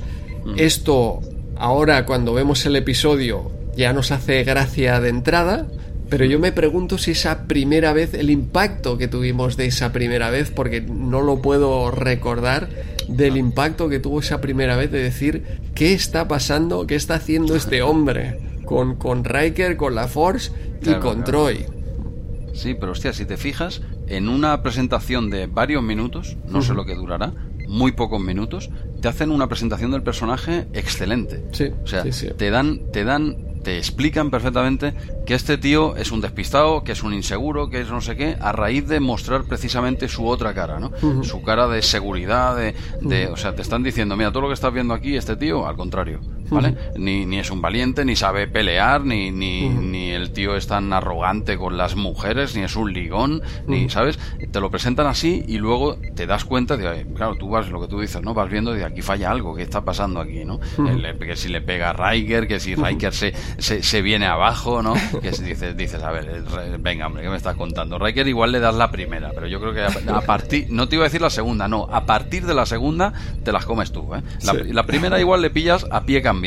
Esto 0.57 1.21
ahora 1.57 2.07
cuando 2.07 2.33
vemos 2.33 2.65
el 2.67 2.77
episodio 2.77 3.51
ya 3.77 3.93
nos 3.93 4.11
hace 4.11 4.43
gracia 4.45 5.01
de 5.01 5.11
entrada, 5.11 5.67
pero 6.09 6.25
yo 6.25 6.39
me 6.39 6.51
pregunto 6.51 6.99
si 6.99 7.13
esa 7.13 7.47
primera 7.47 7.93
vez, 7.93 8.15
el 8.15 8.31
impacto 8.31 8.99
que 8.99 9.07
tuvimos 9.07 9.57
de 9.57 9.67
esa 9.67 9.93
primera 9.93 10.29
vez, 10.29 10.51
porque 10.51 10.81
no 10.81 11.23
lo 11.23 11.41
puedo 11.41 11.91
recordar, 11.93 12.69
del 13.11 13.37
impacto 13.37 13.89
que 13.89 13.99
tuvo 13.99 14.21
esa 14.21 14.41
primera 14.41 14.77
vez 14.77 14.91
de 14.91 15.03
decir, 15.03 15.45
¿qué 15.75 15.93
está 15.93 16.29
pasando? 16.29 16.87
¿Qué 16.87 16.95
está 16.95 17.15
haciendo 17.15 17.55
este 17.57 17.83
hombre? 17.83 18.39
Con, 18.65 18.97
con 18.97 19.25
Riker, 19.25 19.77
con 19.77 19.95
la 19.95 20.07
Force 20.09 20.53
y 20.81 20.85
Claro, 20.85 21.01
con 21.01 21.15
claro. 21.23 21.25
Troy. 21.31 21.67
Sí, 22.55 22.75
pero 22.79 22.93
hostia, 22.93 23.13
si 23.13 23.25
te 23.27 23.37
fijas, 23.37 23.83
en 24.07 24.29
una 24.29 24.63
presentación 24.63 25.31
de 25.31 25.47
varios 25.47 25.83
minutos, 25.83 26.37
no 26.49 26.63
sé 26.63 26.75
lo 26.75 26.85
que 26.85 26.95
durará, 26.95 27.33
muy 27.69 27.93
pocos 27.93 28.21
minutos, 28.21 28.71
te 29.01 29.09
hacen 29.09 29.31
una 29.31 29.49
presentación 29.49 29.91
del 29.93 30.03
personaje 30.03 30.67
excelente. 30.73 31.45
Sí, 31.53 31.71
O 31.85 31.87
sea, 31.87 32.03
sí, 32.03 32.13
sí. 32.13 32.29
te 32.37 32.51
dan, 32.51 32.81
te 32.93 33.05
dan, 33.05 33.37
te 33.63 33.77
explican 33.79 34.31
perfectamente 34.31 34.95
que 35.27 35.35
este 35.35 35.59
tío 35.59 35.95
es 35.97 36.13
un 36.13 36.21
despistado, 36.21 36.83
que 36.83 36.93
es 36.93 37.03
un 37.03 37.13
inseguro, 37.15 37.69
que 37.71 37.81
es 37.83 37.91
no 37.91 38.01
sé 38.01 38.17
qué, 38.17 38.37
a 38.41 38.53
raíz 38.53 38.89
de 38.89 39.01
mostrar 39.01 39.45
precisamente 39.45 40.09
su 40.09 40.27
otra 40.27 40.55
cara, 40.55 40.81
¿no? 40.81 40.91
Su 41.25 41.43
cara 41.43 41.69
de 41.69 41.83
seguridad, 41.83 42.57
de, 42.57 42.75
de- 43.03 43.27
o 43.29 43.37
sea, 43.37 43.55
te 43.55 43.63
están 43.63 43.83
diciendo, 43.83 44.17
mira, 44.17 44.31
todo 44.31 44.43
lo 44.43 44.49
que 44.49 44.55
estás 44.55 44.73
viendo 44.73 44.95
aquí, 44.95 45.17
este 45.17 45.37
tío, 45.37 45.67
al 45.67 45.77
contrario, 45.77 46.21
¿vale? 46.51 46.75
Ni, 46.97 47.25
ni 47.27 47.39
es 47.39 47.51
un 47.51 47.61
valiente, 47.63 48.05
ni 48.05 48.17
sabe 48.17 48.47
pelear, 48.49 49.05
ni, 49.05 49.31
ni, 49.31 49.69
ni 49.69 50.11
el 50.11 50.31
tío 50.33 50.57
es 50.57 50.67
tan 50.67 50.93
arrogante 50.93 51.57
con 51.57 51.77
las 51.77 51.97
mujeres, 51.97 52.57
ni 52.57 52.63
es 52.63 52.77
un 52.77 52.93
ligón, 52.93 53.43
ni, 53.67 53.89
¿sabes? 53.89 54.19
Te 54.51 54.61
lo 54.61 54.71
presentan 54.71 55.07
así 55.07 55.45
y 55.47 55.59
luego 55.59 55.97
te 56.15 56.27
das 56.27 56.45
cuenta 56.45 56.77
de, 56.77 57.07
claro, 57.15 57.37
tú 57.37 57.49
vas, 57.49 57.69
lo 57.71 57.81
que 57.81 57.89
tú 57.89 58.01
dices, 58.01 58.23
¿no? 58.23 58.35
Vas 58.35 58.51
viendo 58.51 58.73
de 58.73 58.85
aquí 58.85 59.03
falla 59.03 59.31
algo, 59.31 59.55
¿qué 59.55 59.63
está 59.63 59.85
pasando 59.85 60.21
aquí, 60.21 60.45
¿no? 60.45 60.61
El- 60.79 61.19
que 61.21 61.37
si 61.37 61.49
le 61.49 61.61
pega 61.61 61.91
a 61.91 61.93
Riker, 61.93 62.49
que 62.49 62.59
si 62.61 62.75
Riker 62.75 63.13
se, 63.13 63.33
se, 63.59 63.83
se 63.83 64.03
viene 64.03 64.27
abajo, 64.27 64.83
¿no? 64.83 64.95
Que 65.23 65.33
si 65.33 65.45
dices, 65.45 65.77
dices, 65.77 66.03
a 66.03 66.11
ver, 66.11 66.25
eh, 66.29 66.77
venga, 66.81 67.07
hombre, 67.07 67.23
¿qué 67.23 67.29
me 67.29 67.37
estás 67.37 67.57
contando? 67.57 67.99
Riker 67.99 68.27
igual 68.27 68.53
le 68.53 68.61
das 68.61 68.75
la 68.75 68.91
primera, 68.91 69.31
pero 69.35 69.47
yo 69.47 69.61
creo 69.61 69.73
que 69.75 69.83
a, 69.83 70.17
a 70.17 70.21
partir, 70.23 70.67
no 70.71 70.89
te 70.89 70.97
iba 70.97 71.05
a 71.05 71.09
decir 71.09 71.21
la 71.21 71.31
segunda, 71.31 71.69
no, 71.69 71.87
a 71.91 72.07
partir 72.07 72.47
de 72.47 72.55
la 72.55 72.67
segunda 72.67 73.13
te 73.45 73.53
las 73.53 73.67
comes 73.67 73.93
tú, 73.93 74.15
¿eh? 74.15 74.23
La, 74.45 74.53
Sí. 74.53 74.73
la 74.73 74.85
primera 74.87 75.21
igual 75.21 75.43
le 75.43 75.51
pillas 75.51 75.87
a 75.91 76.03
pie 76.03 76.23
cambiado, 76.23 76.40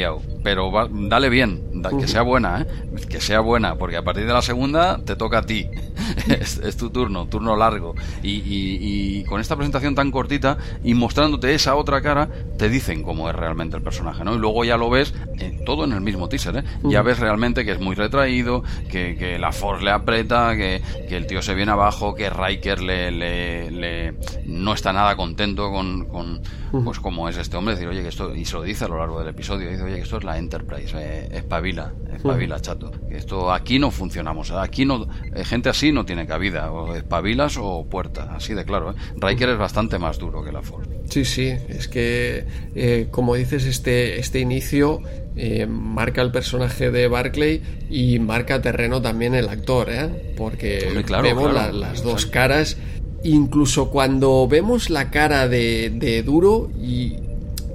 pero 0.44 0.72
va- 0.72 0.88
dale 0.92 1.30
bien, 1.30 1.82
da- 1.82 1.90
que 1.98 2.08
sea 2.08 2.22
buena, 2.22 2.62
¿eh? 2.62 2.66
Que 3.10 3.22
sea 3.22 3.40
buena, 3.40 3.76
porque 3.76 3.98
a 3.98 4.04
partir 4.04 4.26
de 4.26 4.34
la 4.34 4.42
segunda 4.42 5.00
te 5.06 5.16
toca 5.16 5.40
a 5.40 5.42
ti. 5.46 5.68
es, 6.28 6.58
es 6.58 6.76
tu 6.78 6.90
turno, 6.90 7.28
turno 7.28 7.56
largo. 7.56 7.96
Y, 8.22 8.32
y- 8.32 9.20
y 9.20 9.24
con 9.26 9.40
esta 9.40 9.56
presentación 9.56 9.96
tan 9.96 10.12
cortita 10.12 10.58
y 10.84 10.94
mostrándote 10.94 11.54
esa 11.54 11.76
otra 11.76 12.02
cara, 12.02 12.30
te 12.58 12.70
dicen 12.70 13.04
cómo 13.04 13.30
es 13.30 13.36
realmente 13.36 13.78
el 13.78 13.84
personaje, 13.84 14.24
¿no? 14.24 14.36
Y 14.36 14.40
luego 14.40 14.64
ya 14.66 14.78
lo 14.78 14.90
ves 14.90 15.14
eh, 15.40 15.60
todo 15.66 15.86
en 15.86 15.94
el 15.94 16.02
mismo 16.02 16.28
teaser, 16.30 16.58
¿eh? 16.58 16.64
Ya 16.84 17.02
ves 17.02 17.20
realmente 17.20 17.64
que 17.66 17.72
es 17.72 17.80
muy 17.80 17.96
retraído, 17.96 18.64
que, 18.90 19.16
que 19.18 19.38
la 19.40 19.52
Force 19.52 19.84
le 19.84 19.92
aprieta, 19.92 20.56
que, 20.56 20.82
que 21.08 21.16
el 21.18 21.28
tío 21.28 21.42
se 21.42 21.54
viene 21.54 21.72
abajo, 21.72 22.16
que 22.16 22.30
Riker 22.30 22.82
le, 22.82 23.12
le, 23.12 23.72
le- 23.72 24.14
no 24.46 24.74
está 24.74 24.92
nada 24.94 25.16
contento 25.16 25.72
con, 25.72 26.06
con 26.06 26.42
pues 26.84 27.00
cómo 27.00 27.30
es 27.30 27.38
este 27.38 27.56
hombre, 27.56 27.76
decir, 27.76 27.88
oye, 27.88 28.02
que 28.02 28.08
esto, 28.10 28.34
y 28.36 28.46
se 28.46 28.56
lo 28.56 28.64
dice 28.64 28.86
a 28.86 28.88
lo 28.88 28.98
largo 28.98 29.20
del 29.20 29.28
episodio, 29.30 29.70
dice, 29.70 29.83
oye, 29.84 29.96
que 29.98 30.02
esto 30.02 30.18
es 30.18 30.24
la 30.24 30.38
Enterprise, 30.38 30.96
eh, 30.98 31.30
espabila, 31.34 31.94
espabila, 32.16 32.60
chato, 32.60 32.92
esto 33.10 33.52
aquí 33.52 33.80
no 33.80 33.92
funcionamos, 33.92 34.52
aquí 34.52 34.86
no, 34.86 35.08
eh, 35.36 35.44
gente 35.46 35.70
así 35.70 35.92
no 35.92 36.06
tiene 36.06 36.26
cabida, 36.26 36.72
o 36.72 36.96
espabilas 36.96 37.58
o 37.60 37.86
puerta, 37.90 38.34
así 38.36 38.54
de 38.54 38.66
claro, 38.66 38.92
¿eh? 38.92 38.96
Riker 39.18 39.50
es 39.50 39.58
bastante 39.58 40.00
más 40.00 40.18
duro 40.20 40.44
que 40.44 40.52
la 40.52 40.62
Force. 40.62 40.90
Sí, 41.10 41.26
sí, 41.26 41.48
es 41.70 41.88
que, 41.88 42.46
eh, 42.76 43.08
como 43.12 43.36
dices, 43.36 43.66
este, 43.66 44.20
este 44.20 44.40
inicio 44.40 45.00
eh, 45.36 45.66
marca 45.68 46.22
el 46.22 46.32
personaje 46.32 46.92
de 46.92 47.08
Barclay 47.08 47.62
y 47.90 48.20
marca 48.20 48.62
terreno 48.62 49.02
también 49.02 49.34
el 49.36 49.50
actor, 49.50 49.90
¿eh? 49.90 50.34
Porque 50.38 50.86
Hombre, 50.88 51.04
claro, 51.04 51.24
vemos 51.24 51.50
claro, 51.52 51.72
la- 51.74 51.90
las 51.90 52.04
dos 52.04 52.26
caras, 52.28 52.78
incluso 53.24 53.90
cuando 53.90 54.48
vemos 54.48 54.90
la 54.90 55.10
cara 55.12 55.48
de, 55.48 55.92
de 55.94 56.24
Duro 56.24 56.70
y, 56.82 57.16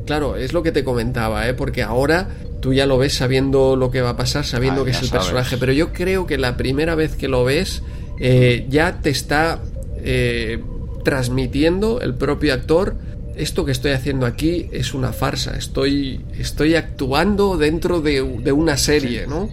claro, 0.09 0.37
es 0.37 0.53
lo 0.53 0.63
que 0.65 0.73
te 0.73 0.83
comentaba, 0.83 1.47
¿eh? 1.49 1.55
Porque 1.55 1.83
ahora 1.83 2.29
tú 2.61 2.73
ya 2.73 2.87
lo 2.87 2.99
ves 2.99 3.15
sabiendo 3.15 3.77
lo 3.77 3.91
que 3.93 4.01
va 4.01 4.11
a 4.11 4.17
pasar, 4.17 4.45
sabiendo 4.45 4.81
Ah, 4.83 4.85
que 4.87 4.91
es 4.91 5.03
el 5.03 5.09
sabes. 5.09 5.27
personaje, 5.27 5.57
pero 5.59 5.73
yo 5.73 5.93
creo 5.93 6.27
que 6.27 6.39
la 6.39 6.57
primera 6.57 6.95
vez 6.97 7.15
que 7.15 7.29
lo 7.29 7.45
ves 7.45 7.83
eh, 8.19 8.67
ya 8.69 9.01
te 9.01 9.11
está 9.11 9.61
eh, 10.03 10.59
transmitiendo 11.05 12.01
el 12.01 12.15
propio 12.15 12.53
actor 12.55 12.97
esto 13.37 13.65
que 13.65 13.71
estoy 13.73 13.93
haciendo 13.93 14.27
aquí 14.27 14.69
es 14.73 14.95
una 14.95 15.13
farsa 15.13 15.57
estoy 15.57 16.21
estoy 16.39 16.75
actuando 16.75 17.57
dentro 17.57 18.01
de, 18.01 18.23
de 18.43 18.53
una 18.53 18.77
serie 18.77 19.27
no 19.29 19.49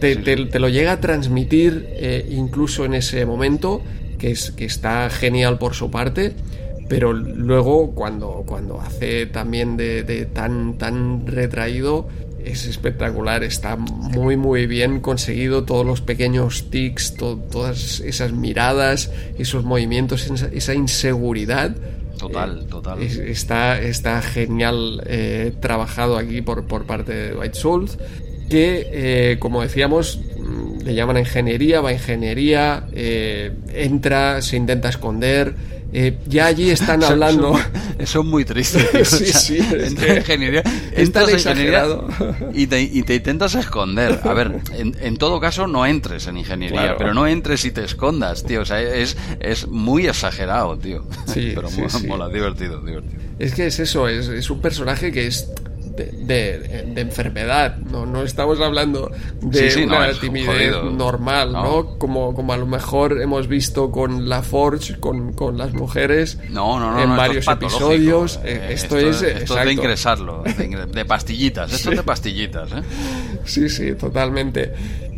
te, 0.00 0.16
te- 0.16 0.44
te 0.46 0.58
lo 0.58 0.68
llega 0.68 0.92
a 0.92 1.00
transmitir 1.00 1.86
eh, 1.96 2.26
incluso 2.30 2.84
en 2.84 2.94
ese 2.94 3.24
momento 3.24 3.82
que 4.18 4.30
es 4.30 4.50
que 4.50 4.66
está 4.66 5.08
genial 5.10 5.58
por 5.58 5.74
su 5.74 5.90
parte 5.90 6.32
pero 6.88 7.12
luego 7.12 7.92
cuando 7.94 8.42
cuando 8.46 8.80
hace 8.80 9.26
también 9.26 9.76
de, 9.76 10.02
de 10.02 10.26
tan 10.26 10.74
tan 10.78 11.26
retraído 11.26 12.08
es 12.44 12.66
espectacular, 12.66 13.42
está 13.42 13.76
muy 13.76 14.36
muy 14.36 14.66
bien 14.66 15.00
conseguido 15.00 15.64
todos 15.64 15.86
los 15.86 16.00
pequeños 16.02 16.68
tics, 16.70 17.14
to- 17.14 17.38
todas 17.50 18.00
esas 18.00 18.32
miradas, 18.32 19.10
esos 19.38 19.64
movimientos, 19.64 20.26
esa, 20.52 20.74
inseguridad. 20.74 21.74
Total, 22.18 22.66
total. 22.66 23.02
Es- 23.02 23.16
está, 23.16 23.80
está 23.80 24.20
genial 24.20 25.02
eh, 25.06 25.52
trabajado 25.60 26.18
aquí 26.18 26.42
por, 26.42 26.66
por 26.66 26.84
parte 26.84 27.12
de 27.14 27.34
White 27.34 27.58
Souls, 27.58 27.98
que 28.50 28.88
eh, 28.92 29.38
como 29.38 29.62
decíamos, 29.62 30.20
le 30.84 30.94
llaman 30.94 31.16
a 31.16 31.20
ingeniería, 31.20 31.80
va 31.80 31.88
a 31.90 31.92
ingeniería, 31.92 32.86
eh, 32.92 33.52
entra, 33.72 34.40
se 34.42 34.56
intenta 34.56 34.88
esconder. 34.90 35.54
eh, 35.96 36.18
ya 36.26 36.46
allí 36.46 36.70
están 36.70 37.02
hablando. 37.04 37.58
Eso 37.98 38.20
es 38.20 38.26
muy 38.26 38.44
triste. 38.50 38.82
tío. 38.84 39.00
O 39.02 39.04
Sí, 39.04 39.26
sea, 39.26 39.40
sí, 39.40 39.58
es 39.58 39.72
entras 39.72 39.94
que 40.06 40.10
en 40.12 40.16
ingeniería, 40.18 40.62
entras 40.96 41.28
en 41.28 41.34
ingeniería 41.38 41.86
y 42.52 42.66
te, 42.66 42.82
y 42.82 43.02
te 43.04 43.14
intentas 43.14 43.54
esconder. 43.54 44.20
A 44.24 44.32
ver, 44.34 44.60
en, 44.76 44.96
en 45.00 45.16
todo 45.16 45.40
caso 45.40 45.66
no 45.66 45.86
entres 45.86 46.26
en 46.26 46.36
ingeniería, 46.36 46.80
Claro. 46.82 46.96
pero 46.98 47.14
no 47.14 47.26
entres 47.26 47.64
y 47.64 47.70
te 47.70 47.84
escondas, 47.84 48.44
tío. 48.44 48.62
O 48.62 48.64
sea, 48.64 48.80
es, 48.80 49.16
es 49.40 49.68
muy 49.68 50.06
exagerado, 50.06 50.76
tío. 50.76 51.04
Sí, 51.26 51.52
pero 51.54 51.68
sí, 51.70 51.78
mola, 51.80 51.90
sí. 51.90 52.06
mola, 52.06 52.28
divertido, 52.28 52.80
divertido. 52.80 53.22
Es 53.38 53.54
que 53.54 53.66
es 53.66 53.78
eso, 53.80 54.08
es, 54.08 54.28
es 54.28 54.50
un 54.50 54.60
personaje 54.60 55.10
que 55.12 55.26
es 55.28 55.48
de, 55.96 56.58
de- 56.58 56.82
de 56.94 57.00
enfermedad, 57.00 57.76
no, 57.76 58.06
no 58.06 58.22
estamos 58.22 58.60
hablando 58.60 59.10
de 59.42 59.70
Sí, 59.70 59.80
sí, 59.80 59.86
no, 59.86 59.96
una 59.96 60.12
timidez 60.12 60.72
jodido. 60.74 60.90
normal, 60.90 61.52
¿no? 61.52 61.62
No. 61.62 61.98
Como, 61.98 62.34
como 62.34 62.52
a 62.52 62.56
lo 62.56 62.66
mejor 62.66 63.20
hemos 63.20 63.48
visto 63.48 63.90
con 63.90 64.28
la 64.28 64.42
Forge, 64.42 64.98
con, 64.98 65.32
con 65.32 65.56
las 65.58 65.72
mujeres, 65.74 66.38
No, 66.50 66.78
no, 66.80 66.92
no, 66.92 67.00
en 67.02 67.08
no, 67.08 67.14
esto 67.14 67.16
varios 67.16 67.46
es 67.48 67.52
episodios. 67.52 68.36
Eh, 68.36 68.40
eh, 68.44 68.66
esto, 68.72 68.98
es, 68.98 69.22
esto 69.22 69.58
es 69.58 69.64
de 69.66 69.72
ingresarlo, 69.72 70.42
de, 70.42 70.68
ingre- 70.70 70.86
de 70.86 71.04
pastillitas. 71.04 71.72
Esto 71.72 71.90
es 71.90 71.96
de 71.98 72.02
pastillitas, 72.02 72.70
¿eh? 72.72 72.82
Sí, 73.44 73.68
sí, 73.68 73.92
totalmente. 73.94 74.72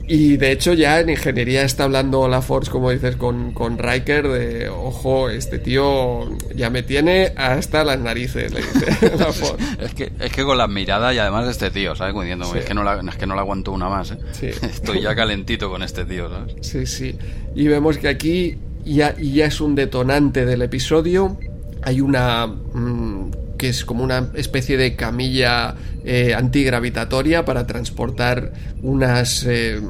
Y 0.08 0.36
de 0.36 0.52
hecho 0.52 0.72
ya 0.72 1.00
en 1.00 1.10
ingeniería 1.10 1.62
está 1.62 1.84
hablando 1.84 2.28
la 2.28 2.40
Force, 2.40 2.70
como 2.70 2.90
dices, 2.90 3.16
con, 3.16 3.52
con 3.52 3.76
Riker 3.76 4.28
de, 4.28 4.68
ojo, 4.68 5.28
este 5.30 5.58
tío 5.58 6.28
ya 6.54 6.70
me 6.70 6.84
tiene 6.84 7.32
hasta 7.36 7.82
las 7.82 7.98
narices, 7.98 8.52
le 8.52 8.60
dice 8.60 9.16
la 9.18 9.32
Force. 9.32 9.56
Es 9.80 9.94
que, 9.94 10.12
es 10.20 10.32
que 10.32 10.44
con 10.44 10.58
la 10.58 10.68
mirada 10.68 11.12
y 11.12 11.18
además 11.18 11.46
de 11.46 11.50
este 11.50 11.70
tío, 11.72 11.96
¿sabes? 11.96 12.12
Como 12.12 12.22
diciendo, 12.22 12.44
Sí. 12.52 12.58
es, 12.58 12.64
que 12.66 12.74
no 12.74 12.84
la, 12.84 13.00
es 13.00 13.16
que 13.16 13.26
no 13.26 13.34
la 13.34 13.40
aguanto 13.40 13.72
una 13.72 13.88
más, 13.88 14.12
¿eh? 14.12 14.18
Sí. 14.32 14.46
Estoy 14.62 15.02
ya 15.02 15.16
calentito 15.16 15.68
con 15.70 15.82
este 15.82 16.04
tío, 16.04 16.28
¿sabes? 16.30 16.54
Sí, 16.60 16.86
sí. 16.86 17.18
Y 17.56 17.66
vemos 17.66 17.98
que 17.98 18.06
aquí 18.08 18.58
ya, 18.84 19.16
ya 19.18 19.46
es 19.46 19.60
un 19.60 19.74
detonante 19.74 20.46
del 20.46 20.62
episodio. 20.62 21.36
Hay 21.82 22.00
una... 22.00 22.46
mm, 22.46 23.30
que 23.56 23.68
es 23.68 23.84
como 23.84 24.04
una 24.04 24.30
especie 24.34 24.76
de 24.76 24.96
camilla 24.96 25.74
eh, 26.04 26.34
antigravitatoria 26.34 27.44
para 27.44 27.66
transportar 27.66 28.52
unas... 28.82 29.44
eh, 29.46 29.80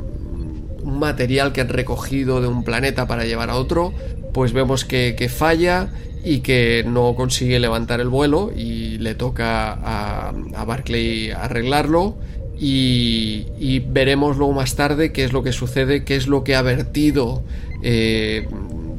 un 0.87 1.01
material 1.01 1.53
que 1.53 1.61
han 1.61 1.69
recogido 1.69 2.41
de 2.41 2.47
un 2.47 2.63
planeta 2.63 3.07
para 3.07 3.25
llevar 3.25 3.51
a 3.51 3.57
otro, 3.57 3.93
pues 4.33 4.53
vemos 4.53 4.85
que, 4.85 5.29
falla 5.29 5.89
y 6.25 6.41
que 6.41 6.85
no 6.87 7.15
consigue 7.15 7.59
levantar 7.59 8.01
el 8.01 8.09
vuelo 8.09 8.53
y 8.55 8.99
le 8.99 9.15
toca 9.15 9.73
a, 9.73 10.33
Barclay 10.65 11.33
arreglarlo 11.33 12.17
y, 12.59 13.47
y 13.59 13.81
veremos 13.81 14.37
luego 14.37 14.53
más 14.53 14.77
tarde 14.77 15.13
qué 15.13 15.25
es 15.25 15.33
lo 15.33 15.43
que 15.43 15.53
sucede, 15.53 16.05
qué 16.05 16.17
es 16.17 16.29
lo 16.29 16.45
que 16.45 16.55
ha 16.55 16.63
vertido 16.63 17.43
eh, 17.83 18.47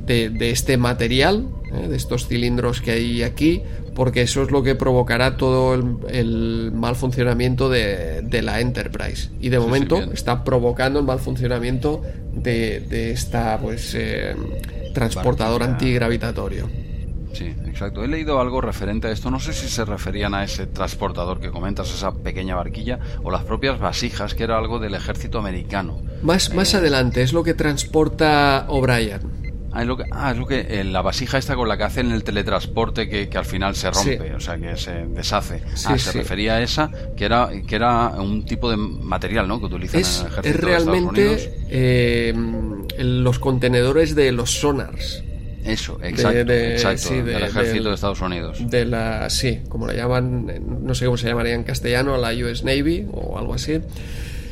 de, 0.05 0.49
este 0.51 0.77
material, 0.77 1.47
de 1.89 1.95
estos 1.95 2.27
cilindros 2.27 2.81
que 2.81 2.91
hay 2.91 3.23
aquí, 3.23 3.61
porque 3.97 4.21
eso 4.21 4.43
es 4.43 4.51
lo 4.51 4.61
que 4.61 4.75
provocará 4.75 5.37
todo 5.37 5.73
el, 5.73 5.97
el 6.07 6.71
mal 6.71 6.95
funcionamiento 6.95 7.67
de, 7.67 8.21
de 8.21 8.41
la 8.43 8.61
Enterprise. 8.61 9.31
Y 9.41 9.49
de 9.49 9.57
Sí, 9.57 9.63
momento 9.63 9.97
está 10.13 10.43
provocando 10.43 10.99
el 10.99 11.05
mal 11.05 11.17
funcionamiento 11.17 12.03
de, 12.31 12.79
de 12.81 13.09
esta 13.09 13.57
pues 13.57 13.95
eh, 13.95 14.35
transportador 14.93 15.63
antigravitatorio. 15.63 16.69
Sí, 17.33 17.55
exacto. 17.65 18.03
He 18.03 18.07
leído 18.07 18.39
algo 18.39 18.61
referente 18.61 19.07
a 19.07 19.11
esto. 19.11 19.31
No 19.31 19.39
sé 19.39 19.51
si 19.51 19.67
se 19.67 19.83
referían 19.83 20.35
a 20.35 20.43
ese 20.43 20.67
transportador 20.67 21.39
que 21.39 21.49
comentas, 21.49 21.91
esa 21.91 22.11
pequeña 22.13 22.55
barquilla, 22.55 22.99
o 23.23 23.31
las 23.31 23.43
propias 23.45 23.79
vasijas, 23.79 24.35
que 24.35 24.43
era 24.43 24.59
algo 24.59 24.77
del 24.77 24.93
ejército 24.93 25.39
americano. 25.39 26.01
Más, 26.21 26.53
más 26.53 26.73
Eh, 26.73 26.77
adelante 26.77 27.23
es 27.23 27.33
lo 27.33 27.43
que 27.43 27.55
transporta 27.55 28.65
O'Brien. 28.69 29.46
Ah, 29.77 29.81
es 29.81 29.87
lo 29.87 29.95
que, 29.97 30.05
ah, 30.11 30.31
es 30.31 30.37
lo 30.37 30.47
que 30.47 30.65
eh, 30.69 30.83
la 30.83 31.03
vasija 31.03 31.37
esta 31.37 31.55
con 31.55 31.67
la 31.67 31.77
que 31.77 31.83
hacen 31.83 32.11
el 32.11 32.23
teletransporte 32.23 33.07
que, 33.07 33.29
que 33.29 33.37
al 33.37 33.45
final 33.45 33.75
se 33.75 33.91
rompe, 33.91 34.17
Sí. 34.17 34.33
o 34.35 34.39
sea, 34.39 34.57
que 34.57 34.75
se 34.75 34.91
deshace. 35.05 35.59
Sí, 35.75 35.85
ah, 35.89 35.97
se 35.99 36.11
sí. 36.11 36.17
refería 36.17 36.55
a 36.55 36.61
esa, 36.63 36.89
que 37.15 37.25
era, 37.25 37.49
que 37.67 37.75
era 37.75 38.07
un 38.17 38.43
tipo 38.45 38.71
de 38.71 38.77
material, 38.77 39.47
¿no? 39.47 39.59
Que 39.59 39.65
utilizan 39.67 40.01
Es, 40.01 40.19
en 40.21 40.25
el 40.25 40.31
es 40.31 40.37
ejército 40.39 40.65
de 40.67 40.73
Estados 40.77 40.87
Unidos. 40.87 41.41
realmente 41.43 41.55
eh, 41.69 42.33
los 43.03 43.37
contenedores 43.39 44.15
de 44.15 44.31
los 44.31 44.51
sonars. 44.51 45.23
Eso, 45.63 45.99
exacto, 46.01 46.45
de- 46.45 46.73
exacto, 46.73 47.09
sí, 47.09 47.15
del 47.15 47.25
de- 47.25 47.45
ejército 47.47 47.89
de 47.89 47.95
Estados 47.95 48.21
Unidos. 48.21 48.57
De 48.69 48.85
la. 48.85 49.29
Sí, 49.29 49.59
como 49.67 49.85
la 49.85 49.93
llaman, 49.93 50.49
eh, 50.49 50.61
no 50.61 50.95
sé 50.95 51.05
cómo 51.05 51.17
se 51.17 51.27
llamaría 51.27 51.53
en 51.55 51.63
castellano, 51.63 52.15
la 52.17 52.31
US 52.31 52.63
Navy 52.63 53.05
o 53.11 53.37
algo 53.37 53.53
así. 53.53 53.79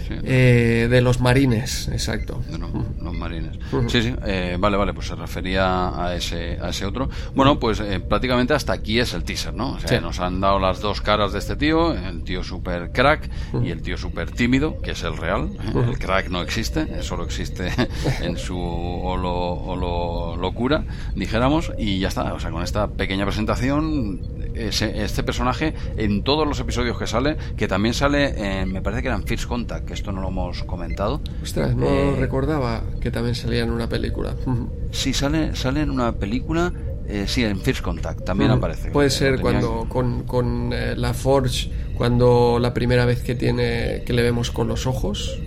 Sí. 0.08 0.14
Eh, 0.24 0.88
de 0.90 1.02
los 1.02 1.20
marines, 1.20 1.88
exacto. 1.88 2.42
de 2.50 2.58
los, 2.60 2.70
los 3.02 3.14
marines. 3.18 3.58
Sí, 3.88 4.02
sí, 4.04 4.14
eh, 4.26 4.56
vale, 4.60 4.78
vale, 4.78 4.94
pues 4.94 5.08
se 5.08 5.16
refería 5.16 5.90
a 6.06 6.16
ese, 6.16 6.60
a 6.62 6.70
ese 6.70 6.86
otro. 6.86 7.10
Bueno, 7.34 7.60
pues 7.60 7.80
eh, 7.80 8.00
prácticamente 8.00 8.54
hasta 8.54 8.74
aquí 8.74 9.00
es 9.00 9.14
el 9.14 9.24
teaser, 9.24 9.54
¿no? 9.54 9.72
O 9.74 9.80
sea, 9.80 9.90
Sí. 9.90 9.96
nos 10.04 10.20
han 10.20 10.40
dado 10.42 10.60
las 10.60 10.80
dos 10.82 11.02
caras 11.02 11.34
de 11.34 11.40
este 11.40 11.56
tío, 11.56 11.94
el 11.94 12.24
tío 12.24 12.44
super 12.44 12.92
crack 12.92 13.30
y 13.64 13.70
el 13.72 13.82
tío 13.82 13.98
super 13.98 14.30
tímido, 14.32 14.80
que 14.82 14.92
es 14.92 15.04
el 15.04 15.18
real. 15.18 15.50
El 15.74 15.98
crack 15.98 16.30
no 16.30 16.42
existe, 16.42 17.02
solo 17.02 17.24
existe 17.24 17.72
en 18.22 18.38
su 18.38 18.58
holo, 18.60 19.34
holo 19.34 20.36
locura, 20.36 20.84
dijéramos, 21.16 21.72
y 21.78 22.00
ya 22.00 22.10
está. 22.10 22.34
O 22.34 22.40
sea, 22.40 22.52
con 22.52 22.62
esta 22.64 22.88
pequeña 22.90 23.26
presentación, 23.26 24.22
ese- 24.38 24.45
este 24.56 25.24
personaje 25.24 25.74
en 25.98 26.24
todos 26.24 26.48
los 26.48 26.60
episodios 26.60 26.98
que 26.98 27.08
sale, 27.08 27.38
que 27.58 27.68
también 27.68 27.94
sale, 27.94 28.66
me 28.66 28.82
parece 28.82 29.02
que 29.02 29.08
era 29.10 29.18
en 29.18 29.24
First 29.24 29.46
Contact, 29.48 29.86
que 29.86 29.94
esto 29.94 30.12
no 30.12 30.22
lo 30.22 30.30
hemos 30.30 30.64
comentado. 30.64 31.22
Ostras, 31.42 31.76
no 31.76 31.86
Eh, 31.86 32.16
recordaba 32.20 32.84
que 33.02 33.12
también 33.12 33.36
salía 33.36 33.64
en 33.64 33.72
una 33.72 33.88
película. 33.90 34.36
Sí, 34.92 35.14
sale, 35.14 35.56
sale 35.58 35.82
en 35.82 35.90
una 35.90 36.14
película, 36.14 36.72
eh, 37.08 37.26
sí, 37.28 37.44
en 37.44 37.60
First 37.60 37.82
Contact 37.82 38.24
también 38.24 38.52
aparece. 38.52 38.92
Puede 38.92 39.10
ser 39.10 39.42
cuando 39.42 39.88
con, 39.90 40.24
con, 40.24 40.72
eh, 40.72 40.96
la 40.96 41.14
Forge, 41.14 41.70
cuando 41.98 42.60
la 42.62 42.74
primera 42.74 43.04
vez 43.06 43.22
que 43.22 43.36
tiene 43.36 44.04
que 44.06 44.14
le 44.14 44.24
vemos 44.24 44.52
con 44.52 44.70
los 44.70 44.88
ojos. 44.88 45.38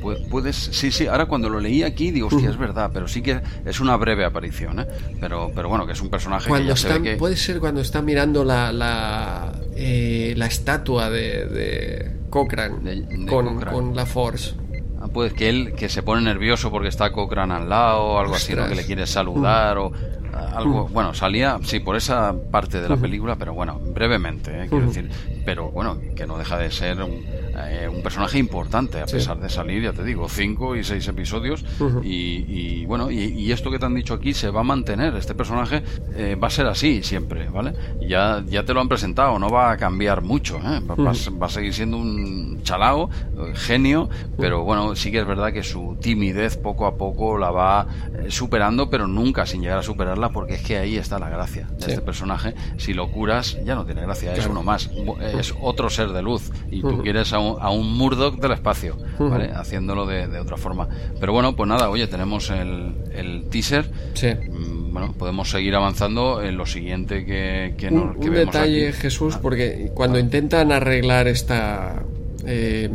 Pu- 0.00 0.28
Puedes, 0.28 0.56
sí, 0.56 0.90
sí, 0.92 1.06
ahora 1.06 1.26
cuando 1.26 1.48
lo 1.48 1.58
leí 1.60 1.82
aquí 1.82 2.10
digo, 2.10 2.28
hostia, 2.28 2.50
es 2.50 2.56
verdad, 2.56 2.90
pero 2.92 3.08
sí 3.08 3.20
que 3.22 3.40
es 3.64 3.80
una 3.80 3.96
breve 3.96 4.24
aparición, 4.24 4.80
¿eh? 4.80 4.86
Pero, 5.20 5.50
pero 5.54 5.68
bueno, 5.68 5.86
que 5.86 5.92
es 5.92 6.00
un 6.00 6.08
personaje 6.10 6.44
que 6.44 6.50
Cuando 6.50 6.68
ya 6.68 6.76
se 6.76 6.86
está, 6.88 6.98
ve 6.98 7.10
que... 7.10 7.16
Puede 7.16 7.36
ser 7.36 7.58
cuando 7.60 7.80
está 7.80 8.00
mirando 8.02 8.44
la, 8.44 8.72
la, 8.72 9.52
eh, 9.74 10.34
la 10.36 10.46
estatua 10.46 11.10
de, 11.10 11.46
de 11.46 12.10
Cochrane 12.30 12.78
De- 12.80 13.02
de 13.02 13.26
con, 13.26 13.46
Cochrane. 13.54 13.76
con 13.76 13.96
la 13.96 14.06
Forge. 14.06 14.52
Ah, 15.00 15.06
Puede 15.12 15.30
que 15.32 15.48
él 15.48 15.74
que 15.76 15.88
se 15.88 16.02
pone 16.02 16.22
nervioso 16.22 16.70
porque 16.70 16.88
está 16.88 17.10
Cochrane 17.12 17.54
al 17.54 17.68
lado 17.68 18.00
o 18.02 18.18
algo 18.18 18.34
así, 18.34 18.54
¿no? 18.54 18.68
Que 18.68 18.74
le 18.74 18.84
quiere 18.84 19.06
saludar 19.06 19.78
o 19.78 19.92
ah, 20.34 20.52
algo. 20.56 20.88
Bueno, 20.88 21.14
salía, 21.14 21.58
sí, 21.62 21.78
por 21.80 21.94
esa 21.96 22.34
parte 22.50 22.80
de 22.80 22.88
la 22.88 22.96
película, 22.96 23.36
pero 23.36 23.54
bueno, 23.54 23.80
brevemente, 23.94 24.50
¿eh? 24.64 24.66
quiero 24.68 24.86
decir. 24.86 25.08
Pero 25.44 25.70
bueno, 25.70 25.98
que 26.16 26.26
no 26.26 26.36
deja 26.36 26.58
de 26.58 26.70
ser 26.72 27.00
un, 27.00 27.24
eh, 27.70 27.88
un 27.88 28.02
personaje 28.02 28.38
importante, 28.38 29.00
a 29.00 29.06
Sí. 29.06 29.14
pesar 29.16 29.38
de 29.40 29.48
salir, 29.48 29.82
ya 29.82 29.92
te 29.92 30.04
digo, 30.04 30.28
cinco 30.28 30.76
y 30.76 30.84
seis 30.84 31.06
episodios. 31.08 31.64
Ujú. 31.80 32.00
y, 32.04 32.44
y, 32.48 32.86
bueno, 32.86 33.10
y, 33.10 33.18
y 33.24 33.52
esto 33.52 33.70
que 33.70 33.78
te 33.78 33.86
han 33.86 33.94
dicho 33.94 34.14
aquí 34.14 34.34
se 34.34 34.50
va 34.50 34.60
a 34.60 34.64
mantener. 34.64 35.14
Este 35.16 35.34
personaje 35.34 35.82
eh, 36.14 36.36
va 36.42 36.48
a 36.48 36.50
ser 36.50 36.66
así 36.66 37.02
siempre, 37.02 37.48
¿vale? 37.48 37.72
Ya, 38.06 38.42
ya 38.46 38.64
te 38.64 38.74
lo 38.74 38.80
han 38.80 38.88
presentado, 38.88 39.38
no 39.38 39.48
va 39.50 39.70
a 39.72 39.76
cambiar 39.76 40.22
mucho, 40.22 40.58
¿eh? 40.58 40.80
va, 40.80 40.94
va 40.94 41.10
a 41.10 41.12
s- 41.12 41.30
va 41.30 41.46
a 41.46 41.50
seguir 41.50 41.72
siendo 41.74 41.96
un 41.96 42.60
chalao, 42.62 43.08
genio, 43.54 44.08
pero 44.38 44.64
bueno, 44.64 44.94
sí 44.96 45.10
que 45.10 45.20
es 45.20 45.26
verdad 45.26 45.52
que 45.52 45.62
su 45.62 45.96
timidez 46.00 46.56
poco 46.56 46.86
a 46.86 46.96
poco 46.96 47.38
la 47.38 47.50
va 47.50 47.86
eh, 48.14 48.26
superando, 48.30 48.90
pero 48.90 49.06
nunca 49.06 49.46
sin 49.46 49.62
llegar 49.62 49.78
a 49.78 49.82
superarla, 49.82 50.30
porque 50.30 50.54
es 50.54 50.62
que 50.62 50.76
ahí 50.78 50.96
está 50.96 51.18
la 51.18 51.28
gracia 51.30 51.66
de 51.78 51.84
Sí. 51.84 51.90
este 51.92 52.02
personaje. 52.02 52.54
Si 52.76 52.92
lo 52.94 53.10
curas, 53.10 53.56
ya 53.64 53.74
no 53.74 53.84
tiene 53.84 54.02
gracia, 54.02 54.32
es 54.32 54.38
Claro. 54.38 54.52
uno 54.52 54.62
más, 54.62 54.90
es 55.38 55.54
otro 55.60 55.88
ser 55.90 56.10
de 56.10 56.22
luz, 56.22 56.50
y 56.70 56.80
tú 56.80 56.88
Ujú. 56.88 57.02
quieres 57.02 57.32
a 57.32 57.38
un, 57.38 57.47
a 57.60 57.70
un 57.70 57.96
Murdoch 57.96 58.36
del 58.40 58.52
espacio, 58.52 58.96
¿vale? 59.18 59.50
Haciéndolo 59.54 60.04
de, 60.06 60.26
de 60.26 60.38
otra 60.40 60.56
forma. 60.56 60.88
Pero 61.18 61.32
bueno, 61.32 61.54
pues 61.56 61.68
nada, 61.68 61.88
oye, 61.88 62.06
tenemos 62.08 62.50
el, 62.50 62.92
el 63.14 63.44
teaser. 63.50 63.90
Sí. 64.14 64.28
Mm, 64.28 64.92
Bueno, 64.92 65.12
podemos 65.16 65.50
seguir 65.50 65.74
avanzando 65.76 66.42
en 66.42 66.56
lo 66.56 66.66
siguiente 66.66 67.24
que, 67.24 67.74
que, 67.78 67.90
nos- 67.90 68.16
Un, 68.16 68.20
que 68.20 68.28
un 68.28 68.34
vemos 68.34 68.52
detalle, 68.54 68.88
aquí. 68.88 68.98
Jesús, 68.98 69.34
Ah, 69.36 69.40
porque 69.42 69.90
cuando 69.94 70.18
intentan 70.18 70.72
arreglar 70.72 71.28
esta. 71.28 72.02
eh, 72.46 72.88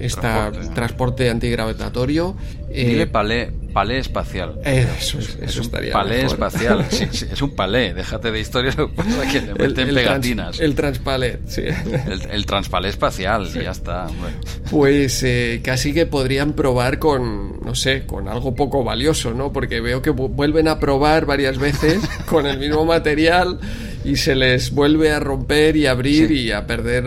esta 0.00 0.50
Transporte. 0.50 0.74
transporte, 0.74 1.30
antigravitatorio. 1.30 2.36
eh, 2.70 2.86
Dile 2.86 3.06
palé, 3.06 3.52
palé 3.72 3.98
espacial. 3.98 4.60
eso, 4.64 5.18
eso 5.18 5.36
es 5.42 5.56
un 5.56 5.62
estaría 5.62 5.92
palé 5.92 6.22
mejor. 6.22 6.32
espacial. 6.32 6.86
Sí, 6.90 7.06
sí, 7.10 7.26
es 7.32 7.42
un 7.42 7.54
palé. 7.54 7.94
Déjate 7.94 8.30
de 8.32 8.40
historias 8.40 8.76
que 8.76 8.86
pasa 8.88 9.24
es 9.24 9.32
que 9.32 9.40
le 9.40 9.54
meten 9.54 9.74
trans- 9.74 9.94
pegatinas. 9.94 10.60
el 10.60 10.74
transpalet, 10.74 11.40
sí. 11.48 11.62
El, 11.62 12.22
el 12.30 12.46
transpalé 12.46 12.88
espacial, 12.88 13.48
y 13.54 13.62
ya 13.62 13.70
está. 13.72 14.06
Pues 14.70 15.22
eh, 15.22 15.60
casi 15.64 15.92
que 15.92 16.06
podrían 16.06 16.52
probar 16.52 16.98
con, 16.98 17.60
no 17.60 17.74
sé, 17.74 18.06
con 18.06 18.28
algo 18.28 18.54
poco 18.54 18.84
valioso, 18.84 19.34
¿no? 19.34 19.52
Porque 19.52 19.80
veo 19.80 20.00
que 20.02 20.10
vu- 20.12 20.28
vuelven 20.28 20.68
a 20.68 20.78
probar 20.78 21.26
varias 21.26 21.58
veces 21.58 21.98
con 22.26 22.46
el 22.46 22.58
mismo 22.58 22.84
material 22.84 23.58
y 24.04 24.16
se 24.16 24.34
les 24.36 24.70
vuelve 24.70 25.10
a 25.12 25.20
romper 25.20 25.76
y 25.76 25.86
abrir 25.86 26.28
Sí. 26.28 26.34
y 26.34 26.52
a 26.52 26.66
perder 26.66 27.04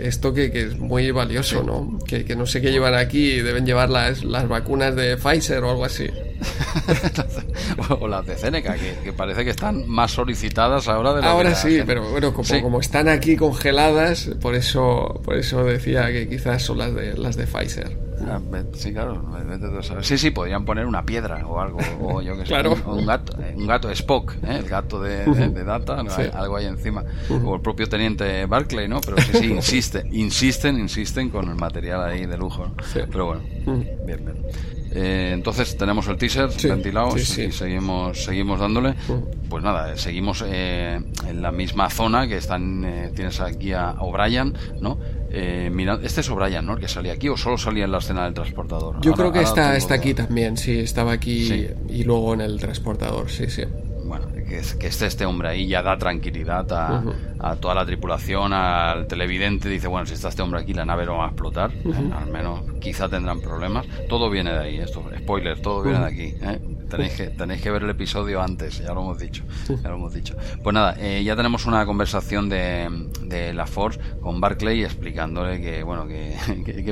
esto 0.00 0.32
que, 0.32 0.50
que 0.50 0.62
es 0.62 0.78
muy 0.78 1.10
valioso, 1.10 1.62
¿no? 1.62 1.98
Que, 2.06 2.24
que, 2.24 2.36
no 2.36 2.46
sé 2.46 2.60
qué 2.60 2.70
llevan 2.70 2.94
aquí, 2.94 3.40
deben 3.40 3.66
llevar 3.66 3.90
las, 3.90 4.24
las 4.24 4.48
vacunas 4.48 4.94
de 4.96 5.16
Pfizer 5.16 5.62
o 5.64 5.70
algo 5.70 5.84
así. 5.84 6.08
o 8.00 8.08
las 8.08 8.26
de 8.26 8.36
Seneca, 8.36 8.76
que, 8.76 9.12
parece 9.12 9.44
que 9.44 9.50
están 9.50 9.88
más 9.88 10.12
solicitadas 10.12 10.88
ahora 10.88 11.14
de 11.14 11.22
lo 11.22 11.28
Ahora 11.28 11.54
sí, 11.54 11.80
pero 11.86 12.08
bueno, 12.10 12.32
como, 12.32 12.62
como 12.62 12.80
están 12.80 13.08
aquí 13.08 13.36
congeladas, 13.36 14.30
por 14.40 14.54
eso, 14.54 15.20
por 15.24 15.36
eso 15.36 15.64
decía 15.64 16.06
que 16.12 16.28
quizás 16.28 16.62
son 16.62 16.78
las 16.78 16.94
de 16.94 17.16
las 17.16 17.36
de 17.36 17.46
Pfizer. 17.46 18.07
Ah, 18.26 18.40
sí, 18.74 18.92
claro. 18.92 19.22
Sí, 20.02 20.18
sí, 20.18 20.30
podrían 20.30 20.64
poner 20.64 20.86
una 20.86 21.04
piedra 21.04 21.46
o 21.46 21.60
algo, 21.60 21.78
o 22.00 22.20
yo 22.20 22.36
que 22.36 22.46
sé, 22.46 22.54
un, 22.86 23.06
gato, 23.06 23.36
un 23.54 23.66
gato 23.66 23.90
Spock, 23.90 24.34
¿eh? 24.44 24.58
el 24.58 24.68
gato 24.68 25.00
de, 25.00 25.24
Data, 25.64 26.04
algo 26.34 26.56
ahí 26.56 26.66
encima, 26.66 27.04
o 27.44 27.54
el 27.54 27.60
propio 27.60 27.88
teniente 27.88 28.46
Barclay, 28.46 28.88
¿no? 28.88 29.00
Pero 29.00 29.18
sí, 29.18 29.32
sí, 29.38 29.46
insiste, 29.52 30.04
insisten, 30.10 30.78
insisten 30.78 31.30
con 31.30 31.48
el 31.48 31.54
material 31.54 32.02
ahí 32.02 32.26
de 32.26 32.36
lujo, 32.36 32.72
Pero 32.92 33.26
bueno, 33.26 33.42
bien, 34.04 34.24
bien. 34.24 34.44
Eh, 34.90 35.32
entonces 35.34 35.76
tenemos 35.76 36.08
el 36.08 36.16
teaser 36.16 36.48
ventilado 36.62 37.16
y 37.16 37.20
seguimos 37.20 38.24
seguimos 38.24 38.60
dándole. 38.60 38.94
Pues 39.48 39.62
nada, 39.62 39.96
seguimos 39.96 40.42
eh, 40.46 41.00
en 41.26 41.42
la 41.42 41.52
misma 41.52 41.90
zona 41.90 42.26
que 42.26 42.36
están 42.36 42.84
eh, 42.84 43.12
tienes 43.14 43.40
aquí 43.40 43.72
a 43.72 43.96
O'Brien, 44.00 44.54
¿no? 44.80 44.98
Mira, 45.30 45.98
este 46.02 46.20
es 46.20 46.30
O'Brien, 46.30 46.64
¿no? 46.64 46.74
El 46.74 46.80
que 46.80 46.88
salía 46.88 47.12
aquí 47.12 47.28
o 47.28 47.36
solo 47.36 47.58
salía 47.58 47.84
en 47.84 47.92
la 47.92 47.98
escena 47.98 48.24
del 48.24 48.34
transportador. 48.34 49.00
Yo 49.00 49.12
creo 49.12 49.32
que 49.32 49.42
está 49.42 49.76
está 49.76 49.94
aquí 49.94 50.14
también, 50.14 50.56
sí, 50.56 50.78
estaba 50.78 51.12
aquí 51.12 51.68
y 51.88 52.04
luego 52.04 52.34
en 52.34 52.40
el 52.40 52.58
transportador, 52.58 53.30
sí, 53.30 53.48
sí 53.50 53.64
bueno, 54.08 54.26
que, 54.32 54.62
que, 54.78 54.86
esté 54.86 55.06
este 55.06 55.26
hombre 55.26 55.50
ahí 55.50 55.68
ya 55.68 55.82
da 55.82 55.98
tranquilidad 55.98 56.66
a, 56.72 57.56
toda 57.56 57.74
la 57.74 57.84
tripulación, 57.84 58.52
al 58.52 59.06
televidente, 59.06 59.68
dice, 59.68 59.86
bueno, 59.86 60.06
si 60.06 60.14
está 60.14 60.28
este 60.28 60.42
hombre 60.42 60.60
aquí, 60.60 60.72
la 60.72 60.84
nave 60.84 61.04
no 61.04 61.18
va 61.18 61.26
a 61.26 61.28
explotar, 61.28 61.70
al 62.14 62.26
menos 62.32 62.62
quizá 62.80 63.08
tendrán 63.08 63.40
problemas. 63.40 63.86
Todo 64.08 64.30
viene 64.30 64.52
de 64.52 64.58
ahí, 64.58 64.78
esto, 64.78 65.04
spoiler, 65.18 65.60
todo 65.60 65.82
viene 65.82 66.00
de 66.00 66.06
aquí. 66.06 66.34
¿eh? 66.40 66.58
Tenéis 66.88 67.12
que, 67.14 67.26
tenéis 67.28 67.60
que 67.60 67.70
ver 67.70 67.82
el 67.82 67.90
episodio 67.90 68.40
antes, 68.40 68.78
ya 68.78 68.94
lo 68.94 69.02
hemos 69.02 69.18
dicho. 69.18 69.44
Ya 69.68 69.88
lo 69.90 69.96
hemos 69.96 70.14
dicho. 70.14 70.34
Pues 70.62 70.74
nada, 70.74 70.96
eh, 70.98 71.22
ya 71.22 71.36
tenemos 71.36 71.66
una 71.66 71.84
conversación 71.84 72.48
de, 72.48 73.08
de, 73.22 73.52
la 73.52 73.66
Force 73.66 74.00
con 74.20 74.40
Barclay 74.40 74.84
explicándole 74.84 75.60
que, 75.60 75.82
bueno, 75.82 76.06
que, 76.06 76.34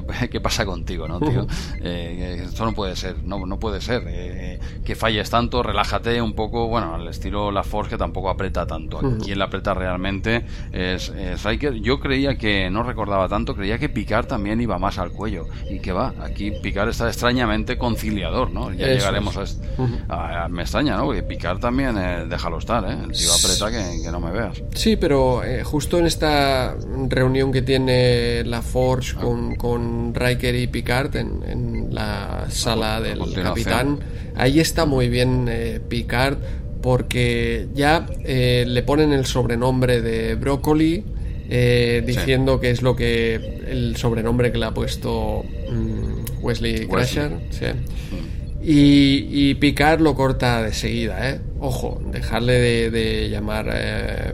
que, 0.30 0.40
pasa 0.40 0.66
contigo, 0.66 1.08
¿no, 1.08 1.18
tío? 1.20 1.46
Eh, 1.80 2.42
esto 2.44 2.64
no 2.64 2.72
puede 2.72 2.96
ser, 2.96 3.22
no, 3.24 3.46
no 3.46 3.58
puede 3.58 3.80
ser. 3.80 4.04
Eh, 4.06 4.60
que 4.84 4.94
falles 4.94 5.30
tanto, 5.30 5.62
relájate 5.62 6.20
un 6.20 6.34
poco, 6.34 6.68
bueno, 6.68 6.94
al 6.94 7.08
estilo 7.08 7.50
la 7.50 7.62
Force 7.62 7.90
que 7.90 7.98
tampoco 7.98 8.28
aprieta 8.28 8.66
tanto. 8.66 9.00
Quien 9.24 9.38
la 9.38 9.46
aprieta 9.46 9.74
realmente 9.74 10.44
es, 10.72 11.08
es 11.08 11.42
Riker. 11.42 11.74
Yo 11.74 12.00
creía 12.00 12.36
que, 12.36 12.68
no 12.70 12.82
recordaba 12.82 13.28
tanto, 13.28 13.54
creía 13.54 13.78
que 13.78 13.88
Picard 13.88 14.26
también 14.26 14.60
iba 14.60 14.78
más 14.78 14.98
al 14.98 15.10
cuello. 15.10 15.46
Y 15.70 15.80
que 15.80 15.92
va, 15.92 16.14
aquí 16.22 16.50
Picard 16.50 16.90
está 16.90 17.08
extrañamente 17.08 17.78
conciliador, 17.78 18.50
¿no? 18.50 18.72
Ya 18.72 18.88
llegaremos 18.88 19.36
a 19.36 19.42
esto. 19.42 19.66
Ah, 20.08 20.48
me 20.50 20.62
extraña, 20.62 20.96
¿no? 20.96 21.04
Porque 21.04 21.22
picar 21.22 21.58
también, 21.58 21.96
eh, 21.98 22.26
déjalo 22.28 22.58
estar, 22.58 22.84
¿eh? 22.84 22.96
El 23.04 23.12
tío 23.12 23.32
aprieta 23.32 23.70
que, 23.70 24.10
no 24.10 24.20
me 24.20 24.30
veas. 24.30 24.62
Sí, 24.74 24.96
pero 24.96 25.44
eh, 25.44 25.64
justo 25.64 25.98
en 25.98 26.06
esta 26.06 26.74
reunión 27.08 27.52
que 27.52 27.62
tiene 27.62 28.44
la 28.44 28.62
Forge 28.62 29.14
ah. 29.16 29.20
con, 29.20 29.56
con 29.56 30.14
Riker 30.14 30.54
y 30.54 30.66
Picard 30.66 31.16
en, 31.16 31.88
la 31.90 32.46
sala 32.48 33.00
del 33.00 33.20
capitán, 33.34 34.00
ahí 34.34 34.60
está 34.60 34.84
muy 34.84 35.08
bien 35.08 35.46
eh, 35.48 35.80
Picard 35.88 36.36
porque 36.82 37.68
ya 37.74 38.06
le 38.24 38.82
ponen 38.82 39.12
el 39.12 39.26
sobrenombre 39.26 40.02
de 40.02 40.34
Broccoli. 40.36 41.04
diciendo 41.48 42.60
que 42.60 42.70
es 42.70 42.82
lo 42.82 42.94
que 42.94 43.34
el 43.66 43.96
sobrenombre 43.96 44.52
que 44.52 44.58
le 44.58 44.66
ha 44.66 44.74
puesto 44.74 45.44
mm, 45.70 46.44
Wesley, 46.44 46.86
Crusher. 46.86 47.32
Sí. 47.50 47.66
Mm. 47.66 48.45
Y, 48.62 49.54
Picard 49.54 50.00
lo 50.00 50.14
corta 50.14 50.62
de 50.62 50.72
seguida, 50.72 51.30
¿eh? 51.30 51.40
Ojo, 51.60 52.00
dejarle 52.10 52.90
de, 52.90 53.28
llamar 53.30 53.70
eh, 53.72 54.32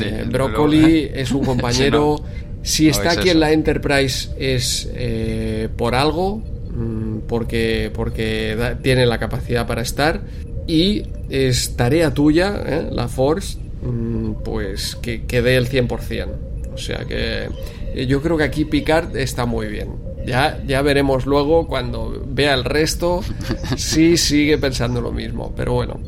eh 0.00 0.24
Broccoli, 0.26 1.10
es 1.12 1.32
un 1.32 1.44
compañero. 1.44 2.16
Si 2.62 2.88
está 2.88 3.12
aquí 3.12 3.30
en 3.30 3.40
la 3.40 3.52
Enterprise 3.52 4.30
es 4.38 4.88
eh, 4.94 5.68
por 5.76 5.94
algo, 5.94 6.36
mm, 6.36 7.18
porque, 7.28 7.90
porque 7.94 8.56
tiene 8.82 9.06
la 9.06 9.18
capacidad 9.18 9.66
para 9.66 9.82
estar. 9.82 10.22
Y 10.66 11.04
es 11.28 11.76
tarea 11.76 12.12
tuya, 12.12 12.62
¿eh? 12.66 12.88
la 12.90 13.08
Force, 13.08 13.58
mm, 13.82 14.32
pues 14.44 14.96
que, 14.96 15.24
que 15.24 15.42
dé 15.42 15.56
el 15.56 15.68
100%. 15.68 16.28
O 16.72 16.78
sea 16.78 17.04
que 17.04 17.48
yo 18.06 18.22
creo 18.22 18.36
que 18.36 18.44
aquí 18.44 18.64
Picard 18.64 19.16
está 19.16 19.46
muy 19.46 19.66
bien. 19.66 20.07
Ya, 20.26 20.60
ya 20.66 20.82
veremos 20.82 21.26
luego 21.26 21.66
cuando 21.66 22.22
vea 22.26 22.54
el 22.54 22.64
resto 22.64 23.22
si 23.76 24.16
sigue 24.16 24.58
pensando 24.58 25.00
lo 25.00 25.12
mismo. 25.12 25.52
Pero 25.56 25.74
bueno. 25.74 26.00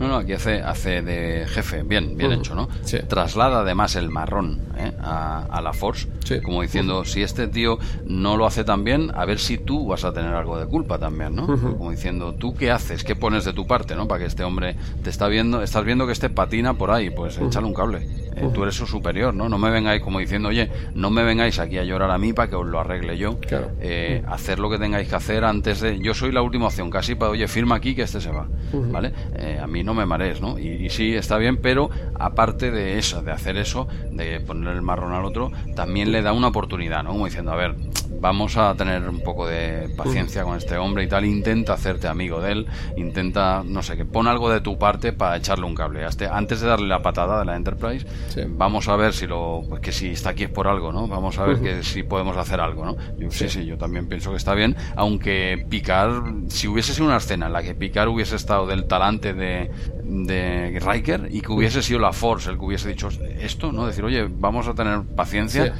No, 0.00 0.08
no, 0.08 0.16
aquí 0.16 0.32
hace, 0.32 0.62
hace 0.62 1.02
de 1.02 1.46
jefe, 1.46 1.82
bien, 1.82 2.16
bien 2.16 2.32
hecho, 2.32 2.54
¿no? 2.54 2.70
Traslada 3.06 3.60
además 3.60 3.96
el 3.96 4.08
marrón 4.08 4.62
¿eh? 4.78 4.92
a, 4.98 5.60
la 5.62 5.74
Force, 5.74 6.08
como 6.42 6.62
diciendo, 6.62 7.04
si 7.04 7.22
este 7.22 7.48
tío 7.48 7.78
no 8.06 8.38
lo 8.38 8.46
hace 8.46 8.64
tan 8.64 8.82
bien, 8.82 9.12
a 9.14 9.26
ver 9.26 9.38
si 9.38 9.58
tú 9.58 9.88
vas 9.88 10.04
a 10.04 10.12
tener 10.14 10.34
algo 10.34 10.58
de 10.58 10.64
culpa 10.64 10.98
también, 10.98 11.36
¿no? 11.36 11.46
Como 11.46 11.90
diciendo, 11.90 12.34
¿tú 12.34 12.54
qué 12.54 12.70
haces? 12.70 13.04
¿Qué 13.04 13.14
pones 13.14 13.44
de 13.44 13.52
tu 13.52 13.66
parte, 13.66 13.94
¿no? 13.94 14.08
Para 14.08 14.20
que 14.20 14.26
este 14.26 14.42
hombre 14.42 14.74
te 15.02 15.10
está 15.10 15.28
viendo, 15.28 15.62
estás 15.62 15.84
viendo 15.84 16.06
que 16.06 16.12
este 16.12 16.30
patina 16.30 16.72
por 16.72 16.90
ahí, 16.92 17.10
pues 17.10 17.36
échale 17.36 17.66
un 17.66 17.74
cable. 17.74 18.08
Eh, 18.36 18.48
tú 18.54 18.62
eres 18.62 18.74
su 18.74 18.86
superior, 18.86 19.34
¿no? 19.34 19.48
No 19.50 19.58
me 19.58 19.70
vengáis 19.70 20.02
como 20.02 20.18
diciendo, 20.18 20.48
oye, 20.48 20.70
no 20.94 21.10
me 21.10 21.22
vengáis 21.22 21.58
aquí 21.58 21.76
a 21.76 21.84
llorar 21.84 22.10
a 22.10 22.16
mí 22.16 22.32
para 22.32 22.48
que 22.48 22.56
os 22.56 22.66
lo 22.66 22.80
arregle 22.80 23.18
yo. 23.18 23.38
Eh, 23.80 24.22
hacer 24.26 24.58
lo 24.58 24.70
que 24.70 24.78
tengáis 24.78 25.08
que 25.08 25.16
hacer 25.16 25.44
antes 25.44 25.80
de... 25.80 25.98
Yo 25.98 26.14
soy 26.14 26.32
la 26.32 26.40
última 26.40 26.68
opción, 26.68 26.88
casi 26.90 27.14
para, 27.14 27.32
oye, 27.32 27.46
firma 27.48 27.76
aquí 27.76 27.94
que 27.94 28.02
este 28.02 28.20
se 28.20 28.30
va, 28.30 28.48
¿vale? 28.72 29.12
a 29.60 29.66
mí 29.66 29.82
no 29.82 29.89
me 29.94 30.06
marees, 30.06 30.40
¿no? 30.40 30.58
Y, 30.58 30.68
y, 30.68 30.90
sí, 30.90 31.14
está 31.14 31.36
bien, 31.38 31.56
pero 31.56 31.90
aparte 32.18 32.70
de 32.70 32.98
eso, 32.98 33.22
de 33.22 33.32
hacer 33.32 33.56
eso, 33.56 33.88
de 34.10 34.40
poner 34.40 34.74
el 34.74 34.82
marrón 34.82 35.12
al 35.12 35.24
otro, 35.24 35.52
también 35.74 36.12
le 36.12 36.22
da 36.22 36.32
una 36.32 36.48
oportunidad, 36.48 37.02
¿no? 37.02 37.10
Como 37.10 37.26
diciendo, 37.26 37.52
a 37.52 37.56
ver, 37.56 37.74
vamos 38.20 38.56
a 38.56 38.74
tener 38.74 39.08
un 39.08 39.20
poco 39.20 39.46
de 39.46 39.88
paciencia 39.96 40.44
con 40.44 40.56
este 40.56 40.76
hombre 40.76 41.04
y 41.04 41.08
tal, 41.08 41.24
intenta 41.24 41.74
hacerte 41.74 42.08
amigo 42.08 42.40
de 42.40 42.52
él, 42.52 42.66
intenta, 42.96 43.62
no 43.64 43.82
sé, 43.82 43.96
que 43.96 44.04
pon 44.04 44.26
algo 44.26 44.50
de 44.50 44.60
tu 44.60 44.78
parte 44.78 45.12
para 45.12 45.36
echarle 45.36 45.66
un 45.66 45.74
cable. 45.74 46.06
Este, 46.06 46.26
antes 46.26 46.60
de 46.60 46.68
darle 46.68 46.88
la 46.88 47.02
patada 47.02 47.38
de 47.40 47.44
la 47.44 47.56
Enterprise, 47.56 48.06
vamos 48.48 48.88
a 48.88 48.96
ver 48.96 49.12
si 49.12 49.26
lo, 49.26 49.62
pues 49.68 49.80
que 49.80 49.92
si 49.92 50.10
está 50.10 50.30
aquí 50.30 50.44
es 50.44 50.50
por 50.50 50.68
algo, 50.68 50.92
¿no? 50.92 51.08
Vamos 51.08 51.38
a 51.38 51.44
ver 51.44 51.60
que 51.60 51.82
si 51.82 52.02
podemos 52.02 52.36
hacer 52.36 52.60
algo, 52.60 52.84
¿no? 52.84 52.96
Yo, 53.18 53.30
sí. 53.30 53.48
sí, 53.48 53.64
yo 53.64 53.78
también 53.78 54.08
pienso 54.08 54.30
que 54.30 54.36
está 54.36 54.54
bien, 54.54 54.76
aunque 54.96 55.64
Picard, 55.68 56.48
si 56.48 56.68
hubiese 56.68 56.92
sido 56.94 57.06
una 57.06 57.16
escena 57.16 57.46
en 57.46 57.52
la 57.52 57.62
que 57.62 57.74
Picard 57.74 58.08
hubiese 58.08 58.36
estado 58.36 58.66
del 58.66 58.84
talante 58.84 59.32
de, 59.32 59.70
de 60.04 60.80
Riker 60.80 61.28
y 61.30 61.40
que 61.40 61.52
hubiese 61.52 61.82
sido 61.82 62.00
la 62.00 62.12
Force 62.12 62.50
el 62.50 62.58
que 62.58 62.64
hubiese 62.64 62.88
dicho 62.88 63.08
esto, 63.40 63.72
¿no? 63.72 63.86
Decir, 63.86 64.04
oye, 64.04 64.28
vamos 64.28 64.66
a 64.68 64.74
tener 64.74 65.02
paciencia, 65.02 65.72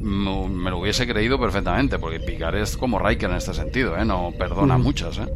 me 0.00 0.70
lo 0.70 0.78
hubiese 0.78 1.06
creído 1.06 1.38
perfectamente, 1.38 1.77
porque 2.00 2.20
Picard 2.20 2.56
es 2.56 2.76
como 2.76 2.98
Riker 2.98 3.30
en 3.30 3.36
este 3.36 3.54
sentido, 3.54 3.96
¿eh? 3.96 4.04
No 4.04 4.32
perdona 4.36 4.78
muchas, 4.78 5.18
¿eh? 5.18 5.26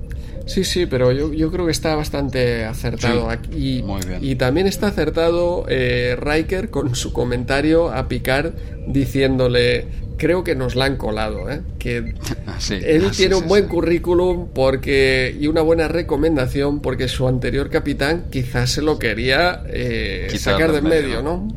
Sí, 0.46 0.64
sí, 0.64 0.86
pero 0.86 1.12
yo, 1.12 1.32
yo 1.32 1.52
creo 1.52 1.66
que 1.66 1.72
está 1.72 1.94
bastante 1.94 2.64
acertado 2.64 3.30
aquí. 3.30 3.82
Muy 3.84 4.02
bien. 4.04 4.18
Y 4.22 4.34
también 4.34 4.66
está 4.66 4.88
acertado 4.88 5.64
eh, 5.68 6.16
Riker 6.18 6.70
con 6.70 6.96
su 6.96 7.12
comentario 7.12 7.92
a 7.92 8.08
Picard 8.08 8.52
diciéndole 8.88 9.86
creo 10.16 10.44
que 10.44 10.54
nos 10.54 10.76
la 10.76 10.84
han 10.84 10.96
colado, 10.96 11.50
¿eh? 11.50 11.62
que 11.78 11.96
él 12.70 13.04
ah, 13.06 13.10
tiene 13.16 13.34
un 13.34 13.48
buen 13.48 13.66
currículum 13.66 14.48
porque 14.54 15.36
y 15.38 15.48
una 15.48 15.62
buena 15.62 15.88
recomendación 15.88 16.80
porque 16.80 17.08
su 17.08 17.26
anterior 17.26 17.70
capitán 17.70 18.26
quizás 18.30 18.70
se 18.70 18.82
lo 18.82 18.98
quería 18.98 19.62
eh, 19.66 20.28
sacar 20.38 20.72
de 20.72 20.82
medio, 20.82 21.22
¿no? 21.22 21.48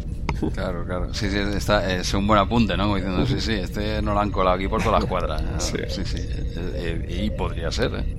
Claro, 0.54 0.86
claro. 0.86 1.14
Sí, 1.14 1.30
sí, 1.30 1.38
está, 1.38 1.94
es 1.94 2.14
un 2.14 2.28
buen 2.28 2.40
apunte, 2.40 2.76
¿no? 2.78 2.96
diciendo, 2.96 3.26
sí, 3.26 3.40
sí, 3.40 3.54
este 3.54 4.02
no 4.02 4.14
lo 4.14 4.20
han 4.20 4.32
colado 4.32 4.56
aquí 4.56 4.68
por 4.68 4.82
todas 4.84 5.02
las 5.02 5.10
cuadras. 5.10 5.42
Sí, 5.60 5.78
sí, 5.88 6.04
sí. 6.06 6.18
Eh, 6.20 7.24
y 7.26 7.30
podría 7.32 7.72
ser, 7.72 7.92
¿eh? 7.96 8.16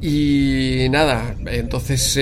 Y 0.00 0.88
nada, 0.90 1.34
entonces 1.46 2.18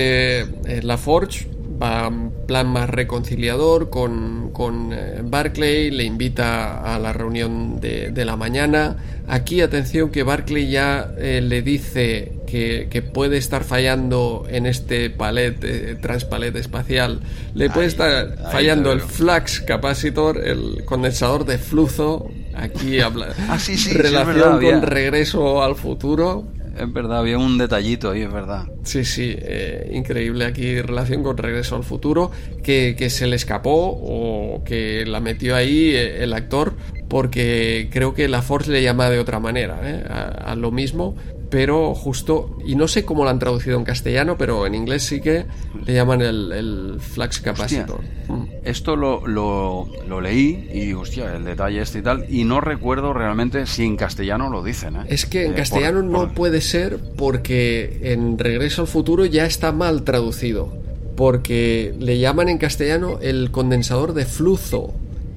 la 0.83 0.97
Forge 0.97 1.47
va 1.81 2.07
en 2.07 2.31
plan 2.47 2.69
más 2.69 2.89
reconciliador 2.89 3.91
con, 3.91 4.51
con 4.53 4.93
eh, 4.93 5.21
Barclay, 5.23 5.91
le 5.91 6.05
invita 6.05 6.95
a 6.95 6.99
la 6.99 7.13
reunión 7.13 7.81
de, 7.81 8.25
la 8.25 8.37
mañana. 8.37 8.97
Aquí, 9.29 9.61
atención, 9.61 10.11
que 10.11 10.23
Barclay 10.23 10.69
ya 10.69 11.13
eh, 11.19 11.41
le 11.43 11.63
dice 11.63 12.33
que, 12.47 13.03
puede 13.13 13.37
estar 13.37 13.65
fallando 13.65 14.47
en 14.49 14.67
este 14.67 15.11
palet, 15.11 15.63
eh, 15.63 15.97
transpalet 16.01 16.55
espacial. 16.57 17.21
Le 17.55 17.71
puede 17.71 17.89
estar 17.89 18.39
fallando 18.51 18.93
el 18.93 19.01
flux 19.01 19.61
capacitor, 19.61 20.39
el 20.45 20.85
condensador 20.85 21.45
de 21.45 21.59
flujo. 21.59 22.31
Aquí 22.55 23.01
habla. 23.01 23.29
ah, 23.49 23.59
sí, 23.59 23.77
sí, 23.77 23.93
relación 23.93 24.63
con 24.63 24.83
regreso 24.83 25.63
al 25.63 25.75
futuro 25.77 26.47
Es 26.79 26.93
verdad, 26.93 27.19
había 27.19 27.39
un 27.39 27.57
detallito 27.57 28.11
ahí, 28.11 28.23
es 28.23 28.33
verdad. 28.33 28.67
Sí, 28.85 29.05
sí, 29.05 29.35
eh, 29.37 29.91
increíble 29.95 30.45
aquí 30.45 30.81
relación 30.83 31.23
con 31.23 31.37
Regreso 31.39 31.75
al 31.75 31.85
Futuro, 31.85 32.31
que, 32.63 32.95
que, 32.99 33.09
se 33.09 33.27
le 33.27 33.37
escapó 33.37 33.99
o 33.99 34.63
que 34.63 35.05
la 35.07 35.21
metió 35.21 35.57
ahí 35.57 35.95
eh, 35.95 36.23
el 36.23 36.35
actor, 36.35 36.75
porque 37.09 37.89
creo 37.91 38.13
que 38.13 38.29
la 38.29 38.43
Force 38.43 38.71
le 38.71 38.83
llama 38.83 39.09
de 39.09 39.19
otra 39.19 39.41
manera, 39.41 39.81
¿eh? 39.83 40.05
a, 40.09 40.53
a, 40.53 40.55
lo 40.55 40.71
mismo, 40.71 41.17
pero 41.57 41.95
justo, 41.95 42.59
y 42.67 42.75
no 42.75 42.87
sé 42.87 43.07
cómo 43.07 43.25
lo 43.25 43.31
han 43.31 43.39
traducido 43.39 43.79
en 43.79 43.85
castellano, 43.85 44.37
pero 44.37 44.67
en 44.67 44.75
inglés 44.75 45.05
sí 45.05 45.23
que 45.23 45.47
le 45.87 45.95
llaman 45.95 46.21
el, 46.21 46.53
el 46.53 46.97
Flux 47.01 47.41
Capacitor. 47.41 48.01
Hostia, 48.01 48.35
mm. 48.35 48.45
Esto 48.63 48.95
lo, 48.95 49.27
lo, 49.27 49.89
lo, 50.07 50.21
leí 50.21 50.69
y, 50.71 50.93
hostia, 50.93 51.35
el 51.35 51.47
detalle 51.47 51.81
este 51.81 52.01
y 52.01 52.03
tal, 52.03 52.27
y 52.29 52.45
no 52.45 52.61
recuerdo 52.61 53.15
realmente 53.15 53.65
si 53.65 53.85
en 53.85 53.97
castellano 53.97 54.51
lo 54.51 54.63
dicen. 54.63 54.97
¿eh? 54.97 55.05
Es 55.09 55.25
que 55.25 55.47
en 55.47 55.53
eh, 55.53 55.55
castellano 55.55 56.03
por, 56.03 56.11
no 56.11 56.19
por... 56.19 56.35
puede 56.35 56.61
ser 56.61 57.01
porque 57.17 58.01
en 58.03 58.39
Regreso 58.39 58.83
al 58.83 58.89
Futuro 58.89 59.25
ya 59.25 59.47
está 59.47 59.73
mal 59.73 60.03
traducido, 60.03 60.77
porque 61.17 61.95
le 61.99 62.19
llaman 62.19 62.51
en 62.51 62.59
castellano 62.59 63.19
el 63.23 63.51
condensador 63.51 64.13
de 64.13 64.27
flujo. 64.27 64.93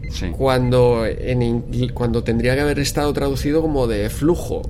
Sí. 0.09 0.31
Cuando, 0.35 1.05
en, 1.05 1.91
cuando 1.93 2.23
tendría 2.23 2.55
que 2.55 2.61
haber 2.61 2.79
estado 2.79 3.13
traducido 3.13 3.61
como 3.61 3.87
de 3.87 4.09
flujo. 4.09 4.63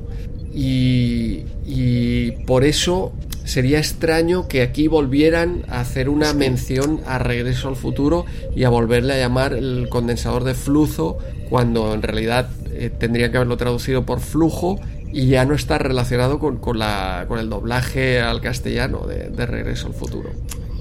Y, 0.53 1.43
y, 1.65 2.31
por 2.45 2.63
eso 2.63 3.13
sería 3.45 3.77
extraño 3.79 4.47
que 4.47 4.61
aquí 4.61 4.87
volvieran 4.87 5.63
a 5.69 5.79
hacer 5.79 6.09
una 6.09 6.33
mención 6.33 7.01
a 7.05 7.19
Regreso 7.19 7.67
al 7.67 7.75
Futuro 7.75 8.25
y 8.55 8.63
a 8.63 8.69
volverle 8.69 9.13
a 9.13 9.17
llamar 9.17 9.53
el 9.53 9.87
condensador 9.89 10.43
de 10.43 10.53
flujo 10.53 11.17
cuando 11.49 11.93
en 11.93 12.01
realidad 12.01 12.49
eh, 12.71 12.89
tendría 12.89 13.31
que 13.31 13.37
haberlo 13.37 13.57
traducido 13.57 14.05
por 14.05 14.19
flujo 14.19 14.79
y 15.11 15.27
ya 15.27 15.45
no 15.45 15.55
está 15.55 15.77
relacionado 15.77 16.39
con, 16.39 16.57
con, 16.57 16.77
la, 16.77 17.25
con 17.27 17.39
el 17.39 17.49
doblaje 17.49 18.19
al 18.21 18.41
castellano 18.41 19.07
de, 19.07 19.29
de 19.29 19.45
Regreso 19.45 19.87
al 19.87 19.93
Futuro. 19.93 20.31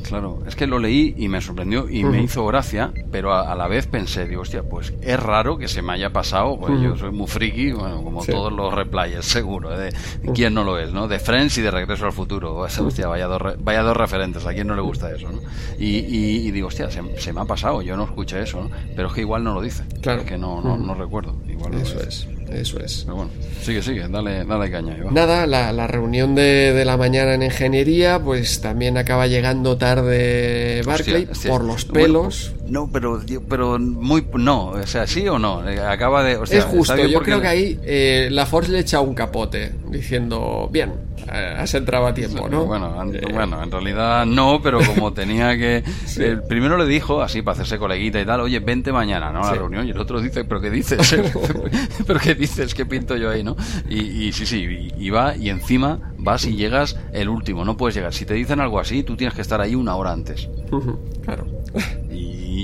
Claro, 0.08 0.40
es 0.46 0.56
que 0.56 0.66
lo 0.66 0.78
leí 0.78 1.14
y 1.16 1.28
me 1.28 1.40
sorprendió 1.40 1.88
y 1.88 2.04
uh 2.04 2.08
-huh. 2.08 2.10
me 2.10 2.22
hizo 2.22 2.46
gracia, 2.46 2.92
pero 3.10 3.32
a, 3.32 3.52
a, 3.52 3.54
la 3.54 3.68
vez 3.68 3.86
pensé, 3.86 4.26
digo, 4.26 4.42
hostia, 4.42 4.62
pues 4.62 4.92
es 5.02 5.20
raro 5.20 5.58
que 5.58 5.68
se 5.68 5.82
me 5.82 5.92
haya 5.92 6.10
pasado, 6.10 6.58
pues 6.58 6.72
uh 6.72 6.76
-huh. 6.76 6.82
yo 6.82 6.96
soy 6.96 7.10
muy 7.12 7.26
friki, 7.26 7.72
bueno, 7.72 8.02
como 8.02 8.22
sí. 8.22 8.32
todos 8.32 8.52
los 8.52 8.72
replayers, 8.72 9.26
seguro, 9.38 9.74
¿eh? 9.74 9.78
de, 9.78 10.26
de 10.26 10.32
quién 10.32 10.54
no 10.54 10.64
lo 10.64 10.78
es, 10.78 10.92
¿no? 10.92 11.08
De 11.08 11.18
Friends 11.18 11.58
y 11.58 11.62
de 11.62 11.70
Regreso 11.70 12.06
al 12.06 12.12
Futuro, 12.12 12.56
o 12.56 12.68
sea, 12.68 12.84
hostia, 12.84 13.06
vaya 13.06 13.26
dos, 13.26 13.40
vaya 13.58 13.82
dos 13.82 13.96
referentes, 13.96 14.46
a 14.46 14.52
quién 14.52 14.66
no 14.66 14.74
le 14.74 14.82
gusta 14.82 15.10
eso, 15.10 15.30
¿no? 15.30 15.40
Y, 15.78 15.98
y, 15.98 16.48
y 16.48 16.50
digo, 16.50 16.68
hostia, 16.68 16.90
se, 16.90 17.02
se, 17.18 17.32
me 17.32 17.40
ha 17.40 17.44
pasado, 17.44 17.82
yo 17.82 17.96
no 17.96 18.04
escuché 18.04 18.42
eso, 18.42 18.62
¿no? 18.62 18.70
Pero 18.96 19.08
es 19.08 19.14
que 19.14 19.20
igual 19.20 19.44
no 19.44 19.54
lo 19.54 19.60
dice, 19.60 19.84
claro. 20.00 20.22
es 20.22 20.26
que 20.26 20.38
no, 20.38 20.60
no, 20.62 20.76
no 20.76 20.94
recuerdo, 20.94 21.36
igual 21.48 21.74
eso 21.74 21.96
no 21.96 22.00
es. 22.02 22.28
Eso 22.52 22.80
es. 22.80 23.02
Pero 23.04 23.16
bueno, 23.16 23.30
sigue, 23.62 23.82
sigue, 23.82 24.08
dale, 24.08 24.44
dale 24.44 24.70
caña. 24.70 24.96
Iván. 24.96 25.14
Nada, 25.14 25.46
la, 25.46 25.72
la 25.72 25.86
reunión 25.86 26.34
de, 26.34 26.72
de, 26.72 26.84
la 26.84 26.96
mañana 26.96 27.34
en 27.34 27.42
ingeniería, 27.42 28.20
pues 28.22 28.60
también 28.60 28.96
acaba 28.96 29.26
llegando 29.26 29.76
tarde 29.76 30.82
Barclay 30.84 31.22
hostia, 31.22 31.32
hostia. 31.32 31.50
por 31.50 31.64
los 31.64 31.84
pelos. 31.84 32.52
No, 32.68 32.88
pero, 32.92 33.20
pero 33.48 33.78
muy. 33.78 34.26
No, 34.34 34.68
o 34.68 34.86
sea, 34.86 35.06
sí 35.06 35.26
o 35.28 35.38
no. 35.38 35.62
Acaba 35.88 36.22
de. 36.22 36.36
O 36.36 36.46
sea, 36.46 36.58
es 36.58 36.64
justo, 36.64 36.96
yo 37.06 37.22
creo 37.22 37.40
que 37.40 37.46
ahí 37.46 37.80
eh, 37.82 38.28
la 38.30 38.46
Force 38.46 38.70
le 38.70 38.80
echa 38.80 39.00
un 39.00 39.14
capote 39.14 39.72
diciendo, 39.90 40.68
bien, 40.70 40.92
eh, 41.32 41.54
has 41.58 41.74
entrado 41.74 42.06
a 42.06 42.14
tiempo, 42.14 42.48
¿no? 42.48 42.64
Bueno, 42.66 43.02
en, 43.02 43.16
eh... 43.16 43.20
bueno, 43.32 43.62
en 43.62 43.70
realidad 43.70 44.26
no, 44.26 44.60
pero 44.62 44.80
como 44.84 45.12
tenía 45.14 45.56
que. 45.56 45.82
sí. 46.06 46.22
Primero 46.48 46.76
le 46.76 46.86
dijo, 46.86 47.22
así 47.22 47.42
para 47.42 47.54
hacerse 47.54 47.78
coleguita 47.78 48.20
y 48.20 48.24
tal, 48.24 48.40
oye, 48.40 48.60
vente 48.60 48.92
mañana, 48.92 49.30
¿no? 49.32 49.40
A 49.40 49.46
la 49.46 49.52
sí. 49.52 49.58
reunión. 49.58 49.86
Y 49.86 49.90
el 49.90 49.98
otro 49.98 50.20
dice, 50.20 50.44
¿pero 50.44 50.60
qué 50.60 50.70
dices? 50.70 50.98
¿Pero 52.06 52.20
qué 52.20 52.34
dices? 52.34 52.74
¿Qué 52.74 52.86
pinto 52.86 53.16
yo 53.16 53.30
ahí, 53.30 53.42
no? 53.42 53.56
Y, 53.88 54.26
y 54.26 54.32
sí, 54.32 54.46
sí, 54.46 54.90
y, 54.96 55.06
y, 55.06 55.10
va, 55.10 55.36
y 55.36 55.50
encima 55.50 56.12
vas 56.18 56.44
y 56.44 56.56
llegas 56.56 56.96
el 57.12 57.28
último, 57.28 57.64
no 57.64 57.76
puedes 57.76 57.94
llegar. 57.94 58.12
Si 58.12 58.24
te 58.24 58.34
dicen 58.34 58.60
algo 58.60 58.78
así, 58.80 59.02
tú 59.02 59.16
tienes 59.16 59.34
que 59.34 59.42
estar 59.42 59.60
ahí 59.60 59.74
una 59.74 59.96
hora 59.96 60.12
antes. 60.12 60.48
Uh 60.70 60.80
-huh, 60.80 60.98
claro. 61.24 61.46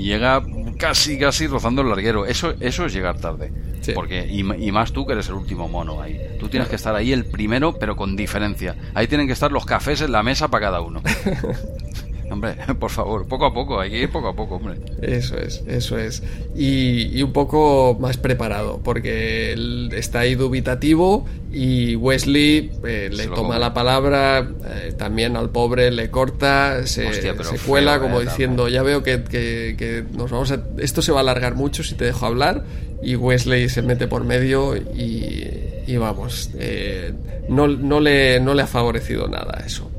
Llega 0.04 0.42
casi, 0.76 1.18
casi 1.18 1.46
rozando 1.46 1.80
el 1.80 1.88
larguero. 1.88 2.26
Eso, 2.26 2.52
eso 2.60 2.84
es 2.84 2.92
llegar 2.92 3.18
tarde. 3.18 3.50
Sí. 3.80 3.92
Porque, 3.94 4.26
y, 4.26 4.40
y, 4.40 4.70
más 4.70 4.92
tú 4.92 5.06
que 5.06 5.14
eres 5.14 5.28
el 5.28 5.34
último 5.34 5.66
mono 5.66 6.02
ahí. 6.02 6.20
Tú 6.38 6.48
tienes 6.50 6.68
que 6.68 6.76
estar 6.76 6.94
ahí 6.94 7.10
el 7.10 7.24
primero, 7.24 7.72
pero 7.78 7.96
con 7.96 8.14
diferencia. 8.14 8.76
Ahí 8.92 9.06
tienen 9.06 9.26
que 9.26 9.32
estar 9.32 9.50
los 9.50 9.64
cafés 9.64 10.02
en 10.02 10.12
la 10.12 10.22
mesa 10.22 10.48
para 10.48 10.66
cada 10.66 10.82
uno. 10.82 11.02
Hombre, 12.30 12.56
por 12.80 12.90
favor, 12.90 13.26
poco 13.26 13.46
a 13.46 13.54
poco, 13.54 13.80
hay 13.80 13.90
que 13.90 14.02
ir 14.02 14.10
poco 14.10 14.28
a 14.28 14.34
poco, 14.34 14.56
hombre. 14.56 14.76
Eso 15.02 15.36
es, 15.36 15.62
eso 15.66 15.98
es. 15.98 16.22
Y, 16.54 17.16
y 17.16 17.22
un 17.22 17.32
poco 17.32 17.96
más 18.00 18.16
preparado, 18.16 18.80
porque 18.82 19.52
él 19.52 19.90
está 19.94 20.20
ahí 20.20 20.34
dubitativo 20.34 21.26
y 21.52 21.96
Wesley 21.96 22.72
eh, 22.84 23.10
le 23.12 23.24
toma 23.24 23.36
come. 23.36 23.58
la 23.58 23.74
palabra, 23.74 24.48
eh, 24.66 24.92
también 24.96 25.36
al 25.36 25.50
pobre 25.50 25.90
le 25.90 26.10
corta, 26.10 26.86
se, 26.86 27.08
Hostia, 27.08 27.34
se 27.42 27.58
cuela 27.58 27.92
feo, 27.92 28.02
como 28.02 28.20
eh, 28.20 28.24
diciendo, 28.24 28.68
ya 28.68 28.82
veo 28.82 29.02
que, 29.02 29.22
que, 29.22 29.76
que, 29.78 30.04
nos 30.12 30.30
vamos 30.30 30.50
a... 30.50 30.60
Esto 30.78 31.02
se 31.02 31.12
va 31.12 31.18
a 31.18 31.22
alargar 31.22 31.54
mucho 31.54 31.82
si 31.84 31.94
te 31.94 32.04
dejo 32.04 32.26
hablar 32.26 32.64
y 33.02 33.16
Wesley 33.16 33.68
se 33.68 33.82
mete 33.82 34.08
por 34.08 34.24
medio 34.24 34.76
y, 34.76 35.48
y 35.86 35.96
vamos, 35.96 36.50
eh, 36.58 37.12
no, 37.48 37.68
no, 37.68 38.00
le, 38.00 38.40
no 38.40 38.54
le 38.54 38.62
ha 38.62 38.66
favorecido 38.66 39.28
nada 39.28 39.62
eso. 39.64 39.90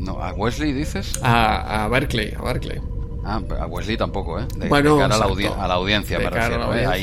No, 0.00 0.20
¿A 0.22 0.32
Wesley 0.32 0.72
dices? 0.72 1.12
A, 1.22 1.84
a 1.84 1.88
Berkeley, 1.88 2.32
a 2.36 2.42
Berkeley. 2.42 2.80
Ah, 3.22 3.38
a 3.60 3.66
Wesley 3.66 3.98
tampoco, 3.98 4.40
¿eh? 4.40 4.46
De, 4.56 4.66
bueno, 4.68 4.94
de 4.94 5.02
cara 5.02 5.14
a 5.16 5.18
la, 5.18 5.24
a 5.64 5.68
la 5.68 5.74
audiencia, 5.74 6.18
de 6.18 6.24
me 6.24 6.30
refiero. 6.30 6.74
¿eh? 6.74 6.86
Ahí 6.86 7.02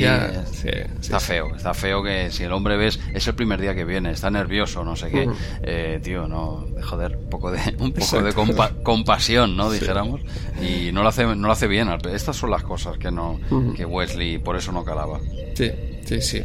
sí, 0.52 0.68
está 1.00 1.20
sí, 1.20 1.28
feo, 1.28 1.50
sí. 1.50 1.58
está 1.58 1.74
feo 1.76 2.02
que 2.02 2.32
si 2.32 2.44
el 2.44 2.52
hombre 2.54 2.76
ves, 2.76 3.00
es 3.14 3.28
el 3.28 3.36
primer 3.36 3.62
día 3.62 3.76
que 3.76 3.86
viene, 3.86 4.10
está 4.10 4.32
nervioso, 4.32 4.84
no 4.84 4.96
sé 4.96 5.12
qué. 5.12 5.28
Uh 5.28 5.32
-huh. 5.32 5.36
eh, 5.62 6.00
tío, 6.04 6.28
no, 6.28 6.66
joder, 6.82 7.18
un 7.18 7.30
poco 7.30 7.52
de, 7.52 7.60
un 7.80 7.92
poco 7.94 8.22
de 8.24 8.34
compa 8.34 8.72
compasión, 8.82 9.56
¿no? 9.56 9.70
Dijéramos. 9.70 10.22
Y 10.60 10.92
no 10.92 11.04
lo 11.04 11.10
hace, 11.10 11.24
no 11.24 11.36
lo 11.48 11.52
hace 11.52 11.68
bien. 11.68 11.88
Estas 12.12 12.36
son 12.36 12.50
las 12.50 12.64
cosas 12.64 12.98
que 12.98 13.12
no, 13.12 13.34
uh 13.52 13.56
-huh. 13.56 13.76
que 13.76 13.86
Wesley 13.86 14.40
por 14.40 14.56
eso 14.56 14.72
no 14.72 14.84
calaba. 14.84 15.20
Sí, 15.54 15.72
sí, 16.04 16.20
sí. 16.22 16.44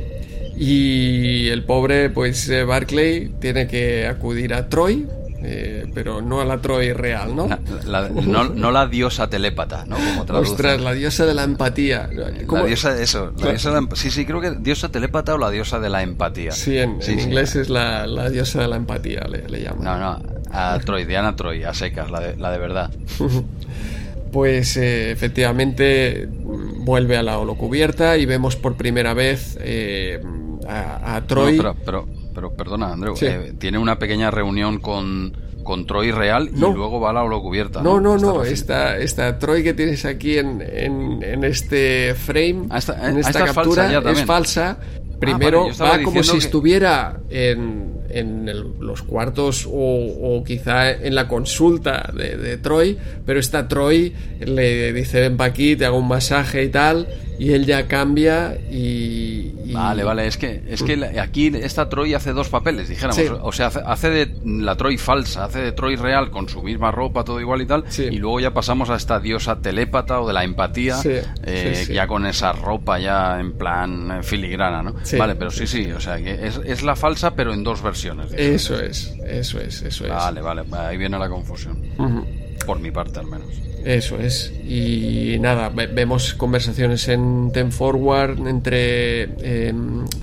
Y 0.55 1.49
el 1.49 1.65
pobre, 1.65 2.11
pues 2.11 2.47
eh, 2.51 2.63
Barclay 2.65 3.29
tiene 3.41 3.67
que 3.67 4.07
acudir 4.07 4.53
a 4.53 4.69
Troy, 4.69 5.09
eh, 5.45 5.91
pero 5.95 6.23
no 6.23 6.41
a 6.41 6.45
la 6.45 6.59
Troy 6.59 6.93
real, 6.93 7.35
¿no? 7.35 7.49
La, 7.49 7.61
la, 7.85 8.09
no, 8.09 8.45
no, 8.45 8.71
la 8.71 8.87
diosa 8.87 9.29
telépata, 9.29 9.85
¿no? 9.87 9.97
Como. 9.97 10.39
Ostras, 10.41 10.81
la 10.81 10.93
diosa 10.93 11.27
de 11.27 11.35
la 11.35 11.45
empatía. 11.45 12.09
¿Cómo? 12.47 12.63
La 12.63 12.69
diosa 12.69 12.95
de 12.95 13.03
eso. 13.03 13.33
La 13.39 13.51
diosa 13.51 13.71
de 13.75 13.81
la, 13.81 13.89
sí, 13.95 14.11
sí, 14.11 14.25
creo 14.25 14.41
que 14.41 14.53
diosa 14.53 14.91
telépata 14.91 15.35
o 15.35 15.39
la 15.39 15.51
diosa 15.51 15.81
de 15.81 15.89
la 15.89 16.03
empatía. 16.03 16.53
Sí, 16.53 16.79
en, 16.79 17.03
sí, 17.03 17.13
en 17.13 17.19
sí, 17.19 17.25
inglés 17.27 17.57
es 17.57 17.71
la, 17.71 18.07
la, 18.07 18.31
diosa 18.31 18.63
de 18.63 18.69
la 18.69 18.77
empatía, 18.77 19.23
le, 19.29 19.49
le 19.49 19.63
llaman. 19.63 19.85
No, 19.85 19.99
no, 19.99 20.23
a 20.51 20.79
Troy, 20.85 21.05
Diana 21.05 21.35
Troy, 21.35 21.65
a 21.65 21.75
secas, 21.75 22.11
la 22.11 22.21
de, 22.21 22.37
la 22.37 22.51
de 22.51 22.59
verdad. 22.59 22.91
pues 24.33 24.77
eh, 24.77 25.11
efectivamente 25.11 26.29
vuelve 26.29 27.17
a 27.17 27.23
la 27.23 27.39
holocubierta 27.39 28.17
y 28.17 28.27
vemos 28.27 28.57
por 28.57 28.77
primera 28.77 29.13
vez 29.13 29.59
eh, 29.61 30.21
a, 30.69 31.17
a, 31.17 31.21
Troy. 31.27 31.57
No, 31.57 31.75
pero, 31.75 31.77
pero 31.85 32.22
pero 32.35 32.53
perdona, 32.55 32.93
Andreu, 32.93 33.17
sí. 33.17 33.27
eh, 33.27 33.55
tiene 33.59 33.79
una 33.79 33.99
pequeña 33.99 34.31
reunión 34.31 34.79
con, 34.79 35.37
con 35.63 35.87
Troy 35.87 36.11
real 36.11 36.51
y 36.55 36.61
no. 36.61 36.73
luego 36.75 37.01
va 37.01 37.11
a 37.11 37.13
la 37.13 37.23
holocubierta. 37.23 37.83
No, 37.83 38.01
no, 38.01 38.19
no, 38.19 38.35
no. 38.35 38.45
esta, 38.45 38.99
esta 38.99 39.39
Troy 39.39 39.63
que 39.63 39.75
tienes 39.75 40.05
aquí 40.05 40.39
en, 40.39 40.63
en, 40.63 41.23
en 41.23 41.45
este 41.45 42.15
frame, 42.15 42.67
ah, 42.71 42.79
esta, 42.79 43.09
en 43.11 43.19
esta, 43.19 43.31
esta 43.31 43.45
captura, 43.47 43.87
es 43.87 43.93
falsa, 43.93 44.11
es 44.11 44.25
falsa. 44.25 44.79
Primero 45.19 45.69
ah, 45.71 45.75
vale, 45.79 45.99
va 45.99 46.05
como 46.05 46.23
si 46.25 46.33
que... 46.33 46.39
estuviera 46.39 47.21
en, 47.31 48.01
en 48.11 48.49
el, 48.49 48.65
los 48.81 49.03
cuartos 49.03 49.67
o, 49.67 49.71
o, 49.71 50.43
quizá 50.45 50.91
en 50.91 51.15
la 51.15 51.29
consulta 51.29 52.11
de, 52.13 52.37
de, 52.37 52.57
Troy, 52.57 52.99
pero 53.25 53.39
esta 53.39 53.69
Troy 53.69 54.13
le 54.41 54.93
dice 54.93 55.21
ven 55.21 55.37
pa' 55.37 55.45
aquí, 55.45 55.77
te 55.77 55.87
hago 55.87 55.99
un 55.99 56.09
masaje 56.09 56.65
y 56.65 56.69
tal, 56.71 57.07
y 57.43 57.55
él 57.55 57.67
ya 57.67 57.89
cambia 57.89 58.57
y, 58.71 59.53
y... 59.65 59.73
Vale, 59.73 60.05
vale, 60.05 60.29
es 60.29 60.37
que, 60.37 60.63
es 60.69 60.81
que 60.81 61.19
aquí 61.19 61.49
esta 61.49 61.89
Troy 61.89 62.15
hace 62.15 62.33
dos 62.33 62.49
papeles, 62.49 62.89
dijéramos, 62.89 63.17
sí. 63.17 63.27
o 63.29 63.51
sea, 63.51 63.67
hace, 63.67 63.81
hace, 63.85 64.11
de 64.11 64.35
la 64.45 64.77
Troy 64.77 64.97
falsa, 64.97 65.47
hace 65.47 65.59
de 65.59 65.73
Troy 65.73 65.97
real 65.97 66.31
con 66.31 66.49
su 66.49 66.63
misma 66.63 66.93
ropa, 66.93 67.25
todo 67.25 67.41
igual 67.41 67.61
y 67.61 67.67
tal, 67.67 67.83
sí. 67.89 68.05
y 68.05 68.19
luego 68.19 68.39
ya 68.39 68.53
pasamos 68.55 68.91
a 68.91 68.95
esta 68.95 69.19
diosa 69.19 69.61
telépata 69.61 70.21
o 70.21 70.29
de 70.29 70.35
la 70.35 70.45
empatía, 70.45 70.95
sí, 70.99 71.15
eh, 71.45 71.85
ya 71.93 72.07
con 72.07 72.27
esa 72.27 72.53
ropa 72.53 73.01
ya 73.01 73.41
en 73.41 73.55
plan 73.55 74.19
eh, 74.19 74.23
filigrana, 74.23 74.81
¿no? 74.85 74.95
Vale, 75.19 75.35
pero 75.35 75.51
sí, 75.51 75.67
sí, 75.67 75.91
o 75.91 75.99
sea, 75.99 76.19
que 76.19 76.47
es, 76.47 76.61
es 76.65 76.85
la 76.85 76.95
falsa 76.95 77.35
pero 77.35 77.53
en 77.53 77.65
dos 77.65 77.83
versiones. 77.83 78.33
Eso 78.37 78.79
es, 78.79 79.17
eso 79.27 79.59
es, 79.61 79.83
eso 79.83 80.05
es. 80.05 80.13
Vale, 80.13 80.41
vale, 80.41 80.63
ahí 80.79 80.97
viene 80.97 81.19
la 81.19 81.29
confusión. 81.29 81.77
Uh 81.99 82.05
-huh. 82.05 82.42
Por 82.65 82.81
mi 82.81 82.91
parte 82.91 83.21
al 83.21 83.27
menos. 83.27 83.49
Eso 83.85 84.17
es. 84.19 84.53
Y 84.65 85.39
nada, 85.41 85.69
vemos 85.71 86.35
conversaciones 86.35 87.09
en 87.09 87.51
Ten 87.53 87.73
Forward 87.73 88.47
entre 88.47 89.23
eh, 89.23 89.75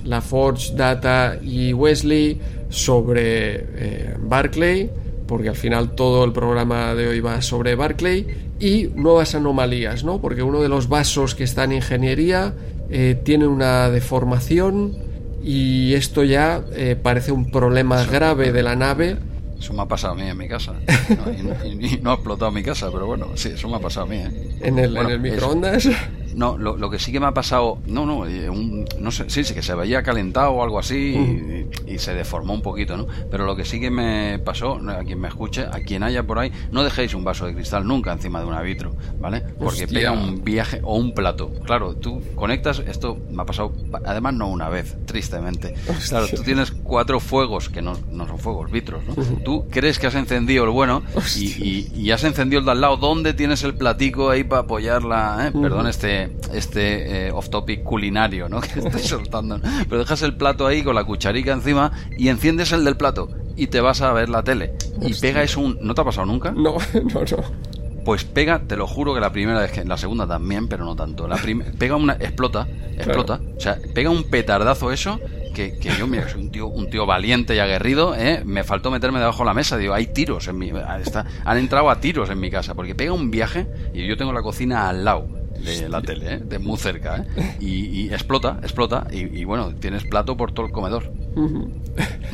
la 0.04 0.20
Forge, 0.22 0.74
Data 0.74 1.38
y 1.42 1.72
Wesley 1.74 2.40
sobre 2.70 3.66
eh, 3.74 4.14
Barclay, 4.18 4.90
porque 5.26 5.50
al 5.50 5.56
final 5.56 5.94
todo 5.94 6.24
el 6.24 6.32
programa 6.32 6.94
de 6.94 7.08
hoy 7.08 7.20
va 7.20 7.42
sobre 7.42 7.74
Barclay, 7.74 8.26
y 8.60 8.88
nuevas 8.94 9.34
anomalías, 9.34 10.04
¿no? 10.04 10.20
Porque 10.20 10.42
uno 10.42 10.60
de 10.60 10.68
los 10.68 10.88
vasos 10.88 11.34
que 11.34 11.44
está 11.44 11.64
en 11.64 11.72
ingeniería 11.72 12.54
eh, 12.90 13.18
tiene 13.24 13.46
una 13.46 13.88
deformación 13.88 14.96
y 15.42 15.94
esto 15.94 16.22
ya 16.22 16.62
eh, 16.72 16.96
parece 17.00 17.32
un 17.32 17.50
problema 17.50 18.04
grave 18.04 18.52
de 18.52 18.62
la 18.62 18.76
nave. 18.76 19.16
Eso 19.60 19.74
me 19.74 19.82
ha 19.82 19.86
pasado 19.86 20.14
a 20.14 20.16
mí 20.16 20.22
en 20.22 20.38
mi 20.38 20.48
casa. 20.48 20.74
y, 21.80 21.98
no 21.98 22.10
ha 22.10 22.14
explotado 22.14 22.50
mi 22.50 22.62
casa, 22.62 22.90
pero 22.90 23.06
bueno, 23.06 23.28
sí, 23.34 23.50
eso 23.50 23.68
me 23.68 23.76
ha 23.76 23.80
pasado 23.80 24.06
a 24.06 24.08
mí. 24.08 24.16
¿eh? 24.16 24.56
¿En 24.62 24.78
el, 24.78 24.96
¿en 24.96 25.10
el 25.10 25.20
microondas? 25.20 25.86
No, 26.34 26.56
lo, 26.56 26.76
lo, 26.76 26.90
que 26.90 26.98
sí 26.98 27.12
que 27.12 27.20
me 27.20 27.26
ha 27.26 27.34
pasado, 27.34 27.78
no, 27.86 28.06
no, 28.06 28.26
eh, 28.26 28.50
no 28.98 29.10
sé, 29.10 29.28
sí, 29.28 29.44
sí, 29.44 29.54
que 29.54 29.62
se 29.62 29.74
veía 29.74 30.02
calentado 30.02 30.52
o 30.52 30.62
algo 30.62 30.78
así 30.78 31.66
y, 31.86 31.98
se 31.98 32.14
deformó 32.14 32.54
un 32.54 32.62
poquito, 32.62 32.96
¿no? 32.96 33.06
Pero 33.30 33.44
lo 33.44 33.54
que 33.56 33.64
sí 33.64 33.78
que 33.78 33.90
me 33.90 34.38
pasó, 34.38 34.80
a 34.88 35.04
quien 35.04 35.20
me 35.20 35.28
escuche, 35.28 35.66
a 35.66 35.80
quien 35.80 36.02
haya 36.02 36.22
por 36.22 36.38
ahí, 36.38 36.50
no 36.70 36.82
dejéis 36.82 37.14
un 37.14 37.24
vaso 37.24 37.46
de 37.46 37.54
cristal 37.54 37.86
nunca 37.86 38.12
encima 38.12 38.40
de 38.40 38.46
un 38.46 38.62
vitro, 38.62 38.94
¿vale? 39.18 39.42
Porque 39.58 39.86
pega 39.86 40.12
un 40.12 40.42
viaje 40.44 40.80
o 40.82 40.96
un 40.96 41.12
plato. 41.14 41.50
Claro, 41.64 41.94
tú 41.94 42.22
conectas, 42.34 42.80
esto 42.80 43.18
me 43.30 43.42
ha 43.42 43.44
pasado, 43.44 43.72
además 44.04 44.34
no 44.34 44.48
una 44.48 44.68
vez, 44.68 44.96
tristemente. 45.06 45.74
Claro, 46.08 46.26
tú 46.28 46.42
tienes 46.42 46.70
cuatro 46.70 47.20
fuegos, 47.20 47.68
que 47.68 47.82
no, 47.82 47.96
no 48.10 48.26
son 48.26 48.38
fuegos, 48.38 48.70
vitros, 48.70 49.02
¿no? 49.04 49.14
Tú 49.44 49.66
crees 49.70 49.98
que 49.98 50.06
has 50.06 50.14
encendido 50.14 50.64
el 50.64 50.70
bueno 50.70 51.02
y, 51.36 51.88
y, 51.94 52.10
has 52.10 52.24
encendido 52.24 52.60
el 52.60 52.66
de 52.66 52.72
al 52.72 52.80
lado, 52.80 52.96
¿dónde 52.96 53.34
tienes 53.34 53.62
el 53.62 53.74
platico 53.74 54.30
ahí 54.30 54.44
para 54.44 54.62
apoyarla? 54.62 55.48
¿eh? 55.48 55.58
Perdón 55.58 55.86
este 55.86 56.19
este, 56.52 57.28
eh, 57.28 57.32
off-topic 57.32 57.82
culinario, 57.82 58.48
¿no? 58.48 58.60
Que 58.70 58.80
estoy 58.80 59.02
soltando. 59.02 59.60
Pero 59.88 59.98
dejas 59.98 60.22
el 60.22 60.34
plato 60.36 60.66
ahí 60.66 60.82
con 60.82 60.94
la 60.94 61.04
cucharica 61.04 61.52
encima 61.52 61.92
y 62.16 62.28
enciendes 62.28 62.72
el 62.72 62.84
del 62.84 62.96
plato 62.96 63.28
y 63.56 63.66
te 63.66 63.80
vas 63.80 64.00
a 64.00 64.12
ver 64.12 64.28
la 64.28 64.42
tele. 64.42 64.74
Y 65.02 65.14
pega 65.14 65.42
es 65.42 65.56
un... 65.56 65.78
¿No 65.82 65.94
te 65.94 66.00
ha 66.00 66.04
pasado 66.04 66.26
nunca? 66.26 66.50
No, 66.52 66.76
no, 66.94 67.20
no. 67.20 67.70
Pues 68.04 68.24
pega, 68.24 68.60
te 68.60 68.76
lo 68.76 68.86
juro 68.86 69.14
que 69.14 69.20
la 69.20 69.30
primera 69.30 69.60
vez 69.60 69.72
que 69.72 69.84
la 69.84 69.98
segunda 69.98 70.26
también, 70.26 70.68
pero 70.68 70.84
no 70.84 70.96
tanto. 70.96 71.28
La 71.28 71.38
pega 71.78 71.96
una 71.96 72.14
explota, 72.14 72.66
explota, 72.96 73.40
o 73.56 73.60
sea, 73.60 73.78
pega 73.94 74.08
un 74.08 74.24
petardazo 74.24 74.90
eso 74.90 75.20
que, 75.54 75.78
que, 75.78 75.90
yo, 75.98 76.06
mira, 76.06 76.28
soy 76.28 76.40
un 76.40 76.50
tío, 76.50 76.68
un 76.68 76.88
tío 76.88 77.04
valiente 77.04 77.54
y 77.54 77.58
aguerrido, 77.58 78.14
¿eh? 78.14 78.42
me 78.44 78.64
faltó 78.64 78.90
meterme 78.90 79.18
debajo 79.18 79.40
de 79.40 79.46
la 79.46 79.54
mesa. 79.54 79.76
Digo, 79.76 79.92
hay 79.92 80.06
tiros 80.06 80.48
en 80.48 80.58
mi. 80.58 80.72
Está, 81.04 81.26
han 81.44 81.58
entrado 81.58 81.90
a 81.90 82.00
tiros 82.00 82.30
en 82.30 82.40
mi 82.40 82.50
casa, 82.50 82.74
porque 82.74 82.94
pega 82.94 83.12
un 83.12 83.30
viaje 83.30 83.66
y 83.92 84.06
yo 84.06 84.16
tengo 84.16 84.32
la 84.32 84.42
cocina 84.42 84.88
al 84.88 85.04
lado 85.04 85.39
de 85.64 85.88
la 85.88 86.02
tele, 86.02 86.34
¿eh? 86.34 86.38
de 86.38 86.58
muy 86.58 86.78
cerca, 86.78 87.24
¿eh? 87.36 87.56
y, 87.60 88.12
explota, 88.12 88.58
explota, 88.62 89.06
y, 89.10 89.44
bueno, 89.44 89.74
tienes 89.76 90.04
plato 90.04 90.36
por 90.36 90.52
todo 90.52 90.66
el 90.66 90.72
comedor. 90.72 91.12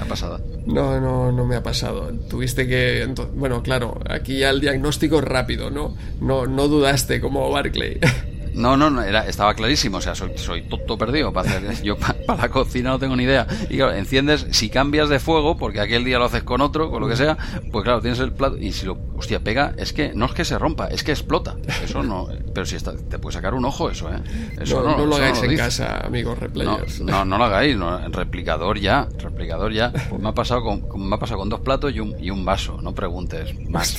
¿Ha 0.01 0.05
pasado? 0.05 0.40
No, 0.66 1.01
no, 1.01 1.32
no 1.32 1.44
me 1.44 1.57
ha 1.57 1.62
pasado. 1.62 2.11
Tuviste 2.28 2.66
que, 2.66 3.07
bueno, 3.35 3.62
claro, 3.62 4.01
aquí 4.09 4.39
ya 4.39 4.51
el 4.51 4.61
diagnóstico 4.61 5.19
es 5.19 5.24
rápido, 5.24 5.70
¿no? 5.70 5.97
No, 6.20 6.47
no 6.47 6.69
dudaste 6.69 7.20
como 7.20 7.51
Barclay. 7.51 7.98
No, 8.57 8.74
no, 8.74 8.89
no 8.89 9.03
era, 9.03 9.27
estaba 9.28 9.55
clarísimo. 9.55 9.99
O 9.99 10.01
sea, 10.01 10.15
soy, 10.15 10.33
soy 10.37 10.62
todo 10.62 10.97
perdido 10.97 11.33
para 11.33 11.49
hacer. 11.51 11.83
Yo 11.83 11.97
para, 12.27 12.37
la 12.37 12.49
cocina 12.49 12.91
no 12.91 12.99
tengo 12.99 13.15
ni 13.15 13.24
idea. 13.24 13.47
Y 13.69 13.77
claro, 13.77 13.93
enciendes, 13.93 14.47
si 14.51 14.70
cambias 14.70 15.11
de 15.11 15.19
fuego, 15.19 15.59
porque 15.59 15.81
aquel 15.81 16.05
día 16.05 16.19
lo 16.19 16.24
haces 16.24 16.43
con 16.43 16.62
otro, 16.62 16.91
con 16.91 17.03
lo 17.03 17.09
que 17.09 17.16
sea, 17.16 17.37
pues 17.70 17.85
claro, 17.85 18.01
tienes 18.01 18.19
el 18.19 18.33
plato. 18.33 18.57
Y 18.57 18.73
si 18.73 18.87
lo, 18.87 18.99
hostia, 19.15 19.41
pega, 19.41 19.74
es 19.77 19.93
que 19.93 20.12
no 20.15 20.24
es 20.24 20.33
que 20.33 20.45
se 20.45 20.59
rompa, 20.59 20.87
es 20.87 21.05
que 21.05 21.12
explota. 21.12 21.57
Eso 21.85 22.03
no. 22.03 22.28
Pero 22.55 22.65
si 22.65 22.77
está, 22.77 22.97
te 22.97 23.19
puede 23.19 23.35
sacar 23.35 23.53
un 23.53 23.65
ojo 23.66 23.91
eso, 23.91 24.11
¿eh? 24.11 24.20
Eso 24.59 24.83
no, 24.83 24.97
no, 24.97 25.07
lo 25.07 25.16
hagáis 25.16 25.43
en 25.43 25.57
casa, 25.57 26.01
amigos 26.07 26.39
replayers. 26.39 27.01
No, 27.01 27.27
no, 27.27 27.37
lo 27.37 27.45
hagáis. 27.45 27.77
No, 27.77 28.09
replicador 28.09 28.78
ya, 28.78 29.07
replicador 29.19 29.73
ya. 29.73 29.93
Pues 29.93 30.20
me 30.20 30.31
ha 30.31 30.35
pasado 30.35 30.62
con, 30.62 31.09
me 31.09 31.15
ha 31.15 31.19
pasado 31.19 31.41
con 31.41 31.51
dos 31.51 31.61
platos 31.61 31.95
y 31.95 32.01
un, 32.01 32.15
y 32.19 32.31
un 32.31 32.45
vaso. 32.47 32.81
No 32.81 32.95
preguntes 32.95 33.55
más. 33.69 33.95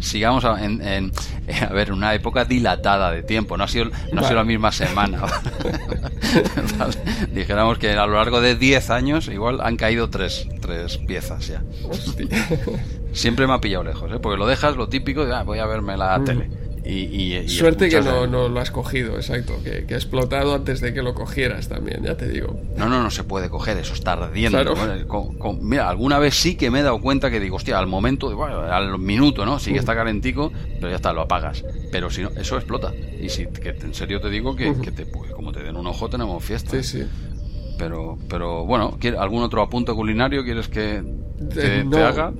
Sigamos 0.00 0.44
en, 0.58 0.80
en, 0.80 1.12
a 1.68 1.72
ver, 1.72 1.92
una 1.92 2.14
época 2.14 2.46
dilatada 2.46 3.10
de 3.10 3.22
tiempo 3.22 3.41
no 3.48 3.64
ha 3.64 3.68
sido, 3.68 3.86
no 4.12 4.20
ha 4.20 4.24
sido 4.24 4.36
la 4.36 4.44
misma 4.44 4.72
semana. 4.72 5.22
Dijéramos 7.32 7.78
que 7.78 7.90
a 7.90 8.06
lo 8.06 8.14
largo 8.14 8.40
de 8.40 8.56
10 8.56 8.90
años 8.90 9.28
igual 9.28 9.60
han 9.60 9.76
caído 9.76 10.10
tres, 10.10 10.48
tres 10.60 10.98
piezas 10.98 11.46
ya. 11.46 11.62
Siempre 13.12 13.46
me 13.46 13.54
ha 13.54 13.60
pillado 13.60 13.84
lejos, 13.84 14.10
¿eh? 14.10 14.18
porque 14.20 14.38
lo 14.38 14.46
dejas 14.46 14.76
lo 14.76 14.88
típico 14.88 15.26
de 15.26 15.34
ah, 15.34 15.42
voy 15.42 15.58
a 15.58 15.66
verme 15.66 15.96
la 15.96 16.18
mm. 16.18 16.24
tele. 16.24 16.50
Y, 16.84 17.48
Suerte 17.48 17.88
que 17.88 18.00
no, 18.00 18.26
no, 18.26 18.48
lo 18.48 18.60
has 18.60 18.72
cogido, 18.72 19.16
exacto, 19.16 19.54
que, 19.62 19.84
que, 19.84 19.94
ha 19.94 19.96
explotado 19.96 20.54
antes 20.54 20.80
de 20.80 20.92
que 20.92 21.02
lo 21.02 21.14
cogieras 21.14 21.68
también, 21.68 22.02
ya 22.02 22.16
te 22.16 22.28
digo. 22.28 22.60
No, 22.76 22.88
no, 22.88 23.02
no 23.02 23.10
se 23.10 23.22
puede 23.22 23.48
coger, 23.48 23.76
eso 23.76 23.94
está 23.94 24.14
ardiendo. 24.14 24.74
mira, 25.60 25.88
alguna 25.88 26.18
vez 26.18 26.34
sí 26.34 26.56
que 26.56 26.70
me 26.70 26.80
he 26.80 26.82
dado 26.82 27.00
cuenta 27.00 27.30
que 27.30 27.38
digo, 27.38 27.56
hostia, 27.56 27.78
al 27.78 27.86
momento, 27.86 28.42
al 28.44 28.98
minuto, 28.98 29.46
¿no? 29.46 29.60
Sí 29.60 29.72
que 29.72 29.78
está 29.78 29.94
calentico, 29.94 30.52
pero 30.76 30.88
ya 30.88 30.96
está, 30.96 31.12
lo 31.12 31.22
apagas. 31.22 31.64
Pero 31.92 32.10
si 32.10 32.22
no, 32.22 32.30
eso 32.30 32.56
explota. 32.56 32.92
Y 33.20 33.28
si 33.28 33.46
que 33.46 33.70
en 33.70 33.94
serio 33.94 34.20
te 34.20 34.28
digo 34.28 34.56
que, 34.56 34.74
que 34.80 34.90
te, 34.90 35.06
pues, 35.06 35.30
como 35.32 35.52
te 35.52 35.62
den 35.62 35.76
un 35.76 35.86
ojo, 35.86 36.08
tenemos 36.08 36.42
fiesta. 36.44 36.82
Sí, 36.82 36.82
sí. 36.82 37.06
Pero, 37.78 38.18
pero 38.28 38.64
bueno, 38.66 38.98
¿algún 39.18 39.42
otro 39.42 39.62
apunto 39.62 39.94
culinario 39.94 40.44
quieres 40.44 40.68
que 40.68 41.02
te, 41.48 41.84
haga? 41.98 42.32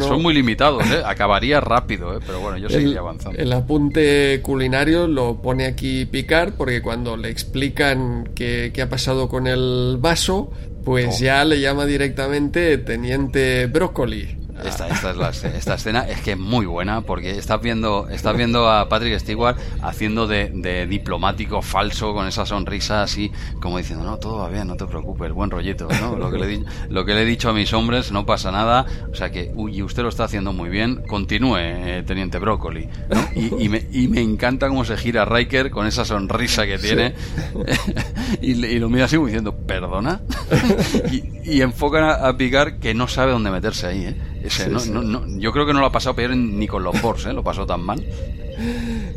Son 0.00 0.22
muy 0.22 0.34
limitados, 0.34 0.84
¿eh? 0.90 1.02
acabaría 1.04 1.60
rápido, 1.60 2.16
¿eh? 2.16 2.20
pero 2.26 2.40
bueno, 2.40 2.58
yo 2.58 2.68
seguiría 2.68 3.00
avanzando. 3.00 3.38
El 3.38 3.52
apunte 3.52 4.40
culinario 4.42 5.06
lo 5.06 5.40
pone 5.42 5.66
aquí 5.66 6.04
Picard 6.06 6.54
porque 6.54 6.82
cuando 6.82 7.16
le 7.16 7.30
explican 7.30 8.30
qué, 8.34 8.70
qué 8.74 8.82
ha 8.82 8.88
pasado 8.88 9.28
con 9.28 9.46
el 9.46 9.96
vaso, 10.00 10.50
pues 10.84 11.16
oh. 11.20 11.24
ya 11.24 11.44
le 11.44 11.60
llama 11.60 11.86
directamente 11.86 12.78
Teniente 12.78 13.66
Brócoli. 13.66 14.45
Esta, 14.64 14.88
esta, 14.88 15.10
es 15.10 15.16
la, 15.16 15.28
esta 15.30 15.74
escena 15.74 16.08
es 16.08 16.20
que 16.20 16.32
es 16.32 16.38
muy 16.38 16.66
buena 16.66 17.02
porque 17.02 17.36
estás 17.36 17.60
viendo, 17.60 18.08
estás 18.08 18.36
viendo 18.36 18.70
a 18.70 18.88
Patrick 18.88 19.18
Stewart 19.18 19.56
haciendo 19.82 20.26
de, 20.26 20.86
diplomático 20.88 21.62
falso 21.62 22.14
con 22.14 22.26
esa 22.26 22.46
sonrisa 22.46 23.02
así 23.02 23.30
como 23.60 23.78
diciendo, 23.78 24.04
no, 24.04 24.18
todo 24.18 24.38
va 24.38 24.48
bien, 24.48 24.66
no 24.66 24.76
te 24.76 24.86
preocupes, 24.86 25.32
buen 25.32 25.50
rollito, 25.50 25.88
¿no? 26.00 26.16
Lo 26.16 26.30
que 26.30 26.38
le, 26.38 26.64
lo 26.88 27.04
que 27.04 27.14
le 27.14 27.22
he 27.22 27.24
dicho 27.24 27.50
a 27.50 27.52
mis 27.52 27.72
hombres, 27.72 28.12
no 28.12 28.24
pasa 28.24 28.50
nada, 28.50 28.86
o 29.10 29.14
sea 29.14 29.30
que, 29.30 29.52
uy, 29.54 29.82
usted 29.82 30.02
lo 30.02 30.08
está 30.08 30.24
haciendo 30.24 30.52
muy 30.52 30.70
bien, 30.70 31.02
continúe, 31.06 31.56
eh, 31.58 32.04
Teniente 32.06 32.38
Brócoli, 32.38 32.88
Y, 33.34 33.68
me, 33.68 33.86
y 33.92 34.08
me 34.08 34.20
encanta 34.20 34.68
cómo 34.68 34.84
se 34.84 34.96
gira 34.96 35.24
Riker 35.24 35.70
con 35.70 35.86
esa 35.86 36.04
sonrisa 36.04 36.66
que 36.66 36.78
tiene 36.78 37.14
y, 38.40 38.54
lo 38.54 38.88
mira 38.88 39.04
así 39.04 39.16
como 39.16 39.26
diciendo, 39.26 39.54
¿perdona? 39.54 40.20
y, 41.44 41.60
enfocan 41.60 42.04
a, 42.04 42.12
a 42.28 42.36
Picar 42.36 42.78
que 42.78 42.94
no 42.94 43.08
sabe 43.08 43.32
dónde 43.32 43.50
meterse 43.50 43.86
ahí, 43.86 44.06
¿eh? 44.06 44.16
Yo 45.38 45.52
creo 45.52 45.66
que 45.66 45.72
no 45.72 45.80
lo 45.80 45.86
ha 45.86 45.92
pasado 45.92 46.16
peor 46.16 46.36
ni 46.36 46.66
con 46.66 46.82
los 46.82 46.98
Force, 47.00 47.30
¿eh? 47.30 47.32
lo 47.32 47.42
pasó 47.42 47.66
tan 47.66 47.80
mal. 47.82 48.04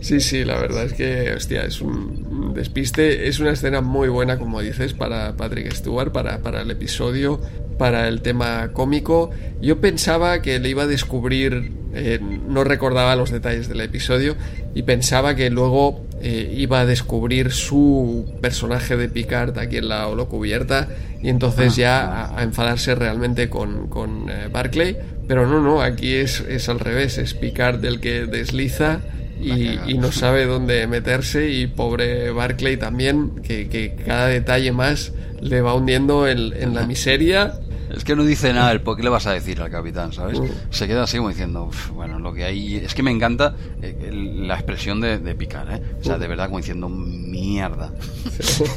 Sí, 0.01 0.19
sí, 0.19 0.43
la 0.43 0.59
verdad 0.59 0.85
es 0.85 0.93
que, 0.93 1.33
hostia, 1.33 1.63
es 1.63 1.81
un 1.81 2.53
despiste. 2.53 3.27
Es 3.27 3.39
una 3.39 3.51
escena 3.51 3.81
muy 3.81 4.09
buena, 4.09 4.37
como 4.37 4.61
dices, 4.61 4.93
para 4.93 5.35
Patrick 5.35 5.71
Stewart, 5.73 6.11
para, 6.11 6.39
para 6.39 6.61
el 6.61 6.71
episodio, 6.71 7.39
para 7.77 8.07
el 8.07 8.21
tema 8.21 8.71
cómico. 8.73 9.31
Yo 9.61 9.79
pensaba 9.79 10.41
que 10.41 10.59
le 10.59 10.69
iba 10.69 10.83
a 10.83 10.87
descubrir, 10.87 11.71
eh, 11.93 12.19
no 12.21 12.63
recordaba 12.63 13.15
los 13.15 13.31
detalles 13.31 13.69
del 13.69 13.81
episodio, 13.81 14.35
y 14.75 14.83
pensaba 14.83 15.35
que 15.35 15.49
luego 15.49 16.05
eh, 16.21 16.53
iba 16.57 16.81
a 16.81 16.85
descubrir 16.85 17.51
su 17.51 18.25
personaje 18.41 18.97
de 18.97 19.09
Picard 19.09 19.57
aquí 19.57 19.77
en 19.77 19.89
la 19.89 20.07
cubierta 20.27 20.87
y 21.21 21.29
entonces 21.29 21.73
ah. 21.73 21.77
ya 21.77 22.37
a, 22.37 22.43
enfadarse 22.43 22.95
realmente 22.95 23.49
con, 23.49 23.87
con 23.87 24.27
Barclay. 24.51 24.97
Pero 25.27 25.45
no, 25.45 25.61
no, 25.61 25.81
aquí 25.81 26.15
es, 26.15 26.41
es 26.41 26.69
al 26.69 26.79
revés, 26.79 27.17
es 27.17 27.33
Picard 27.33 27.79
del 27.79 27.99
que 27.99 28.25
desliza 28.25 29.01
y, 29.39 29.97
no 29.97 30.11
sabe 30.11 30.45
dónde 30.45 30.85
meterse 30.87 31.49
y 31.49 31.67
pobre 31.67 32.31
Barclay 32.31 32.77
también, 32.77 33.41
que, 33.41 33.69
que 33.69 33.95
cada 34.05 34.27
detalle 34.27 34.71
más 34.71 35.13
le 35.41 35.61
va 35.61 35.73
hundiendo 35.73 36.27
en, 36.27 36.73
la 36.73 36.85
miseria 36.85 37.53
es 37.89 38.03
que 38.03 38.15
no 38.15 38.23
dice 38.23 38.53
nada 38.53 38.71
el 38.71 38.81
qué 38.81 39.03
le 39.03 39.09
vas 39.09 39.27
a 39.27 39.33
decir 39.33 39.61
al 39.61 39.69
capitán, 39.69 40.13
¿sabes? 40.13 40.39
Mm. 40.39 40.47
Se 40.69 40.87
queda 40.87 41.03
así 41.03 41.17
como 41.17 41.29
diciendo, 41.29 41.69
bueno, 41.93 42.19
lo 42.19 42.33
que 42.33 42.43
hay... 42.43 42.77
Es 42.77 42.93
que 42.93 43.03
me 43.03 43.11
encanta 43.11 43.55
eh, 43.81 44.09
la 44.11 44.55
expresión 44.55 45.01
de, 45.01 45.19
de 45.19 45.35
Picard, 45.35 45.71
¿eh? 45.71 45.81
O 45.99 46.03
sea, 46.03 46.17
de 46.17 46.27
verdad 46.27 46.45
como 46.45 46.57
diciendo, 46.57 46.89
mierda. 46.89 47.91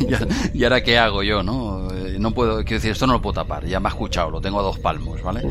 ¿Y, 0.54 0.64
ahora 0.64 0.82
qué 0.82 0.98
hago 0.98 1.22
yo, 1.22 1.42
no? 1.42 1.88
Eh, 1.92 2.16
no 2.18 2.32
puedo, 2.32 2.56
quiero 2.64 2.76
decir, 2.76 2.92
esto 2.92 3.06
no 3.06 3.14
lo 3.14 3.22
puedo 3.22 3.34
tapar, 3.34 3.66
ya 3.66 3.80
me 3.80 3.88
ha 3.88 3.90
escuchado, 3.90 4.30
lo 4.30 4.40
tengo 4.40 4.60
a 4.60 4.62
dos 4.62 4.78
palmos, 4.78 5.22
¿vale? 5.22 5.42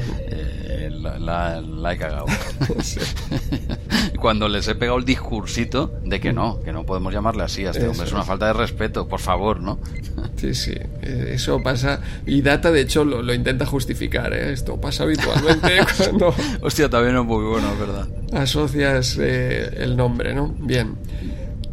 la, 1.01 1.93
he 1.93 1.97
cagado. 1.97 2.25
Cuando 4.22 4.48
les 4.48 4.68
he 4.68 4.76
pegado 4.76 4.99
el 4.99 5.03
discursito 5.03 5.99
de 6.06 6.19
que 6.19 6.31
no, 6.31 6.60
que 6.61 6.72
no 6.72 6.85
podemos 6.85 7.11
llamarle 7.11 7.43
así 7.43 7.65
a 7.65 7.72
este 7.72 7.88
hombre, 7.88 8.06
es 8.06 8.14
una 8.14 8.23
falta 8.23 8.45
de 8.45 8.53
respeto, 8.53 9.07
por 9.07 9.19
favor, 9.19 9.60
¿no? 9.60 9.80
sí, 10.35 10.53
sí, 10.53 10.73
eh, 10.73 11.31
eso 11.34 11.60
pasa. 11.64 12.02
Y 12.27 12.43
Data, 12.43 12.72
de 12.72 12.81
hecho, 12.81 13.03
lo, 13.03 13.34
intenta 13.34 13.65
justificar, 13.65 14.31
¿eh? 14.34 14.53
Esto 14.53 14.80
pasa 14.80 15.03
habitualmente 15.03 15.80
cuando. 15.98 16.35
Hostia, 16.61 16.88
también 16.88 17.18
es 17.18 17.26
muy 17.26 17.43
bueno, 17.43 17.76
¿verdad? 17.80 18.07
Asocias 18.31 19.18
eh, 19.19 19.73
el 19.77 19.98
nombre, 19.98 20.35
¿no? 20.35 20.56
Bien. 20.60 20.95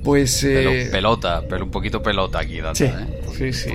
Pues. 0.02 0.42
Eh... 0.42 0.88
pelota, 0.90 1.42
pero 1.46 1.66
un 1.66 1.70
poquito 1.70 2.02
pelota 2.02 2.38
aquí, 2.38 2.62
Data, 2.62 2.82
¿eh? 2.82 3.17
Sí, 3.38 3.52
sí. 3.52 3.70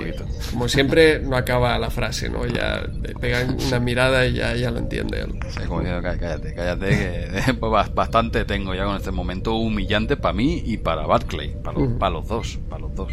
Como 0.50 0.68
siempre, 0.68 1.20
no 1.20 1.36
acaba 1.36 1.78
la 1.78 1.88
frase, 1.88 2.28
¿no? 2.28 2.44
Ya 2.46 2.82
le 3.02 3.14
pegan 3.14 3.56
una 3.66 3.80
mirada 3.80 4.26
y 4.26 4.34
ya, 4.34 4.54
ya 4.54 4.70
lo 4.70 4.78
entiende 4.78 5.24
Sí, 5.48 5.60
como 5.66 5.80
digo, 5.80 6.02
cállate, 6.02 6.52
cállate, 6.54 6.88
que 6.90 7.54
pues 7.60 7.94
bastante 7.94 8.44
tengo 8.44 8.74
ya 8.74 8.84
con 8.84 8.96
este 8.96 9.10
momento 9.10 9.54
humillante 9.54 10.18
para 10.18 10.34
mí 10.34 10.62
y 10.66 10.76
para 10.76 11.06
Barclay, 11.06 11.56
para 11.62 11.78
los, 11.78 11.92
para 11.94 12.12
los 12.12 12.28
dos, 12.28 12.58
para 12.68 12.82
los 12.82 12.94
dos. 12.94 13.12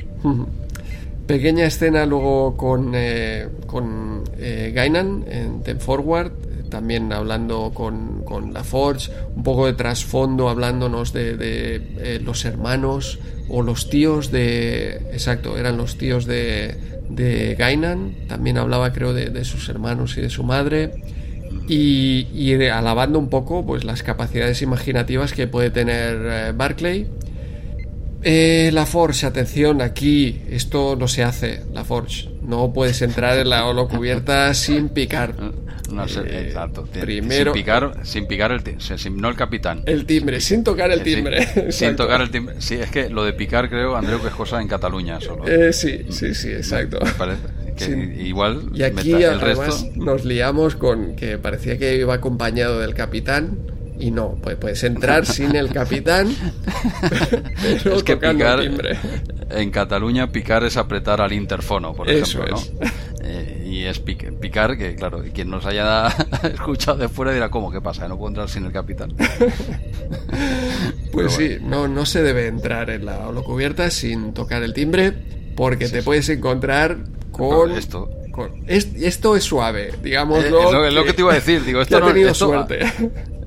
Pequeña 1.26 1.66
escena 1.66 2.06
luego 2.06 2.58
con, 2.58 2.92
eh, 2.96 3.48
con 3.66 4.24
eh, 4.38 4.74
Gainan 4.76 5.24
en 5.30 5.64
Ten 5.64 5.80
Forward, 5.80 6.34
también 6.72 7.14
hablando 7.14 7.72
con, 7.76 8.24
con 8.24 8.54
la 8.54 8.64
Forge, 8.64 9.12
un 9.36 9.44
poco 9.44 9.68
de 9.68 9.74
trasfondo 9.74 10.50
hablándonos 10.50 11.14
de, 11.14 11.38
de 11.38 11.76
eh, 12.00 12.20
los 12.24 12.44
hermanos 12.46 13.20
o 13.48 13.62
los 13.62 13.92
tíos 13.92 14.32
de... 14.32 14.94
Exacto, 15.12 15.58
eran 15.60 15.78
los 15.78 16.00
tíos 16.00 16.26
de, 16.26 16.76
de 17.10 17.54
Gainan, 17.54 18.16
también 18.28 18.58
hablaba 18.58 18.92
creo 18.94 19.14
de, 19.14 19.30
de 19.30 19.46
sus 19.46 19.70
hermanos 19.70 20.18
y 20.18 20.22
de 20.22 20.32
su 20.32 20.44
madre. 20.44 20.92
Y, 21.68 22.28
y 22.34 22.66
alabando 22.66 23.20
un 23.20 23.30
poco 23.30 23.64
pues 23.66 23.84
las 23.84 24.02
capacidades 24.02 24.62
imaginativas 24.62 25.34
que 25.34 25.48
puede 25.48 25.70
tener 25.70 26.18
eh, 26.24 26.54
Barclay 26.56 27.08
eh, 28.24 28.70
la 28.74 28.86
Forge, 28.86 29.26
atención, 29.26 29.82
aquí 29.82 30.42
esto 30.50 30.96
no 30.96 31.08
se 31.08 31.24
hace, 31.24 31.62
la 31.74 31.84
Forge. 31.84 32.30
No 32.42 32.72
puedes 32.74 33.02
entrar 33.02 33.38
en 33.38 33.50
la 33.50 33.66
holocubierta 33.66 34.54
sin 34.54 34.90
picar. 34.90 35.34
No 35.92 36.08
sé, 36.08 36.22
Eh, 36.22 36.48
exacto. 36.48 36.86
primero- 36.86 37.52
Sin 37.54 37.62
picar, 37.62 37.92
sin 38.04 38.26
picar 38.26 38.54
el, 38.54 38.62
sin- 38.80 38.98
sin- 38.98 39.18
no 39.18 39.28
el 39.28 39.36
capitán. 39.36 39.84
El 39.86 40.06
timbre, 40.06 40.40
sin 40.40 40.64
tocar 40.64 40.90
el 40.90 41.04
timbre. 41.04 41.46
sin 41.48 41.64
exacto. 41.66 42.04
tocar 42.04 42.22
el 42.22 42.32
timbre. 42.32 42.56
Sí, 42.60 42.76
es 42.76 42.90
que 42.90 43.10
lo 43.10 43.26
de 43.26 43.34
picar 43.34 43.68
creo, 43.68 43.98
Andreu, 43.98 44.22
que 44.22 44.30
es 44.30 44.34
cosa 44.34 44.62
en 44.62 44.70
Cataluña 44.70 45.20
solo. 45.20 45.46
Eh, 45.46 45.74
sí, 45.74 46.06
sí, 46.10 46.34
sí, 46.34 46.48
exacto. 46.48 46.98
Me 47.04 47.12
parece 47.12 47.42
que 47.76 47.84
Sí. 47.84 47.92
igual 48.26 48.70
Y 48.74 48.84
aquí 48.84 49.12
el 49.12 49.26
además 49.26 49.82
resto. 49.82 49.90
nos 49.98 50.24
liamos 50.24 50.76
con 50.78 51.14
que 51.18 51.38
parecía 51.38 51.78
que 51.78 51.98
iba 51.98 52.14
acompañado 52.14 52.80
del 52.80 52.94
capitán 52.94 53.58
y 54.02 54.12
no, 54.12 54.36
pues 54.42 54.58
puedes 54.58 54.84
entrar 54.84 55.26
sin 55.26 55.56
el 55.56 55.70
capitán, 55.72 56.28
pero 57.84 57.96
es 57.96 58.04
que 58.04 58.18
picar 58.18 58.60
timbre. 58.62 58.98
en 59.52 59.70
Cataluña 59.72 60.32
picar 60.32 60.64
es 60.64 60.76
apretar 60.78 61.22
al 61.22 61.32
interfono, 61.34 61.94
por 61.94 62.10
Eso 62.10 62.44
ejemplo, 62.44 62.58
es. 62.58 62.74
¿no? 62.74 62.80
Eh, 63.24 63.68
y 63.70 63.84
es 63.84 64.04
pic- 64.04 64.38
picar 64.40 64.78
que 64.78 64.96
claro, 64.96 65.24
quien 65.34 65.50
nos 65.50 65.66
haya 65.66 66.08
escuchado 66.44 66.98
de 66.98 67.08
fuera 67.08 67.32
dirá 67.32 67.50
cómo 67.50 67.72
qué 67.72 67.80
pasa, 67.80 68.08
no 68.08 68.18
puedo 68.18 68.30
entrar 68.30 68.50
sin 68.50 68.66
el 68.66 68.72
capitán. 68.72 69.14
Pues 71.12 71.34
sí, 71.34 71.58
no, 71.62 71.88
no 71.90 72.06
se 72.06 72.24
debe 72.24 72.48
entrar 72.48 72.90
en 72.90 73.06
la 73.06 73.28
holocubierta 73.28 73.90
sin 73.92 74.34
tocar 74.34 74.64
el 74.64 74.74
timbre 74.74 75.14
porque 75.56 75.90
te 75.90 76.02
puedes 76.04 76.30
encontrar 76.30 76.98
con... 77.32 77.72
Esto. 77.72 78.10
con- 78.32 78.64
es- 78.68 78.94
esto 78.96 79.36
es 79.36 79.44
suave, 79.44 79.90
Eh, 79.90 79.94
digámoslo. 80.02 80.64
es, 80.68 80.72
lo, 80.72 80.86
es 80.86 80.94
lo 80.94 81.04
que 81.04 81.14
te 81.14 81.22
iba 81.22 81.32
a 81.32 81.36
decir, 81.36 81.64
digo, 81.66 81.82
esto 81.82 81.98
que 81.98 82.04
ha 82.04 82.06
no 82.08 82.14
tenido 82.14 82.32
esto- 82.32 82.46
suerte. 82.48 82.80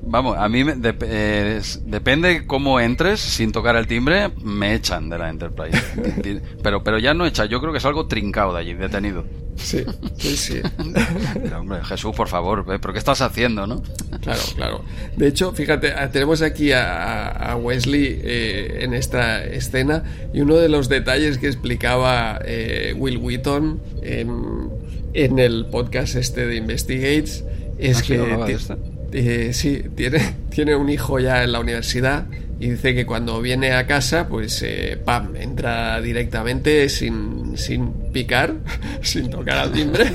Vamos, 0.07 0.37
a 0.37 0.47
mí 0.49 0.63
me- 0.63 0.75
dep- 0.75 1.03
eh, 1.07 1.61
depende 1.85 2.45
cómo 2.45 2.79
entres 2.79 3.19
sin 3.19 3.51
tocar 3.51 3.75
el 3.75 3.87
timbre, 3.87 4.29
me 4.43 4.75
echan 4.75 5.09
de 5.09 5.17
la 5.17 5.29
Enterprise. 5.29 5.81
Pero, 6.63 6.83
pero 6.83 6.99
ya 6.99 7.13
no 7.13 7.25
echa, 7.25 7.45
yo 7.45 7.59
creo 7.59 7.71
que 7.71 7.79
es 7.79 7.85
algo 7.85 8.07
trincado 8.07 8.53
de 8.53 8.59
allí, 8.59 8.73
detenido. 8.75 9.25
Sí, 9.55 9.83
sí, 10.17 10.35
sí. 10.37 10.61
Pero, 11.43 11.59
hombre, 11.61 11.83
Jesús, 11.83 12.15
por 12.15 12.27
favor. 12.27 12.65
¿pero 12.65 12.91
qué 12.93 12.99
estás 12.99 13.21
haciendo, 13.21 13.65
no? 13.67 13.81
Claro, 14.21 14.41
claro. 14.55 14.81
De 15.15 15.27
hecho, 15.27 15.53
fíjate, 15.53 15.93
ah, 15.93 16.09
tenemos 16.11 16.41
aquí 16.41 16.71
a, 16.71 17.29
a 17.29 17.55
Wesley 17.55 18.19
eh, 18.23 18.79
en 18.81 18.93
esta 18.93 19.43
escena 19.43 20.03
y 20.33 20.41
uno 20.41 20.55
de 20.57 20.69
los 20.69 20.89
detalles 20.89 21.37
que 21.37 21.47
explicaba 21.47 22.39
eh, 22.45 22.93
Will 22.97 23.17
Wheaton 23.17 23.79
en, 24.03 24.69
en 25.13 25.39
el 25.39 25.65
podcast 25.67 26.15
este 26.15 26.45
de 26.45 26.55
Investigates 26.57 27.43
es 27.79 27.99
Ah, 27.99 28.03
que 28.05 28.17
de. 28.17 28.77
Eh, 29.15 29.53
sí, 29.53 29.83
tiene, 29.95 30.19
tiene 30.49 30.75
un 30.75 30.89
hijo 30.89 31.19
ya 31.19 31.43
en 31.43 31.51
la 31.51 31.59
universidad 31.59 32.25
y 32.59 32.69
dice 32.69 32.95
que 32.95 33.05
cuando 33.05 33.41
viene 33.41 33.73
a 33.73 33.85
casa, 33.85 34.27
pues, 34.27 34.61
eh, 34.61 34.97
pam, 35.03 35.35
entra 35.35 36.01
directamente 36.01 36.87
sin, 36.89 37.57
sin 37.57 37.91
picar, 38.11 38.55
sin 39.01 39.29
tocar 39.29 39.57
al 39.57 39.71
timbre. 39.71 40.05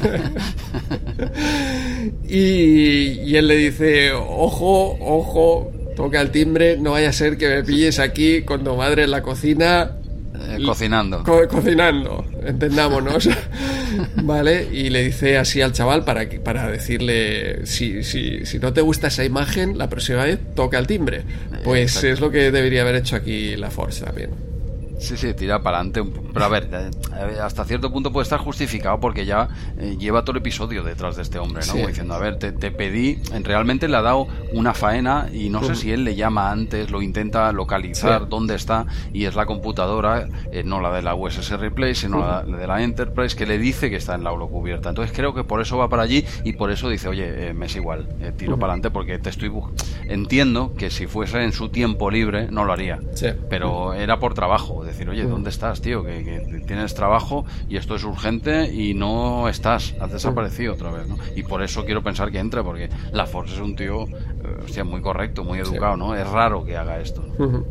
y, 2.28 3.20
y 3.20 3.36
él 3.36 3.46
le 3.46 3.56
dice, 3.56 4.12
ojo, 4.12 4.96
ojo, 5.00 5.72
toca 5.96 6.20
el 6.20 6.30
timbre, 6.30 6.78
no 6.78 6.92
vaya 6.92 7.10
a 7.10 7.12
ser 7.12 7.36
que 7.36 7.48
me 7.48 7.62
pilles 7.62 7.98
aquí 7.98 8.42
con 8.42 8.64
tu 8.64 8.74
madre 8.74 9.04
en 9.04 9.10
la 9.10 9.22
cocina 9.22 9.99
Eh, 10.40 10.58
cocinando. 10.64 11.22
Co- 11.22 11.46
cocinando, 11.48 12.24
entendámonos. 12.44 13.28
vale, 14.22 14.68
y 14.72 14.88
le 14.90 15.04
dice 15.04 15.36
así 15.38 15.60
al 15.60 15.72
chaval 15.72 16.04
para, 16.04 16.26
para 16.42 16.68
decirle: 16.70 17.66
si, 17.66 18.02
si, 18.02 18.46
si 18.46 18.58
no 18.58 18.72
te 18.72 18.80
gusta 18.80 19.08
esa 19.08 19.24
imagen, 19.24 19.76
la 19.78 19.88
próxima 19.88 20.24
vez 20.24 20.38
toca 20.54 20.78
el 20.78 20.86
timbre. 20.86 21.22
Pues 21.64 21.96
Exacto. 21.96 22.08
es 22.08 22.20
lo 22.20 22.30
que 22.30 22.50
debería 22.50 22.82
haber 22.82 22.96
hecho 22.96 23.16
aquí 23.16 23.56
la 23.56 23.70
Force 23.70 24.04
también. 24.04 24.30
Sí, 25.00 25.16
sí, 25.16 25.34
tira 25.34 25.62
para 25.62 25.78
adelante. 25.80 26.04
Pero 26.32 26.44
a 26.44 26.48
ver, 26.48 26.68
eh, 26.72 27.38
hasta 27.42 27.64
cierto 27.64 27.90
punto 27.90 28.12
puede 28.12 28.24
estar 28.24 28.38
justificado 28.38 29.00
porque 29.00 29.24
ya 29.26 29.48
eh, 29.78 29.96
lleva 29.98 30.22
todo 30.22 30.32
el 30.32 30.38
episodio 30.38 30.82
detrás 30.84 31.16
de 31.16 31.22
este 31.22 31.38
hombre, 31.38 31.60
¿no? 31.60 31.64
Sí. 31.64 31.72
Como 31.72 31.88
diciendo, 31.88 32.14
a 32.14 32.18
ver, 32.18 32.36
te, 32.38 32.52
te 32.52 32.70
pedí, 32.70 33.18
en- 33.32 33.44
realmente 33.44 33.88
le 33.88 33.96
ha 33.96 34.02
dado 34.02 34.28
una 34.52 34.74
faena 34.74 35.28
y 35.32 35.48
no 35.48 35.62
sé 35.64 35.74
si 35.74 35.90
él 35.90 36.04
le 36.04 36.14
llama 36.14 36.50
antes, 36.50 36.90
lo 36.90 37.02
intenta 37.02 37.50
localizar 37.52 38.20
Sí. 38.22 38.26
dónde 38.28 38.54
está 38.54 38.86
y 39.12 39.24
es 39.24 39.34
la 39.34 39.46
computadora, 39.46 40.28
eh, 40.52 40.62
no 40.64 40.80
la 40.80 40.92
de 40.92 41.02
la 41.02 41.14
USS 41.14 41.58
Replay, 41.58 41.94
sino 41.94 42.20
la, 42.20 42.44
la 42.44 42.56
de 42.58 42.66
la 42.66 42.82
Enterprise 42.82 43.34
que 43.36 43.46
le 43.46 43.58
dice 43.58 43.90
que 43.90 43.96
está 43.96 44.14
en 44.14 44.22
la 44.24 44.32
holocubierta. 44.32 44.90
Entonces 44.90 45.16
creo 45.16 45.34
que 45.34 45.44
por 45.44 45.60
eso 45.60 45.78
va 45.78 45.88
para 45.88 46.02
allí 46.02 46.24
y 46.44 46.52
por 46.52 46.70
eso 46.70 46.88
dice, 46.88 47.08
oye, 47.08 47.48
eh, 47.48 47.54
me 47.54 47.66
es 47.66 47.76
igual, 47.76 48.06
eh, 48.20 48.32
tiro 48.36 48.58
para 48.58 48.72
adelante 48.74 48.90
porque 48.90 49.18
te 49.18 49.30
estoy... 49.30 49.50
Entiendo 50.08 50.74
que 50.76 50.90
si 50.90 51.06
fuese 51.06 51.42
en 51.42 51.52
su 51.52 51.68
tiempo 51.68 52.10
libre 52.10 52.48
no 52.50 52.64
lo 52.64 52.72
haría 52.72 52.98
Sí. 53.14 53.28
pero 53.48 53.94
era 53.94 54.18
por 54.18 54.34
trabajo, 54.34 54.84
decir, 54.90 55.08
oye, 55.08 55.24
¿dónde 55.24 55.50
estás, 55.50 55.80
tío? 55.80 56.04
Que, 56.04 56.24
que 56.24 56.60
tienes 56.66 56.94
trabajo 56.94 57.44
y 57.68 57.76
esto 57.76 57.94
es 57.94 58.04
urgente 58.04 58.72
y 58.72 58.94
no 58.94 59.48
estás, 59.48 59.94
has 60.00 60.12
desaparecido 60.12 60.74
otra 60.74 60.90
vez, 60.90 61.08
¿no? 61.08 61.16
Y 61.34 61.42
por 61.42 61.62
eso 61.62 61.84
quiero 61.84 62.02
pensar 62.02 62.30
que 62.30 62.38
entre, 62.38 62.62
porque 62.62 62.88
la 63.12 63.26
Force 63.26 63.54
es 63.54 63.60
un 63.60 63.76
tío, 63.76 64.04
eh, 64.04 64.64
hostia, 64.64 64.84
muy 64.84 65.00
correcto, 65.00 65.44
muy 65.44 65.58
educado, 65.58 65.96
¿no? 65.96 66.14
Es 66.14 66.28
raro 66.28 66.64
que 66.64 66.76
haga 66.76 67.00
esto. 67.00 67.24
¿no? 67.38 67.44
Ujú. 67.44 67.66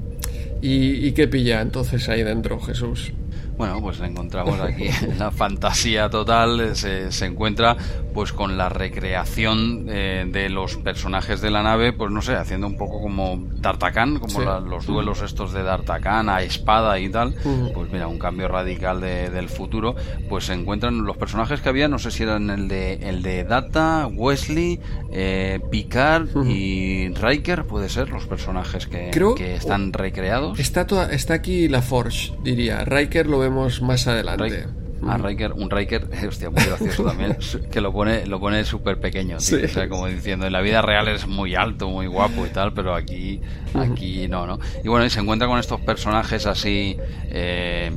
¿Y, 0.61 1.07
¿Y 1.07 1.11
qué 1.13 1.27
pilla 1.27 1.61
entonces 1.61 2.07
ahí 2.09 2.23
dentro, 2.23 2.59
Jesús? 2.59 3.13
Bueno, 3.59 3.81
pues 3.81 3.99
encontramos 3.99 4.57
aquí 4.61 4.85
la 5.19 5.31
fantasía 5.31 6.09
total, 6.09 6.61
eh, 6.61 6.75
se, 6.75 7.11
se 7.11 7.25
encuentra 7.25 7.75
pues 8.13 8.31
con 8.31 8.57
la 8.57 8.69
recreación 8.69 9.87
eh, 9.89 10.25
de 10.31 10.49
los 10.49 10.77
personajes 10.77 11.41
de 11.41 11.51
la 11.51 11.61
nave, 11.61 11.91
pues 11.91 12.09
no 12.09 12.21
sé, 12.21 12.35
haciendo 12.35 12.67
un 12.67 12.77
poco 12.77 13.01
como 13.01 13.37
D'Artagnan, 13.57 14.19
como 14.19 14.39
Sí. 14.39 14.45
la- 14.45 14.61
los 14.61 14.85
duelos 14.85 15.21
estos 15.21 15.51
de 15.51 15.63
D'Artagnan 15.63 16.29
a 16.29 16.41
espada 16.41 16.97
y 16.99 17.09
tal, 17.09 17.35
pues 17.73 17.91
mira, 17.91 18.07
un 18.07 18.17
cambio 18.17 18.47
radical 18.47 19.01
de- 19.01 19.29
del 19.29 19.49
futuro, 19.49 19.93
pues 20.29 20.45
se 20.45 20.53
encuentran 20.53 21.05
los 21.05 21.17
personajes 21.17 21.59
que 21.59 21.67
había, 21.67 21.89
no 21.89 21.99
sé 21.99 22.11
si 22.11 22.23
eran 22.23 22.49
el 22.49 22.69
de, 22.69 22.93
el 22.93 23.21
de 23.21 23.43
Data, 23.43 24.07
Wesley, 24.09 24.79
eh, 25.11 25.59
Picard 25.69 26.29
y 26.47 27.09
Riker, 27.13 27.65
puede 27.65 27.89
ser, 27.89 28.09
los 28.09 28.25
personajes 28.25 28.87
que, 28.87 29.09
Creo- 29.11 29.35
que 29.35 29.55
están 29.55 29.91
recreados. 29.91 30.57
Está, 30.59 30.87
toda- 30.87 31.11
está 31.11 31.33
aquí 31.33 31.67
la 31.67 31.81
Forge, 31.81 32.31
diría. 32.41 32.85
Riker 32.85 33.27
lo 33.27 33.39
vemos 33.39 33.48
más 33.49 34.07
adelante. 34.07 34.67
Riker, 35.01 35.53
un 35.53 35.69
Riker, 35.69 36.07
hostia, 36.27 36.49
muy 36.49 36.63
gracioso 36.63 37.03
también, 37.03 37.37
que 37.71 37.81
lo 37.81 37.91
pone, 37.91 38.25
lo 38.25 38.39
pone 38.39 38.65
súper 38.65 38.99
pequeño, 38.99 39.37
tío. 39.37 39.59
Sí. 39.59 39.65
o 39.65 39.67
sea, 39.67 39.87
como 39.87 40.07
diciendo, 40.07 40.45
en 40.45 40.53
la 40.53 40.61
vida 40.61 40.81
real 40.81 41.07
es 41.07 41.27
muy 41.27 41.55
alto, 41.55 41.89
muy 41.89 42.07
guapo 42.07 42.45
y 42.45 42.49
tal, 42.49 42.73
pero 42.73 42.95
aquí, 42.95 43.39
aquí 43.73 44.27
no, 44.27 44.45
¿no? 44.45 44.59
Y 44.83 44.87
bueno, 44.87 45.05
y 45.05 45.09
se 45.09 45.19
encuentra 45.19 45.47
con 45.47 45.59
estos 45.59 45.79
personajes 45.81 46.45
así, 46.45 46.97
eh, 47.29 47.91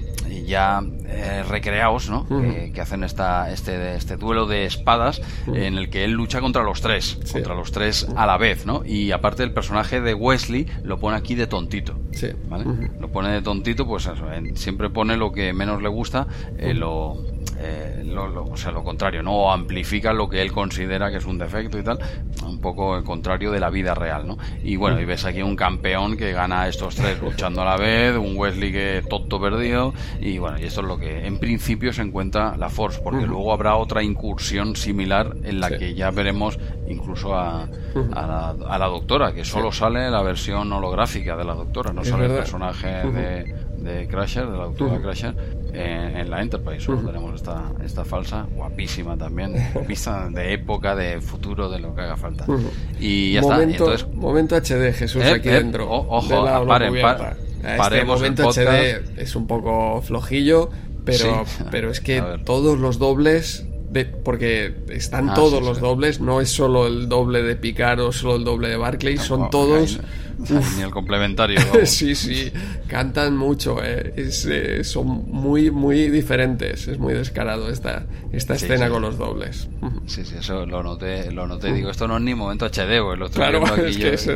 ya 0.47 0.83
eh, 1.07 1.43
recreados, 1.49 2.09
¿no? 2.11 2.27
Que, 2.29 2.73
que 2.75 2.81
hacen 2.81 3.05
esta, 3.05 3.51
este, 3.51 3.95
este 3.97 4.17
duelo 4.17 4.47
de 4.47 4.65
espadas 4.65 5.21
en 5.47 5.77
el 5.79 5.91
que 5.91 6.05
él 6.05 6.13
lucha 6.13 6.41
contra 6.41 6.63
los 6.63 6.81
tres, 6.81 7.19
Sí. 7.25 7.35
contra 7.35 7.55
los 7.55 7.73
tres 7.73 8.07
a 8.17 8.27
la 8.27 8.37
vez, 8.39 8.67
¿no? 8.67 8.83
Y 8.85 9.13
aparte 9.13 9.43
el 9.43 9.53
personaje 9.53 10.01
de 10.01 10.15
Wesley 10.15 10.67
lo 10.83 10.99
pone 10.99 11.17
aquí 11.17 11.35
de 11.35 11.47
tontito. 11.47 11.99
Sí. 12.13 12.29
¿vale? 12.49 12.65
Lo 13.01 13.09
pone 13.09 13.31
de 13.31 13.43
tontito, 13.43 13.87
pues 13.87 14.07
eso, 14.07 14.25
siempre 14.55 14.91
pone 14.91 15.17
lo 15.17 15.33
que 15.33 15.53
menos 15.53 15.83
le 15.83 15.89
gusta, 15.89 16.27
eh, 16.59 16.75
lo, 16.75 17.17
eh, 17.59 18.03
lo- 18.07 18.29
lo- 18.29 18.45
o 18.45 18.57
sea, 18.57 18.73
lo 18.73 18.83
contrario, 18.83 19.23
¿no? 19.23 19.33
O 19.35 19.51
amplifica 19.53 20.13
lo 20.13 20.29
que 20.29 20.43
él 20.43 20.53
considera 20.53 21.11
que 21.11 21.17
es 21.19 21.25
un 21.27 21.39
defecto 21.39 21.79
y 21.79 21.83
tal, 21.83 21.99
un 22.47 22.61
poco 22.61 22.97
el 22.97 23.05
contrario 23.05 23.51
de 23.51 23.61
la 23.61 23.71
vida 23.71 23.95
real, 23.95 24.27
¿no? 24.27 24.39
Y 24.63 24.77
bueno, 24.77 25.01
y 25.01 25.05
ves 25.05 25.25
aquí 25.25 25.43
un 25.43 25.57
campeón 25.57 26.17
que 26.17 26.33
gana 26.33 26.63
a 26.63 26.69
estos 26.69 26.95
tres 26.97 27.21
luchando 27.21 27.63
a 27.63 27.65
la 27.65 27.77
vez, 27.77 28.17
un 28.17 28.37
Wesley 28.37 28.73
que 28.73 29.03
tonto 29.09 29.41
perdido, 29.41 29.95
y 30.21 30.39
bueno, 30.39 30.59
y 30.61 30.65
esto 30.65 30.81
es 30.81 30.87
lo 30.87 30.99
que 30.99 31.27
en 31.27 31.39
principio 31.39 31.93
se 31.93 32.03
encuentra 32.03 32.57
la 32.57 32.69
Force, 32.69 33.01
porque 33.03 33.27
luego 33.27 33.53
habrá 33.53 33.77
otra 33.77 34.03
incursión 34.03 34.77
similar 34.77 35.35
en 35.45 35.61
la 35.61 35.69
Sí. 35.69 35.79
que 35.79 35.95
ya 35.95 36.11
veremos 36.11 36.59
incluso 36.89 37.35
a, 37.35 37.63
a 37.63 38.27
la, 38.27 38.49
a 38.69 38.79
la 38.79 38.87
doctora, 38.87 39.33
que 39.33 39.45
solo 39.45 39.73
sale 39.73 40.11
la 40.11 40.23
versión 40.23 40.73
holográfica 40.73 41.37
de 41.37 41.45
la 41.45 41.55
doctora, 41.55 41.93
no 41.93 42.03
Es 42.03 42.09
sale 42.09 42.25
el 42.25 42.29
verdad. 42.31 42.43
personaje 42.45 43.07
Ujú. 43.07 43.13
de, 43.17 43.55
de 43.83 44.07
Crusher, 44.09 44.47
de 44.47 44.53
la 44.59 44.65
doctora 44.65 44.95
Ujú. 44.95 45.03
Crusher, 45.03 45.35
en, 45.73 46.17
en 46.17 46.31
la 46.31 46.43
Enterprise. 46.43 46.81
Solo 46.81 46.99
Ujú. 46.99 47.07
tenemos 47.09 47.35
esta, 47.35 47.63
esta 47.85 48.05
falsa, 48.05 48.47
guapísima 48.55 49.17
también, 49.17 49.55
guapísima 49.75 50.29
de 50.31 50.53
época, 50.55 50.95
de 50.97 51.21
futuro, 51.21 51.69
de 51.71 51.81
lo 51.81 51.95
que 51.95 52.01
haga 52.03 52.17
falta. 52.17 52.45
Ujú. 52.47 52.71
Y 53.01 53.33
ya 53.35 53.41
está. 53.41 53.53
momento, 53.55 53.85
Entonces, 53.93 54.09
momento 54.15 54.57
HD, 54.57 54.93
Jesús, 54.93 55.23
Eh, 55.25 55.31
aquí 55.31 55.49
eh, 55.49 55.53
dentro. 55.53 55.91
o- 55.91 56.17
ojo, 56.19 56.29
de 56.29 56.35
la 56.43 56.65
paren, 56.65 56.89
holocubierta. 56.91 57.19
par- 57.19 57.37
Este 57.57 57.77
paremos 57.79 58.17
el 58.17 58.23
momento 58.23 58.43
podcast. 58.45 58.69
HD 58.69 59.21
es 59.23 59.37
un 59.37 59.47
poco 59.47 60.03
flojillo, 60.03 60.71
pero, 61.05 61.45
pero 61.71 61.91
es 61.91 62.01
que 62.01 62.23
todos 62.45 62.79
los 62.79 62.99
dobles 62.99 63.67
porque 64.25 64.75
están 64.89 65.29
ah, 65.29 65.35
todos 65.35 65.63
los 65.63 65.79
dobles, 65.79 66.19
no 66.19 66.41
es 66.41 66.49
solo 66.49 66.87
el 66.87 67.11
doble 67.11 67.43
de 67.43 67.57
Picard 67.57 68.01
o 68.01 68.11
solo 68.11 68.37
el 68.37 68.45
doble 68.45 68.69
de 68.71 68.77
Barclay, 68.79 69.19
son 69.19 69.51
todos 69.51 70.01
ni 70.77 70.83
el 70.83 70.91
complementario. 70.91 71.61
sí, 71.85 72.15
sí, 72.15 72.53
cantan 72.89 73.37
mucho, 73.37 73.83
eh. 73.83 74.13
Eh, 74.17 74.85
son 74.85 75.25
muy, 75.31 75.71
muy 75.71 76.11
diferentes. 76.11 76.89
Es 76.89 76.99
muy 76.99 77.15
descarado 77.15 77.71
esta, 77.71 78.07
esta 78.33 78.55
escena 78.55 78.89
con 78.89 79.03
los 79.03 79.19
dobles. 79.19 79.69
Sí, 80.07 80.25
sí, 80.25 80.35
eso 80.39 80.67
lo 80.67 80.83
noté, 80.83 81.31
lo 81.31 81.47
noté. 81.47 81.73
Digo, 81.73 81.91
esto 81.91 82.07
no 82.07 82.17
es 82.17 82.23
ni 82.23 82.35
momento 82.35 82.67
HD, 82.67 83.01
o 83.01 83.15
el 83.15 83.23
otro 83.23 83.43
Claro, 83.43 83.65
es 83.77 83.97
que 83.97 84.15
es 84.15 84.31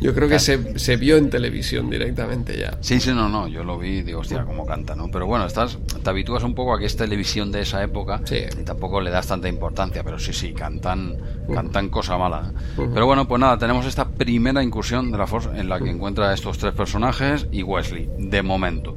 Yo 0.00 0.14
creo 0.14 0.28
que 0.28 0.38
se, 0.38 0.78
se, 0.78 0.96
vio 0.96 1.16
en 1.16 1.30
televisión 1.30 1.90
directamente 1.90 2.56
ya. 2.58 2.78
Sí, 2.80 3.00
sí, 3.00 3.10
no, 3.10 3.28
no, 3.28 3.48
yo 3.48 3.64
lo 3.64 3.78
vi 3.78 4.02
digo, 4.02 4.20
hostia, 4.20 4.44
cómo 4.44 4.64
canta, 4.64 4.94
¿no? 4.94 5.10
Pero 5.10 5.26
bueno, 5.26 5.46
estás, 5.46 5.78
te 6.02 6.10
habitúas 6.10 6.42
un 6.44 6.54
poco 6.54 6.74
a 6.74 6.78
que 6.78 6.86
es 6.86 6.96
televisión 6.96 7.52
de 7.52 7.62
esa 7.62 7.82
época 7.82 8.20
y 8.30 8.62
tampoco 8.64 9.00
le 9.00 9.10
das 9.10 9.26
tanta 9.26 9.48
importancia, 9.48 10.02
pero 10.02 10.18
sí, 10.18 10.32
sí, 10.32 10.52
cantan, 10.52 11.16
cantan 11.52 11.88
cosa 11.88 12.16
mala. 12.16 12.52
Pero 12.76 13.06
bueno, 13.06 13.26
pues 13.26 13.40
nada, 13.40 13.58
tenemos 13.58 13.86
esta 13.86 14.08
primera 14.08 14.62
incursión 14.62 15.10
de 15.10 15.18
la 15.18 15.23
Force 15.26 15.48
en 15.54 15.68
la 15.68 15.80
que 15.80 15.90
encuentra 15.90 16.30
a 16.30 16.34
estos 16.34 16.58
tres 16.58 16.72
personajes 16.72 17.46
y 17.50 17.62
Wesley, 17.62 18.08
de 18.18 18.42
momento. 18.42 18.96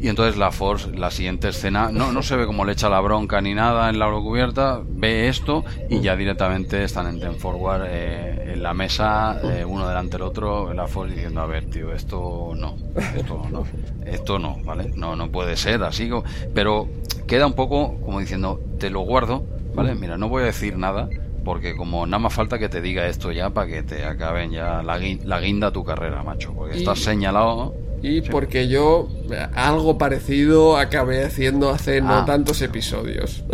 Y 0.00 0.08
entonces 0.08 0.36
la 0.36 0.50
Force, 0.50 0.90
la 0.90 1.10
siguiente 1.10 1.48
escena, 1.48 1.90
no, 1.92 2.12
no 2.12 2.22
se 2.22 2.36
ve 2.36 2.46
como 2.46 2.64
le 2.64 2.72
echa 2.72 2.88
la 2.88 3.00
bronca 3.00 3.40
ni 3.40 3.54
nada 3.54 3.88
en 3.90 3.98
la 3.98 4.10
cubierta, 4.10 4.80
ve 4.86 5.28
esto 5.28 5.64
y 5.88 6.00
ya 6.00 6.16
directamente 6.16 6.84
están 6.84 7.06
en 7.06 7.20
Ten 7.20 7.36
Forward 7.36 7.84
eh, 7.86 8.52
en 8.54 8.62
la 8.62 8.74
mesa, 8.74 9.40
eh, 9.42 9.64
uno 9.64 9.88
delante 9.88 10.12
del 10.12 10.22
otro, 10.22 10.72
la 10.74 10.86
Force 10.86 11.14
diciendo, 11.14 11.40
a 11.40 11.46
ver, 11.46 11.70
tío, 11.70 11.92
esto 11.92 12.52
no, 12.56 12.76
esto 13.16 13.42
no, 13.50 13.64
esto 14.04 14.38
no, 14.38 14.58
¿vale? 14.64 14.92
No, 14.94 15.16
no 15.16 15.30
puede 15.30 15.56
ser 15.56 15.82
así, 15.82 16.10
pero 16.54 16.88
queda 17.26 17.46
un 17.46 17.54
poco 17.54 17.98
como 18.04 18.20
diciendo, 18.20 18.60
te 18.78 18.90
lo 18.90 19.00
guardo, 19.00 19.44
¿vale? 19.74 19.94
Mira, 19.94 20.18
no 20.18 20.28
voy 20.28 20.42
a 20.42 20.46
decir 20.46 20.76
nada, 20.76 21.08
porque 21.44 21.76
como 21.76 22.06
nada 22.06 22.18
más 22.18 22.34
falta 22.34 22.58
que 22.58 22.68
te 22.68 22.80
diga 22.80 23.06
esto 23.06 23.32
ya 23.32 23.50
para 23.50 23.66
que 23.66 23.82
te 23.82 24.04
acaben 24.04 24.50
ya 24.52 24.82
la, 24.82 25.40
guinda 25.40 25.72
tu 25.72 25.84
carrera, 25.84 26.22
macho, 26.22 26.52
porque 26.54 26.78
estás 26.78 27.00
señalado. 27.00 27.74
Y 28.02 28.20
porque 28.22 28.66
yo 28.68 29.08
algo 29.54 29.96
parecido 29.96 30.76
acabé 30.76 31.24
haciendo 31.24 31.70
hace 31.70 32.00
no 32.00 32.14
ah. 32.14 32.24
tantos 32.24 32.60
episodios. 32.62 33.44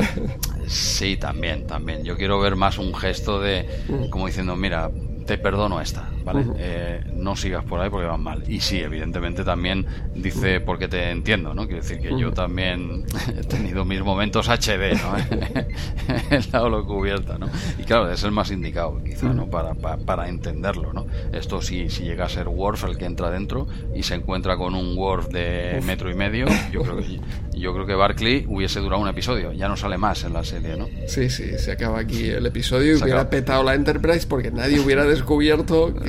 Sí, 0.66 1.16
también, 1.16 1.66
también. 1.66 2.04
Yo 2.04 2.16
quiero 2.16 2.38
ver 2.40 2.54
más 2.54 2.78
un 2.78 2.94
gesto 2.94 3.40
de, 3.40 3.66
mm. 3.88 4.10
como 4.10 4.26
diciendo, 4.26 4.54
mira, 4.54 4.90
te 5.26 5.38
perdono 5.38 5.80
esta, 5.80 6.10
¿vale? 6.32 6.46
Eh, 6.58 7.04
no 7.14 7.36
sigas 7.36 7.64
por 7.64 7.80
ahí 7.80 7.88
porque 7.88 8.06
van 8.06 8.22
mal. 8.22 8.44
Y 8.48 8.60
sí, 8.60 8.80
evidentemente 8.80 9.44
también 9.44 9.86
dice 10.14 10.60
porque 10.60 10.88
te 10.88 11.10
entiendo, 11.10 11.54
¿no? 11.54 11.66
Quiero 11.66 11.82
decir 11.82 12.00
que 12.00 12.18
yo 12.18 12.32
también 12.32 13.04
he 13.36 13.42
tenido 13.44 13.84
mis 13.84 14.02
momentos 14.02 14.48
HD, 14.48 14.94
¿no? 15.02 15.16
en 16.30 16.42
la 16.52 16.62
holo 16.62 16.86
cubierta, 16.86 17.38
¿no? 17.38 17.48
Y 17.78 17.84
claro, 17.84 18.10
es 18.10 18.22
el 18.24 18.32
más 18.32 18.50
indicado, 18.50 19.02
quizá, 19.02 19.32
¿no? 19.32 19.46
Para, 19.46 19.74
para, 19.74 20.28
entenderlo, 20.28 20.92
¿no? 20.92 21.06
Esto 21.32 21.62
sí, 21.62 21.88
si 21.88 22.04
llega 22.04 22.26
a 22.26 22.28
ser 22.28 22.48
Worf 22.48 22.84
el 22.84 22.98
que 22.98 23.06
entra 23.06 23.30
dentro 23.30 23.66
y 23.94 24.02
se 24.02 24.14
encuentra 24.14 24.56
con 24.56 24.74
un 24.74 24.96
Worf 24.96 25.28
de 25.28 25.80
metro 25.86 26.10
y 26.10 26.14
medio, 26.14 26.46
yo 26.70 26.82
creo 26.82 26.98
que 26.98 27.20
yo 27.58 27.74
creo 27.74 27.86
que 27.86 27.94
Barclay 27.94 28.46
hubiese 28.48 28.78
durado 28.80 29.02
un 29.02 29.08
episodio, 29.08 29.52
ya 29.52 29.68
no 29.68 29.76
sale 29.76 29.98
más 29.98 30.22
en 30.24 30.32
la 30.32 30.44
serie, 30.44 30.76
¿no? 30.76 30.88
Sí, 31.06 31.28
sí, 31.28 31.58
se 31.58 31.72
acaba 31.72 31.98
aquí 31.98 32.28
el 32.28 32.46
episodio 32.46 32.96
y 32.96 33.02
hubiera 33.02 33.28
petado 33.28 33.64
la 33.64 33.74
Enterprise 33.74 34.26
porque 34.28 34.50
nadie 34.50 34.78
hubiera 34.80 35.04
descubierto 35.04 35.92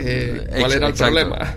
cuál 0.57 0.73
era 0.73 0.87
el 0.87 0.93
problema. 0.93 1.55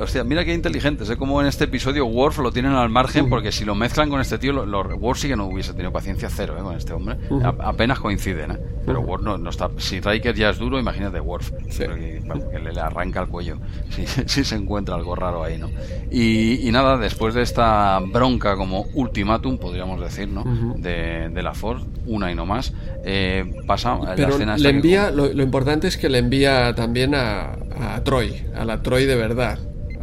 Hostia, 0.00 0.22
mira 0.22 0.44
qué 0.44 0.54
inteligentes, 0.54 1.10
¿eh? 1.10 1.16
Como 1.16 1.40
en 1.40 1.46
este 1.46 1.64
episodio 1.64 2.06
Worf 2.06 2.38
lo 2.38 2.52
tienen 2.52 2.72
al 2.72 2.88
margen, 2.88 3.28
porque 3.28 3.50
si 3.50 3.64
lo 3.64 3.74
mezclan 3.74 4.08
con 4.10 4.20
este 4.20 4.38
tío, 4.38 4.52
los 4.52 4.86
Worf 4.98 5.18
sí 5.18 5.28
que 5.28 5.36
no 5.36 5.46
hubiese 5.46 5.72
tenido 5.72 5.92
paciencia 5.92 6.28
cero, 6.30 6.54
¿eh? 6.58 6.62
Con 6.62 6.76
este 6.76 6.92
hombre. 6.92 7.16
apenas 7.58 7.98
coinciden, 7.98 8.52
¿eh? 8.52 8.58
Pero 8.86 9.00
Worf 9.00 9.22
no, 9.22 9.50
está... 9.50 9.70
Si 9.78 10.00
Riker 10.00 10.34
ya 10.34 10.50
es 10.50 10.58
duro, 10.58 10.78
imagínate 10.78 11.20
Worf. 11.20 11.50
Que, 11.76 12.20
le, 12.60 12.80
arranca 12.80 13.20
el 13.20 13.28
cuello. 13.28 13.58
Si, 14.26 14.44
se 14.44 14.54
encuentra 14.54 14.94
algo 14.94 15.14
raro 15.14 15.42
ahí, 15.42 15.58
¿no? 15.58 15.70
Y, 16.10 16.68
nada, 16.70 16.96
después 16.96 17.34
de 17.34 17.42
esta 17.42 17.98
bronca 17.98 18.56
como 18.56 18.86
ultimátum, 18.94 19.58
podríamos 19.58 20.00
decir, 20.00 20.28
¿no? 20.28 20.44
de, 20.76 21.42
la 21.42 21.54
Force, 21.54 21.86
una 22.06 22.30
y 22.30 22.34
no 22.34 22.46
más, 22.46 22.72
eh, 23.04 23.44
pasa 23.66 23.98
Pero 24.16 24.28
la 24.28 24.34
escena 24.34 24.56
le 24.56 24.70
envía, 24.70 25.10
lo, 25.10 25.42
importante 25.42 25.88
es 25.88 25.96
que 25.96 26.08
le 26.08 26.18
envía 26.18 26.74
también 26.74 27.14
a, 27.14 27.56
a 27.80 28.02
Troy, 28.04 28.44
a 28.54 28.64
la 28.64 28.82
Troy 28.82 29.06
de 29.06 29.16
verdad. 29.16 29.58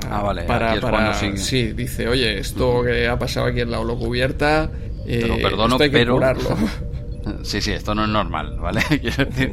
Ah, 0.10 0.22
vale. 0.22 0.44
Para, 0.44 0.80
para 0.80 1.14
sí, 1.14 1.74
dice, 1.74 2.08
oye, 2.08 2.40
esto 2.40 2.84
que 2.84 3.08
ha 3.08 3.18
pasado 3.18 3.48
aquí 3.48 3.62
en 3.62 3.72
la 3.72 3.80
holocubierta, 3.80 4.70
eh, 5.06 5.20
Te 5.22 5.28
lo 5.28 5.38
perdono, 5.38 5.78
pero... 5.78 6.20
Sí, 7.42 7.60
sí, 7.60 7.72
esto 7.72 7.96
no 7.96 8.04
es 8.04 8.10
normal, 8.10 8.58
¿vale? 8.60 8.82
Quiero 9.02 9.26
decir, 9.26 9.52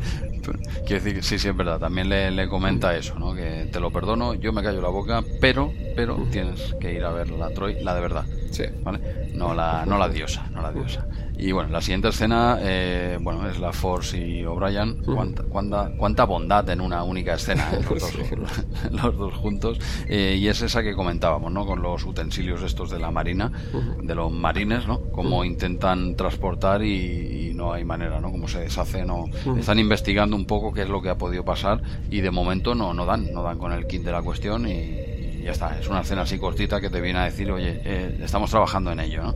quiero 0.86 1.04
decir, 1.04 1.24
sí, 1.24 1.38
sí, 1.38 1.48
es 1.48 1.56
verdad. 1.56 1.78
También 1.78 2.08
le, 2.08 2.30
le, 2.30 2.48
comenta 2.48 2.94
eso, 2.94 3.18
¿no? 3.18 3.34
Que 3.34 3.68
te 3.72 3.80
lo 3.80 3.90
perdono, 3.90 4.34
yo 4.34 4.52
me 4.52 4.62
callo 4.62 4.82
la 4.82 4.88
boca, 4.88 5.22
pero, 5.40 5.72
pero 5.96 6.16
tienes 6.30 6.74
que 6.80 6.92
ir 6.92 7.04
a 7.04 7.12
ver 7.12 7.30
la 7.30 7.48
Troy, 7.50 7.82
la 7.82 7.94
de 7.94 8.00
verdad. 8.00 8.24
Sí. 8.50 8.64
¿Vale? 8.82 9.30
No 9.34 9.54
la, 9.54 9.84
no 9.86 9.96
la 9.96 10.08
diosa, 10.08 10.46
no 10.52 10.60
la 10.60 10.70
diosa. 10.70 11.06
Y 11.38 11.52
bueno, 11.52 11.70
la 11.70 11.80
siguiente 11.80 12.08
escena, 12.08 12.58
eh, 12.60 13.18
bueno, 13.20 13.48
es 13.48 13.58
la 13.58 13.72
Force 13.72 14.16
y 14.16 14.44
O'Brien. 14.44 15.02
¿Cuánta, 15.04 15.90
cuánta, 15.96 16.24
bondad 16.24 16.68
en 16.70 16.80
una 16.80 17.02
única 17.02 17.34
escena, 17.34 17.68
¿eh? 17.72 17.80
los, 18.90 19.16
dos, 19.16 19.34
juntos. 19.34 19.78
Eh, 20.08 20.36
y 20.38 20.48
es 20.48 20.62
esa 20.62 20.82
que 20.82 20.94
comentábamos, 20.94 21.50
¿no? 21.50 21.66
Con 21.66 21.82
los 21.82 22.04
utensilios 22.04 22.62
estos 22.62 22.90
de 22.90 22.98
la 22.98 23.10
marina, 23.10 23.50
de 24.02 24.14
los 24.14 24.30
marines, 24.30 24.86
¿no? 24.86 25.00
Cómo 25.10 25.44
intentan 25.44 26.16
transportar 26.16 26.84
y, 26.84 27.52
no 27.54 27.72
hay 27.72 27.84
manera, 27.84 28.20
¿no? 28.20 28.30
Cómo 28.30 28.48
se 28.48 28.60
deshace, 28.60 29.04
no. 29.04 29.26
Están 29.58 29.78
investigando 29.78 30.36
un 30.36 30.46
poco 30.46 30.72
qué 30.72 30.82
es 30.82 30.88
lo 30.88 31.02
que 31.02 31.10
ha 31.10 31.18
podido 31.18 31.44
pasar 31.44 31.82
y 32.10 32.20
de 32.20 32.30
momento 32.30 32.74
no, 32.74 32.94
no 32.94 33.04
dan, 33.04 33.32
no 33.32 33.42
dan 33.42 33.58
con 33.58 33.72
el 33.72 33.86
kit 33.86 34.02
de 34.02 34.12
la 34.12 34.22
cuestión 34.22 34.66
y 34.66 35.11
ya 35.42 35.52
está. 35.52 35.78
Es 35.78 35.88
una 35.88 36.00
escena 36.00 36.22
así 36.22 36.38
cortita 36.38 36.80
que 36.80 36.90
te 36.90 37.00
viene 37.00 37.18
a 37.18 37.24
decir, 37.24 37.50
oye, 37.50 37.80
eh, 37.84 38.18
estamos 38.22 38.50
trabajando 38.50 38.92
en 38.92 39.00
ello, 39.00 39.22
¿no? 39.22 39.34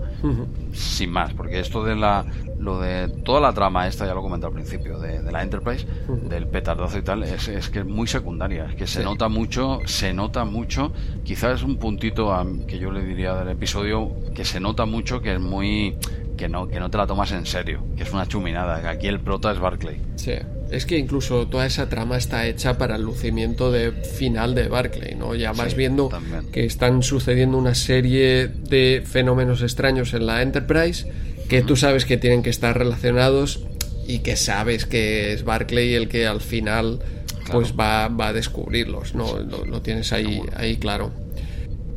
Sin 0.72 1.10
más, 1.10 1.32
porque 1.34 1.60
esto 1.60 1.84
de 1.84 1.96
la, 1.96 2.24
lo 2.58 2.80
de 2.80 3.08
toda 3.08 3.40
la 3.40 3.52
trama 3.52 3.86
esta, 3.86 4.06
ya 4.06 4.14
lo 4.14 4.22
comenté 4.22 4.46
al 4.46 4.52
principio, 4.52 4.98
de, 4.98 5.22
la 5.30 5.42
Enterprise, 5.42 5.86
del 6.28 6.46
petardazo 6.46 6.98
y 6.98 7.02
tal, 7.02 7.22
es, 7.22 7.48
es, 7.48 7.70
que 7.70 7.80
es 7.80 7.86
muy 7.86 8.06
secundaria, 8.06 8.66
es 8.66 8.74
que 8.74 8.86
se 8.86 9.02
nota 9.02 9.28
mucho, 9.28 9.80
se 9.86 10.12
nota 10.12 10.44
mucho, 10.44 10.92
quizás 11.24 11.56
es 11.56 11.62
un 11.62 11.76
puntito 11.76 12.32
que 12.66 12.78
yo 12.78 12.90
le 12.90 13.02
diría 13.02 13.34
del 13.34 13.48
episodio, 13.48 14.12
que 14.34 14.44
se 14.44 14.60
nota 14.60 14.86
mucho 14.86 15.20
que 15.20 15.34
es 15.34 15.40
muy 15.40 15.96
que 16.36 16.48
no, 16.48 16.68
que 16.68 16.78
no 16.78 16.90
te 16.90 16.98
la 16.98 17.06
tomas 17.06 17.32
en 17.32 17.46
serio, 17.46 17.82
que 17.96 18.02
es 18.02 18.12
una 18.12 18.26
chuminada, 18.26 18.80
que 18.82 18.88
aquí 18.88 19.06
el 19.06 19.20
prota 19.20 19.50
es 19.52 19.58
Barclay. 19.58 20.00
Sí. 20.16 20.34
Es 20.70 20.84
que 20.84 20.98
incluso 20.98 21.46
toda 21.46 21.66
esa 21.66 21.88
trama 21.88 22.16
está 22.16 22.46
hecha 22.46 22.76
para 22.76 22.96
el 22.96 23.02
lucimiento 23.02 23.70
de 23.70 23.92
final 23.92 24.54
de 24.54 24.68
Barclay, 24.68 25.14
¿no? 25.14 25.34
Ya 25.34 25.52
vas 25.52 25.76
viendo 25.76 26.10
que 26.52 26.64
están 26.64 27.02
sucediendo 27.02 27.56
una 27.56 27.74
serie 27.74 28.48
de 28.48 29.02
fenómenos 29.06 29.62
extraños 29.62 30.12
en 30.14 30.26
la 30.26 30.42
Enterprise 30.42 31.06
que 31.48 31.62
tú 31.62 31.76
sabes 31.76 32.04
que 32.04 32.16
tienen 32.16 32.42
que 32.42 32.50
estar 32.50 32.76
relacionados 32.76 33.64
y 34.08 34.20
que 34.20 34.36
sabes 34.36 34.86
que 34.86 35.32
es 35.32 35.44
Barclay 35.44 35.94
el 35.94 36.08
que 36.08 36.26
al 36.26 36.40
final 36.40 37.00
pues 37.52 37.74
va, 37.78 38.08
va, 38.08 38.28
a 38.28 38.32
descubrirlos, 38.32 39.14
¿no? 39.14 39.38
Lo, 39.38 39.80
tienes 39.80 40.12
ahí, 40.12 40.42
ahí 40.56 40.78
claro. 40.78 41.12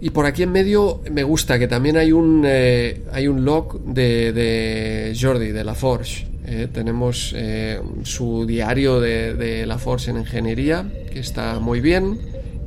Y 0.02 0.12
por 0.12 0.26
aquí 0.26 0.44
en 0.44 0.52
medio 0.52 1.02
me 1.12 1.24
gusta 1.24 1.58
que 1.58 1.68
también 1.68 1.98
hay 1.98 2.12
un, 2.12 2.44
eh, 2.46 3.02
hay 3.12 3.28
un 3.28 3.44
log 3.44 3.84
de, 3.84 4.32
de 4.32 5.18
Jordi, 5.20 5.48
de 5.48 5.64
la 5.64 5.74
Forge, 5.74 6.28
eh, 6.51 6.67
tenemos 6.73 7.31
eh, 7.38 7.80
su 8.01 8.47
diario 8.47 8.99
de, 8.99 9.65
la 9.67 9.77
Force 9.77 10.09
en 10.09 10.17
ingeniería, 10.17 10.84
que 11.11 11.19
está 11.19 11.59
muy 11.59 11.80
bien. 11.80 12.19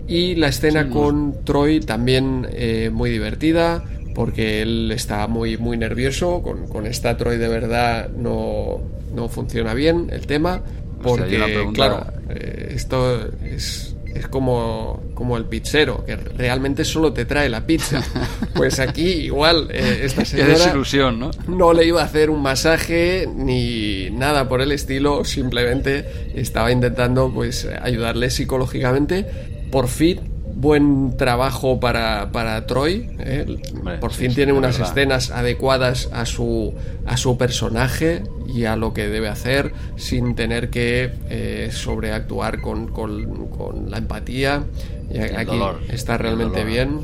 Y 0.07 0.37
la 0.37 0.49
escena 0.49 0.89
con 0.89 1.45
Troy 1.45 1.81
también 1.81 2.47
eh, 2.53 2.91
muy 2.93 3.11
divertida, 3.11 3.83
porque 4.15 4.63
él 4.63 4.93
está 4.93 5.27
muy, 5.27 5.57
muy 5.57 5.77
nervioso. 5.77 6.43
Con, 6.43 6.69
con 6.69 6.87
esta 6.87 7.17
Troy 7.17 7.39
de 7.39 7.49
verdad 7.49 8.09
no, 8.11 8.81
no 9.13 9.29
funciona 9.29 9.75
bien 9.75 10.11
el 10.13 10.29
tema. 10.29 10.63
Porque, 11.03 11.69
claro, 11.75 12.07
esto 12.29 13.27
es 13.45 13.92
es 14.15 14.29
como, 14.29 15.03
como 15.15 15.37
el 15.37 15.45
pizzero, 15.45 16.05
que 16.05 16.17
realmente 16.17 16.85
solo 16.85 17.13
te 17.13 17.25
trae 17.25 17.49
la 17.49 17.67
pizza. 17.67 18.03
Pues 18.55 18.81
aquí 18.81 19.09
igual, 19.09 19.69
eh, 19.73 20.01
esta 20.03 20.27
señora 20.27 21.11
¿no? 21.11 21.31
no 21.49 21.73
le 21.73 21.87
iba 21.87 22.03
a 22.03 22.05
hacer 22.05 22.29
un 22.29 22.43
masaje 22.43 23.27
ni 23.35 24.11
nada 24.11 24.47
por 24.47 24.61
el 24.61 24.73
estilo, 24.73 25.25
simplemente 25.25 26.31
estaba 26.35 26.71
intentando 26.71 27.33
pues 27.33 27.67
ayudarle 27.81 28.31
psicológicamente. 28.31 29.25
Por 29.71 29.89
fin 29.89 30.32
buen 30.55 31.17
trabajo 31.17 31.81
para, 31.81 32.31
para 32.33 32.67
Troy. 32.67 33.11
¿eh? 33.19 33.59
Por 34.01 34.13
fin 34.13 34.35
tiene 34.35 34.53
unas 34.53 34.79
escenas 34.79 35.31
adecuadas 35.31 36.09
a 36.13 36.27
su, 36.27 36.75
a 37.07 37.17
su 37.17 37.37
personaje 37.37 38.23
y 38.53 38.65
a 38.65 38.77
lo 38.77 38.93
que 38.93 39.09
debe 39.09 39.29
hacer 39.29 39.73
sin 39.97 40.35
tener 40.35 40.71
que 40.71 41.13
eh, 41.29 41.71
sobreactuar 41.73 42.61
con, 42.61 42.89
con, 42.89 43.91
la 43.91 43.99
empatía. 43.99 44.65
Y 45.11 45.19
aquí 45.19 45.59
está 45.89 46.17
realmente 46.19 46.65
bien. 46.65 47.01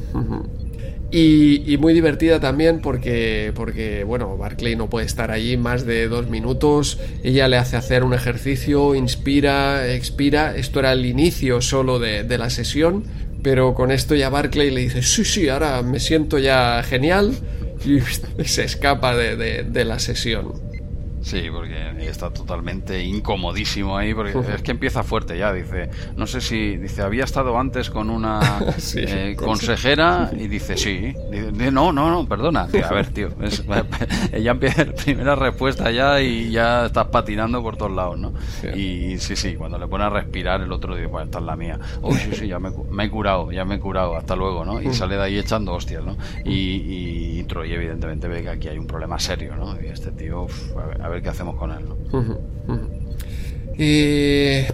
Y, 1.10 1.78
muy 1.78 1.94
divertida 1.94 2.38
también 2.38 2.80
porque, 2.80 3.52
porque, 3.54 4.04
bueno, 4.04 4.36
Barclay 4.36 4.76
no 4.76 4.90
puede 4.90 5.06
estar 5.06 5.30
allí 5.30 5.56
más 5.56 5.86
de 5.86 6.06
dos 6.06 6.28
minutos. 6.28 6.98
Ella 7.22 7.48
le 7.48 7.56
hace 7.56 7.76
hacer 7.76 8.04
un 8.04 8.12
ejercicio, 8.12 8.94
inspira, 8.94 9.90
expira. 9.90 10.54
Esto 10.54 10.80
era 10.80 10.92
el 10.92 11.06
inicio 11.06 11.62
solo 11.62 11.98
de, 11.98 12.24
de 12.24 12.36
la 12.36 12.50
sesión, 12.50 13.04
pero 13.42 13.74
con 13.74 13.90
esto 13.90 14.14
ya 14.14 14.30
Barclay 14.30 14.70
le 14.70 14.80
dice, 14.82 15.02
sí, 15.02 15.24
sí, 15.24 15.48
ahora 15.48 15.82
me 15.82 16.00
siento 16.00 16.38
ya 16.38 16.82
genial 16.82 17.32
y 17.84 18.00
se 18.44 18.64
escapa 18.64 19.16
de, 19.16 19.64
de 19.64 19.84
la 19.84 19.98
sesión. 19.98 20.67
Sí, 21.28 21.42
porque 21.52 22.08
está 22.08 22.30
totalmente 22.30 23.04
incomodísimo 23.04 23.98
ahí, 23.98 24.14
porque 24.14 24.34
es 24.54 24.62
que 24.62 24.70
empieza 24.70 25.02
fuerte 25.02 25.36
ya, 25.36 25.52
dice, 25.52 25.90
no 26.16 26.26
sé 26.26 26.40
si, 26.40 26.78
dice, 26.78 27.02
había 27.02 27.24
estado 27.24 27.58
antes 27.58 27.90
con 27.90 28.08
una 28.08 28.40
eh, 28.96 29.36
consejera 29.36 30.30
y 30.32 30.48
dice, 30.48 30.78
sí, 30.78 31.12
dice, 31.30 31.70
no, 31.70 31.92
no, 31.92 32.08
no, 32.08 32.26
perdona, 32.26 32.62
a 32.62 32.94
ver, 32.94 33.08
tío, 33.08 33.28
ella 34.32 34.50
empieza 34.52 34.86
la 34.86 34.94
primera 34.94 35.34
respuesta 35.34 35.90
ya 35.90 36.18
y 36.22 36.50
ya 36.50 36.86
estás 36.86 37.08
patinando 37.08 37.62
por 37.62 37.76
todos 37.76 37.92
lados, 37.92 38.18
¿no? 38.18 38.32
Y 38.74 39.18
sí, 39.18 39.36
sí, 39.36 39.54
cuando 39.54 39.78
le 39.78 39.86
pone 39.86 40.04
a 40.04 40.08
respirar 40.08 40.62
el 40.62 40.72
otro 40.72 40.96
dice, 40.96 41.10
pues 41.10 41.26
esta 41.26 41.40
es 41.40 41.44
la 41.44 41.56
mía, 41.56 41.78
oh, 42.00 42.14
sí, 42.14 42.30
sí, 42.32 42.48
ya 42.48 42.58
me, 42.58 42.70
he 43.04 43.10
curado, 43.10 43.52
ya 43.52 43.66
me 43.66 43.74
he 43.74 43.80
curado, 43.80 44.16
hasta 44.16 44.34
luego, 44.34 44.64
¿no? 44.64 44.80
Y 44.80 44.94
sale 44.94 45.16
de 45.16 45.24
ahí 45.24 45.38
echando 45.38 45.74
hostias, 45.74 46.02
¿no? 46.02 46.16
Y, 46.46 47.38
y 47.38 47.44
Troy 47.44 47.70
evidentemente 47.70 48.28
ve 48.28 48.42
que 48.42 48.48
aquí 48.48 48.68
hay 48.68 48.78
un 48.78 48.86
problema 48.86 49.18
serio, 49.18 49.54
¿no? 49.56 49.78
Y 49.78 49.88
este 49.88 50.10
tío, 50.10 50.46
a 51.02 51.08
ver 51.08 51.17
qué 51.22 51.28
hacemos 51.28 51.56
con 51.56 51.72
él. 51.72 51.84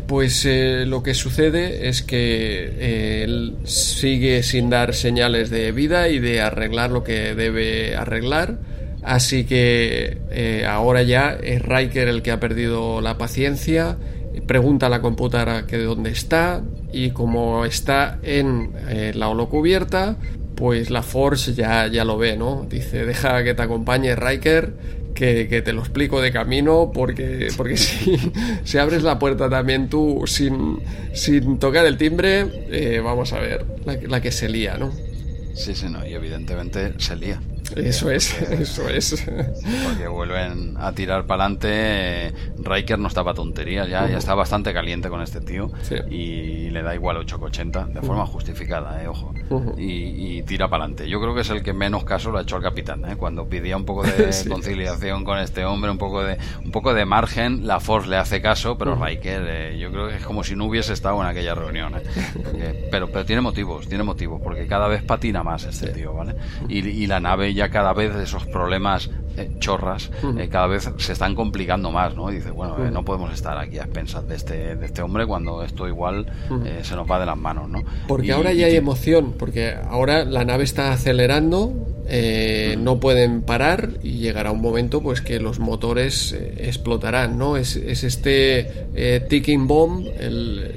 pues 0.07 0.47
eh, 0.47 0.85
lo 0.87 1.03
que 1.03 1.13
sucede 1.13 1.89
es 1.89 2.03
que 2.03 2.17
eh, 2.79 3.25
él 3.25 3.59
sigue 3.65 4.43
sin 4.43 4.71
dar 4.71 4.95
señales 4.95 5.51
de 5.51 5.73
vida 5.73 6.09
y 6.09 6.21
de 6.21 6.41
arreglar 6.41 6.91
lo 6.91 7.05
que 7.05 7.35
debe 7.35 7.97
arreglar. 7.97 8.59
Así 9.03 9.45
que 9.45 10.23
eh, 10.31 10.65
ahora 10.67 11.03
ya 11.03 11.33
es 11.33 11.61
Riker 11.61 12.09
el 12.09 12.23
que 12.23 12.31
ha 12.31 12.41
perdido 12.41 13.03
la 13.03 13.19
paciencia. 13.19 13.99
Pregunta 14.47 14.87
a 14.87 14.89
la 14.89 15.03
computadora 15.03 15.67
que 15.67 15.77
dónde 15.77 16.11
está. 16.11 16.63
Y 16.91 17.11
como 17.11 17.67
está 17.67 18.19
en 18.23 18.73
la 19.15 19.29
holocubierta, 19.29 20.17
pues 20.55 20.91
la 20.91 21.03
Force 21.03 21.53
ya, 21.53 21.89
ya 21.89 22.05
lo 22.05 22.17
ve, 22.17 22.37
¿no? 22.37 22.67
Dice, 22.69 23.05
deja 23.05 23.45
que 23.45 23.53
te 23.53 23.63
acompañe 23.63 24.17
Riker 24.17 24.73
que, 25.15 25.63
te 25.65 25.73
lo 25.73 25.81
explico 25.81 26.21
de 26.21 26.33
camino, 26.33 26.91
porque, 26.93 27.49
porque 27.57 27.77
si, 28.65 28.79
abres 28.79 29.03
la 29.03 29.19
puerta 29.19 29.49
también 29.49 29.89
tú 29.89 30.25
sin, 30.27 30.81
sin 31.15 31.59
tocar 31.59 31.87
el 31.87 31.97
timbre, 31.97 32.47
eh, 32.71 33.01
vamos 33.03 33.33
a 33.33 33.41
ver, 33.41 33.65
la, 33.85 33.97
la, 34.09 34.21
que 34.21 34.33
se 34.33 34.49
lía, 34.49 34.77
¿no? 34.77 34.93
Sí, 35.55 35.75
sí, 35.75 35.87
no, 35.89 36.05
y 36.05 36.15
evidentemente 36.15 36.95
se 36.99 37.17
lía. 37.17 37.41
Eso 37.77 38.11
es, 38.11 38.41
eso 38.51 38.89
es. 38.89 39.25
Porque 39.85 40.07
vuelven 40.09 40.77
a 40.79 40.93
tirar 40.93 41.27
para 41.27 41.45
adelante. 41.45 42.33
Riker 42.59 42.99
no 42.99 43.09
estaba 43.09 43.35
tontería, 43.35 43.87
ya, 43.87 44.09
ya 44.09 44.19
está 44.19 44.35
bastante 44.35 44.73
caliente 44.73 45.09
con 45.09 45.23
este 45.23 45.41
tío. 45.41 45.71
Y 46.11 46.71
le 46.71 46.83
da 46.83 46.95
igual 46.95 47.17
8,80, 47.19 47.93
de 47.93 48.03
forma 48.03 48.27
justificada, 48.27 49.03
eh, 49.03 49.09
ojo. 49.09 49.33
y, 49.77 50.43
tira 50.43 50.69
para 50.69 50.85
adelante. 50.85 51.09
Yo 51.09 51.21
creo 51.21 51.35
que 51.35 51.41
es 51.41 51.51
el 51.51 51.63
que 51.63 51.73
menos 51.73 52.05
caso 52.05 52.31
lo 52.31 52.39
ha 52.39 52.43
hecho 52.43 52.57
al 52.57 52.63
capitán, 52.63 53.05
eh, 53.11 53.17
cuando 53.17 53.47
pedía 53.49 53.77
un 53.77 53.85
poco 53.85 54.03
de 54.03 54.31
conciliación 54.49 55.25
con 55.25 55.39
este 55.39 55.65
hombre, 55.65 55.91
un 55.91 55.99
poco 55.99 56.23
de 56.23 56.37
un 56.65 56.71
poco 56.71 56.93
de 56.93 57.05
margen. 57.05 57.67
La 57.67 57.81
Force 57.81 58.09
le 58.09 58.17
hace 58.17 58.43
caso, 58.43 58.77
pero 58.77 58.95
Riker, 58.95 59.43
eh, 59.47 59.79
yo 59.79 59.91
creo 59.91 60.09
que 60.09 60.17
es 60.17 60.25
como 60.25 60.45
si 60.45 60.55
no 60.55 60.67
hubiese 60.67 60.93
estado 60.93 61.21
en 61.23 61.29
aquella 61.29 61.55
reunión. 61.55 61.95
Eh. 61.97 62.89
pero, 62.91 63.09
pero 63.09 63.25
tiene 63.25 63.41
motivos, 63.41 63.89
tiene 63.89 64.05
motivos, 64.05 64.41
porque 64.43 64.67
cada 64.67 64.87
vez 64.89 65.03
patina 65.03 65.43
más 65.43 65.65
este 65.65 65.89
tío, 65.89 66.13
¿vale? 66.13 66.35
Y, 66.69 66.87
y 66.87 67.07
la 67.07 67.21
nave 67.21 67.54
ya 67.55 67.71
cada 67.71 67.93
vez 67.93 68.15
esos 68.17 68.45
problemas 68.47 69.11
eh, 69.37 69.51
chorras 69.59 70.13
eh, 70.39 70.49
cada 70.49 70.69
vez 70.69 70.89
se 70.97 71.13
están 71.13 71.35
complicando 71.35 71.91
más, 71.91 72.15
¿no? 72.15 72.31
Y 72.31 72.37
dice, 72.37 72.53
bueno, 72.53 72.77
eh, 72.85 72.91
no 72.93 73.05
podemos 73.05 73.33
estar 73.33 73.59
aquí 73.59 73.79
a 73.79 73.83
expensas 73.83 74.29
de 74.29 74.37
este, 74.37 74.77
de 74.77 74.87
este 74.87 75.03
hombre 75.03 75.27
cuando 75.27 75.65
esto 75.65 75.89
igual 75.89 76.27
se 76.83 76.95
nos 76.95 77.11
va 77.11 77.19
de 77.19 77.27
las 77.27 77.37
manos, 77.37 77.69
¿no? 77.69 77.83
Porque 78.07 78.33
ahora 78.33 78.53
ya 78.53 78.67
hay 78.67 78.77
emoción, 78.77 79.35
porque 79.37 79.75
ahora 79.91 80.25
la 80.25 80.45
nave 80.45 80.63
está 80.63 80.93
acelerando, 80.93 81.73
no 82.79 83.01
pueden 83.01 83.43
parar 83.43 83.91
y 84.03 84.19
llegará 84.19 84.53
un 84.53 84.61
momento 84.61 85.03
pues 85.03 85.21
que 85.21 85.41
los 85.41 85.59
motores 85.59 86.33
explotarán, 86.57 87.37
¿no? 87.37 87.57
Es, 87.57 87.75
es 87.77 88.05
este 88.05 88.87
ticking 89.29 89.67
bomb, 89.67 90.07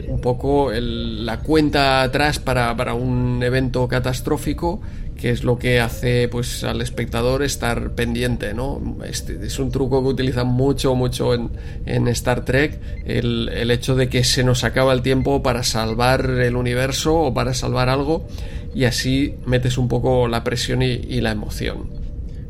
un 0.07 0.21
poco 0.21 0.71
la 0.73 1.39
cuenta 1.41 2.01
atrás 2.01 2.39
para, 2.39 2.75
para 2.75 2.95
un 2.95 3.41
evento 3.43 3.87
catastrófico 3.87 4.81
que 5.17 5.31
es 5.31 5.43
lo 5.43 5.57
que 5.57 5.79
hace 5.79 6.27
pues 6.29 6.63
al 6.63 6.81
espectador 6.81 7.43
estar 7.43 7.91
pendiente, 7.91 8.53
¿no? 8.53 8.97
Este, 9.05 9.37
es 9.45 9.59
un 9.59 9.71
truco 9.71 10.01
que 10.01 10.09
utilizan 10.09 10.47
mucho, 10.47 10.95
mucho 10.95 11.33
en, 11.33 11.49
en 11.85 12.07
Star 12.09 12.45
Trek, 12.45 12.79
el, 13.05 13.49
el, 13.49 13.71
hecho 13.71 13.95
de 13.95 14.09
que 14.09 14.23
se 14.23 14.43
nos 14.43 14.63
acaba 14.63 14.93
el 14.93 15.01
tiempo 15.01 15.41
para 15.41 15.63
salvar 15.63 16.29
el 16.29 16.55
universo 16.55 17.15
o 17.15 17.33
para 17.33 17.53
salvar 17.53 17.89
algo 17.89 18.27
y 18.73 18.85
así 18.85 19.35
metes 19.45 19.77
un 19.77 19.87
poco 19.87 20.27
la 20.27 20.43
presión 20.43 20.81
y, 20.81 20.91
y 20.91 21.21
la 21.21 21.31
emoción. 21.31 21.89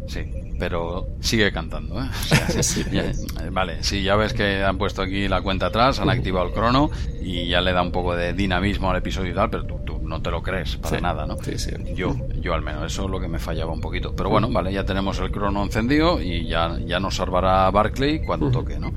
Sí, 0.08 0.22
pero 0.58 1.08
sigue 1.20 1.52
cantando. 1.52 2.02
¿eh? 2.02 3.12
vale, 3.52 3.84
sí, 3.84 4.04
ya 4.04 4.16
ves 4.16 4.34
que 4.34 4.64
han 4.64 4.78
puesto 4.78 5.02
aquí 5.02 5.28
la 5.28 5.42
cuenta 5.42 5.68
atrás, 5.68 6.00
han 6.00 6.10
activado 6.10 6.48
el 6.48 6.54
crono 6.54 6.90
y 7.22 7.48
ya 7.48 7.62
le 7.62 7.74
da 7.74 7.82
un 7.82 7.92
poco 7.92 8.16
de 8.16 8.34
dinamismo 8.34 8.90
al 8.90 8.98
episodio 8.98 9.32
y 9.32 9.36
tal, 9.36 9.50
pero 9.50 9.66
tú, 9.66 9.80
tú 9.86 10.00
no 10.08 10.22
te 10.22 10.32
lo 10.32 10.42
crees 10.42 10.78
para 10.78 11.00
nada, 11.02 11.26
¿no? 11.26 11.38
Sí, 11.44 11.58
sí. 11.58 11.72
Yo, 11.94 12.16
yo 12.40 12.54
al 12.54 12.62
menos, 12.62 12.86
eso 12.92 13.06
es 13.06 13.10
lo 13.10 13.20
que 13.20 13.28
me 13.28 13.40
fallaba 13.40 13.72
un 13.72 13.82
poquito. 13.82 14.14
Pero 14.16 14.30
bueno, 14.30 14.50
vale, 14.50 14.72
ya 14.72 14.86
tenemos 14.86 15.20
el 15.20 15.32
crono 15.32 15.64
encendido 15.64 16.22
y 16.22 16.48
ya, 16.48 16.78
ya 16.86 17.00
nos 17.00 17.16
salvará 17.16 17.70
Barclay 17.70 18.24
cuando 18.24 18.50
toque, 18.50 18.80
¿no? 18.80 18.94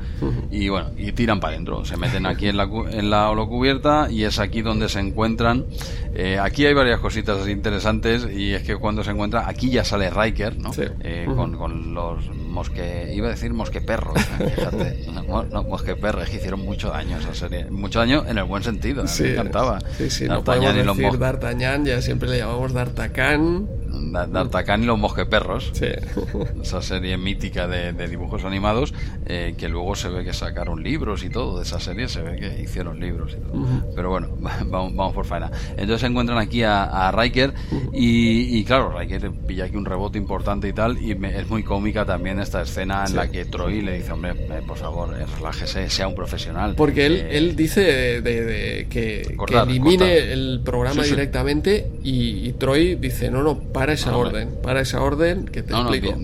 Y 0.50 0.68
bueno, 0.68 0.90
y 0.96 1.12
tiran 1.12 1.40
para 1.40 1.54
adentro, 1.54 1.84
se 1.84 1.96
meten 1.96 2.26
aquí 2.26 2.48
en 2.48 2.56
la, 2.56 2.64
en 2.64 3.10
la 3.10 3.30
holocubierta 3.30 4.08
y 4.10 4.24
es 4.24 4.38
aquí 4.38 4.62
donde 4.62 4.88
se 4.88 5.00
encuentran. 5.00 5.66
Eh, 6.14 6.38
aquí 6.40 6.66
hay 6.66 6.74
varias 6.74 7.00
cositas 7.00 7.48
interesantes 7.48 8.26
y 8.30 8.52
es 8.52 8.62
que 8.62 8.76
cuando 8.76 9.02
se 9.02 9.10
encuentra, 9.10 9.48
aquí 9.48 9.70
ya 9.70 9.84
sale 9.84 10.10
Riker, 10.10 10.58
¿no? 10.58 10.70
Eh, 10.78 11.26
con, 11.34 11.49
con 11.56 11.94
los 11.94 12.28
mosque, 12.34 13.10
iba 13.14 13.28
a 13.28 13.30
decir 13.30 13.52
mosqueperros, 13.52 14.16
¿eh? 14.38 14.52
fíjate, 14.56 15.06
no, 15.12 15.42
no, 15.44 15.62
mosqueperros, 15.62 16.28
que 16.28 16.36
hicieron 16.36 16.60
mucho 16.60 16.90
daño 16.90 17.18
esa 17.18 17.34
serie, 17.34 17.70
mucho 17.70 17.98
daño 18.00 18.24
en 18.26 18.38
el 18.38 18.44
buen 18.44 18.62
sentido, 18.62 19.06
sí, 19.06 19.22
me 19.24 19.32
encantaba. 19.32 19.78
Sí, 19.96 20.10
sí, 20.10 20.28
no 20.28 20.44
podemos 20.44 20.74
decir 20.74 21.18
D'Artagnan, 21.18 21.84
ya 21.84 22.02
siempre 22.02 22.28
le 22.28 22.38
llamamos 22.38 22.72
D'Artacán. 22.72 23.79
D'Artagnan 23.92 24.82
y 24.82 24.86
los 24.86 24.98
mosqueperros, 24.98 25.70
sí. 25.72 25.86
esa 26.62 26.82
serie 26.82 27.16
mítica 27.16 27.66
de, 27.66 27.92
dibujos 28.08 28.44
animados, 28.44 28.94
eh, 29.26 29.54
que 29.56 29.68
luego 29.68 29.94
se 29.94 30.08
ve 30.08 30.24
que 30.24 30.32
sacaron 30.32 30.82
libros 30.82 31.22
y 31.24 31.30
todo, 31.30 31.58
de 31.58 31.64
esa 31.64 31.80
serie 31.80 32.08
se 32.08 32.22
ve 32.22 32.38
que 32.38 32.62
hicieron 32.62 33.00
libros 33.00 33.36
y 33.36 33.40
todo. 33.40 33.92
Pero 33.94 34.10
bueno, 34.10 34.28
vamos, 34.40 34.94
vamos, 34.94 35.14
por 35.14 35.24
faena. 35.24 35.50
Entonces 35.70 36.00
se 36.00 36.06
encuentran 36.06 36.38
aquí 36.38 36.62
a, 36.62 37.10
Riker 37.10 37.52
y, 37.92 38.58
y, 38.58 38.64
claro, 38.64 38.96
Riker 38.96 39.30
pilla 39.46 39.64
aquí 39.64 39.76
un 39.76 39.84
rebote 39.84 40.18
importante 40.18 40.68
y 40.68 40.72
tal, 40.72 40.98
y 40.98 41.12
es 41.12 41.48
muy 41.48 41.62
cómica 41.62 42.04
también 42.04 42.40
esta 42.40 42.62
escena 42.62 43.04
en 43.06 43.16
la 43.16 43.30
que 43.30 43.44
Troy 43.44 43.82
le 43.82 43.98
dice, 43.98 44.12
hombre, 44.12 44.32
eh, 44.32 44.62
por 44.66 44.76
favor, 44.76 45.14
eh, 45.18 45.26
relájese, 45.36 45.88
sea 45.90 46.08
un 46.08 46.14
profesional. 46.14 46.74
Porque 46.76 47.06
él, 47.06 47.16
eh, 47.16 47.38
él 47.38 47.56
dice 47.56 48.20
de, 48.20 48.86
que, 48.88 49.22
elimine 49.62 50.32
el 50.32 50.60
programa 50.64 51.02
directamente 51.02 51.90
y, 52.02 52.52
Troy 52.52 52.96
dice, 52.96 53.30
no, 53.30 53.42
no, 53.42 53.58
para 53.58 53.79
esa 53.88 54.16
orden, 54.16 54.50
para 54.62 54.80
esa 54.80 55.02
orden 55.02 55.46
que 55.46 55.62
te 55.62 55.72
explico 55.72 56.14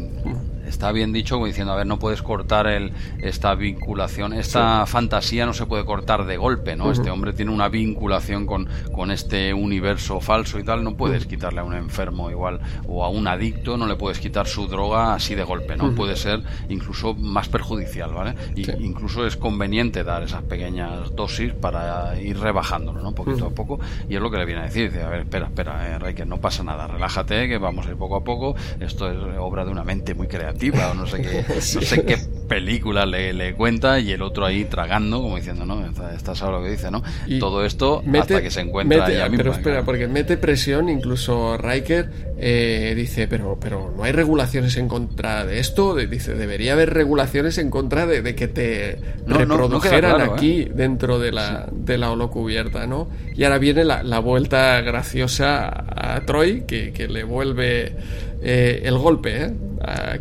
está 0.77 0.93
bien 0.93 1.11
dicho, 1.11 1.43
diciendo, 1.43 1.73
a 1.73 1.77
ver, 1.77 1.86
no 1.86 1.98
puedes 1.98 2.20
cortar 2.20 2.66
el, 2.66 2.93
esta 3.23 3.55
vinculación, 3.55 4.35
esta 4.35 4.85
fantasía 4.85 5.47
no 5.47 5.55
se 5.55 5.65
puede 5.65 5.86
cortar 5.86 6.27
de 6.27 6.36
golpe, 6.36 6.77
¿no? 6.77 6.93
Este 6.93 7.11
hombre 7.11 7.32
tiene 7.32 7.51
una 7.51 7.70
vinculación 7.70 8.44
con, 8.44 8.69
con 8.93 9.11
este 9.11 9.55
universo 9.55 10.20
falso 10.20 10.59
y 10.59 10.65
tal, 10.65 10.85
no 10.85 10.94
puedes 10.94 11.24
quitarle 11.24 11.61
a 11.61 11.65
un 11.65 11.73
enfermo 11.73 12.31
igual 12.31 12.61
o 12.86 13.05
a 13.05 13.09
un 13.09 13.27
adicto, 13.27 13.78
no 13.78 13.86
le 13.86 13.97
puedes 13.97 14.19
quitar 14.19 14.47
su 14.47 14.66
droga 14.69 15.15
así 15.15 15.35
de 15.35 15.44
golpe, 15.44 15.77
¿no? 15.77 15.94
Puede 15.94 16.15
ser 16.15 16.43
incluso 16.69 17.15
más 17.15 17.48
perjudicial, 17.48 18.12
¿vale? 18.12 18.35
Y 18.55 18.70
incluso 18.85 19.27
es 19.27 19.39
conveniente 19.39 20.05
dar 20.05 20.24
esas 20.24 20.43
pequeñas 20.43 21.16
dosis 21.16 21.55
para 21.55 22.20
ir 22.20 22.39
rebajándolo, 22.39 23.01
¿no? 23.01 23.15
Poquito 23.15 23.47
a 23.47 23.51
poco, 23.51 23.81
y 24.11 24.16
es 24.16 24.20
lo 24.20 24.31
que 24.31 24.36
le 24.36 24.44
viene 24.44 24.61
a 24.61 24.65
decir, 24.65 24.90
dice, 24.90 25.03
a 25.03 25.09
ver, 25.09 25.20
espera, 25.20 25.47
espera, 25.47 25.98
eh, 26.07 26.15
que 26.15 26.27
no 26.27 26.39
pasa 26.39 26.62
nada, 26.62 26.86
relájate, 26.86 27.48
que 27.48 27.57
vamos 27.57 27.86
a 27.86 27.90
ir 27.90 27.97
poco 27.97 28.16
a 28.16 28.24
poco, 28.24 28.55
esto 28.78 29.11
es 29.11 29.39
obra 29.39 29.65
de 29.65 29.70
una 29.70 29.82
mente 29.82 30.15
muy 30.15 30.27
creativa 30.27 30.65
o 30.70 30.94
no 30.94 31.06
sé 31.06 31.22
qué, 31.22 31.44
no 31.55 31.60
sé 31.60 32.05
qué 32.05 32.35
película 32.48 33.06
le, 33.06 33.32
le, 33.32 33.55
cuenta 33.55 33.98
y 33.98 34.12
el 34.12 34.23
otro 34.23 34.44
ahí 34.44 34.64
tragando, 34.64 35.20
como 35.23 35.36
diciendo, 35.36 35.64
¿no? 35.64 35.85
Esta, 35.86 36.32
es 36.32 36.40
lo 36.40 36.62
que 36.62 36.70
dice, 36.70 36.90
¿no? 36.90 37.02
Todo 37.40 37.64
esto 37.64 38.02
hasta 38.18 38.43
que 38.43 38.51
se 38.51 38.60
encuentra 38.60 39.06
mete, 39.06 39.14
ella 39.14 39.28
Pero 39.36 39.52
espera, 39.52 39.85
porque 39.85 40.09
mete 40.09 40.36
presión, 40.36 40.89
incluso 40.89 41.56
Riker 41.56 42.10
eh, 42.39 42.94
dice, 42.97 43.28
pero, 43.28 43.59
pero 43.60 43.93
no 43.97 44.05
hay 44.05 44.12
regulaciones 44.12 44.77
en 44.77 44.89
contra 44.89 45.44
de 45.44 45.59
esto, 45.59 45.94
dice, 45.94 46.35
debería 46.35 46.73
haber 46.73 46.93
regulaciones 46.93 47.59
en 47.59 47.70
contra 47.70 48.06
de, 48.06 48.35
que 48.35 48.48
te 48.48 48.98
reprodujeran 49.27 50.20
¿eh? 50.20 50.31
aquí 50.32 50.64
dentro 50.64 51.18
de 51.18 51.32
la, 51.32 51.68
de 51.73 51.98
la 51.98 52.10
holocubierta, 52.10 52.86
¿no? 52.86 53.09
Y 53.35 53.44
ahora 53.44 53.59
viene 53.59 53.85
la, 53.85 54.02
la 54.02 54.18
vuelta 54.18 54.81
graciosa 54.81 55.68
a 55.68 56.20
Troy, 56.27 56.62
que, 56.66 56.93
que 56.93 57.09
le 57.09 57.24
vuelve 57.24 57.94
eh, 58.43 58.82
el 58.85 58.98
golpe 58.98 59.44
¿eh? 59.44 59.52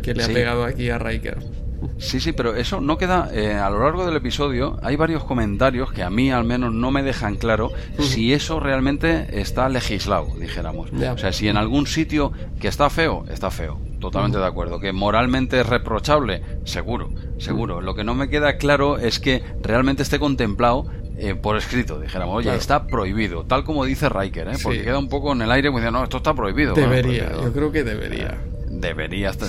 que 0.02 0.14
le 0.14 0.24
ha 0.24 0.28
pegado 0.28 0.64
aquí 0.64 0.90
a 0.90 0.98
Riker. 0.98 1.38
Sí, 1.98 2.20
sí, 2.20 2.32
pero 2.32 2.54
eso 2.54 2.80
no 2.80 2.98
queda. 2.98 3.30
Eh, 3.32 3.54
a 3.54 3.70
lo 3.70 3.82
largo 3.82 4.06
del 4.06 4.16
episodio 4.16 4.78
hay 4.82 4.96
varios 4.96 5.24
comentarios 5.24 5.92
que 5.92 6.02
a 6.02 6.10
mí 6.10 6.30
al 6.30 6.44
menos 6.44 6.72
no 6.72 6.90
me 6.90 7.02
dejan 7.02 7.36
claro 7.36 7.70
si 7.98 8.32
eso 8.32 8.60
realmente 8.60 9.40
está 9.40 9.68
legislado, 9.68 10.26
dijéramos. 10.38 10.90
O 10.92 11.18
sea, 11.18 11.32
si 11.32 11.48
en 11.48 11.56
algún 11.56 11.86
sitio 11.86 12.32
que 12.60 12.68
está 12.68 12.90
feo, 12.90 13.24
está 13.28 13.50
feo. 13.50 13.78
Totalmente 14.00 14.38
de 14.38 14.46
acuerdo. 14.46 14.78
Que 14.78 14.92
moralmente 14.92 15.60
es 15.60 15.66
reprochable, 15.66 16.42
seguro, 16.64 17.10
seguro. 17.38 17.80
Lo 17.80 17.94
que 17.94 18.04
no 18.04 18.14
me 18.14 18.28
queda 18.28 18.56
claro 18.56 18.98
es 18.98 19.18
que 19.18 19.42
realmente 19.62 20.02
esté 20.02 20.18
contemplado 20.18 20.86
eh, 21.18 21.34
por 21.34 21.56
escrito, 21.56 21.98
dijéramos, 21.98 22.36
oye, 22.36 22.54
está 22.54 22.86
prohibido, 22.86 23.44
tal 23.44 23.64
como 23.64 23.86
dice 23.86 24.10
Riker, 24.10 24.48
¿eh? 24.48 24.56
porque 24.62 24.82
queda 24.82 24.98
un 24.98 25.08
poco 25.08 25.32
en 25.32 25.40
el 25.40 25.50
aire, 25.50 25.68
como 25.68 25.80
no, 25.90 26.04
esto 26.04 26.18
está 26.18 26.34
prohibido. 26.34 26.74
Debería, 26.74 27.32
yo 27.32 27.52
creo 27.54 27.72
que 27.72 27.84
debería 27.84 28.38
debería 28.80 29.30
estar, 29.30 29.48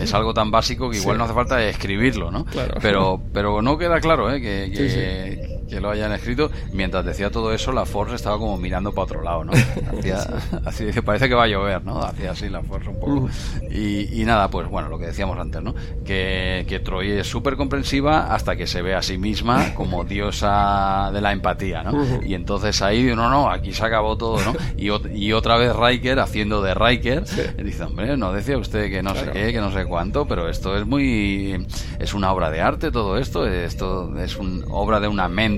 es 0.00 0.14
algo 0.14 0.34
tan 0.34 0.50
básico 0.50 0.90
que 0.90 0.98
igual 0.98 1.18
no 1.18 1.24
hace 1.24 1.34
falta 1.34 1.62
escribirlo, 1.64 2.30
¿no? 2.30 2.46
Pero, 2.80 3.20
pero 3.32 3.62
no 3.62 3.78
queda 3.78 4.00
claro 4.00 4.32
¿eh? 4.32 4.40
que, 4.40 4.70
que, 4.72 5.63
lo 5.80 5.90
hayan 5.90 6.12
escrito. 6.12 6.50
Mientras 6.72 7.04
decía 7.04 7.30
todo 7.30 7.52
eso, 7.52 7.72
la 7.72 7.84
Force 7.84 8.14
estaba 8.14 8.38
como 8.38 8.56
mirando 8.56 8.92
para 8.92 9.04
otro 9.04 9.22
lado, 9.22 9.44
¿no? 9.44 9.52
Hacía, 10.64 11.02
parece 11.04 11.28
que 11.28 11.34
va 11.34 11.44
a 11.44 11.48
llover, 11.48 11.84
¿no? 11.84 12.00
Hacía 12.00 12.32
así 12.32 12.48
la 12.48 12.62
Force 12.62 12.88
un 12.88 13.00
poco. 13.00 13.28
Y, 13.70 14.20
y, 14.20 14.24
nada, 14.24 14.48
pues 14.50 14.68
bueno, 14.68 14.88
lo 14.88 14.98
que 14.98 15.06
decíamos 15.06 15.38
antes, 15.38 15.62
¿no? 15.62 15.74
Que, 16.04 16.64
que 16.68 16.80
Troy 16.80 17.10
es 17.12 17.26
súper 17.26 17.56
comprensiva 17.56 18.34
hasta 18.34 18.56
que 18.56 18.66
se 18.66 18.82
ve 18.82 18.94
a 18.94 19.02
sí 19.02 19.18
misma 19.18 19.74
como 19.74 20.04
diosa 20.04 21.10
de 21.12 21.20
la 21.20 21.32
empatía, 21.32 21.82
¿no? 21.82 22.22
Y 22.22 22.34
entonces 22.34 22.80
ahí, 22.82 23.04
no, 23.14 23.28
no, 23.30 23.50
aquí 23.50 23.72
se 23.72 23.84
acabó 23.84 24.16
todo, 24.16 24.38
¿no? 24.44 24.54
Y, 24.76 24.90
y 25.16 25.32
otra 25.32 25.56
vez 25.56 25.74
Riker 25.74 26.20
haciendo 26.20 26.62
de 26.62 26.74
Riker, 26.74 27.24
dice, 27.62 27.84
hombre, 27.84 28.16
no 28.16 28.32
decía 28.32 28.58
usted 28.58 28.90
que 28.90 29.02
no 29.02 29.14
sé 29.14 29.30
qué, 29.32 29.52
que 29.52 29.60
no 29.60 29.72
sé 29.72 29.84
cuánto, 29.84 30.26
pero 30.26 30.48
esto 30.48 30.76
es 30.76 30.86
muy. 30.86 31.66
Es 31.98 32.14
una 32.14 32.32
obra 32.32 32.50
de 32.50 32.60
arte 32.60 32.90
todo 32.90 33.18
esto. 33.18 33.46
Esto 33.46 34.16
es 34.18 34.36
una 34.36 34.66
obra 34.70 35.00
de 35.00 35.08
una 35.08 35.28
mente 35.28 35.53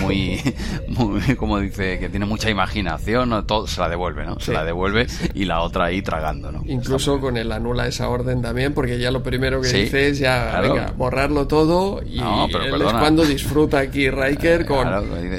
muy, 0.00 0.40
muy. 0.88 1.36
Como 1.36 1.60
dice, 1.60 1.98
que 1.98 2.08
tiene 2.08 2.26
mucha 2.26 2.50
imaginación. 2.50 3.46
Todo, 3.46 3.66
se 3.66 3.80
la 3.80 3.88
devuelve, 3.88 4.24
¿no? 4.24 4.40
Se 4.40 4.52
la 4.52 4.64
devuelve 4.64 5.06
y 5.34 5.44
la 5.44 5.60
otra 5.60 5.86
ahí 5.86 6.02
tragando, 6.02 6.52
¿no? 6.52 6.62
Incluso 6.66 7.20
con 7.20 7.36
el 7.36 7.52
anula 7.52 7.86
esa 7.86 8.08
orden 8.08 8.42
también, 8.42 8.74
porque 8.74 8.98
ya 8.98 9.10
lo 9.10 9.22
primero 9.22 9.60
que 9.60 9.68
dice 9.68 10.08
es 10.08 10.18
ya, 10.18 10.60
venga, 10.60 10.92
borrarlo 10.96 11.46
todo. 11.46 12.02
Y 12.02 12.18
él 12.18 12.82
es 12.82 12.92
cuando 12.92 13.24
disfruta 13.24 13.78
aquí 13.78 14.10
Riker 14.10 14.66
con 14.66 14.86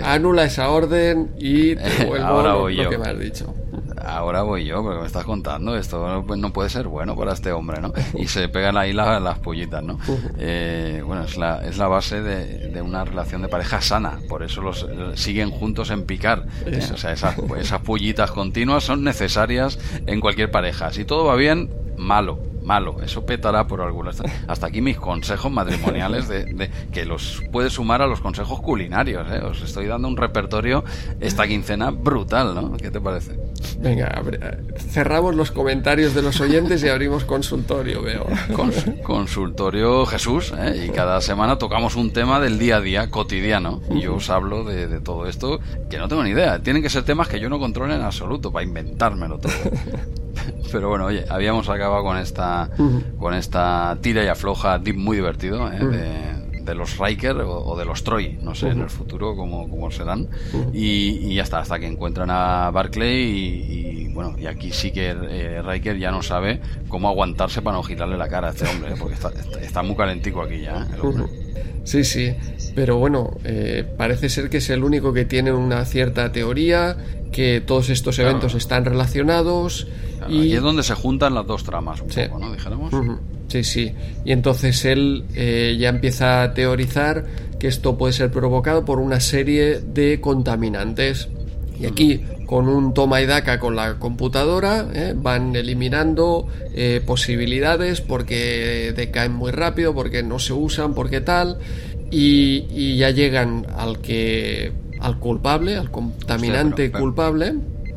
anula 0.03 0.45
esa 0.45 0.69
orden 0.69 1.31
y 1.39 1.75
te 1.75 2.05
vuelvo 2.07 2.69
lo 2.69 2.89
que 2.89 2.97
me 2.97 3.07
has 3.07 3.19
dicho 3.19 3.53
ahora 4.07 4.41
voy 4.41 4.65
yo, 4.65 4.81
porque 4.83 4.99
me 5.01 5.07
estás 5.07 5.25
contando, 5.25 5.77
esto 5.77 6.23
no 6.23 6.53
puede 6.53 6.69
ser 6.69 6.87
bueno 6.87 7.15
para 7.15 7.33
este 7.33 7.51
hombre, 7.51 7.81
¿no? 7.81 7.93
Y 8.17 8.27
se 8.27 8.47
pegan 8.49 8.77
ahí 8.77 8.93
las 8.93 9.39
pollitas, 9.39 9.83
¿no? 9.83 9.99
Eh, 10.37 11.01
bueno, 11.05 11.23
es 11.23 11.37
la, 11.37 11.65
es 11.65 11.77
la 11.77 11.87
base 11.87 12.21
de, 12.21 12.81
una 12.81 13.03
relación 13.03 13.41
de 13.41 13.47
pareja 13.47 13.81
sana, 13.81 14.19
por 14.29 14.43
eso 14.43 14.61
los 14.61 14.87
siguen 15.15 15.51
juntos 15.51 15.89
en 15.89 16.05
picar. 16.05 16.45
¿eh? 16.65 16.79
O 16.93 16.97
sea, 16.97 17.11
esas, 17.11 17.35
esas 17.59 17.81
pollitas 17.81 18.31
continuas 18.31 18.83
son 18.83 19.03
necesarias 19.03 19.79
en 20.05 20.21
cualquier 20.21 20.51
pareja. 20.51 20.91
Si 20.91 21.05
todo 21.05 21.25
va 21.25 21.35
bien, 21.35 21.69
malo 21.97 22.39
malo. 22.67 22.97
Eso 23.01 23.25
petará 23.25 23.65
por 23.65 23.81
algunas. 23.81 24.21
Hasta 24.47 24.67
aquí 24.67 24.81
mis 24.81 24.97
consejos 24.97 25.51
matrimoniales 25.51 26.27
de, 26.27 26.69
que 26.91 27.05
los 27.05 27.41
puedes 27.51 27.73
sumar 27.73 28.01
a 28.01 28.07
los 28.07 28.19
consejos 28.21 28.61
culinarios. 28.61 29.25
¿eh? 29.31 29.39
Os 29.39 29.61
estoy 29.63 29.87
dando 29.87 30.07
un 30.07 30.17
repertorio 30.17 30.83
esta 31.19 31.47
quincena 31.47 31.89
brutal, 31.89 32.53
¿no? 32.53 32.77
¿Qué 32.77 32.91
te 32.91 33.01
parece? 33.01 33.39
Venga, 33.79 34.21
cerramos 34.77 35.35
los 35.35 35.51
comentarios 35.51 36.13
de 36.13 36.21
los 36.21 36.39
oyentes 36.41 36.83
y 36.83 36.89
abrimos 36.89 37.23
consultorio, 37.23 38.01
veo. 38.01 38.27
consultorio 39.03 40.05
Jesús, 40.05 40.53
¿eh? 40.57 40.85
y 40.85 40.89
cada 40.89 41.21
semana 41.21 41.57
tocamos 41.57 41.95
un 41.95 42.11
tema 42.11 42.39
del 42.39 42.59
día 42.59 42.77
a 42.77 42.81
día, 42.81 43.09
cotidiano. 43.09 43.81
Y 43.89 44.01
yo 44.01 44.15
os 44.15 44.29
hablo 44.29 44.65
de, 44.65 44.87
de 44.87 44.99
todo 44.99 45.27
esto 45.27 45.59
que 45.89 45.97
no 45.97 46.07
tengo 46.07 46.23
ni 46.23 46.31
idea. 46.31 46.61
Tienen 46.61 46.83
que 46.83 46.89
ser 46.89 47.03
temas 47.03 47.29
que 47.29 47.39
yo 47.39 47.49
no 47.49 47.59
controlo 47.59 47.95
en 47.95 48.01
absoluto 48.01 48.51
para 48.51 48.65
inventármelo 48.65 49.39
todo. 49.39 49.53
Pero 50.71 50.89
bueno, 50.89 51.05
oye, 51.05 51.25
habíamos 51.29 51.69
acabado 51.69 52.03
con 52.03 52.17
esta, 52.17 52.69
con 53.17 53.33
esta 53.33 53.97
tira 54.01 54.23
y 54.23 54.27
afloja 54.27 54.79
muy 54.95 55.17
divertido 55.17 55.71
¿eh? 55.71 55.79
de, 56.61 56.75
los 56.75 56.97
Riker 56.97 57.37
o, 57.37 57.77
de 57.77 57.85
los 57.85 58.03
Troy, 58.03 58.37
no 58.41 58.53
sé 58.53 58.69
en 58.69 58.81
el 58.81 58.89
futuro 58.89 59.35
cómo, 59.35 59.69
cómo 59.69 59.89
serán. 59.89 60.27
Y, 60.73 61.33
ya 61.33 61.43
está, 61.43 61.59
hasta 61.59 61.79
que 61.79 61.87
encuentran 61.87 62.29
a 62.29 62.69
Barclay 62.71 63.23
y, 63.23 64.13
bueno, 64.13 64.35
y 64.37 64.47
aquí 64.47 64.71
sí 64.71 64.91
que 64.91 65.11
eh, 65.11 65.61
Riker 65.61 65.97
ya 65.97 66.11
no 66.11 66.21
sabe 66.23 66.59
cómo 66.89 67.07
aguantarse 67.07 67.61
para 67.61 67.77
no 67.77 67.83
girarle 67.83 68.17
la 68.17 68.27
cara 68.27 68.49
a 68.49 68.51
este 68.51 68.67
hombre, 68.67 68.93
¿eh? 68.93 68.95
porque 68.99 69.15
está, 69.61 69.83
muy 69.83 69.95
calentico 69.95 70.41
aquí 70.41 70.61
ya, 70.61 70.87
el 70.93 71.01
hombre. 71.01 71.25
Sí, 71.85 72.03
sí, 72.03 72.35
pero 72.75 72.97
bueno, 72.97 73.37
parece 73.95 74.27
ser 74.27 74.49
que 74.49 74.57
es 74.57 74.69
el 74.69 74.83
único 74.83 75.13
que 75.13 75.23
tiene 75.23 75.53
una 75.53 75.85
cierta 75.85 76.33
teoría, 76.33 76.97
que 77.31 77.61
todos 77.61 77.89
estos 77.89 78.19
eventos 78.19 78.55
están 78.55 78.83
relacionados 78.83 79.87
y 80.29 80.53
es 80.53 80.61
donde 80.61 80.83
se 80.83 80.93
juntan 80.93 81.33
las 81.33 81.45
dos 81.45 81.63
tramas, 81.63 82.01
un 82.01 82.07
poco, 82.07 82.39
¿no? 82.39 82.53
Dijéramos. 82.53 82.93
Sí, 83.47 83.63
sí. 83.63 83.93
Y 84.25 84.31
entonces 84.31 84.83
él 84.85 85.25
eh, 85.33 85.77
ya 85.79 85.89
empieza 85.89 86.43
a 86.43 86.53
teorizar 86.53 87.25
que 87.59 87.67
esto 87.67 87.97
puede 87.97 88.13
ser 88.13 88.31
provocado 88.31 88.85
por 88.85 88.99
una 88.99 89.19
serie 89.19 89.79
de 89.79 90.19
contaminantes. 90.21 91.29
Y 91.79 91.85
aquí, 91.85 92.21
con 92.47 92.67
un 92.67 92.93
toma 92.93 93.21
y 93.21 93.27
daca 93.27 93.59
con 93.59 93.75
la 93.75 93.99
computadora, 93.99 94.87
eh, 94.93 95.13
van 95.15 95.55
eliminando 95.55 96.47
eh, 96.73 97.01
posibilidades 97.05 98.01
porque 98.01 98.93
decaen 98.95 99.33
muy 99.33 99.51
rápido, 99.51 99.93
porque 99.93 100.23
no 100.23 100.39
se 100.39 100.53
usan, 100.53 100.93
porque 100.93 101.21
tal. 101.21 101.59
Y, 102.09 102.65
y 102.71 102.97
ya 102.97 103.11
llegan 103.11 103.67
al 103.77 103.99
que 103.99 104.71
al 104.99 105.19
culpable, 105.19 105.75
al 105.75 105.91
contaminante 105.91 106.91
culpable 106.91 107.53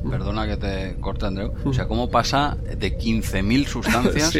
Perdona 0.08 0.46
que 0.46 0.56
te 0.56 0.96
corte, 1.00 1.26
Andreu. 1.26 1.52
O 1.64 1.72
sea, 1.72 1.86
¿cómo 1.86 2.10
pasa 2.10 2.56
de 2.76 2.96
15.000 2.96 3.66
sustancias 3.66 4.32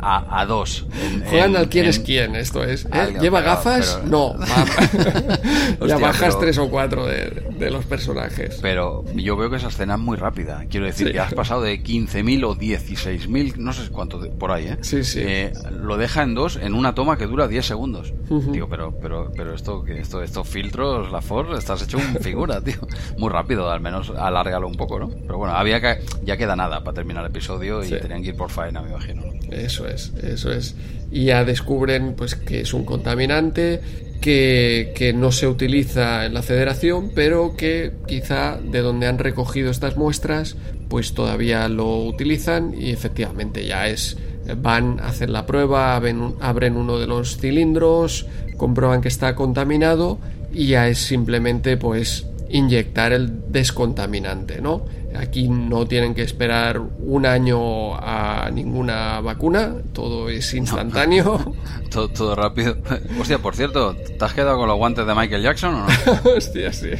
a, 0.00 0.44
dos. 0.46 0.86
Juegan 1.28 1.56
al 1.56 1.68
quién 1.68 1.86
es 1.86 1.98
quién, 1.98 2.36
esto 2.36 2.62
es. 2.64 2.86
¿eh? 2.86 3.16
¿Lleva 3.20 3.40
gafas? 3.40 4.00
No. 4.04 4.34
ya 5.86 5.98
bajas 5.98 6.38
tres 6.38 6.58
o 6.58 6.68
cuatro 6.68 7.06
de, 7.06 7.70
los 7.70 7.84
personajes. 7.84 8.58
Pero 8.62 9.04
yo 9.14 9.36
veo 9.36 9.50
que 9.50 9.56
esa 9.56 9.68
escena 9.68 9.94
es 9.94 10.00
muy 10.00 10.16
rápida. 10.16 10.64
Quiero 10.70 10.86
decir 10.86 11.12
que 11.12 11.20
has 11.20 11.34
pasado 11.34 11.62
de 11.62 11.82
15.000 11.82 12.44
o 12.44 12.54
16.000, 12.56 13.56
no 13.56 13.72
sé 13.72 13.90
cuánto 13.90 14.20
por 14.38 14.52
ahí, 14.52 14.66
¿eh? 14.66 14.78
Sí, 14.82 15.04
sí. 15.04 15.20
Eh, 15.22 15.52
lo 15.80 15.96
deja 15.96 16.22
en 16.22 16.34
dos 16.34 16.56
en 16.56 16.74
una 16.74 16.94
toma 16.94 17.18
que 17.18 17.26
dura 17.26 17.48
10 17.48 17.66
segundos. 17.66 18.12
Digo, 18.28 18.68
pero, 18.68 18.92
pero, 19.00 19.32
pero 19.34 19.54
esto, 19.54 19.84
esto, 19.86 20.22
estos 20.22 20.48
filtros, 20.48 21.10
la 21.10 21.20
Ford, 21.22 21.56
estás 21.56 21.82
hecho 21.82 21.98
un 21.98 22.16
figura, 22.20 22.60
tío. 22.64 22.78
Muy 23.16 23.30
rápido, 23.30 23.70
al 23.70 23.80
menos 23.80 24.10
alárgalo 24.10 24.68
un 24.68 24.76
poco, 24.76 24.98
¿no? 24.98 25.08
Pero 25.08 25.38
bueno, 25.38 25.54
había 25.54 25.80
que, 25.80 26.00
ya 26.22 26.36
queda 26.36 26.56
nada 26.56 26.84
para 26.84 26.94
terminar 26.94 27.24
el 27.24 27.30
episodio 27.30 27.84
y 27.84 27.88
tenían 27.88 28.22
que 28.22 28.30
ir 28.30 28.36
por 28.36 28.50
faena, 28.50 28.82
me 28.82 28.90
imagino. 28.90 29.22
Eso 29.50 29.87
es, 29.88 30.12
eso 30.22 30.52
es. 30.52 30.74
Y 31.10 31.26
ya 31.26 31.44
descubren 31.44 32.14
pues 32.14 32.34
que 32.34 32.60
es 32.60 32.74
un 32.74 32.84
contaminante 32.84 33.80
que, 34.20 34.92
que, 34.94 35.12
no 35.12 35.32
se 35.32 35.46
utiliza 35.46 36.26
en 36.26 36.34
la 36.34 36.42
federación, 36.42 37.12
pero 37.14 37.56
que 37.56 37.92
quizá 38.06 38.58
de 38.58 38.80
donde 38.80 39.06
han 39.06 39.18
recogido 39.18 39.70
estas 39.70 39.96
muestras, 39.96 40.56
pues 40.88 41.14
todavía 41.14 41.68
lo 41.68 42.04
utilizan 42.04 42.74
y 42.78 42.90
efectivamente 42.90 43.66
ya 43.66 43.88
es 43.88 44.16
van 44.56 45.00
a 45.00 45.08
hacer 45.08 45.30
la 45.30 45.46
prueba, 45.46 45.94
abren, 45.94 46.34
abren 46.40 46.76
uno 46.76 46.98
de 46.98 47.06
los 47.06 47.36
cilindros, 47.38 48.26
comprueban 48.56 49.00
que 49.00 49.08
está 49.08 49.34
contaminado 49.34 50.18
y 50.52 50.68
ya 50.68 50.88
es 50.88 50.98
simplemente 50.98 51.76
pues 51.76 52.26
inyectar 52.50 53.12
el 53.12 53.50
descontaminante, 53.52 54.60
¿no? 54.60 54.84
Aquí 55.16 55.48
no 55.48 55.86
tienen 55.86 56.14
que 56.14 56.22
esperar 56.22 56.78
un 56.80 57.26
año 57.26 57.94
a 57.96 58.50
ninguna 58.52 59.20
vacuna, 59.20 59.74
todo 59.92 60.28
es 60.28 60.52
instantáneo. 60.54 61.54
todo, 61.90 62.08
todo, 62.08 62.34
rápido. 62.34 62.76
Hostia, 63.20 63.38
por 63.38 63.56
cierto, 63.56 63.94
¿te 63.94 64.22
has 64.24 64.34
quedado 64.34 64.58
con 64.58 64.68
los 64.68 64.76
guantes 64.76 65.06
de 65.06 65.14
Michael 65.14 65.42
Jackson 65.42 65.74
o 65.74 65.86
no? 65.86 65.86
Hostia, 66.36 66.72
sí. 66.72 66.90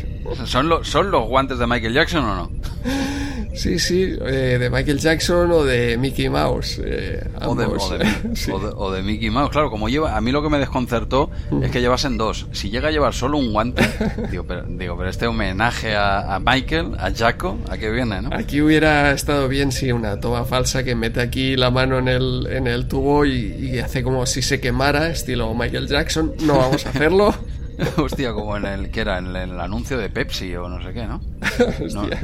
¿Son, 0.45 0.85
¿Son 0.85 1.11
los 1.11 1.29
guantes 1.29 1.59
de 1.59 1.67
Michael 1.67 1.95
Jackson 1.95 2.25
o 2.25 2.35
no? 2.35 2.51
Sí, 3.59 3.79
sí, 3.79 4.17
eh, 4.25 4.57
de 4.61 4.71
Michael 4.71 4.99
Jackson 5.01 5.51
o 5.51 5.65
de 5.65 5.97
Mickey 5.99 6.29
Mouse. 6.29 6.81
Eh, 6.85 7.23
o, 7.45 7.55
de, 7.57 7.65
o, 7.67 7.99
de, 7.99 8.07
Sí. 8.37 8.51
o 8.53 8.59
de- 8.61 8.73
o 8.75 8.93
de 8.93 9.03
Mickey 9.03 9.31
Mouse, 9.31 9.51
claro, 9.51 9.69
como 9.71 9.89
lleva, 9.89 10.17
a 10.17 10.21
mí 10.21 10.31
lo 10.31 10.43
que 10.43 10.49
me 10.49 10.59
desconcertó 10.59 11.31
es 11.63 11.71
que 11.71 11.81
llevasen 11.81 12.17
dos. 12.17 12.47
Si 12.53 12.71
llega 12.71 12.89
a 12.89 12.91
llevar 12.93 13.15
solo 13.15 13.37
un 13.39 13.53
guante, 13.53 13.83
digo, 14.31 14.45
pero, 14.47 14.63
digo, 14.69 14.97
pero 14.97 15.11
este 15.11 15.27
homenaje 15.27 15.97
a, 15.97 16.37
a 16.37 16.41
Michael, 16.41 16.93
a 16.99 17.11
Jaco, 17.13 17.59
¿a 17.69 17.77
qué 17.77 17.91
viene, 17.91 18.23
no? 18.23 18.31
Aquí 18.33 18.61
hubiera 18.63 19.11
estado 19.11 19.49
bien 19.49 19.73
si 19.73 19.91
una 19.91 20.21
toma 20.21 20.45
falsa 20.45 20.85
que 20.85 20.95
mete 20.95 21.21
aquí 21.21 21.57
la 21.57 21.71
mano 21.71 21.99
en 21.99 22.07
el, 22.09 22.47
en 22.51 22.67
el 22.69 22.87
tubo 22.87 23.27
y, 23.27 23.55
y 23.61 23.79
hace 23.81 24.03
como 24.05 24.25
si 24.27 24.41
se 24.43 24.61
quemara, 24.61 25.11
estilo 25.11 25.53
Michael 25.55 25.89
Jackson. 25.89 26.33
No 26.43 26.59
vamos 26.59 26.87
a 26.87 26.91
hacerlo. 26.91 27.35
Hostia, 27.97 28.33
como 28.33 28.57
en 28.57 28.67
el 28.67 28.91
que 28.91 29.01
era 29.01 29.19
en 29.19 29.27
el, 29.27 29.37
en 29.37 29.51
el 29.51 29.61
anuncio 29.61 29.99
de 29.99 30.11
Pepsi 30.11 30.55
o 30.57 30.69
no 30.69 30.83
sé 30.83 30.93
qué, 30.93 31.07
¿no? 31.07 31.21
No, 31.95 32.03
Hostia. 32.03 32.21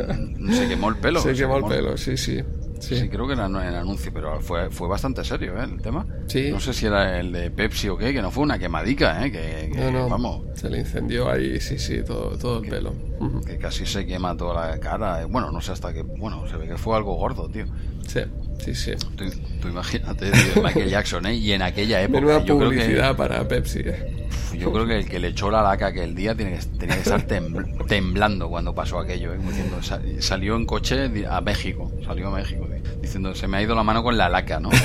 se 0.52 0.68
quemó 0.68 0.88
el 0.90 0.96
pelo. 0.96 1.20
se 1.20 1.34
quemó 1.34 1.58
el 1.58 1.64
pelo, 1.64 1.96
sí, 1.96 2.16
sí. 2.16 2.40
Sí. 2.80 2.96
Sí, 2.98 3.08
creo 3.08 3.26
que 3.26 3.32
era 3.32 3.46
en 3.46 3.56
el 3.56 3.76
anuncio, 3.76 4.12
pero 4.12 4.40
fue, 4.40 4.68
fue 4.68 4.88
bastante 4.88 5.24
serio 5.24 5.54
¿eh? 5.58 5.64
el 5.64 5.80
tema. 5.80 6.04
Sí. 6.26 6.50
No 6.50 6.60
sé 6.60 6.74
si 6.74 6.84
era 6.84 7.18
el 7.18 7.32
de 7.32 7.50
Pepsi 7.50 7.88
o 7.88 7.96
qué, 7.96 8.12
que 8.12 8.20
no 8.20 8.30
fue 8.30 8.42
una 8.42 8.58
quemadica, 8.58 9.24
¿eh? 9.24 9.32
que, 9.32 9.70
que, 9.72 9.78
No, 9.78 9.90
no, 9.90 10.08
vamos, 10.08 10.42
se 10.54 10.68
le 10.68 10.80
incendió 10.80 11.30
ahí, 11.30 11.60
sí, 11.60 11.78
sí, 11.78 12.02
todo, 12.04 12.36
todo 12.36 12.62
el 12.62 12.68
pelo. 12.68 12.92
Que 13.46 13.56
casi 13.58 13.86
se 13.86 14.04
quema 14.06 14.36
toda 14.36 14.68
la 14.70 14.78
cara. 14.80 15.22
eh, 15.22 15.24
Bueno, 15.24 15.50
no 15.50 15.60
sé 15.60 15.72
hasta 15.72 15.92
que, 15.92 16.02
bueno, 16.02 16.46
se 16.48 16.56
ve 16.56 16.66
que 16.66 16.76
fue 16.76 16.96
algo 16.96 17.14
gordo, 17.14 17.48
tío. 17.48 17.64
Sí, 18.06 18.20
sí, 18.58 18.74
sí. 18.74 18.92
Tú, 19.16 19.24
tú 19.62 19.68
imagínate, 19.68 20.30
tío, 20.30 20.62
Michael 20.62 20.88
Jackson, 20.90 21.26
¿eh? 21.26 21.34
Y 21.34 21.52
en 21.52 21.62
aquella 21.62 22.02
época, 22.02 22.20
Menuda 22.20 22.44
yo 22.44 22.58
creo 22.58 22.70
que 22.70 22.76
publicidad 22.76 23.16
para 23.16 23.46
Pepsi. 23.48 23.80
eh. 23.84 24.28
yo 24.58 24.72
creo 24.72 24.86
que 24.86 24.98
el 24.98 25.08
que 25.08 25.18
le 25.18 25.28
echó 25.28 25.50
la 25.50 25.62
laca 25.62 25.86
aquel 25.86 26.14
día 26.14 26.34
tiene 26.34 26.58
que, 26.58 26.64
tenía 26.78 26.96
que 26.96 27.02
estar 27.02 27.26
tembl- 27.26 27.86
temblando 27.88 28.48
cuando 28.48 28.74
pasó 28.74 28.98
aquello, 28.98 29.32
¿eh? 29.32 29.38
Diciendo, 29.38 29.82
sa- 29.82 30.00
salió 30.20 30.56
en 30.56 30.66
coche 30.66 31.10
a 31.28 31.40
México, 31.40 31.90
salió 32.04 32.28
a 32.28 32.36
México, 32.36 32.66
di- 32.68 33.00
diciendo, 33.00 33.34
se 33.34 33.48
me 33.48 33.56
ha 33.58 33.62
ido 33.62 33.74
la 33.74 33.82
mano 33.84 34.02
con 34.02 34.16
la 34.18 34.28
laca, 34.28 34.60
¿no? 34.60 34.70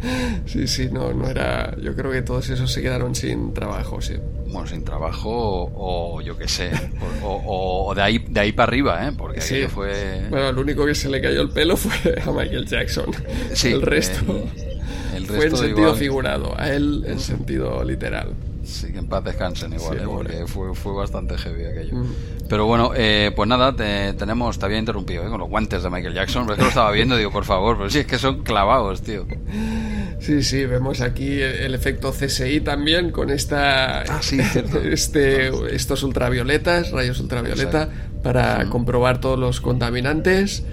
Sí, 0.46 0.66
sí, 0.66 0.88
no, 0.90 1.12
no 1.12 1.28
era. 1.28 1.76
Yo 1.82 1.94
creo 1.94 2.10
que 2.10 2.22
todos 2.22 2.48
esos 2.48 2.70
se 2.72 2.80
quedaron 2.80 3.14
sin 3.14 3.52
trabajo, 3.52 4.00
sí. 4.00 4.14
Bueno, 4.46 4.66
sin 4.66 4.82
trabajo 4.84 5.28
o, 5.30 6.16
o 6.16 6.20
yo 6.22 6.36
qué 6.38 6.48
sé, 6.48 6.70
o, 7.22 7.28
o- 7.28 7.86
o 7.90 7.94
de 7.94 8.00
ahí 8.02 8.18
de 8.28 8.40
ahí 8.40 8.52
para 8.52 8.68
arriba, 8.70 9.06
¿eh? 9.06 9.12
Porque 9.16 9.40
Sí. 9.42 9.66
fue... 9.68 10.26
Bueno, 10.30 10.48
el 10.48 10.58
único 10.58 10.86
que 10.86 10.94
se 10.94 11.08
le 11.10 11.20
cayó 11.20 11.42
el 11.42 11.50
pelo 11.50 11.76
fue 11.76 12.14
a 12.22 12.30
Michael 12.32 12.66
Jackson. 12.66 13.06
Sí, 13.52 13.72
el 13.72 13.82
resto 13.82 14.20
el- 15.14 15.16
el 15.24 15.26
fue 15.26 15.46
en 15.46 15.56
sentido 15.56 15.78
igual. 15.80 15.96
figurado, 15.96 16.54
a 16.58 16.70
él 16.72 17.04
en 17.06 17.18
sentido 17.20 17.84
literal. 17.84 18.32
Sí, 18.68 18.92
que 18.92 18.98
en 18.98 19.06
paz 19.06 19.24
descansen 19.24 19.72
igual, 19.72 19.96
Sí, 19.96 20.04
¿eh? 20.04 20.06
porque 20.06 20.46
fue, 20.46 20.74
fue 20.74 20.92
bastante 20.92 21.38
heavy 21.38 21.64
aquello. 21.64 21.94
Mm. 21.96 22.12
Pero 22.50 22.66
bueno, 22.66 22.90
eh, 22.94 23.32
pues 23.34 23.48
nada, 23.48 23.74
te, 23.74 24.12
tenemos, 24.12 24.58
te 24.58 24.66
había 24.66 24.78
interrumpido 24.78 25.24
¿eh? 25.26 25.30
con 25.30 25.40
los 25.40 25.48
guantes 25.48 25.82
de 25.82 25.88
Michael 25.88 26.12
Jackson, 26.14 26.42
pero 26.42 26.52
es 26.52 26.58
que 26.58 26.62
lo 26.64 26.68
estaba 26.68 26.90
viendo, 26.92 27.16
digo, 27.16 27.30
por 27.32 27.44
favor, 27.44 27.78
pero 27.78 27.88
sí, 27.88 28.00
es 28.00 28.06
que 28.06 28.18
son 28.18 28.42
clavados, 28.42 29.00
tío. 29.02 29.26
Sí, 30.20 30.42
sí, 30.42 30.66
vemos 30.66 31.00
aquí 31.00 31.40
el, 31.40 31.54
el 31.54 31.74
efecto 31.74 32.12
CSI 32.12 32.60
también 32.60 33.10
con 33.10 33.30
esta 33.30 34.02
Ah, 34.02 34.18
sí, 34.20 34.38
este 34.84 35.48
estos 35.74 36.02
ultravioletas, 36.02 36.90
rayos 36.90 37.20
ultravioleta 37.20 37.84
Exacto. 37.84 38.22
para 38.22 38.64
Mm. 38.64 38.68
comprobar 38.70 39.20
todos 39.20 39.38
los 39.38 39.60
contaminantes 39.62 40.64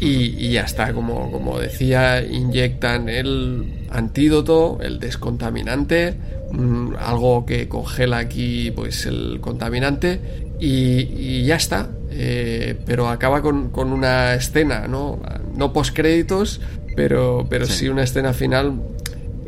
y, 0.00 0.34
y 0.44 0.52
ya 0.52 0.62
está, 0.62 0.92
como, 0.92 1.30
como 1.30 1.58
decía, 1.60 2.20
inyectan 2.24 3.08
el 3.08 3.86
antídoto, 3.90 4.78
el 4.82 4.98
descontaminante, 4.98 6.14
mm, 6.54 6.96
algo 6.98 7.44
que 7.46 7.68
congela 7.68 8.18
aquí 8.18 8.70
pues 8.70 9.06
el 9.06 9.38
contaminante 9.40 10.20
y, 10.60 11.00
y 11.16 11.44
ya 11.44 11.56
está. 11.56 11.90
Eh, 12.10 12.76
pero 12.86 13.08
acaba 13.08 13.42
con, 13.42 13.70
con 13.70 13.92
una 13.92 14.34
escena, 14.34 14.86
¿no? 14.86 15.20
No 15.56 15.72
postcréditos, 15.72 16.60
pero, 16.96 17.44
pero 17.50 17.66
Sí. 17.66 17.72
sí 17.72 17.88
una 17.88 18.04
escena 18.04 18.32
final 18.32 18.80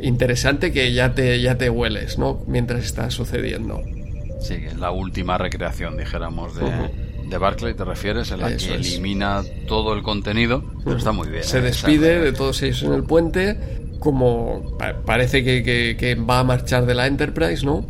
interesante 0.01 0.71
que 0.71 0.93
ya 0.93 1.13
te, 1.15 1.41
ya 1.41 1.57
te 1.57 1.69
hueles, 1.69 2.17
¿no? 2.17 2.43
Mientras 2.47 2.83
está 2.85 3.09
sucediendo. 3.09 3.81
Sí, 4.41 4.57
que 4.57 4.67
es 4.67 4.77
la 4.77 4.91
última 4.91 5.37
recreación, 5.37 5.97
dijéramos, 5.97 6.55
de, 6.55 6.65
de 7.27 7.37
Barclay, 7.37 7.73
¿te 7.73 7.83
refieres? 7.83 8.31
En 8.31 8.41
la 8.41 8.51
Eso 8.51 8.67
que 8.67 8.75
es. 8.81 8.87
elimina 8.87 9.41
todo 9.67 9.93
el 9.93 10.03
contenido, 10.03 10.63
pero 10.83 10.97
está 10.97 11.11
muy 11.11 11.29
bien. 11.29 11.43
Se 11.43 11.57
¿eh? 11.59 11.61
despide 11.61 12.19
de 12.19 12.33
todos 12.33 12.61
ellos 12.61 12.83
en 12.83 12.93
el 12.93 13.03
puente, 13.03 13.57
como 13.99 14.75
pa- 14.77 15.01
parece 15.05 15.43
que, 15.43 15.63
que- 15.63 15.95
que 15.97 16.15
va 16.15 16.39
a 16.39 16.43
marchar 16.43 16.85
de 16.85 16.93
la 16.95 17.07
Enterprise, 17.07 17.65
¿no? 17.65 17.85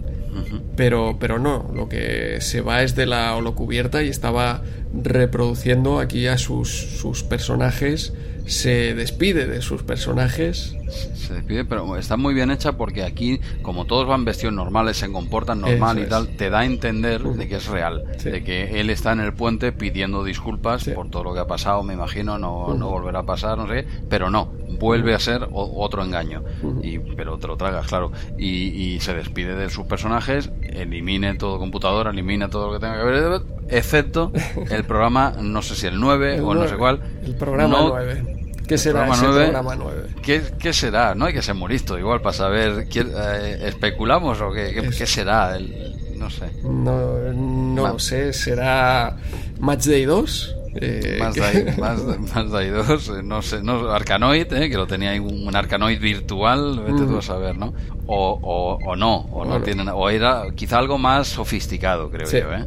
Pero, 0.75 1.17
pero 1.19 1.39
no, 1.39 1.71
lo 1.73 1.89
que 1.89 2.37
se 2.41 2.61
va 2.61 2.83
es 2.83 2.95
de 2.95 3.07
la 3.07 3.35
holocubierta 3.35 4.03
y 4.03 4.09
estaba 4.09 4.61
reproduciendo 5.03 5.99
aquí 5.99 6.27
a 6.27 6.37
sus, 6.37 6.69
sus 6.69 7.23
personajes, 7.23 8.13
se 8.45 8.93
despide 8.93 9.47
de 9.47 9.61
sus 9.61 9.83
personajes. 9.83 10.75
Se 10.89 11.33
despide, 11.33 11.65
pero 11.65 11.97
está 11.97 12.15
muy 12.17 12.33
bien 12.33 12.49
hecha 12.51 12.73
porque 12.77 13.03
aquí, 13.03 13.39
como 13.61 13.85
todos 13.85 14.07
van 14.07 14.23
vestidos 14.25 14.53
normales, 14.53 14.97
se 14.97 15.11
comportan 15.11 15.61
normal 15.61 15.97
Eso 15.97 15.99
y 15.99 16.03
es. 16.03 16.09
tal, 16.09 16.27
te 16.37 16.49
da 16.49 16.59
a 16.59 16.65
entender 16.65 17.21
de 17.23 17.47
que 17.47 17.55
es 17.55 17.67
real, 17.67 18.03
Sí. 18.17 18.29
de 18.29 18.43
que 18.43 18.79
él 18.79 18.89
está 18.89 19.11
en 19.11 19.19
el 19.19 19.33
puente 19.33 19.71
pidiendo 19.71 20.23
disculpas 20.23 20.83
Sí. 20.83 20.91
por 20.91 21.09
todo 21.09 21.23
lo 21.25 21.33
que 21.33 21.39
ha 21.41 21.47
pasado, 21.47 21.83
me 21.83 21.93
imagino, 21.93 22.37
no, 22.39 22.73
no 22.73 22.89
volverá 22.89 23.19
a 23.19 23.25
pasar, 23.25 23.57
no 23.57 23.67
sé, 23.67 23.85
pero 24.09 24.29
no, 24.29 24.51
vuelve 24.79 25.13
a 25.13 25.19
ser 25.19 25.47
otro 25.51 26.03
engaño, 26.03 26.43
y, 26.81 26.99
pero 26.99 27.37
te 27.37 27.47
lo 27.47 27.57
tragas, 27.57 27.87
claro, 27.87 28.11
y, 28.37 28.67
y 28.95 28.99
se 29.01 29.13
despide 29.13 29.55
de 29.55 29.69
sus 29.69 29.85
personajes, 29.87 30.51
elimine 30.61 31.33
todo 31.35 31.59
computadora, 31.59 32.11
elimina 32.11 32.49
todo 32.49 32.67
lo 32.67 32.73
que 32.73 32.79
tenga 32.85 32.97
que 32.99 33.03
ver, 33.05 33.41
excepto 33.69 34.31
el 34.71 34.83
programa, 34.85 35.33
no 35.41 35.61
sé 35.61 35.75
si 35.75 35.87
el 35.87 35.99
9 35.99 36.35
El 36.35 36.43
o 36.43 36.53
no 36.53 36.67
sé 36.67 36.75
cuál, 36.77 37.01
El 37.25 37.35
programa 37.35 37.77
no- 37.77 37.89
9. 37.89 38.46
¿Qué 38.67 38.77
será 38.77 39.05
programa 39.05 39.15
ese 39.15 39.25
nueve. 39.25 39.43
programa 39.43 39.75
9? 39.75 40.07
¿Qué, 40.21 40.41
qué 40.59 40.73
será? 40.73 41.15
No 41.15 41.25
hay 41.25 41.33
que 41.33 41.41
ser 41.41 41.55
muy 41.55 41.69
listo 41.71 41.97
igual 41.97 42.21
para 42.21 42.33
saber. 42.33 42.87
¿quién- 42.89 43.11
eh, 43.15 43.59
¿Especulamos 43.67 44.41
o 44.41 44.51
qué, 44.51 44.73
qué, 44.73 44.89
qué 44.89 45.05
será? 45.05 45.55
El- 45.55 45.95
no 46.17 46.29
sé. 46.29 46.45
No, 46.63 47.17
no 47.33 47.83
Ma- 47.83 47.99
sé, 47.99 48.33
será 48.33 49.15
Match 49.59 49.85
Day 49.85 50.05
2. 50.05 50.53
Eh, 50.79 51.17
Más 51.19 51.35
ahí, 51.39 51.65
más, 51.79 51.99
más 52.35 52.53
ahí 52.53 52.69
dos, 52.69 53.09
eh, 53.09 53.23
no 53.23 53.41
sé, 53.41 53.63
no, 53.63 53.89
Arcanoid, 53.89 54.51
eh, 54.53 54.69
que 54.69 54.75
lo 54.77 54.85
tenía 54.85 55.09
ahí 55.09 55.17
un, 55.17 55.47
un 55.47 55.55
Arcanoid 55.55 55.99
virtual, 55.99 56.79
vete 56.85 57.03
tú 57.07 57.17
a 57.17 57.21
saber, 57.23 57.57
¿no? 57.57 57.73
O, 58.05 58.37
o, 58.39 58.77
o 58.91 58.95
no, 58.95 59.15
o 59.31 59.43
no 59.43 59.51
Bueno. 59.51 59.63
tienen, 59.65 59.89
o 59.89 60.07
era 60.09 60.43
quizá 60.55 60.77
algo 60.77 60.99
más 60.99 61.29
sofisticado, 61.29 62.11
creo 62.11 62.27
Sí. 62.27 62.37
yo, 62.41 62.53
¿eh? 62.53 62.65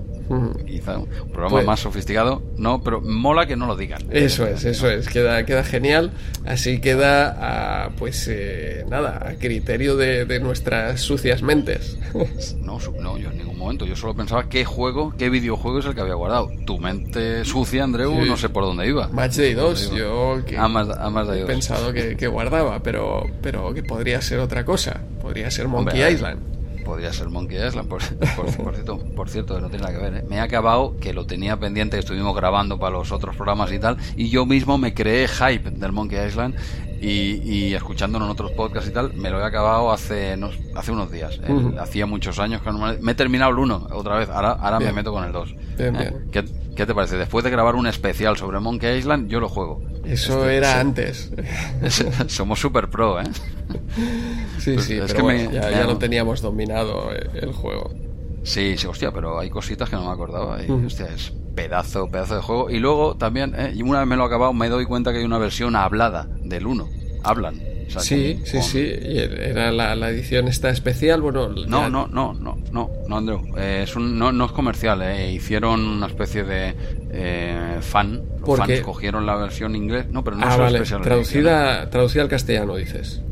Quizá 0.66 0.98
un 0.98 1.06
programa 1.08 1.48
Pues- 1.50 1.66
más 1.66 1.80
sofisticado, 1.80 2.42
no, 2.56 2.82
pero 2.82 3.00
mola 3.00 3.46
que 3.46 3.56
no 3.56 3.66
lo 3.66 3.76
digan. 3.76 4.02
Eso 4.10 4.46
es, 4.46 4.64
eso 4.64 4.88
es, 4.88 5.08
queda, 5.08 5.44
queda 5.44 5.64
genial. 5.64 6.12
Así 6.46 6.80
queda, 6.80 7.84
a, 7.86 7.90
pues 7.90 8.28
eh, 8.30 8.84
nada, 8.88 9.20
a 9.28 9.34
criterio 9.34 9.96
de, 9.96 10.24
de 10.26 10.38
nuestras 10.40 11.00
sucias 11.00 11.42
mentes. 11.42 11.98
No, 12.60 12.78
no, 13.00 13.18
yo 13.18 13.30
en 13.30 13.38
ningún 13.38 13.58
momento. 13.58 13.84
Yo 13.84 13.96
solo 13.96 14.14
pensaba 14.14 14.48
qué 14.48 14.64
juego, 14.64 15.12
qué 15.18 15.28
videojuego 15.30 15.80
es 15.80 15.86
el 15.86 15.94
que 15.94 16.00
había 16.00 16.14
guardado. 16.14 16.48
Tu 16.66 16.78
mente 16.78 17.44
sucia, 17.44 17.82
Andreu, 17.84 18.12
Sí. 18.22 18.28
no 18.28 18.36
sé 18.36 18.48
por 18.48 18.64
dónde 18.64 18.86
iba. 18.86 19.08
Match 19.08 19.36
Day 19.36 19.54
Por 19.54 19.64
2, 19.64 19.82
dónde 19.88 19.98
iba. 20.00 20.08
yo 20.08 20.44
que 20.46 20.56
Ah, 20.56 20.68
más, 20.68 20.88
ahí 21.28 21.40
he 21.40 21.44
pensado 21.46 21.92
que, 21.92 22.16
que 22.16 22.26
guardaba, 22.28 22.80
pero, 22.82 23.26
pero 23.42 23.72
que 23.74 23.82
podría 23.82 24.20
ser 24.20 24.38
otra 24.38 24.64
cosa. 24.64 25.00
Podría 25.20 25.50
ser 25.50 25.66
Monkey 25.68 26.00
Hombre, 26.00 26.12
Island. 26.12 26.40
Podría 26.84 27.12
ser 27.12 27.28
Monkey 27.28 27.58
Island, 27.64 27.88
por, 27.88 28.02
por- 28.36 28.56
por 28.56 28.74
cierto, 28.74 28.98
por 29.16 29.28
cierto, 29.28 29.60
no 29.60 29.68
tiene 29.68 29.84
nada 29.84 29.96
que 29.96 30.02
ver. 30.02 30.14
¿eh? 30.16 30.24
Me 30.28 30.36
he 30.36 30.40
acabado, 30.40 30.96
que 31.00 31.12
lo 31.12 31.26
tenía 31.26 31.58
pendiente, 31.58 31.96
que 31.96 32.00
estuvimos 32.00 32.34
grabando 32.34 32.78
para 32.78 32.92
los 32.96 33.12
otros 33.12 33.36
programas 33.36 33.70
y 33.72 33.78
tal, 33.78 33.96
y 34.16 34.28
yo 34.28 34.46
mismo 34.46 34.78
me 34.78 34.94
creé 34.94 35.28
hype 35.28 35.70
del 35.70 35.92
Monkey 35.92 36.26
Island 36.26 36.54
y, 37.00 37.40
y 37.42 37.74
escuchándolo 37.74 38.26
en 38.26 38.30
otros 38.30 38.50
podcasts 38.52 38.88
y 38.90 38.92
tal, 38.92 39.14
me 39.14 39.30
lo 39.30 39.40
he 39.40 39.44
acabado 39.44 39.90
hace, 39.90 40.36
no- 40.36 40.50
hace 40.74 40.92
unos 40.92 41.10
días. 41.10 41.40
Hacía 41.78 42.06
muchos 42.06 42.38
años 42.38 42.60
que 42.62 42.70
no 42.70 42.78
me, 42.78 42.98
me 42.98 43.12
he 43.12 43.14
terminado 43.14 43.50
el 43.52 43.58
1 43.58 43.88
otra 43.92 44.16
vez, 44.16 44.28
ahora, 44.28 44.52
ahora 44.52 44.80
me 44.80 44.92
meto 44.92 45.12
con 45.12 45.24
el 45.24 45.32
2. 45.32 45.54
Bien, 45.78 45.96
bien. 45.96 46.26
¿Qué, 46.30 46.44
qué 46.76 46.84
te 46.86 46.94
parece? 46.94 47.16
Después 47.16 47.42
de 47.44 47.50
grabar 47.50 47.74
un 47.74 47.86
especial 47.86 48.36
sobre 48.36 48.60
Monkey 48.60 48.98
Island, 48.98 49.28
yo 49.28 49.40
lo 49.40 49.48
juego. 49.48 49.80
Eso 50.04 50.40
Este, 50.44 50.56
era 50.56 50.72
sí. 50.74 50.78
antes. 50.78 51.30
Somos 52.28 52.58
super 52.60 52.88
pro, 52.90 53.20
¿eh? 53.20 53.24
Sí, 54.58 54.72
Pues 54.74 54.84
sí, 54.86 54.94
es 54.94 55.00
pero 55.06 55.14
que 55.16 55.22
bueno, 55.22 55.50
me- 55.50 55.54
ya, 55.56 55.70
ya 55.70 55.80
hago- 55.84 55.92
lo 55.92 55.98
teníamos 55.98 56.40
dominado 56.42 57.12
eh, 57.14 57.30
el 57.34 57.52
juego. 57.52 57.90
Sí, 58.42 58.76
sí, 58.76 58.86
hostia, 58.86 59.10
pero 59.12 59.38
hay 59.38 59.48
cositas 59.50 59.88
que 59.88 59.96
no 59.96 60.04
me 60.06 60.12
acordaba. 60.12 60.62
Y, 60.62 60.70
Ujú. 60.70 60.86
hostia, 60.86 61.06
es 61.06 61.32
pedazo, 61.54 62.10
pedazo 62.10 62.36
de 62.36 62.42
juego. 62.42 62.70
Y 62.70 62.78
luego 62.78 63.16
también, 63.16 63.54
eh, 63.56 63.72
y 63.74 63.82
una 63.82 64.00
vez 64.00 64.08
me 64.08 64.16
lo 64.16 64.24
he 64.24 64.26
acabado, 64.26 64.52
me 64.52 64.68
doy 64.68 64.84
cuenta 64.86 65.12
que 65.12 65.18
hay 65.18 65.24
una 65.24 65.38
versión 65.38 65.76
hablada 65.76 66.28
del 66.42 66.66
1. 66.66 66.88
Hablan. 67.22 67.60
O 67.86 67.92
sea, 67.92 68.02
Sí, 68.02 68.34
con- 68.36 68.46
sí, 68.46 68.52
con- 68.58 68.62
sí. 68.62 68.78
y 68.78 69.18
Era 69.18 69.72
la, 69.72 69.96
la 69.96 70.10
edición 70.10 70.46
esta 70.46 70.70
especial. 70.70 71.20
Bueno, 71.22 71.48
No, 71.48 71.56
ya- 71.82 71.88
no, 71.90 72.06
no, 72.06 72.34
no, 72.34 72.56
no, 72.70 72.90
no, 73.08 73.16
Andrew. 73.16 73.40
Eh, 73.58 73.80
es 73.82 73.96
un, 73.96 74.16
no, 74.16 74.30
no 74.30 74.44
es 74.46 74.52
comercial, 74.52 75.02
eh. 75.02 75.32
Hicieron 75.32 75.80
una 75.80 76.06
especie 76.06 76.44
de 76.44 76.74
eh, 77.10 77.78
fan. 77.80 78.22
Los 78.38 78.40
¿Por 78.46 78.58
fans 78.58 78.70
qué? 78.70 78.82
cogieron 78.82 79.26
la 79.26 79.34
versión 79.34 79.74
inglés. 79.74 80.06
No, 80.08 80.22
pero 80.22 80.36
no 80.36 80.46
Ah, 80.46 80.52
es 80.52 80.58
vale. 80.58 80.76
especial. 80.76 81.00
Traducida, 81.02 81.90
traducida 81.90 82.22
al 82.22 82.28
castellano, 82.28 82.76
dices. 82.76 83.22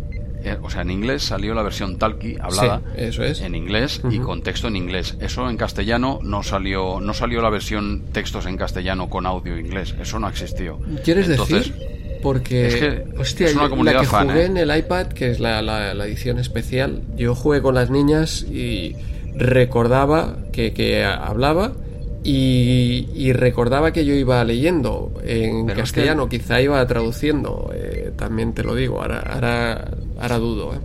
Eh, 0.44 0.56
o 0.62 0.70
sea, 0.70 0.82
en 0.82 0.90
inglés 0.90 1.23
salió 1.23 1.55
la 1.55 1.62
versión 1.62 1.98
talkie 1.98 2.36
hablada 2.40 2.81
eso 2.97 3.23
es. 3.24 3.40
en 3.40 3.55
inglés 3.55 4.01
y 4.10 4.19
con 4.19 4.43
texto 4.43 4.69
en 4.69 4.77
inglés. 4.77 5.16
Eso 5.20 5.48
en 5.51 5.56
castellano 5.56 6.19
no 6.23 6.43
salió, 6.43 7.01
no 7.01 7.15
salió 7.15 7.40
la 7.43 7.51
versión 7.51 8.05
textos 8.12 8.47
en 8.47 8.56
castellano 8.56 9.09
con 9.10 9.27
audio 9.27 9.59
inglés. 9.59 9.94
Eso 10.01 10.19
no 10.19 10.28
existió. 10.28 10.78
¿Quieres 11.05 11.28
decir? 11.28 11.74
Porque, 12.23 12.66
es 12.66 12.74
que 12.77 13.05
hostia, 13.16 13.47
es 13.47 13.55
una 13.55 13.69
comunidad 13.69 13.94
la 13.94 14.01
que 14.01 14.06
fan, 14.09 14.28
jugué 14.28 14.43
¿eh? 14.43 14.47
en 14.47 14.56
el 14.56 14.77
iPad, 14.77 15.06
que 15.09 15.31
es 15.31 15.39
la, 15.39 15.62
la- 15.62 15.94
la 15.94 16.05
edición 16.06 16.39
especial, 16.40 17.02
yo 17.16 17.35
jugué 17.36 17.62
con 17.62 17.77
las 17.77 17.90
niñas 17.90 18.43
y 18.43 18.97
recordaba 19.36 20.36
que, 20.52 20.73
que 20.73 21.05
hablaba 21.05 21.73
y, 22.24 23.08
y 23.14 23.32
recordaba 23.32 23.92
que 23.92 24.04
yo 24.04 24.14
iba 24.14 24.42
leyendo 24.44 25.12
en 25.24 25.66
Pero 25.66 25.78
es 25.80 25.92
castellano, 25.92 26.28
quizá 26.28 26.60
iba 26.60 26.84
traduciendo, 26.86 27.70
eh, 27.74 28.12
también 28.16 28.52
te 28.52 28.64
lo 28.64 28.74
digo, 28.74 29.00
ahora, 29.00 29.20
ahora, 29.20 29.90
ahora 30.20 30.38
dudo. 30.38 30.74
¿eh? 30.74 30.78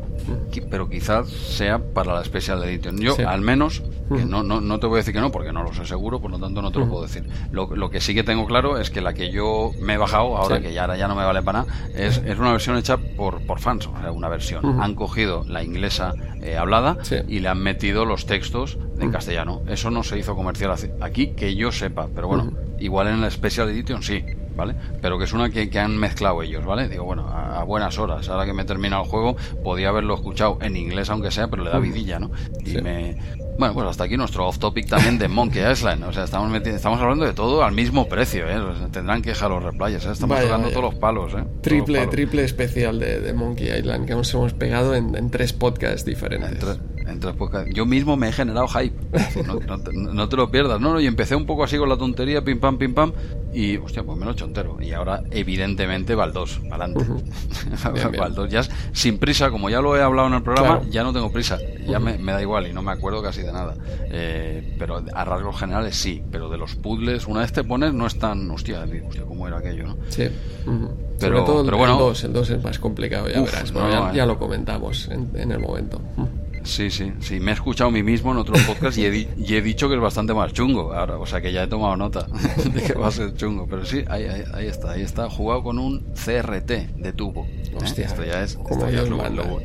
Pero 0.69 0.89
quizás 0.89 1.27
sea 1.30 1.80
para 1.80 2.14
la 2.14 2.23
Special 2.23 2.64
Edition. 2.64 2.97
Yo, 2.99 3.15
Sí. 3.15 3.23
al 3.23 3.41
menos, 3.41 3.84
que 4.15 4.23
no, 4.26 4.41
no, 4.43 4.61
no 4.61 4.80
te 4.80 4.88
voy 4.88 4.97
a 4.97 4.97
decir 4.99 5.14
que 5.14 5.19
no, 5.19 5.31
porque 5.31 5.51
no 5.51 5.64
lo 5.64 5.73
sé 5.73 5.85
seguro, 5.85 6.22
por 6.22 6.31
lo 6.31 6.39
tanto 6.39 6.61
no 6.61 6.72
te 6.72 6.80
lo 6.80 6.88
puedo 6.88 7.01
decir. 7.03 7.26
Lo, 7.51 7.76
lo 7.76 7.89
que 7.89 7.99
sí 7.99 8.14
que 8.14 8.23
tengo 8.23 8.45
claro 8.45 8.77
es 8.80 8.89
que 8.89 9.01
la 9.01 9.14
que 9.14 9.31
yo 9.31 9.72
me 9.81 9.95
he 9.95 9.97
bajado, 9.97 10.38
ahora 10.38 10.57
Sí. 10.57 10.64
que 10.64 10.73
ya, 10.73 10.81
ahora 10.81 10.95
ya 10.97 11.07
no 11.10 11.15
me 11.15 11.26
vale 11.26 11.41
para 11.41 11.60
nada, 11.64 11.73
es, 11.95 12.22
es 12.26 12.39
una 12.39 12.51
versión 12.51 12.77
hecha 12.77 12.95
por, 12.97 13.41
por 13.41 13.60
fans, 13.60 13.88
o 13.88 13.99
sea, 13.99 14.11
una 14.11 14.30
versión. 14.30 14.81
Han 14.81 14.95
cogido 14.95 15.43
la 15.47 15.61
inglesa 15.64 16.14
eh, 16.41 16.55
hablada 16.57 16.97
Sí. 17.01 17.15
y 17.27 17.39
le 17.39 17.49
han 17.49 17.60
metido 17.60 18.05
los 18.05 18.26
textos 18.26 18.77
en 19.04 19.12
castellano. 19.12 19.62
Eso 19.68 19.90
no 19.92 20.04
se 20.04 20.18
hizo 20.18 20.36
comercial 20.36 20.74
aquí, 21.02 21.28
que 21.36 21.56
yo 21.56 21.72
sepa, 21.72 22.08
pero 22.14 22.28
bueno, 22.28 22.52
igual 22.80 23.08
en 23.08 23.22
la 23.22 23.30
Special 23.30 23.70
Edition 23.70 24.02
sí. 24.04 24.24
¿Vale? 24.56 24.76
Pero 25.02 25.18
que 25.18 25.24
es 25.24 25.34
una 25.34 25.50
que, 25.50 25.68
que 25.68 25.80
han 25.80 25.98
mezclado 25.98 26.44
ellos, 26.44 26.64
¿vale? 26.64 26.88
Digo, 26.88 27.06
bueno, 27.06 27.28
a, 27.28 27.60
a 27.60 27.64
buenas 27.64 27.98
horas. 27.98 28.30
Ahora 28.30 28.46
que 28.46 28.54
me 28.54 28.62
he 28.62 28.66
terminado 28.66 29.02
el 29.02 29.10
juego, 29.10 29.36
podía 29.64 29.90
haberlo 29.90 30.14
escuchado 30.14 30.60
en 30.62 30.78
inglés, 30.78 31.10
aunque 31.10 31.32
sea, 31.32 31.48
pero 31.48 31.64
le 31.64 31.72
da 31.72 31.80
vidilla, 31.80 32.20
¿no? 32.20 32.30
Y 32.64 32.70
Sí. 32.70 32.78
me. 32.80 33.18
Bueno, 33.58 33.74
pues 33.74 33.88
hasta 33.88 34.04
aquí 34.04 34.16
nuestro 34.16 34.48
off 34.48 34.60
topic 34.60 34.88
también 34.88 35.18
de 35.18 35.28
Monkey 35.28 35.64
Island. 35.72 36.04
O 36.04 36.14
sea, 36.14 36.26
estamos, 36.26 36.54
estamos 36.68 37.00
hablando 37.02 37.26
de 37.26 37.34
todo 37.34 37.64
al 37.64 37.72
mismo 37.74 38.08
precio, 38.08 38.48
¿eh? 38.48 38.58
O 38.60 38.76
sea, 38.78 38.90
tendrán 38.90 39.24
que 39.24 39.30
dejar 39.30 39.50
los 39.50 39.64
replayas, 39.64 40.06
¿eh? 40.06 40.12
Estamos 40.12 40.38
vaya. 40.38 40.56
todos 40.70 40.84
los 40.84 40.96
palos, 40.96 41.34
¿eh? 41.34 41.44
Triple, 41.64 41.98
palos. 42.02 42.12
triple 42.14 42.44
especial 42.44 43.00
de, 43.00 43.22
de 43.22 43.34
Monkey 43.34 43.76
Island 43.76 44.06
que 44.06 44.14
nos 44.14 44.32
hemos 44.36 44.54
pegado 44.54 44.94
en, 44.94 45.16
en 45.16 45.32
tres 45.32 45.52
podcasts 45.52 46.06
diferentes. 46.06 46.80
Entre- 47.14 47.30
entre 47.30 47.34
podcasts. 47.34 47.73
Yo 47.73 47.85
mismo 47.85 48.18
me 48.18 48.30
he 48.30 48.31
generado 48.31 48.68
hype. 48.68 48.95
No, 49.45 49.56
no 49.60 49.80
te- 49.80 49.94
no 49.94 50.30
te 50.30 50.35
lo 50.35 50.49
pierdas. 50.52 50.80
No, 50.80 50.94
no, 50.94 50.99
y 50.99 51.07
empecé 51.07 51.35
un 51.35 51.45
poco 51.45 51.64
así 51.64 51.77
con 51.77 51.90
la 51.90 51.98
tontería, 51.98 52.44
pim 52.44 52.60
pam, 52.60 52.77
pim 52.77 52.94
pam. 52.94 53.11
Y, 53.53 53.77
hostia, 53.77 54.02
pues 54.03 54.18
me 54.18 54.26
lo 54.26 54.31
he 54.31 54.34
hecho 54.34 54.45
entero. 54.45 54.77
Y 54.81 54.91
ahora, 54.94 55.22
evidentemente, 55.30 56.15
va 56.15 56.23
al 56.23 56.34
2, 56.34 56.61
adelante. 56.72 57.03
Bien, 57.06 58.11
bien. 58.11 58.22
Va 58.22 58.26
al 58.26 58.34
2. 58.35 58.49
Ya 58.49 58.64
sin 58.94 59.19
prisa, 59.19 59.52
como 59.52 59.69
ya 59.69 59.80
lo 59.80 59.95
he 59.95 60.02
hablado 60.02 60.27
en 60.27 60.34
el 60.35 60.41
programa, 60.44 60.77
Claro. 60.80 60.91
ya 60.91 61.03
no 61.03 61.14
tengo 61.14 61.31
prisa. 61.31 61.60
Ya 61.88 61.99
me, 61.99 62.18
me 62.18 62.31
da 62.31 62.41
igual 62.41 62.68
y 62.68 62.73
no 62.73 62.81
me 62.81 62.91
acuerdo 62.91 63.22
casi 63.22 63.41
de 63.44 63.52
nada. 63.53 63.76
Eh, 64.06 64.76
pero 64.80 65.03
a 65.14 65.26
rasgos 65.26 65.57
generales 65.60 65.95
sí. 65.95 66.23
Pero 66.31 66.49
de 66.49 66.57
los 66.57 66.76
puzzles, 66.76 67.27
una 67.27 67.41
vez 67.41 67.53
te 67.53 67.64
pones, 67.64 67.94
no 67.94 68.07
es 68.07 68.18
tan. 68.18 68.49
Hostia, 68.49 68.84
hostia, 69.07 69.23
¿cómo 69.27 69.48
era 69.48 69.60
aquello, 69.60 69.85
no? 69.88 69.98
Sí. 70.10 70.27
Pero- 71.19 71.38
Sobre 71.38 71.41
todo 71.45 71.61
el- 71.69 71.76
bueno. 71.77 71.94
el 71.94 71.99
2, 71.99 72.23
el 72.23 72.34
2 72.34 72.49
es 72.49 72.64
más 72.64 72.80
complicado, 72.80 73.30
ya 73.30 73.40
Uf, 73.40 73.52
verás. 73.52 73.72
no, 73.72 73.81
Bueno, 73.81 74.06
ya, 74.07 74.11
eh. 74.11 74.15
ya 74.15 74.26
lo 74.26 74.40
comentamos 74.40 75.07
en, 75.10 75.30
en 75.35 75.52
el 75.52 75.60
momento. 75.60 76.02
Sí, 76.64 76.90
sí, 76.90 77.11
sí. 77.19 77.40
Me 77.40 77.52
he 77.52 77.53
escuchado 77.53 77.90
a 77.90 77.91
mí 77.91 78.03
mismo 78.03 78.31
en 78.31 78.38
otros 78.38 78.61
podcasts 78.64 78.98
y 78.98 79.06
he, 79.06 79.27
y 79.38 79.56
he 79.56 79.61
dicho 79.61 79.90
que 79.90 79.95
es 79.95 80.02
bastante 80.02 80.34
más 80.34 80.53
chungo 80.53 80.94
ahora. 80.94 81.18
O 81.18 81.26
sea 81.26 81.41
que 81.41 81.52
ya 81.52 81.64
he 81.64 81.68
tomado 81.68 81.95
nota 81.98 82.27
de 82.73 82.81
que 82.81 82.94
va 82.94 83.07
a 83.07 83.11
ser 83.11 83.35
chungo. 83.35 83.68
Pero 83.69 83.85
sí, 83.85 84.03
ahí, 84.07 84.23
ahí, 84.26 84.44
ahí 84.53 84.68
está, 84.68 84.91
ahí 84.91 85.02
está. 85.02 85.30
Jugado 85.30 85.64
con 85.64 85.77
un 85.80 85.99
CRT 86.14 86.69
de 86.98 87.14
tubo. 87.14 87.45
¿eh? 87.45 87.76
Hostia, 87.76 88.06
esto 88.06 88.23
ya 88.23 88.44
es, 88.44 88.57
esto 88.69 88.90
ya 88.90 89.02
es 89.02 89.10
lo, 89.10 89.18
lo- 89.30 89.60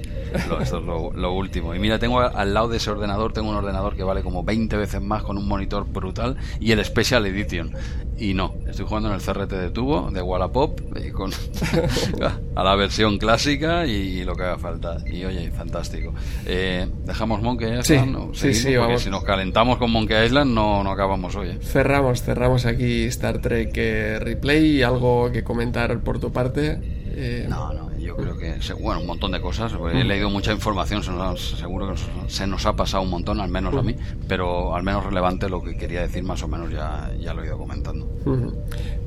lo- 0.48 0.60
esto 0.60 0.78
es 0.78 0.84
lo- 0.84 1.12
lo 1.12 1.32
último. 1.32 1.74
Y 1.74 1.78
mira, 1.78 1.98
tengo 1.98 2.20
a- 2.20 2.28
al 2.28 2.54
lado 2.54 2.68
de 2.68 2.76
ese 2.78 2.90
ordenador, 2.90 3.32
tengo 3.32 3.50
un 3.50 3.56
ordenador 3.56 3.96
que 3.96 4.02
vale 4.02 4.22
como 4.22 4.42
20 4.44 4.76
veces 4.76 5.00
más 5.02 5.22
con 5.22 5.36
un 5.38 5.46
monitor 5.48 5.86
brutal 5.86 6.36
y 6.60 6.72
el 6.72 6.84
Special 6.84 7.24
Edition. 7.26 7.72
Y 8.20 8.34
no, 8.34 8.54
estoy 8.66 8.84
jugando 8.84 9.08
en 9.10 9.14
el 9.14 9.20
CRT 9.20 9.52
de 9.56 9.70
tubo, 9.70 10.10
de 10.10 10.20
Wallapop, 10.20 10.80
y 10.96 11.10
con, 11.12 11.30
a 12.56 12.64
la 12.64 12.74
versión 12.74 13.16
clásica 13.18 13.86
y, 13.86 14.24
lo 14.24 14.34
que 14.34 14.42
haga 14.42 14.58
falta. 14.58 14.98
Y 15.06 15.24
oye, 15.24 15.50
fantástico. 15.52 16.12
Eh, 16.44 16.88
¿Dejamos 17.04 17.40
Monkey 17.42 17.68
Island? 17.78 17.84
Sí, 17.84 18.10
¿no? 18.10 18.30
sí, 18.34 18.54
sí, 18.54 18.62
porque 18.64 18.78
vamos. 18.78 19.02
si 19.02 19.10
nos 19.10 19.22
calentamos 19.24 19.78
con 19.78 19.90
Monkey 19.92 20.26
Island 20.26 20.52
no, 20.52 20.82
no 20.82 20.90
acabamos 20.90 21.34
hoy. 21.36 21.50
¿eh? 21.50 21.58
Cerramos, 21.62 22.22
cerramos 22.22 22.66
aquí 22.66 23.04
Star 23.04 23.38
Trek 23.38 23.70
eh, 23.76 24.18
Replay. 24.18 24.82
¿Algo 24.82 25.30
que 25.32 25.44
comentar 25.44 26.00
por 26.00 26.18
tu 26.18 26.32
parte? 26.32 26.80
Eh, 27.10 27.46
No, 27.48 27.72
no, 27.72 27.87
yo 28.08 28.16
creo 28.16 28.36
que, 28.36 28.54
bueno, 28.80 29.00
un 29.02 29.06
montón 29.06 29.32
de 29.32 29.40
cosas. 29.40 29.72
He 29.92 30.02
leído 30.04 30.30
mucha 30.30 30.50
información, 30.52 31.02
se 31.02 31.10
nos 31.12 31.22
ha- 31.52 31.56
seguro 31.56 31.92
que 31.94 32.00
se 32.30 32.46
nos 32.46 32.64
ha 32.66 32.74
pasado 32.74 33.02
un 33.02 33.10
montón, 33.10 33.40
al 33.40 33.50
menos 33.50 33.74
a 33.74 33.82
mí, 33.82 33.94
pero 34.26 34.74
al 34.74 34.82
menos 34.82 35.04
relevante 35.04 35.48
lo 35.48 35.62
que 35.62 35.76
quería 35.76 36.00
decir, 36.00 36.22
más 36.24 36.42
o 36.42 36.48
menos 36.48 36.70
ya, 36.72 37.10
ya 37.20 37.34
lo 37.34 37.42
he 37.42 37.46
ido 37.46 37.58
comentando. 37.58 38.08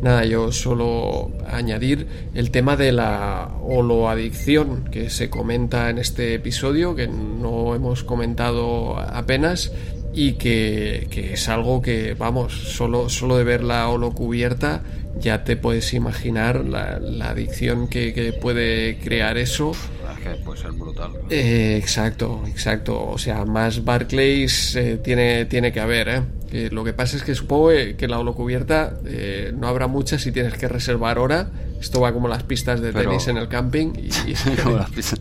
Nada, 0.02 0.24
yo 0.26 0.52
solo 0.52 1.32
añadir 1.48 2.08
el 2.34 2.52
tema 2.52 2.76
de 2.78 2.92
la 2.92 3.52
holoadicción 3.62 4.86
que 4.92 5.10
se 5.10 5.30
comenta 5.30 5.90
en 5.90 5.98
este 5.98 6.34
episodio, 6.36 6.96
que 6.96 7.08
no 7.08 7.76
hemos 7.76 8.04
comentado 8.04 8.98
apenas 9.00 9.72
y 10.14 10.34
que, 10.34 11.08
que 11.10 11.34
es 11.34 11.48
algo 11.50 11.82
que, 11.82 12.16
vamos, 12.16 12.54
solo, 12.54 13.10
solo 13.10 13.38
de 13.38 13.44
ver 13.46 13.64
la 13.64 13.88
holocubierta 13.90 14.82
ya 15.20 15.44
te 15.44 15.56
puedes 15.58 15.94
imaginar 15.94 16.64
la, 16.66 17.00
la 17.00 17.30
adicción 17.30 17.88
que, 17.88 18.14
que 18.14 18.34
puede 18.34 18.98
crear 19.00 19.38
eso. 19.38 19.72
Es 19.72 20.20
que 20.20 20.30
puede 20.44 20.60
ser 20.62 20.72
brutal. 20.74 21.12
Eh, 21.30 21.78
exacto, 21.82 22.44
exacto. 22.48 23.10
O 23.10 23.18
sea, 23.18 23.46
más 23.46 23.84
Barclays 23.84 24.76
eh, 24.76 24.98
tiene, 25.04 25.46
tiene 25.46 25.72
que 25.72 25.80
haber, 25.80 26.10
¿eh? 26.10 26.22
Que 26.50 26.70
lo 26.70 26.84
que 26.84 26.94
pasa 26.94 27.16
es 27.18 27.24
que 27.24 27.34
supongo 27.34 27.70
que 27.98 28.08
la 28.08 28.20
holocubierta 28.20 28.98
eh, 29.06 29.54
no 29.58 29.68
habrá 29.68 29.88
muchas 29.88 30.22
si 30.22 30.32
tienes 30.32 30.56
que 30.56 30.68
reservar 30.68 31.18
hora. 31.18 31.50
Esto 31.80 32.02
va 32.02 32.14
como 32.14 32.28
las 32.28 32.44
pistas 32.44 32.82
de 32.82 32.92
Pero- 32.94 33.10
tenis 33.10 33.28
en 33.28 33.38
el 33.38 33.48
camping. 33.48 33.94
Y, 33.96 34.34
Como 34.64 34.78
las 34.78 34.90
pizzas. 34.92 35.20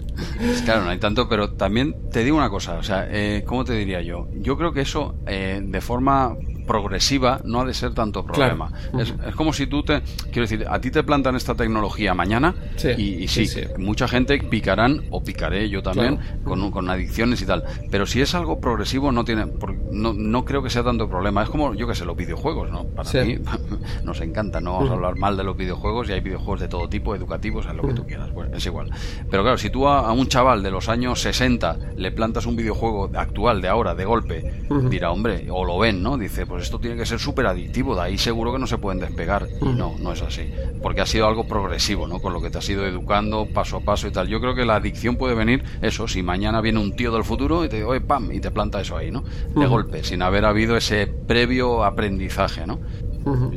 Claro, 0.65 0.85
no 0.85 0.91
hay 0.91 0.99
tanto, 0.99 1.29
pero 1.29 1.53
también 1.53 1.95
te 2.13 2.25
digo 2.25 2.37
una 2.37 2.51
cosa, 2.51 2.75
o 2.79 2.83
sea, 2.83 3.07
eh, 3.11 3.45
¿cómo 3.47 3.65
te 3.65 3.73
diría 3.75 4.03
yo? 4.03 4.29
Yo 4.35 4.57
creo 4.59 4.73
que 4.73 4.81
eso 4.83 5.15
eh, 5.27 5.61
de 5.63 5.81
forma 5.81 6.35
progresiva 6.71 7.41
no 7.45 7.61
ha 7.61 7.65
de 7.65 7.75
ser 7.75 7.95
tanto 7.95 8.25
problema. 8.25 8.71
Claro. 8.93 9.01
Es, 9.01 9.13
es 9.27 9.35
como 9.35 9.53
si 9.53 9.67
tú 9.67 9.83
te, 9.83 10.03
quiero 10.31 10.43
decir, 10.43 10.65
a 10.71 10.81
ti 10.81 10.93
te 10.93 11.03
plantan 11.03 11.35
esta 11.35 11.57
tecnología 11.57 12.15
mañana 12.15 12.55
Sí, 12.77 12.91
y, 12.97 13.25
y 13.25 13.29
sí, 13.29 13.49
mucha 13.77 14.07
gente 14.07 14.39
picarán 14.39 15.03
o 15.11 15.21
picaré 15.23 15.69
yo 15.69 15.83
también 15.83 16.17
Claro. 16.17 16.45
con, 16.45 16.71
con 16.71 16.89
adicciones 16.91 17.43
y 17.43 17.47
tal. 17.47 17.65
Pero 17.91 18.07
si 18.07 18.21
es 18.21 18.35
algo 18.37 18.61
progresivo 18.61 19.11
no 19.11 19.25
tiene, 19.25 19.47
no, 19.91 20.13
no 20.13 20.45
creo 20.45 20.63
que 20.63 20.71
sea 20.71 20.85
tanto 20.85 21.09
problema. 21.09 21.43
Es 21.43 21.49
como, 21.51 21.75
yo 21.75 21.89
que 21.89 21.95
sé, 21.97 22.05
los 22.05 22.17
videojuegos, 22.17 22.71
¿no? 22.71 22.85
Para 22.85 23.25
mí 23.25 23.39
nos 24.05 24.21
encanta, 24.21 24.61
no 24.61 24.75
vamos 24.75 24.91
a 24.91 24.93
hablar 24.95 25.17
mal 25.17 25.37
de 25.37 25.43
los 25.43 25.57
videojuegos 25.57 26.09
y 26.09 26.13
hay 26.13 26.21
videojuegos 26.21 26.61
de 26.61 26.69
todo 26.69 26.89
tipo, 26.89 27.17
educativos, 27.17 27.67
es 27.67 27.75
lo 27.75 27.83
que 27.83 27.95
tú 27.95 28.07
quieras, 28.07 28.29
pues 28.33 28.49
es 28.53 28.65
igual. 28.67 28.91
Pero 29.29 29.43
claro, 29.43 29.59
si 29.59 29.71
tú 29.71 29.89
a, 29.89 30.07
a 30.09 30.13
un 30.13 30.29
chaval 30.29 30.63
de 30.63 30.71
los 30.71 30.89
años 30.89 31.21
60 31.21 31.77
le 31.97 32.13
plantas 32.13 32.47
un 32.47 32.55
videojuego 32.55 33.11
actual 33.15 33.61
de 33.61 33.69
ahora, 33.69 33.95
de 33.97 34.05
golpe, 34.05 34.53
dirá, 34.89 35.11
hombre, 35.11 35.47
o 35.51 35.65
lo 35.65 35.79
ven, 35.79 36.03
¿no? 36.03 36.17
Dice, 36.19 36.47
pues 36.47 36.60
esto 36.61 36.79
tiene 36.79 36.97
que 36.97 37.07
ser 37.07 37.19
súper 37.19 37.47
adictivo, 37.47 37.95
de 37.95 38.03
ahí 38.03 38.19
seguro 38.19 38.53
que 38.53 38.59
no 38.59 38.67
se 38.67 38.79
pueden 38.79 39.01
despegar. 39.01 39.47
Y 39.61 39.65
no, 39.75 39.95
no 39.99 40.13
es 40.13 40.23
así. 40.23 40.51
Porque 40.83 41.01
ha 41.01 41.07
sido 41.07 41.27
algo 41.27 41.47
progresivo, 41.47 42.07
¿no? 42.07 42.21
Con 42.21 42.33
lo 42.33 42.41
que 42.41 42.51
te 42.51 42.59
has 42.59 42.69
ido 42.69 42.87
educando 42.87 43.47
paso 43.53 43.77
a 43.79 43.81
paso 43.81 44.07
y 44.09 44.11
tal. 44.13 44.29
Yo 44.29 44.41
creo 44.41 44.55
que 44.55 44.65
la 44.65 44.77
adicción 44.77 45.17
puede 45.17 45.35
venir, 45.35 45.65
eso, 45.83 46.07
si 46.09 46.23
mañana 46.23 46.61
viene 46.61 46.79
un 46.81 46.95
tío 46.97 47.13
del 47.13 47.25
futuro 47.25 47.65
y 47.65 47.69
te 47.69 47.77
dice, 47.77 47.87
oye, 47.89 48.01
pam, 48.01 48.33
y 48.33 48.41
te 48.41 48.51
planta 48.51 48.81
eso 48.81 48.97
ahí, 48.97 49.11
¿no? 49.11 49.23
De 49.55 49.67
golpe, 49.67 50.05
sin 50.05 50.23
haber 50.23 50.45
habido 50.45 50.77
ese 50.77 51.07
previo 51.07 51.85
aprendizaje, 51.85 52.67
¿no? 52.67 52.79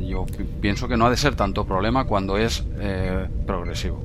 Yo 0.06 0.26
pi- 0.26 0.44
pienso 0.60 0.86
que 0.88 0.96
no 0.96 1.06
ha 1.06 1.10
de 1.10 1.16
ser 1.16 1.34
tanto 1.36 1.64
problema 1.64 2.04
cuando 2.04 2.36
es 2.36 2.64
eh, 2.78 3.26
progresivo. 3.46 4.02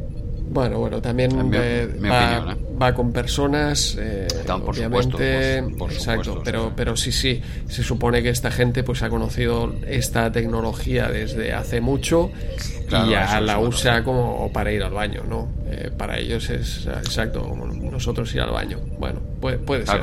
Bueno, 0.51 0.79
bueno, 0.79 1.01
también 1.01 1.49
mi- 1.49 1.57
eh, 1.57 1.87
mi 1.99 2.09
va, 2.09 2.39
opinión, 2.39 2.49
¿eh? 2.57 2.81
va 2.81 2.93
con 2.95 3.11
personas, 3.13 3.95
eh, 3.99 4.27
por 4.45 4.75
obviamente, 4.75 5.17
supuesto, 5.17 5.77
por- 5.77 5.77
por 5.77 5.91
exacto, 5.91 6.23
supuesto, 6.23 6.41
pero, 6.43 6.67
sí. 6.69 6.73
pero 6.75 6.95
sí, 6.95 7.11
sí, 7.11 7.41
se 7.67 7.83
supone 7.83 8.23
que 8.23 8.29
esta 8.29 8.49
gente 8.51 8.83
pues 8.83 9.03
ha 9.03 9.09
conocido 9.09 9.75
esta 9.87 10.31
tecnología 10.31 11.07
desde 11.09 11.53
hace 11.53 11.81
mucho 11.81 12.31
Claro, 12.87 13.05
y 13.05 13.09
ya 13.11 13.39
la 13.41 13.57
bueno, 13.57 13.69
usa 13.69 14.03
como 14.03 14.51
para 14.51 14.71
ir 14.71 14.81
al 14.83 14.91
baño, 14.91 15.23
¿no? 15.29 15.49
Eh, 15.69 15.91
para 15.95 16.17
ellos 16.17 16.49
es 16.49 16.85
exacto 16.87 17.47
como 17.47 17.67
nosotros 17.67 18.33
ir 18.33 18.41
al 18.41 18.49
baño. 18.51 18.79
Bueno, 18.97 19.21
puede, 19.39 19.57
puede 19.59 19.85
ser. 19.85 20.01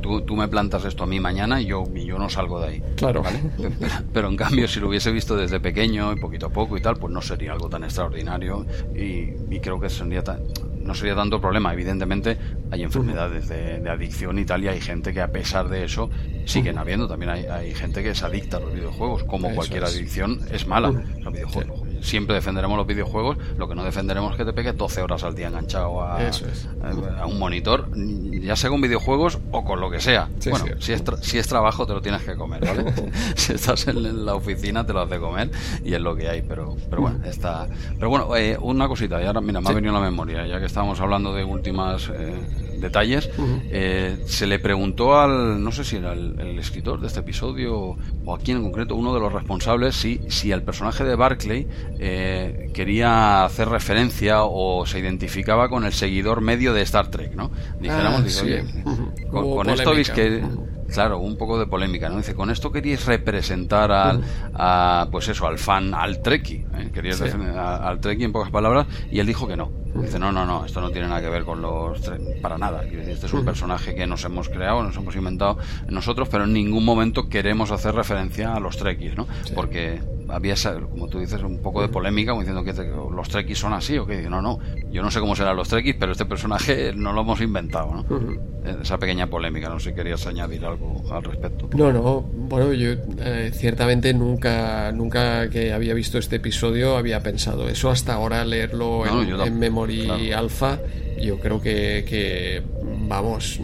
Tú, 0.00 0.20
tú 0.22 0.36
me 0.36 0.48
plantas 0.48 0.84
esto 0.84 1.04
a 1.04 1.06
mí 1.06 1.20
mañana 1.20 1.60
y 1.60 1.66
yo, 1.66 1.84
y 1.94 2.04
yo 2.04 2.18
no 2.18 2.28
salgo 2.28 2.60
de 2.60 2.68
ahí. 2.68 2.82
Claro. 2.96 3.22
Pero, 3.56 3.70
pero 4.12 4.28
en 4.28 4.36
cambio, 4.36 4.66
si 4.68 4.80
lo 4.80 4.88
hubiese 4.88 5.10
visto 5.12 5.36
desde 5.36 5.60
pequeño 5.60 6.12
y 6.12 6.16
poquito 6.16 6.46
a 6.46 6.50
poco 6.50 6.76
y 6.76 6.80
tal, 6.82 6.96
pues 6.96 7.12
no 7.12 7.20
sería 7.22 7.52
algo 7.52 7.68
tan 7.68 7.84
extraordinario 7.84 8.66
y, 8.94 9.30
y 9.54 9.60
creo 9.60 9.78
que 9.80 9.88
sería 9.90 10.22
tan- 10.22 10.40
no 10.82 10.94
sería 10.94 11.14
tanto 11.14 11.40
problema. 11.40 11.72
Evidentemente, 11.72 12.36
hay 12.70 12.82
enfermedades 12.82 13.48
de, 13.48 13.80
de 13.80 13.88
adicción 13.90 14.38
y 14.38 14.44
tal, 14.44 14.62
y 14.64 14.68
hay 14.68 14.80
gente 14.80 15.14
que 15.14 15.22
a 15.22 15.32
pesar 15.32 15.68
de 15.68 15.84
eso 15.84 16.10
siguen 16.44 16.76
habiendo. 16.76 17.08
También 17.08 17.30
hay, 17.30 17.44
hay 17.46 17.74
gente 17.74 18.02
que 18.02 18.10
es 18.10 18.22
adicta 18.22 18.58
a 18.58 18.60
los 18.60 18.74
videojuegos, 18.74 19.24
como 19.24 19.46
Eso 19.48 19.56
cualquier 19.56 19.84
es. 19.84 19.94
adicción 19.94 20.40
es 20.50 20.66
mala. 20.66 20.90
Los 20.90 21.32
videojuegos, 21.32 21.80
siempre 22.04 22.34
defenderemos 22.36 22.76
los 22.76 22.86
videojuegos, 22.86 23.38
lo 23.56 23.68
que 23.68 23.74
no 23.74 23.82
defenderemos 23.82 24.32
es 24.32 24.36
que 24.36 24.44
te 24.44 24.52
pegues 24.52 24.76
12 24.76 25.02
horas 25.02 25.24
al 25.24 25.34
día 25.34 25.48
enganchado 25.48 26.02
a, 26.02 26.18
a, 26.18 27.26
un 27.26 27.38
monitor, 27.38 27.88
ya 27.94 28.56
sea 28.56 28.70
con 28.70 28.80
videojuegos 28.80 29.38
o 29.50 29.64
con 29.64 29.80
lo 29.80 29.90
que 29.90 30.00
sea. 30.00 30.28
bueno, 30.50 30.66
si 30.78 30.92
es, 30.92 31.02
si 31.22 31.38
es 31.38 31.48
trabajo 31.48 31.86
te 31.86 31.94
lo 31.94 32.02
tienes 32.02 32.22
que 32.22 32.36
comer, 32.36 32.64
¿vale? 32.64 32.92
si 33.34 33.54
estás 33.54 33.88
en 33.88 34.24
la 34.24 34.34
oficina 34.34 34.84
te 34.84 34.92
lo 34.92 35.00
has 35.00 35.10
de 35.10 35.18
comer 35.18 35.50
y 35.84 35.94
es 35.94 36.00
lo 36.00 36.14
que 36.14 36.28
hay, 36.28 36.42
pero, 36.42 36.76
pero 36.90 37.02
bueno, 37.02 37.24
está... 37.24 37.66
Pero 37.96 38.10
bueno, 38.10 38.36
eh, 38.36 38.56
una 38.60 38.86
cosita, 38.86 39.22
y 39.22 39.26
ahora 39.26 39.40
mira, 39.40 39.60
me 39.60 39.70
ha 39.70 39.72
venido 39.72 39.96
a 39.96 40.00
la 40.00 40.04
memoria, 40.04 40.46
ya 40.46 40.58
que 40.58 40.66
estábamos 40.66 41.00
hablando 41.00 41.34
de 41.34 41.44
últimas... 41.44 42.10
Eh, 42.10 42.73
detalles, 42.84 43.28
eh, 43.70 44.22
se 44.26 44.46
le 44.46 44.58
preguntó 44.58 45.18
al, 45.18 45.62
no 45.62 45.72
sé 45.72 45.84
si 45.84 45.96
era 45.96 46.12
el, 46.12 46.58
escritor 46.58 47.00
de 47.00 47.08
este 47.08 47.20
episodio 47.20 47.96
o 48.24 48.34
aquí 48.34 48.52
en 48.52 48.62
concreto, 48.62 48.94
uno 48.94 49.12
de 49.12 49.20
los 49.20 49.32
responsables, 49.32 49.96
si, 49.96 50.20
si 50.28 50.52
el 50.52 50.62
personaje 50.62 51.04
de 51.04 51.16
Barclay 51.16 51.66
eh, 51.98 52.70
quería 52.72 53.44
hacer 53.44 53.68
referencia 53.68 54.44
o 54.44 54.86
se 54.86 54.98
identificaba 55.00 55.68
con 55.68 55.84
el 55.84 55.92
seguidor 55.92 56.40
medio 56.40 56.72
de 56.72 56.82
Star 56.82 57.08
Trek, 57.08 57.34
¿no? 57.34 57.50
Dijéramos, 57.80 58.42
ah, 58.42 59.04
con, 59.30 59.68
esto 59.70 59.94
veis 59.94 60.10
que... 60.10 60.42
Claro, 60.92 61.18
un 61.18 61.36
poco 61.36 61.58
de 61.58 61.66
polémica, 61.66 62.08
¿no? 62.08 62.18
Dice, 62.18 62.34
con 62.34 62.50
esto 62.50 62.70
queríais 62.70 63.06
representar 63.06 63.90
al, 63.90 64.22
a, 64.54 65.08
pues 65.10 65.28
eso, 65.28 65.46
al 65.46 65.58
fan, 65.58 65.94
al 65.94 66.20
Trekkie, 66.22 66.66
¿eh? 66.76 66.90
queríais 66.92 67.20
al 67.20 68.00
Trekkie 68.00 68.24
en 68.24 68.32
pocas 68.32 68.50
palabras, 68.50 68.86
y 69.10 69.18
él 69.18 69.26
dijo 69.26 69.46
que 69.46 69.56
no, 69.56 69.70
Dice, 69.94 70.18
no, 70.18 70.32
no, 70.32 70.44
no, 70.44 70.64
esto 70.64 70.80
no 70.80 70.90
tiene 70.90 71.06
nada 71.06 71.20
que 71.20 71.28
ver 71.28 71.44
con 71.44 71.62
los... 71.62 72.00
Para 72.42 72.58
nada. 72.58 72.82
Este 72.82 73.26
es 73.26 73.32
un 73.32 73.44
personaje 73.44 73.94
que 73.94 74.06
nos 74.06 74.24
hemos 74.24 74.48
creado, 74.48 74.82
nos 74.82 74.96
hemos 74.96 75.14
inventado 75.14 75.56
nosotros, 75.88 76.28
pero 76.28 76.44
en 76.44 76.52
ningún 76.52 76.84
momento 76.84 77.28
queremos 77.28 77.70
hacer 77.70 77.94
referencia 77.94 78.54
a 78.54 78.60
los 78.60 78.76
Trekkies, 78.76 79.16
¿no? 79.16 79.28
Porque 79.54 80.00
había, 80.34 80.54
como 80.90 81.08
tú 81.08 81.20
dices, 81.20 81.40
un 81.42 81.58
poco 81.58 81.80
de 81.80 81.88
polémica, 81.88 82.32
como 82.32 82.42
diciendo 82.42 82.64
que 82.64 82.72
los 83.14 83.28
Trekkies 83.28 83.58
son 83.58 83.72
así, 83.72 83.96
o 83.98 84.06
que 84.06 84.22
no, 84.22 84.42
no, 84.42 84.58
yo 84.90 85.02
no 85.02 85.10
sé 85.10 85.20
cómo 85.20 85.36
serán 85.36 85.56
los 85.56 85.68
Trekkies, 85.68 85.96
pero 85.98 86.12
este 86.12 86.24
personaje 86.24 86.92
no 86.94 87.12
lo 87.12 87.20
hemos 87.20 87.40
inventado, 87.40 87.94
¿no? 87.94 88.80
Esa 88.80 88.98
pequeña 88.98 89.28
polémica, 89.28 89.68
no 89.68 89.78
sé 89.78 89.90
si 89.90 89.94
querías 89.94 90.26
añadir 90.26 90.64
algo 90.64 91.02
al 91.10 91.22
respecto. 91.22 91.68
No, 91.76 91.92
no, 91.92 92.22
bueno, 92.22 92.72
yo 92.72 92.92
eh, 93.18 93.50
ciertamente 93.54 94.12
nunca, 94.12 94.90
nunca 94.92 95.48
que 95.50 95.72
había 95.72 95.94
visto 95.94 96.18
este 96.18 96.36
episodio 96.36 96.96
había 96.96 97.22
pensado 97.22 97.68
eso, 97.68 97.90
hasta 97.90 98.14
ahora 98.14 98.44
leerlo 98.44 99.04
en, 99.06 99.58
Memory 99.58 100.32
Alpha, 100.32 100.80
yo 101.20 101.38
creo 101.38 101.60
que, 101.60 102.04
que 102.08 102.62
vamos, 103.08 103.60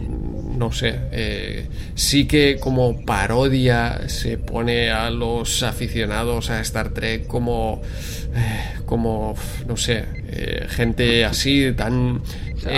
no 0.61 0.71
sé, 0.71 0.93
eh, 1.11 1.67
sí 1.95 2.27
que 2.27 2.59
como 2.59 3.03
parodia 3.03 4.07
se 4.07 4.37
pone 4.37 4.91
a 4.91 5.09
los 5.09 5.63
aficionados 5.63 6.51
a 6.51 6.61
Star 6.61 6.89
Trek 6.89 7.25
como, 7.25 7.81
eh, 8.35 8.75
como 8.85 9.33
no 9.67 9.75
sé, 9.75 10.05
eh, 10.27 10.67
gente 10.69 11.25
así 11.25 11.71
tan 11.75 12.21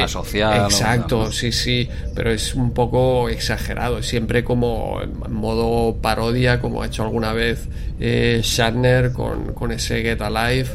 asociada. 0.02 0.64
Exacto, 0.64 1.30
sí, 1.34 1.52
sí, 1.52 1.90
pero 2.16 2.32
es 2.32 2.56
un 2.56 2.74
poco 2.74 3.28
exagerado, 3.28 4.02
siempre 4.02 4.46
como 4.46 5.02
en 5.02 5.34
modo 5.34 5.98
parodia, 5.98 6.62
como 6.62 6.84
ha 6.84 6.86
hecho 6.86 7.04
alguna 7.04 7.34
vez 7.34 7.68
Shatner 8.00 9.12
con, 9.12 9.54
con 9.54 9.74
ese 9.74 10.02
Get 10.02 10.22
Alive 10.22 10.70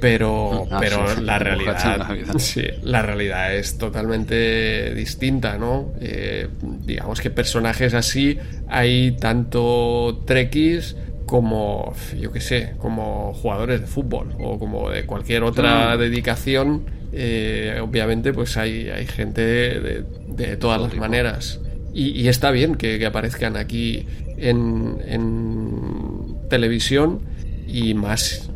pero, 0.00 0.66
ah, 0.70 0.78
pero 0.80 1.20
la 1.20 1.38
realidad 1.38 2.06
sí, 2.38 2.62
la 2.82 3.02
realidad 3.02 3.54
es 3.54 3.78
totalmente 3.78 4.94
distinta, 4.94 5.58
¿no? 5.58 5.92
Eh, 6.00 6.48
digamos 6.84 7.20
que 7.20 7.30
personajes 7.30 7.94
así 7.94 8.38
hay 8.68 9.12
tanto 9.12 10.22
trekkies 10.26 10.96
como, 11.26 11.94
yo 12.18 12.32
qué 12.32 12.40
sé, 12.40 12.74
como 12.78 13.32
jugadores 13.34 13.80
de 13.80 13.86
fútbol 13.86 14.34
o 14.38 14.58
como 14.58 14.90
de 14.90 15.04
cualquier 15.06 15.42
otra 15.42 15.96
dedicación. 15.96 16.84
Eh, 17.12 17.78
obviamente, 17.82 18.32
pues 18.32 18.56
hay, 18.56 18.88
hay 18.88 19.06
gente 19.06 19.42
de, 19.42 20.56
todas 20.56 20.80
las 20.80 20.94
maneras. 20.96 21.60
Y, 21.92 22.28
está 22.28 22.50
bien 22.50 22.74
que, 22.74 22.98
que 22.98 23.06
aparezcan 23.06 23.56
aquí 23.56 24.06
en, 24.36 24.98
en 25.06 26.36
televisión 26.48 27.20
y 27.66 27.94
más 27.94 28.50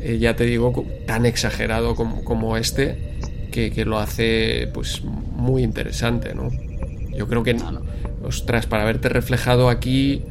eh, 0.00 0.18
ya 0.18 0.36
te 0.36 0.44
digo, 0.44 0.84
tan 1.06 1.26
exagerado 1.26 1.94
como, 1.94 2.56
este, 2.56 3.16
que, 3.50 3.84
lo 3.84 3.98
hace 3.98 4.68
pues 4.72 5.02
muy 5.02 5.62
interesante, 5.62 6.34
¿no? 6.34 6.50
Yo 7.16 7.26
creo 7.26 7.42
que, 7.42 7.56
ostras, 8.22 8.66
para 8.66 8.82
haberte 8.82 9.08
reflejado 9.08 9.70
aquí, 9.70 10.22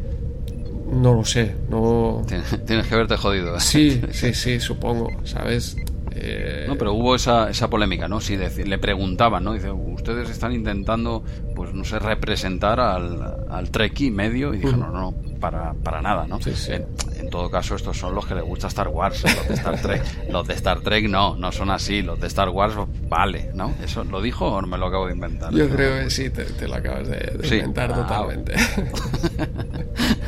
no 0.91 1.13
lo 1.13 1.25
sé, 1.25 1.55
no... 1.69 2.23
Tienes 2.65 2.87
que 2.87 2.93
haberte 2.93 3.17
jodido. 3.17 3.59
Sí, 3.59 4.01
sí, 4.11 4.33
sí, 4.33 4.59
supongo, 4.59 5.09
¿sabes? 5.23 5.75
Eh, 6.17 6.65
no, 6.67 6.77
pero 6.77 6.93
hubo 6.93 7.13
esa, 7.13 7.49
esa 7.49 7.69
polémica, 7.69 8.07
¿no? 8.07 8.21
Si 8.21 8.37
le 8.37 8.77
preguntaban, 8.77 9.43
¿no? 9.43 9.53
Dice, 9.53 9.69
ustedes 9.71 10.29
están 10.29 10.53
intentando, 10.53 11.23
pues 11.55 11.73
no 11.73 11.83
sé, 11.83 11.99
representar 11.99 12.79
al, 12.79 13.45
al 13.49 13.69
Trekkie 13.69 14.11
medio 14.11 14.53
y 14.53 14.59
dijo, 14.59 14.77
no, 14.77 14.91
no, 14.91 15.13
para, 15.39 15.73
para 15.73 16.01
nada, 16.01 16.25
¿no? 16.27 16.39
En, 16.67 17.29
todo 17.29 17.49
caso, 17.49 17.75
estos 17.75 17.97
son 17.97 18.15
los 18.15 18.25
que 18.25 18.35
les 18.35 18.43
gusta 18.43 18.67
Star 18.67 18.87
Wars, 18.87 19.23
los 19.23 19.47
de 19.47 19.53
Star 19.55 19.81
Trek. 19.81 20.03
los 20.29 20.47
de 20.47 20.53
Star 20.53 20.79
Trek 20.81 21.09
no, 21.09 21.35
no 21.35 21.51
son 21.51 21.69
así, 21.69 22.01
los 22.01 22.19
de 22.19 22.27
Star 22.27 22.49
Wars 22.49 22.75
vale, 23.09 23.51
¿no? 23.53 23.73
¿Eso 23.83 24.03
lo 24.05 24.21
dijo 24.21 24.47
o 24.47 24.61
me 24.61 24.77
lo 24.77 24.85
acabo 24.85 25.07
de 25.07 25.13
inventar? 25.13 25.53
Yo 25.53 25.67
creo 25.69 26.03
que 26.03 26.09
sí, 26.09 26.29
te, 26.29 26.67
lo 26.67 26.75
acabas 26.75 27.09
de, 27.09 27.57
inventar 27.57 27.91
ah, 27.91 27.95
totalmente. 27.95 28.53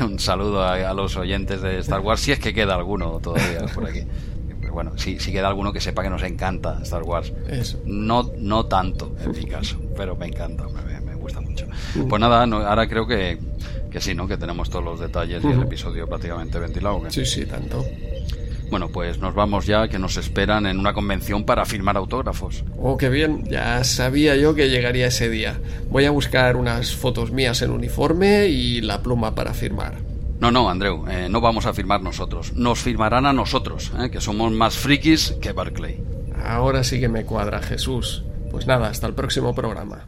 Un 0.00 0.18
saludo 0.18 0.62
a 0.62 0.92
los 0.92 1.16
oyentes 1.16 1.62
de 1.62 1.78
Star 1.78 2.00
Wars, 2.00 2.20
si 2.20 2.32
es 2.32 2.38
que 2.38 2.52
queda 2.52 2.74
alguno 2.74 3.20
todavía 3.20 3.64
por 3.74 3.86
aquí 3.86 4.04
bueno, 4.78 4.96
si, 4.96 5.16
queda 5.16 5.48
alguno 5.48 5.72
que 5.72 5.80
sepa 5.80 6.04
que 6.04 6.08
nos 6.08 6.22
encanta 6.22 6.78
Star 6.82 7.02
Wars. 7.02 7.32
No, 7.84 8.30
no 8.38 8.66
tanto, 8.66 9.12
en 9.24 9.32
mi 9.32 9.44
caso, 9.44 9.76
pero 9.96 10.14
me 10.14 10.28
encanta, 10.28 10.66
me, 11.04 11.16
gusta 11.16 11.40
mucho. 11.40 11.66
Pues 12.08 12.20
nada, 12.20 12.44
ahora 12.44 12.86
creo 12.86 13.04
que, 13.04 13.40
que 13.90 14.00
sí, 14.00 14.14
¿no? 14.14 14.28
Que 14.28 14.36
tenemos 14.36 14.70
todos 14.70 14.84
los 14.84 15.00
detalles 15.00 15.42
y 15.42 15.48
el 15.48 15.62
episodio 15.62 16.06
prácticamente 16.06 16.60
ventilado. 16.60 17.02
Sí, 17.08 17.26
sí, 17.26 17.44
tanto. 17.44 17.84
Bueno, 18.70 18.88
pues 18.88 19.18
nos 19.18 19.34
vamos 19.34 19.66
ya, 19.66 19.88
que 19.88 19.98
nos 19.98 20.16
esperan 20.16 20.66
en 20.66 20.78
una 20.78 20.92
convención 20.92 21.42
para 21.42 21.64
firmar 21.64 21.96
autógrafos. 21.96 22.62
Oh, 22.76 22.96
qué 22.96 23.08
bien, 23.08 23.46
ya 23.50 23.82
sabía 23.82 24.36
yo 24.36 24.54
que 24.54 24.70
llegaría 24.70 25.08
ese 25.08 25.28
día. 25.28 25.58
Voy 25.90 26.04
a 26.04 26.12
buscar 26.12 26.54
unas 26.54 26.94
fotos 26.94 27.32
mías 27.32 27.62
en 27.62 27.72
uniforme 27.72 28.46
y 28.46 28.80
la 28.80 29.02
pluma 29.02 29.34
para 29.34 29.54
firmar. 29.54 30.07
No, 30.40 30.52
no, 30.52 30.70
Andreu, 30.70 31.04
eh, 31.08 31.28
no 31.28 31.40
vamos 31.40 31.66
a 31.66 31.74
firmar 31.74 32.00
nosotros. 32.00 32.52
Nos 32.54 32.78
firmarán 32.78 33.26
a 33.26 33.32
nosotros, 33.32 33.92
eh, 33.98 34.10
que 34.10 34.20
somos 34.20 34.52
más 34.52 34.76
frikis 34.76 35.34
que 35.40 35.52
Barclay. 35.52 36.00
Ahora 36.44 36.84
sí 36.84 37.00
que 37.00 37.08
me 37.08 37.24
cuadra, 37.24 37.60
Jesús. 37.60 38.22
Pues 38.50 38.66
nada, 38.66 38.88
hasta 38.88 39.06
el 39.06 39.14
próximo 39.14 39.54
programa. 39.54 40.06